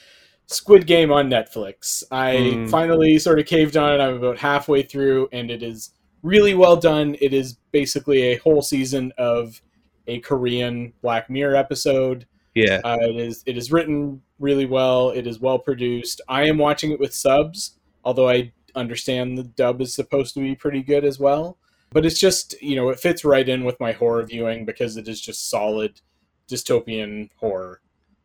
squid 0.46 0.86
game 0.86 1.10
on 1.10 1.28
netflix 1.28 2.04
i 2.12 2.36
Mm. 2.36 2.70
finally 2.70 3.18
sort 3.18 3.40
of 3.40 3.46
caved 3.46 3.76
on 3.76 3.92
it 3.92 4.00
i'm 4.00 4.14
about 4.14 4.38
halfway 4.38 4.82
through 4.82 5.28
and 5.32 5.50
it 5.50 5.64
is 5.64 5.90
really 6.22 6.54
well 6.54 6.76
done 6.76 7.16
it 7.20 7.34
is 7.34 7.54
basically 7.72 8.22
a 8.22 8.36
whole 8.36 8.62
season 8.62 9.12
of 9.18 9.60
a 10.06 10.20
korean 10.20 10.92
black 11.02 11.28
mirror 11.28 11.56
episode 11.56 12.24
Yeah, 12.54 12.80
Uh, 12.84 12.98
it 13.00 13.16
is 13.16 13.42
it 13.46 13.56
is 13.56 13.72
written 13.72 14.22
really 14.40 14.66
well. 14.66 15.10
It 15.10 15.26
is 15.26 15.38
well 15.38 15.58
produced. 15.58 16.20
I 16.28 16.44
am 16.48 16.58
watching 16.58 16.90
it 16.90 16.98
with 16.98 17.14
subs, 17.14 17.76
although 18.04 18.28
I 18.28 18.52
understand 18.74 19.36
the 19.38 19.44
dub 19.44 19.80
is 19.80 19.94
supposed 19.94 20.34
to 20.34 20.40
be 20.40 20.54
pretty 20.54 20.82
good 20.82 21.04
as 21.04 21.18
well. 21.20 21.58
But 21.92 22.06
it's 22.06 22.18
just 22.18 22.60
you 22.62 22.76
know 22.76 22.88
it 22.88 22.98
fits 23.00 23.24
right 23.24 23.48
in 23.48 23.64
with 23.64 23.78
my 23.78 23.92
horror 23.92 24.24
viewing 24.24 24.64
because 24.64 24.96
it 24.96 25.06
is 25.08 25.20
just 25.20 25.50
solid 25.50 26.00
dystopian 26.48 27.30
horror. 27.36 27.80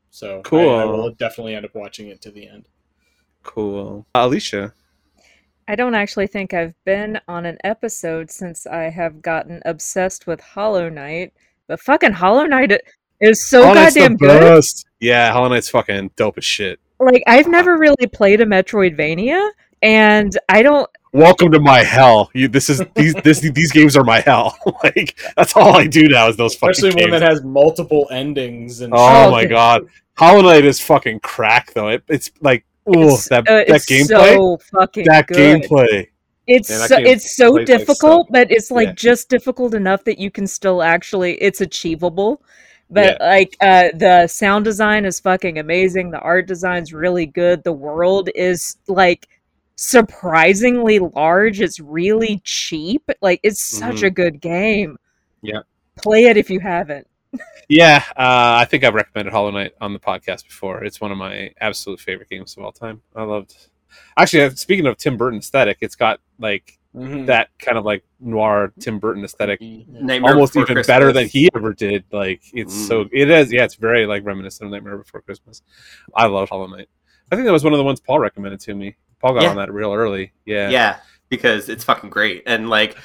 So 0.09 0.41
I- 0.51 0.57
I, 0.57 0.85
will 0.85 1.11
definitely 1.11 1.55
end 1.55 1.65
up 1.65 1.75
watching 1.75 2.07
it 2.07 2.21
to 2.21 2.31
the 2.31 2.47
end. 2.47 2.67
cool. 3.43 4.05
Alicia, 4.15 4.73
I 5.67 5.75
don't 5.75 5.95
actually 5.95 6.27
think 6.27 6.53
I've 6.53 6.75
been 6.85 7.19
on 7.27 7.45
an 7.45 7.57
episode 7.63 8.31
since 8.31 8.65
I 8.65 8.83
have 8.83 9.21
gotten 9.21 9.61
obsessed 9.65 10.25
with 10.27 10.39
Hollow 10.39 10.89
Knight. 10.89 11.33
But 11.67 11.81
fucking 11.81 12.13
Hollow 12.13 12.45
Knight 12.45 12.71
i- 13.21 13.25
is 13.27 13.47
so 13.47 13.63
Hollow 13.63 13.75
Knight's 13.75 13.93
the 13.95 13.99
goddamn 14.01 14.17
good. 14.17 14.39
best. 14.41 14.85
Yeah, 14.99 15.31
Hollow 15.31 15.49
Knight's 15.49 15.69
fucking 15.69 16.11
dope 16.15 16.37
as 16.37 16.45
shit. 16.45 16.79
Like 16.99 17.23
I've 17.27 17.47
never 17.47 17.77
really 17.77 18.07
played 18.07 18.41
a 18.41 18.45
Metroidvania, 18.45 19.49
and 19.81 20.37
I 20.49 20.61
don't. 20.63 20.89
welcome 21.13 21.51
to 21.51 21.59
my 21.59 21.83
hell. 21.83 22.29
You, 22.33 22.47
this 22.47 22.69
is 22.69 22.81
these 22.95 23.13
this, 23.15 23.39
these 23.41 23.71
games 23.71 23.97
are 23.97 24.03
my 24.03 24.21
hell. 24.21 24.57
like 24.83 25.19
that's 25.35 25.55
all 25.55 25.75
I 25.75 25.87
do 25.87 26.07
now 26.07 26.27
is 26.29 26.37
those 26.37 26.55
fucking 26.55 26.69
games. 26.69 26.77
Especially 26.83 26.99
games. 27.01 27.11
one 27.11 27.19
that 27.19 27.29
has 27.29 27.43
multiple 27.43 28.07
endings 28.11 28.81
and 28.81 28.93
oh 28.93 28.97
Oh, 28.97 29.31
my 29.31 29.41
okay. 29.41 29.49
god, 29.49 29.87
Hollow 30.17 30.41
Knight 30.41 30.63
is 30.65 30.79
fucking 30.79 31.19
crack 31.19 31.73
though. 31.73 31.89
It, 31.89 32.03
it's 32.07 32.31
like 32.41 32.65
ooh 32.89 33.09
It's, 33.13 33.27
that 33.29 33.47
uh, 33.49 33.65
that 33.67 33.81
gameplay, 33.81 34.07
so 34.35 34.57
fucking 34.71 35.05
that 35.05 35.27
good. 35.27 35.63
gameplay. 35.63 36.07
It's 36.47 36.69
Man, 36.69 36.87
so, 36.87 36.97
it's 36.99 37.35
so 37.35 37.51
plays 37.53 37.67
like 37.69 37.79
difficult, 37.79 38.27
so. 38.27 38.31
but 38.31 38.51
it's 38.51 38.69
like 38.71 38.87
Yeah. 38.89 38.93
just 38.93 39.29
difficult 39.29 39.73
enough 39.73 40.03
that 40.05 40.17
you 40.19 40.29
can 40.31 40.47
still 40.47 40.81
actually 40.83 41.33
it's 41.41 41.59
achievable. 41.59 42.41
But 42.89 43.19
like 43.19 43.57
uh 43.61 43.89
the 43.95 44.27
sound 44.27 44.63
design 44.65 45.05
is 45.05 45.19
fucking 45.19 45.57
amazing. 45.59 46.11
The 46.11 46.19
art 46.19 46.47
design's 46.47 46.93
really 46.93 47.25
good. 47.25 47.63
The 47.63 47.73
world 47.73 48.29
is 48.35 48.77
like 48.87 49.27
surprisingly 49.75 50.99
large. 50.99 51.61
It's 51.61 51.79
really 51.79 52.41
cheap. 52.43 53.09
Like 53.21 53.39
it's 53.43 53.61
such 53.61 53.97
Mhm. 53.97 54.03
a 54.07 54.09
good 54.11 54.41
game. 54.41 54.97
Yeah. 55.41 55.61
Play 55.97 56.25
it 56.25 56.37
if 56.37 56.49
you 56.49 56.59
haven't. 56.59 57.07
Yeah, 57.67 58.03
uh, 58.11 58.61
I 58.61 58.65
think 58.65 58.83
I've 58.83 58.93
recommended 58.93 59.31
Hollow 59.33 59.51
Knight 59.51 59.73
on 59.81 59.91
the 59.93 59.99
podcast 59.99 60.45
before. 60.45 60.83
It's 60.83 61.01
one 61.01 61.11
of 61.11 61.17
my 61.17 61.51
absolute 61.59 61.99
favorite 61.99 62.29
games 62.29 62.55
of 62.55 62.63
all 62.63 62.71
time. 62.71 63.01
I 63.15 63.23
loved. 63.23 63.55
Actually, 64.17 64.43
uh, 64.43 64.49
speaking 64.51 64.85
of 64.85 64.97
Tim 64.97 65.17
Burton 65.17 65.39
aesthetic, 65.39 65.79
it's 65.81 65.95
got 65.95 66.19
like 66.39 66.77
Mhm. 66.95 67.25
that 67.25 67.49
kind 67.59 67.77
of 67.77 67.83
like 67.85 68.03
noir 68.19 68.71
Tim 68.79 68.99
Burton 68.99 69.23
aesthetic 69.23 69.59
Nightmare 69.61 70.33
almost 70.33 70.53
Before 70.53 70.71
even 70.71 70.83
better 70.87 71.11
than 71.11 71.27
he 71.27 71.49
ever 71.55 71.73
did. 71.73 72.05
Like 72.11 72.41
it's 72.53 72.73
Mm. 72.73 72.87
so 72.87 73.05
it 73.11 73.29
is 73.29 73.51
yeah, 73.51 73.63
it's 73.65 73.75
very 73.75 74.05
like 74.05 74.23
reminiscent 74.25 74.65
of 74.67 74.71
Nightmare 74.71 74.97
Before 74.97 75.21
Christmas. 75.21 75.61
I 76.15 76.27
love 76.27 76.49
Hollow 76.49 76.67
Knight. 76.67 76.87
I 77.31 77.35
think 77.35 77.45
that 77.45 77.51
was 77.51 77.63
one 77.63 77.73
of 77.73 77.77
the 77.77 77.83
ones 77.83 77.99
Paul 77.99 78.19
recommended 78.19 78.59
to 78.61 78.73
me. 78.73 78.95
Paul 79.19 79.33
got 79.33 79.43
Yeah. 79.43 79.49
on 79.49 79.55
that 79.57 79.73
real 79.73 79.93
early. 79.93 80.31
Yeah. 80.45 80.69
yeah 80.69 80.97
because 81.29 81.69
it's 81.69 81.83
fucking 81.83 82.09
great 82.11 82.43
and 82.45 82.69
like 82.69 82.95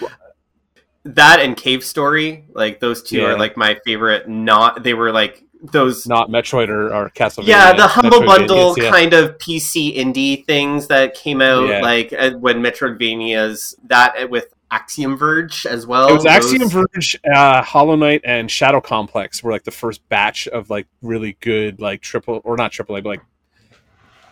that 1.04 1.40
and 1.40 1.56
cave 1.56 1.82
story 1.82 2.44
like 2.52 2.78
those 2.80 3.02
two 3.02 3.18
Yeah. 3.18 3.28
are 3.28 3.38
like 3.38 3.56
my 3.56 3.78
favorite 3.86 4.28
not 4.28 4.82
they 4.82 4.92
were 4.94 5.10
like 5.10 5.42
those 5.62 6.06
Not 6.06 6.30
Metroid 6.30 6.68
or, 6.68 6.94
or 6.94 7.10
Castlevania. 7.10 7.46
yeah 7.48 7.72
the 7.72 7.86
humble 7.86 8.20
Metroidvanias, 8.20 8.26
bundle 8.26 8.78
yeah. 8.78 8.90
kind 8.90 9.12
of 9.12 9.36
pc 9.38 9.94
indie 9.96 10.44
things 10.46 10.86
that 10.86 11.14
came 11.14 11.42
out 11.42 11.68
Yeah. 11.68 11.80
like 11.82 12.12
uh, 12.12 12.30
when 12.32 12.62
metroidvanias 12.62 13.74
that 13.84 14.14
uh, 14.22 14.26
with 14.28 14.54
axiom 14.70 15.16
verge 15.16 15.66
as 15.66 15.86
well 15.86 16.08
It 16.08 16.12
was 16.14 16.26
Axiom 16.26 16.60
those- 16.62 16.72
Verge, 16.72 17.20
uh, 17.34 17.60
Hollow 17.62 17.96
Knight, 17.96 18.20
and 18.24 18.50
Shadow 18.50 18.80
Complex 18.80 19.42
were 19.42 19.50
like 19.52 19.64
the 19.64 19.70
first 19.70 20.08
batch 20.08 20.46
of 20.48 20.70
like 20.70 20.86
really 21.02 21.36
good 21.40 21.80
like 21.80 22.00
triple 22.00 22.40
or 22.44 22.56
not 22.56 22.70
triple 22.72 22.96
A, 22.96 23.02
but 23.02 23.08
like 23.08 23.22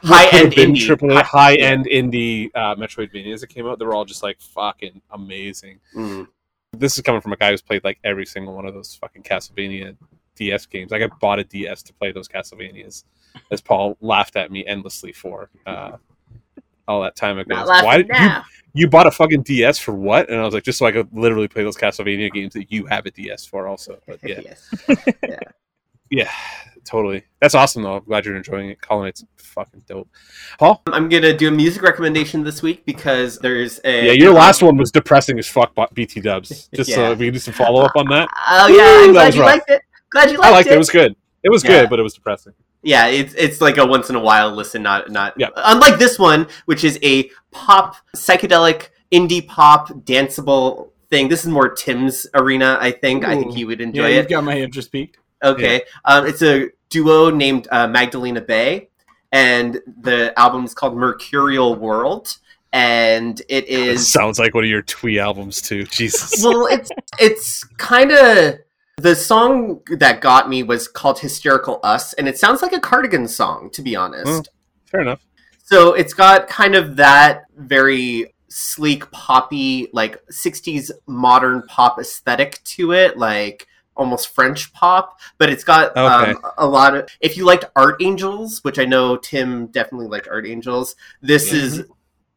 high 0.04 0.28
end 0.28 0.52
indie, 0.52 0.86
triple 0.86 1.12
Hi- 1.12 1.22
high 1.22 1.54
end 1.56 1.86
indie 1.86 2.50
uh, 2.54 2.76
Metroidvanias 2.76 3.40
that 3.40 3.48
came 3.48 3.66
out. 3.66 3.78
They 3.80 3.84
were 3.84 3.94
all 3.94 4.04
just 4.04 4.22
like 4.22 4.40
fucking 4.40 5.02
amazing. 5.10 5.80
Mm. 5.96 6.28
This 6.72 6.96
is 6.96 7.02
coming 7.02 7.20
from 7.20 7.32
a 7.32 7.36
guy 7.36 7.50
who's 7.50 7.62
played 7.62 7.82
like 7.82 7.98
every 8.04 8.24
single 8.26 8.54
one 8.54 8.64
of 8.64 8.74
those 8.74 8.94
fucking 8.94 9.24
Castlevania 9.24 9.96
DS 10.38 10.66
games. 10.66 10.90
Like 10.90 11.02
I 11.02 11.08
bought 11.20 11.38
a 11.38 11.44
DS 11.44 11.82
to 11.84 11.92
play 11.94 12.12
those 12.12 12.28
Castlevanias, 12.28 13.04
as 13.50 13.60
Paul 13.60 13.96
laughed 14.00 14.36
at 14.36 14.50
me 14.50 14.64
endlessly 14.66 15.12
for 15.12 15.50
uh, 15.66 15.96
all 16.86 17.02
that 17.02 17.16
time 17.16 17.38
ago. 17.38 17.54
Not 17.56 17.66
Why 17.66 17.82
laughing 17.82 18.06
did 18.06 18.08
you 18.08 18.12
now. 18.14 18.44
you 18.74 18.88
bought 18.88 19.06
a 19.06 19.10
fucking 19.10 19.42
DS 19.42 19.78
for 19.78 19.92
what? 19.92 20.30
And 20.30 20.40
I 20.40 20.44
was 20.44 20.54
like, 20.54 20.64
just 20.64 20.78
so 20.78 20.86
I 20.86 20.92
could 20.92 21.08
literally 21.12 21.48
play 21.48 21.62
those 21.64 21.76
Castlevania 21.76 22.32
games 22.32 22.54
that 22.54 22.72
you 22.72 22.86
have 22.86 23.04
a 23.06 23.10
DS 23.10 23.44
for, 23.44 23.66
also. 23.66 23.98
But 24.06 24.18
yeah, 24.22 24.40
Yes. 24.44 24.70
yeah, 26.10 26.30
totally. 26.84 27.24
That's 27.40 27.54
awesome 27.54 27.82
though. 27.82 27.96
I'm 27.96 28.04
glad 28.04 28.24
you're 28.24 28.36
enjoying 28.36 28.70
it. 28.70 28.80
Colin, 28.80 29.08
it's 29.08 29.24
fucking 29.36 29.82
dope. 29.86 30.08
Paul, 30.58 30.82
I'm 30.86 31.08
gonna 31.10 31.36
do 31.36 31.48
a 31.48 31.50
music 31.50 31.82
recommendation 31.82 32.42
this 32.44 32.62
week 32.62 32.86
because 32.86 33.38
there's 33.38 33.78
a 33.84 34.06
yeah, 34.06 34.12
your 34.12 34.32
last 34.32 34.62
one 34.62 34.76
was 34.78 34.90
depressing 34.90 35.38
as 35.38 35.46
fuck. 35.46 35.74
but 35.74 35.92
BT 35.94 36.20
Dubs. 36.20 36.68
Just 36.74 36.88
Yeah. 36.90 36.96
so 36.96 37.14
we 37.14 37.26
can 37.26 37.34
do 37.34 37.38
some 37.40 37.52
follow 37.54 37.82
up 37.84 37.92
on 37.96 38.06
that. 38.08 38.28
Oh 38.48 38.68
yeah, 38.68 39.00
Woo, 39.00 39.04
I'm 39.08 39.12
glad 39.12 39.34
you 39.34 39.42
rough. 39.42 39.50
liked 39.52 39.70
it. 39.70 39.82
Glad 40.10 40.30
you 40.30 40.38
liked 40.38 40.46
I 40.48 40.50
liked 40.50 40.66
it. 40.68 40.72
it. 40.72 40.74
It 40.74 40.78
was 40.78 40.90
good. 40.90 41.16
It 41.42 41.50
was 41.50 41.64
Yeah. 41.64 41.70
good, 41.82 41.90
but 41.90 41.98
it 41.98 42.02
was 42.02 42.14
depressing. 42.14 42.52
yeah, 42.82 43.06
it's 43.08 43.34
it's 43.34 43.60
like 43.60 43.76
a 43.76 43.84
once 43.86 44.08
in 44.10 44.16
a 44.16 44.20
while 44.20 44.50
listen, 44.50 44.82
not 44.82 45.10
not 45.10 45.34
Yeah. 45.36 45.48
unlike 45.56 45.98
this 45.98 46.18
one, 46.18 46.46
which 46.66 46.84
is 46.84 46.98
a 47.02 47.30
pop 47.50 47.96
psychedelic 48.16 48.88
indie 49.12 49.46
pop 49.46 49.88
danceable 50.04 50.90
thing. 51.10 51.28
This 51.28 51.42
is 51.44 51.50
more 51.50 51.68
Tim's 51.70 52.26
arena, 52.34 52.78
I 52.80 52.90
think. 52.92 53.24
I 53.24 53.34
think 53.36 53.52
Ooh. 53.52 53.54
he 53.54 53.64
would 53.64 53.80
enjoy 53.80 54.02
Yeah, 54.02 54.06
enjoy 54.08 54.16
you've 54.16 54.26
it. 54.26 54.30
got 54.30 54.44
my 54.44 54.58
interest 54.60 54.92
peaked. 54.92 55.18
Okay, 55.42 55.82
um, 56.04 56.26
it's 56.26 56.42
a 56.42 56.68
duo 56.90 57.30
named 57.30 57.68
uh, 57.70 57.86
Magdalena 57.86 58.40
Bay, 58.40 58.88
and 59.32 59.80
the 60.02 60.32
album 60.38 60.64
is 60.64 60.74
called 60.74 60.96
Mercurial 60.96 61.74
World, 61.76 62.36
and 62.72 63.40
it 63.48 63.64
It 63.64 63.68
is 63.68 64.08
sounds 64.12 64.38
like 64.38 64.54
one 64.54 64.64
of 64.64 64.70
your 64.70 64.82
twee 64.82 65.18
albums 65.18 65.60
too. 65.62 65.84
Jesus. 65.84 66.42
well, 66.44 66.66
it's 66.66 66.90
it's 67.18 67.64
kind 67.78 68.10
of 68.12 68.58
the 68.98 69.14
song 69.14 69.80
that 69.98 70.20
got 70.20 70.48
me 70.48 70.62
was 70.62 70.88
called 70.88 71.20
"Hysterical 71.20 71.80
Us," 71.82 72.12
and 72.14 72.28
it 72.28 72.38
sounds 72.38 72.62
like 72.62 72.72
a 72.72 72.80
Cardigan 72.80 73.28
song, 73.28 73.70
to 73.70 73.82
be 73.82 73.94
honest. 73.96 74.26
Hmm. 74.26 74.40
Fair 74.90 75.00
enough. 75.02 75.20
So 75.64 75.92
it's 75.94 76.14
got 76.14 76.48
kind 76.48 76.74
of 76.74 76.96
that 76.96 77.42
very 77.56 78.34
sleek, 78.48 79.10
poppy, 79.10 79.88
like 79.92 80.20
'60s 80.30 80.90
modern 81.06 81.62
pop 81.62 81.98
aesthetic 81.98 82.62
to 82.64 82.92
it, 82.92 83.16
like 83.18 83.66
almost 83.96 84.28
French 84.34 84.72
pop. 84.72 85.18
But 85.38 85.50
it's 85.50 85.64
got 85.64 85.90
Okay. 85.96 86.32
um, 86.32 86.38
a 86.56 86.66
lot 86.66 86.96
of. 86.96 87.08
If 87.20 87.36
you 87.36 87.44
liked 87.44 87.66
Art 87.76 88.02
Angels, 88.02 88.64
which 88.64 88.78
I 88.78 88.84
know 88.84 89.16
Tim 89.16 89.66
definitely 89.68 90.08
liked 90.08 90.28
Art 90.28 90.46
Angels, 90.46 90.96
this 91.20 91.52
Yeah. 91.52 91.60
is 91.60 91.84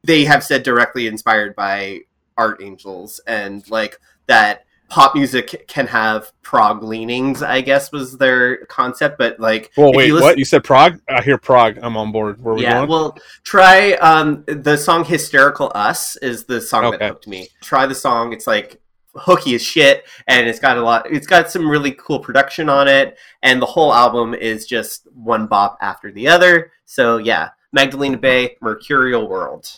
they 0.04 0.26
have 0.26 0.44
said 0.44 0.64
directly 0.64 1.08
inspired 1.08 1.56
by 1.56 2.02
Art 2.38 2.62
Angels, 2.62 3.20
and 3.26 3.68
like 3.70 4.00
that 4.28 4.66
pop 4.92 5.16
music 5.16 5.66
can 5.70 5.88
have 5.88 6.34
prog 6.42 6.84
leanings. 6.84 7.42
I 7.42 7.62
guess 7.62 7.94
was 7.94 8.18
their 8.18 8.66
concept, 8.66 9.18
but 9.18 9.40
like 9.40 9.72
Well, 9.78 9.94
wait, 9.94 10.08
you 10.08 10.16
listen- 10.16 10.28
what? 10.28 10.38
You 10.38 10.44
said 10.44 10.66
Prague? 10.66 11.00
I 11.08 11.22
hear 11.22 11.38
Prague. 11.38 11.80
I'm 11.82 11.96
on 11.96 12.12
board. 12.12 12.44
Where 12.44 12.54
are 12.54 12.58
we 12.58 12.64
yeah, 12.64 12.74
going? 12.80 12.90
well, 12.90 13.18
try 13.46 13.94
um 13.94 14.44
the 14.48 14.78
song 14.78 15.06
"Hysterical 15.06 15.72
Us" 15.74 16.18
is 16.18 16.44
the 16.44 16.60
song 16.60 16.86
Okay. 16.86 16.98
that 16.98 17.08
hooked 17.08 17.28
me. 17.28 17.48
Try 17.62 17.86
the 17.86 17.96
song; 17.96 18.34
it's 18.34 18.46
like 18.48 18.82
hooky 19.16 19.56
as 19.56 19.62
shit, 19.62 20.04
and 20.28 20.46
it's 20.48 20.60
got 20.60 20.78
a 20.78 20.82
lot. 20.82 21.10
It's 21.10 21.28
got 21.28 21.50
some 21.50 21.70
really 21.70 21.94
cool 21.94 22.20
production 22.20 22.68
on 22.68 22.90
it, 22.90 23.18
and 23.44 23.62
the 23.62 23.66
whole 23.66 23.94
album 23.94 24.34
is 24.34 24.66
just 24.66 25.08
one 25.14 25.48
bop 25.48 25.78
after 25.80 26.12
the 26.12 26.28
other. 26.28 26.74
So 26.86 27.16
yeah, 27.16 27.52
Magdalena 27.72 28.18
Bay, 28.18 28.58
Mercurial 28.62 29.30
World. 29.30 29.70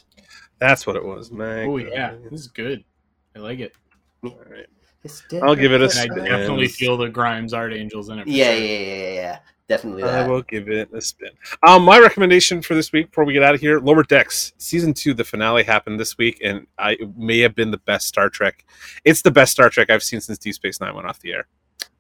That's 0.57 0.88
what 0.88 0.95
it 0.95 1.06
was, 1.06 1.31
man. 1.31 1.69
Oh 1.69 1.77
yeah, 1.77 2.15
this 2.31 2.41
is 2.41 2.48
good. 2.48 2.84
I 3.35 3.40
like 3.40 3.60
it. 3.60 3.73
I'll 5.41 5.56
give 5.56 5.74
it 5.74 5.82
a 5.82 5.90
And 6.02 6.12
I 6.12 6.26
definitely 6.26 6.68
feel 6.68 6.98
the 6.98 7.10
Grimes 7.10 7.54
Art 7.54 7.74
Angels 7.74 8.10
in 8.10 8.20
it. 8.20 8.28
Yeah, 8.28 8.45
sure. 8.45 8.54
yeah, 8.54 8.78
yeah, 8.78 8.95
yeah, 8.95 9.14
yeah. 9.14 9.40
Definitely 9.68 10.04
I 10.04 10.28
will 10.28 10.41
give 10.41 10.70
it 10.70 10.90
a 10.94 11.02
spin. 11.02 11.30
Um, 11.66 11.84
my 11.84 11.98
recommendation 11.98 12.62
for 12.62 12.76
this 12.76 12.91
week, 12.91 13.10
before 13.10 13.24
we 13.24 13.34
get 13.34 13.44
out 13.44 13.56
of 13.56 13.62
here, 13.62 13.80
Lower 13.80 14.04
Decks 14.04 14.54
season 14.58 14.94
two. 14.94 15.14
The 15.14 15.24
finale 15.24 15.64
happened 15.64 16.00
this 16.00 16.18
week, 16.18 16.41
and 16.44 16.68
I 16.78 16.91
it 16.91 17.18
may 17.18 17.40
have 17.40 17.56
been 17.56 17.72
the 17.72 17.78
best 17.78 18.08
Star 18.08 18.30
Trek. 18.30 18.66
It's 19.06 19.22
the 19.22 19.32
best 19.32 19.54
Star 19.54 19.70
Trek 19.70 19.90
I've 19.90 20.04
seen 20.04 20.20
since 20.20 20.38
Deep 20.38 20.54
Space 20.54 20.82
Nine 20.82 20.94
went 20.94 21.08
off 21.08 21.20
the 21.20 21.32
air. 21.32 21.48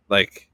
Like, 0.09 0.49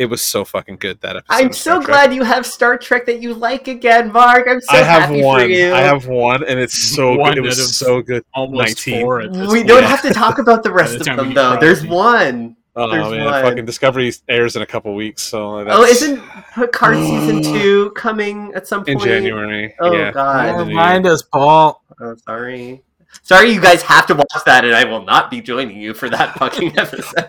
it 0.00 0.06
was 0.06 0.22
so 0.22 0.46
fucking 0.46 0.76
good 0.76 0.98
that 1.02 1.16
episode. 1.16 1.34
I'm 1.44 1.52
so 1.52 1.80
glad 1.80 2.14
you 2.14 2.22
have 2.24 2.46
Star 2.46 2.78
Trek 2.78 3.04
that 3.04 3.20
you 3.20 3.34
like 3.34 3.68
again, 3.68 4.10
Mark. 4.10 4.46
I'm 4.48 4.60
so 4.60 4.72
I 4.72 4.78
have 4.78 5.02
happy 5.02 5.22
one. 5.22 5.40
for 5.42 5.46
you. 5.46 5.74
I 5.74 5.80
have 5.80 6.06
one, 6.06 6.42
and 6.44 6.58
it's 6.58 6.72
so 6.76 7.16
One 7.18 7.34
good. 7.34 7.38
It 7.38 7.46
was 7.46 7.76
so 7.76 8.00
good. 8.00 8.24
Almost 8.34 8.86
19. 8.86 9.00
four 9.02 9.20
at 9.20 9.32
this 9.34 9.48
we 9.52 9.58
point. 9.58 9.68
don't 9.68 9.84
have 9.84 10.00
to 10.02 10.12
talk 10.14 10.38
about 10.38 10.62
the 10.62 10.72
rest 10.72 10.94
the 10.94 11.00
of 11.00 11.06
time 11.06 11.16
them 11.18 11.34
though. 11.34 11.50
cross 11.50 11.60
There's 11.60 11.84
it. 11.84 11.90
one. 11.90 12.56
Oh 12.76 12.88
There's 12.90 13.10
man, 13.10 13.24
one. 13.26 13.42
fucking 13.42 13.64
Discovery 13.66 14.10
airs 14.28 14.56
in 14.56 14.62
a 14.62 14.66
couple 14.66 14.94
weeks, 14.94 15.22
so 15.22 15.64
that's 15.64 15.76
Oh, 15.76 15.82
isn't 15.84 16.22
Picard 16.54 16.96
season 16.96 17.42
two 17.52 17.90
coming 17.90 18.52
at 18.54 18.66
some 18.66 18.80
point? 18.86 19.00
in 19.02 19.06
January? 19.06 19.74
Oh 19.80 19.92
yeah. 19.92 20.12
god. 20.12 20.46
End 20.48 20.60
of 20.60 20.68
the 21.04 21.10
us, 21.12 21.22
Paul. 21.22 21.84
Oh, 22.00 22.14
sorry. 22.26 22.82
Sorry, 23.22 23.50
you 23.50 23.60
guys 23.60 23.82
have 23.82 24.06
to 24.06 24.14
watch 24.14 24.44
that, 24.46 24.64
and 24.64 24.74
I 24.74 24.84
will 24.84 25.04
not 25.04 25.30
be 25.30 25.42
joining 25.42 25.76
you 25.78 25.92
for 25.92 26.08
that 26.10 26.38
fucking 26.38 26.78
episode. 26.78 27.28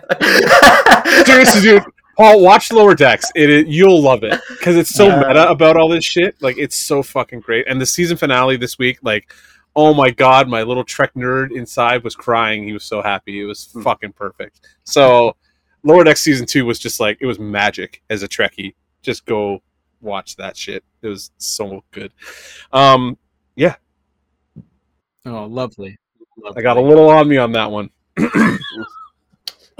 Seriously, 1.26 1.60
dude. 1.60 1.82
Paul, 2.16 2.42
watch 2.42 2.70
Lower 2.72 2.94
Decks. 2.94 3.30
It 3.34 3.48
is, 3.50 3.64
you'll 3.68 4.00
love 4.02 4.22
it 4.22 4.40
because 4.50 4.76
it's 4.76 4.90
so 4.90 5.10
Uh, 5.10 5.26
meta 5.28 5.48
about 5.48 5.76
all 5.76 5.88
this 5.88 6.04
shit. 6.04 6.40
Like 6.42 6.56
it's 6.58 6.76
so 6.76 7.02
fucking 7.02 7.40
great. 7.40 7.66
And 7.68 7.80
the 7.80 7.86
season 7.86 8.16
finale 8.16 8.56
this 8.56 8.78
week, 8.78 8.98
like, 9.02 9.32
oh 9.74 9.94
my 9.94 10.10
god, 10.10 10.48
my 10.48 10.62
little 10.62 10.84
Trek 10.84 11.14
nerd 11.14 11.50
inside 11.52 12.04
was 12.04 12.14
crying. 12.14 12.64
He 12.64 12.72
was 12.72 12.84
so 12.84 13.00
happy. 13.02 13.40
It 13.40 13.44
was 13.44 13.70
Hmm. 13.72 13.82
fucking 13.82 14.12
perfect. 14.12 14.60
So, 14.84 15.36
Lower 15.84 16.04
Decks 16.04 16.20
season 16.20 16.46
two 16.46 16.64
was 16.66 16.78
just 16.78 17.00
like 17.00 17.18
it 17.20 17.26
was 17.26 17.38
magic 17.38 18.02
as 18.10 18.22
a 18.22 18.28
Trekkie. 18.28 18.74
Just 19.02 19.24
go 19.26 19.62
watch 20.00 20.36
that 20.36 20.56
shit. 20.56 20.84
It 21.00 21.08
was 21.08 21.30
so 21.38 21.82
good. 21.92 22.12
Um, 22.72 23.16
yeah. 23.56 23.76
Oh, 25.24 25.44
lovely. 25.46 25.98
lovely. 26.36 26.60
I 26.60 26.62
got 26.62 26.76
a 26.76 26.80
little 26.80 27.08
on 27.08 27.28
me 27.28 27.36
on 27.38 27.52
that 27.52 27.70
one. 27.70 27.90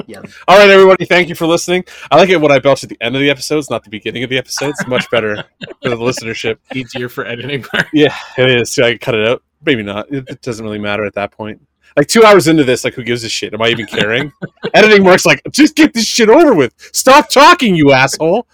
yeah. 0.06 0.18
All 0.48 0.58
right, 0.58 0.70
everybody. 0.70 1.04
Thank 1.04 1.28
you 1.28 1.34
for 1.34 1.46
listening. 1.46 1.84
I 2.10 2.16
like 2.16 2.28
it 2.28 2.40
when 2.40 2.52
I 2.52 2.58
belch 2.58 2.82
at 2.82 2.90
the 2.90 2.98
end 3.00 3.14
of 3.14 3.20
the 3.20 3.30
episodes, 3.30 3.70
not 3.70 3.84
the 3.84 3.90
beginning 3.90 4.24
of 4.24 4.30
the 4.30 4.38
episodes. 4.38 4.84
Much 4.86 5.10
better 5.10 5.44
for 5.82 5.88
the 5.88 5.96
listenership. 5.96 6.58
easier 6.74 7.08
for 7.08 7.26
editing. 7.26 7.64
Yeah, 7.92 8.16
it 8.38 8.50
is. 8.50 8.70
So 8.70 8.84
I 8.84 8.90
can 8.90 8.98
cut 8.98 9.14
it 9.14 9.28
out. 9.28 9.42
Maybe 9.64 9.82
not. 9.82 10.12
It, 10.12 10.24
it 10.28 10.42
doesn't 10.42 10.64
really 10.64 10.78
matter 10.78 11.04
at 11.04 11.14
that 11.14 11.32
point. 11.32 11.60
Like 11.96 12.06
two 12.06 12.24
hours 12.24 12.48
into 12.48 12.64
this, 12.64 12.84
like 12.84 12.94
who 12.94 13.04
gives 13.04 13.22
a 13.24 13.28
shit? 13.28 13.52
Am 13.52 13.60
I 13.60 13.68
even 13.68 13.86
caring? 13.86 14.32
Editing 14.74 15.04
works 15.04 15.26
like 15.26 15.42
just 15.50 15.76
get 15.76 15.92
this 15.92 16.06
shit 16.06 16.30
over 16.30 16.54
with. 16.54 16.74
Stop 16.92 17.28
talking, 17.28 17.74
you 17.74 17.92
asshole. 17.92 18.46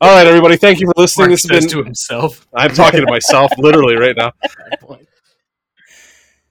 All 0.00 0.14
right, 0.14 0.26
everybody. 0.26 0.56
Thank 0.56 0.80
you 0.80 0.88
for 0.88 1.00
listening. 1.00 1.28
Mark 1.28 1.30
this 1.30 1.48
has 1.48 1.60
been. 1.60 1.68
to 1.70 1.84
himself. 1.84 2.46
I'm 2.54 2.72
talking 2.74 3.00
to 3.00 3.10
myself 3.10 3.52
literally 3.58 3.96
right 3.96 4.16
now. 4.16 4.32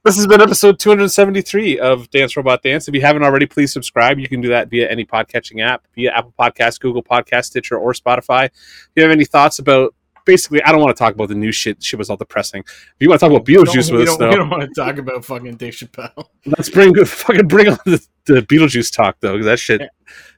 This 0.04 0.16
has 0.16 0.26
been 0.26 0.42
episode 0.42 0.80
273 0.80 1.78
of 1.78 2.10
Dance 2.10 2.36
Robot 2.36 2.64
Dance. 2.64 2.88
If 2.88 2.96
you 2.96 3.02
haven't 3.02 3.22
already, 3.22 3.46
please 3.46 3.72
subscribe. 3.72 4.18
You 4.18 4.28
can 4.28 4.42
do 4.42 4.50
that 4.50 4.68
via 4.68 4.90
any 4.90 5.06
podcatching 5.06 5.64
app, 5.64 5.86
via 5.94 6.12
Apple 6.12 6.34
Podcasts, 6.40 6.80
Google 6.80 7.04
Podcast, 7.04 7.46
Stitcher, 7.46 7.78
or 7.78 7.94
Spotify. 7.94 8.46
If 8.46 8.90
you 8.96 9.04
have 9.04 9.12
any 9.12 9.26
thoughts 9.26 9.60
about, 9.60 9.94
basically, 10.26 10.64
I 10.64 10.72
don't 10.72 10.82
want 10.82 10.98
to 10.98 11.00
talk 11.00 11.14
about 11.14 11.30
the 11.30 11.36
new 11.36 11.52
shit. 11.52 11.84
Shit 11.84 12.00
was 12.00 12.10
all 12.10 12.18
depressing. 12.18 12.64
If 12.66 12.96
you 12.98 13.10
want 13.10 13.20
to 13.22 13.28
talk 13.28 13.36
about 13.36 13.46
Beetlejuice 13.46 13.92
with 13.92 14.10
us, 14.10 14.18
don't, 14.18 14.30
we 14.32 14.36
don't 14.38 14.50
want 14.50 14.64
to 14.64 14.74
talk 14.74 14.98
about 14.98 15.24
fucking 15.24 15.58
Dave 15.58 15.74
Chappelle. 15.74 16.26
let's 16.48 16.70
bring 16.70 16.96
fucking 17.06 17.48
bring 17.48 17.68
on 17.68 17.78
the, 17.86 18.04
the 18.26 18.42
Beetlejuice 18.42 18.92
talk 18.92 19.18
though, 19.20 19.34
because 19.34 19.46
that 19.46 19.60
shit, 19.60 19.88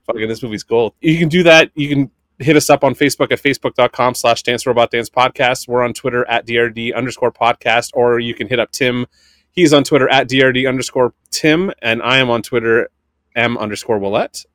fucking 0.06 0.28
this 0.28 0.44
movie's 0.44 0.64
gold. 0.64 0.94
You 1.00 1.18
can 1.18 1.30
do 1.30 1.42
that. 1.44 1.72
You 1.76 1.88
can 1.88 2.12
hit 2.38 2.58
us 2.58 2.70
up 2.70 2.84
on 2.84 2.96
Facebook 2.96 3.32
at 3.32 3.42
facebook.com 3.42 4.16
slash 4.16 4.44
dance 4.44 4.68
robot 4.68 4.92
dance 4.92 5.10
podcast. 5.10 5.70
We're 5.70 5.84
on 5.84 5.94
Twitter 5.94 6.28
at 6.28 6.46
DRD 6.46 6.94
underscore 6.94 7.32
podcast, 7.32 7.92
or 7.94 8.20
you 8.20 8.34
can 8.34 8.50
hit 8.50 8.60
up 8.60 8.72
Tim. 8.72 9.06
He's 9.54 9.72
on 9.72 9.84
Twitter 9.84 10.10
at 10.10 10.28
DRD 10.28 10.68
underscore 10.68 11.14
Tim, 11.30 11.72
and 11.82 12.02
I 12.02 12.18
am 12.18 12.30
on 12.30 12.42
Twitter 12.42 12.90
M 13.36 13.58
underscore 13.58 14.00
Willette. 14.00 14.46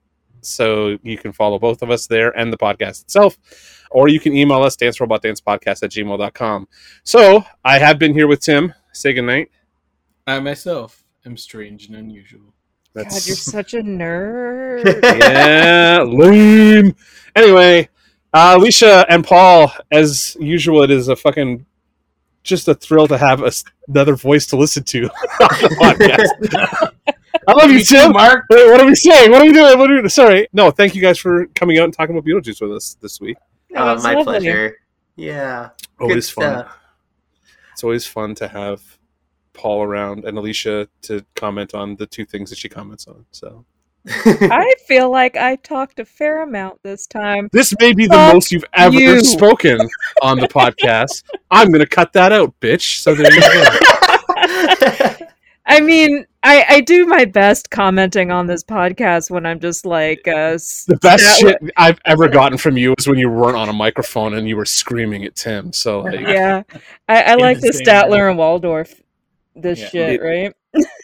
So 0.40 0.98
you 1.02 1.16
can 1.16 1.32
follow 1.32 1.58
both 1.58 1.82
of 1.82 1.90
us 1.90 2.06
there 2.06 2.36
and 2.36 2.52
the 2.52 2.58
podcast 2.58 3.02
itself. 3.02 3.38
Or 3.90 4.08
you 4.08 4.20
can 4.20 4.36
email 4.36 4.62
us, 4.62 4.76
dance 4.76 5.00
robot 5.00 5.22
dance 5.22 5.40
podcast 5.40 5.82
at 5.82 5.90
gmail.com. 5.90 6.68
So 7.04 7.44
I 7.64 7.78
have 7.78 7.98
been 7.98 8.12
here 8.12 8.26
with 8.26 8.40
Tim. 8.40 8.74
Say 8.92 9.12
goodnight. 9.12 9.50
I 10.26 10.38
myself 10.40 11.04
am 11.24 11.36
strange 11.36 11.86
and 11.86 11.96
unusual. 11.96 12.52
God, 12.94 13.04
you're 13.04 13.36
such 13.36 13.74
a 13.74 13.78
nerd. 13.82 15.00
yeah, 15.02 16.02
lame. 16.02 16.94
Anyway, 17.36 17.88
uh, 18.34 18.54
Alicia 18.58 19.06
and 19.08 19.24
Paul, 19.24 19.72
as 19.92 20.36
usual, 20.40 20.82
it 20.82 20.90
is 20.90 21.06
a 21.08 21.14
fucking 21.16 21.64
just 22.48 22.66
a 22.68 22.74
thrill 22.74 23.06
to 23.08 23.18
have 23.18 23.42
a 23.42 23.46
s 23.46 23.64
another 23.88 24.16
voice 24.16 24.46
to 24.46 24.56
listen 24.56 24.82
to 24.84 25.04
on 25.04 25.10
the 25.62 25.76
podcast. 25.80 26.92
I 27.46 27.52
love 27.52 27.70
you, 27.70 27.78
too, 27.84 27.96
Tim. 27.96 28.12
Mark. 28.12 28.44
What 28.48 28.80
are 28.80 28.86
we 28.86 28.94
saying? 28.94 29.30
What 29.30 29.42
are 29.42 29.46
we 29.46 29.52
doing? 29.52 29.78
What 29.78 29.90
are 29.90 29.94
we 29.94 30.00
doing? 30.00 30.08
Sorry, 30.08 30.48
no. 30.52 30.70
Thank 30.70 30.94
you 30.94 31.02
guys 31.02 31.18
for 31.18 31.46
coming 31.54 31.78
out 31.78 31.84
and 31.84 31.92
talking 31.94 32.16
about 32.16 32.26
Beetlejuice 32.26 32.60
with 32.60 32.72
us 32.72 32.96
this 33.00 33.20
week. 33.20 33.36
Uh, 33.74 33.94
that 33.94 33.98
Oh, 33.98 34.02
my 34.02 34.14
lovely. 34.14 34.24
pleasure. 34.24 34.76
Yeah. 35.16 35.70
Always 36.00 36.28
Good 36.28 36.34
fun. 36.42 36.58
stuff. 36.60 36.78
it's 37.72 37.84
always 37.84 38.06
fun 38.06 38.34
to 38.36 38.48
have 38.48 38.82
Paul 39.52 39.82
around 39.82 40.24
and 40.24 40.38
Alicia 40.38 40.88
to 41.02 41.24
comment 41.34 41.74
on 41.74 41.96
the 41.96 42.06
two 42.06 42.24
things 42.24 42.50
that 42.50 42.58
she 42.58 42.68
comments 42.68 43.06
on. 43.08 43.24
So 43.32 43.64
I 44.06 44.72
feel 44.86 45.10
like 45.10 45.36
I 45.36 45.56
talked 45.56 45.98
a 45.98 46.04
fair 46.04 46.42
amount 46.42 46.82
this 46.82 47.06
time. 47.06 47.48
this 47.52 47.74
may 47.80 47.92
be 47.92 48.06
the 48.06 48.14
Fuck 48.14 48.34
most 48.34 48.52
you've 48.52 48.64
ever 48.74 48.94
you. 48.94 49.20
spoken 49.20 49.78
on 50.22 50.38
the 50.38 50.48
podcast. 50.48 51.24
I'm 51.50 51.70
gonna 51.70 51.86
cut 51.86 52.12
that 52.14 52.32
out, 52.32 52.54
bitch. 52.60 53.00
So 53.00 53.14
there 53.14 53.32
you 53.32 53.40
go. 53.40 55.26
I 55.70 55.80
mean, 55.80 56.24
I, 56.42 56.64
I 56.66 56.80
do 56.80 57.04
my 57.06 57.26
best 57.26 57.68
commenting 57.70 58.30
on 58.30 58.46
this 58.46 58.64
podcast 58.64 59.30
when 59.30 59.44
I'm 59.44 59.60
just 59.60 59.84
like, 59.84 60.26
uh, 60.26 60.52
The 60.52 60.98
best 61.02 61.22
Statler- 61.24 61.38
shit 61.60 61.70
I've 61.76 61.98
ever 62.06 62.26
gotten 62.28 62.56
from 62.56 62.78
you 62.78 62.94
is 62.96 63.06
when 63.06 63.18
you 63.18 63.28
weren't 63.28 63.56
on 63.56 63.68
a 63.68 63.72
microphone 63.74 64.32
and 64.34 64.48
you 64.48 64.56
were 64.56 64.64
screaming 64.64 65.24
at 65.24 65.34
Tim. 65.36 65.74
So 65.74 66.00
like, 66.00 66.20
Yeah, 66.20 66.62
I, 67.06 67.22
I 67.22 67.34
like 67.34 67.60
the 67.60 67.70
the 67.72 67.84
Statler 67.84 68.20
room. 68.20 68.30
and 68.30 68.38
Waldorf. 68.38 68.94
This 69.54 69.78
Yeah. 69.80 69.88
shit, 69.88 70.22
right? 70.22 70.54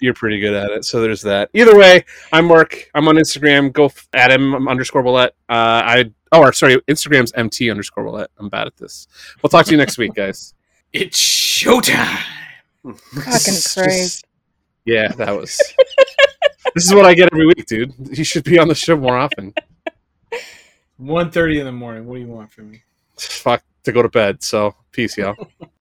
You're 0.01 0.15
pretty 0.15 0.41
good 0.41 0.55
at 0.55 0.70
it. 0.70 0.85
So 0.85 1.01
there's 1.01 1.23
that. 1.23 1.51
Either 1.55 1.77
way, 1.77 2.05
I'm 2.32 2.47
Mark. 2.47 2.91
I'm 2.95 3.09
on 3.09 3.16
Instagram. 3.16 3.73
Go 3.73 3.86
f- 3.86 4.09
at 4.12 4.31
him 4.31 4.69
underscore 4.69 5.03
Willette. 5.03 5.31
Uh, 5.49 5.82
I 5.85 6.11
oh, 6.32 6.41
or 6.43 6.53
sorry, 6.53 6.77
Instagram's 6.82 7.32
mt 7.36 7.70
underscore 7.70 8.05
Willette. 8.05 8.28
I'm 8.39 8.49
bad 8.49 8.66
at 8.66 8.77
this. 8.77 9.07
We'll 9.43 9.51
talk 9.51 9.65
to 9.66 9.70
you 9.73 9.77
next 9.78 9.99
week, 9.99 10.15
guys. 10.15 10.55
It's 10.93 11.19
showtime. 11.20 12.20
Fucking 12.85 13.32
Just- 13.32 13.74
Christ. 13.77 14.24
Yeah, 14.85 15.09
that 15.09 15.32
was. 15.32 15.61
this 16.74 16.86
is 16.86 16.95
what 16.95 17.05
I 17.05 17.15
get 17.15 17.31
every 17.32 17.47
week, 17.47 17.66
dude. 17.66 17.93
You 18.16 18.23
should 18.23 18.45
be 18.45 18.61
on 18.61 18.69
the 18.69 18.77
show 18.77 18.97
more 18.97 19.16
often. 19.16 19.53
1.30 21.01 21.59
in 21.59 21.65
the 21.66 21.73
morning. 21.73 22.07
What 22.07 22.15
do 22.15 22.20
you 22.20 22.28
want 22.28 22.53
from 22.53 22.70
me? 22.70 22.82
Fuck 23.19 23.65
to 23.82 23.91
go 23.91 24.03
to 24.03 24.09
bed. 24.09 24.45
So 24.45 24.77
peace, 24.93 25.16
y'all. 25.19 25.35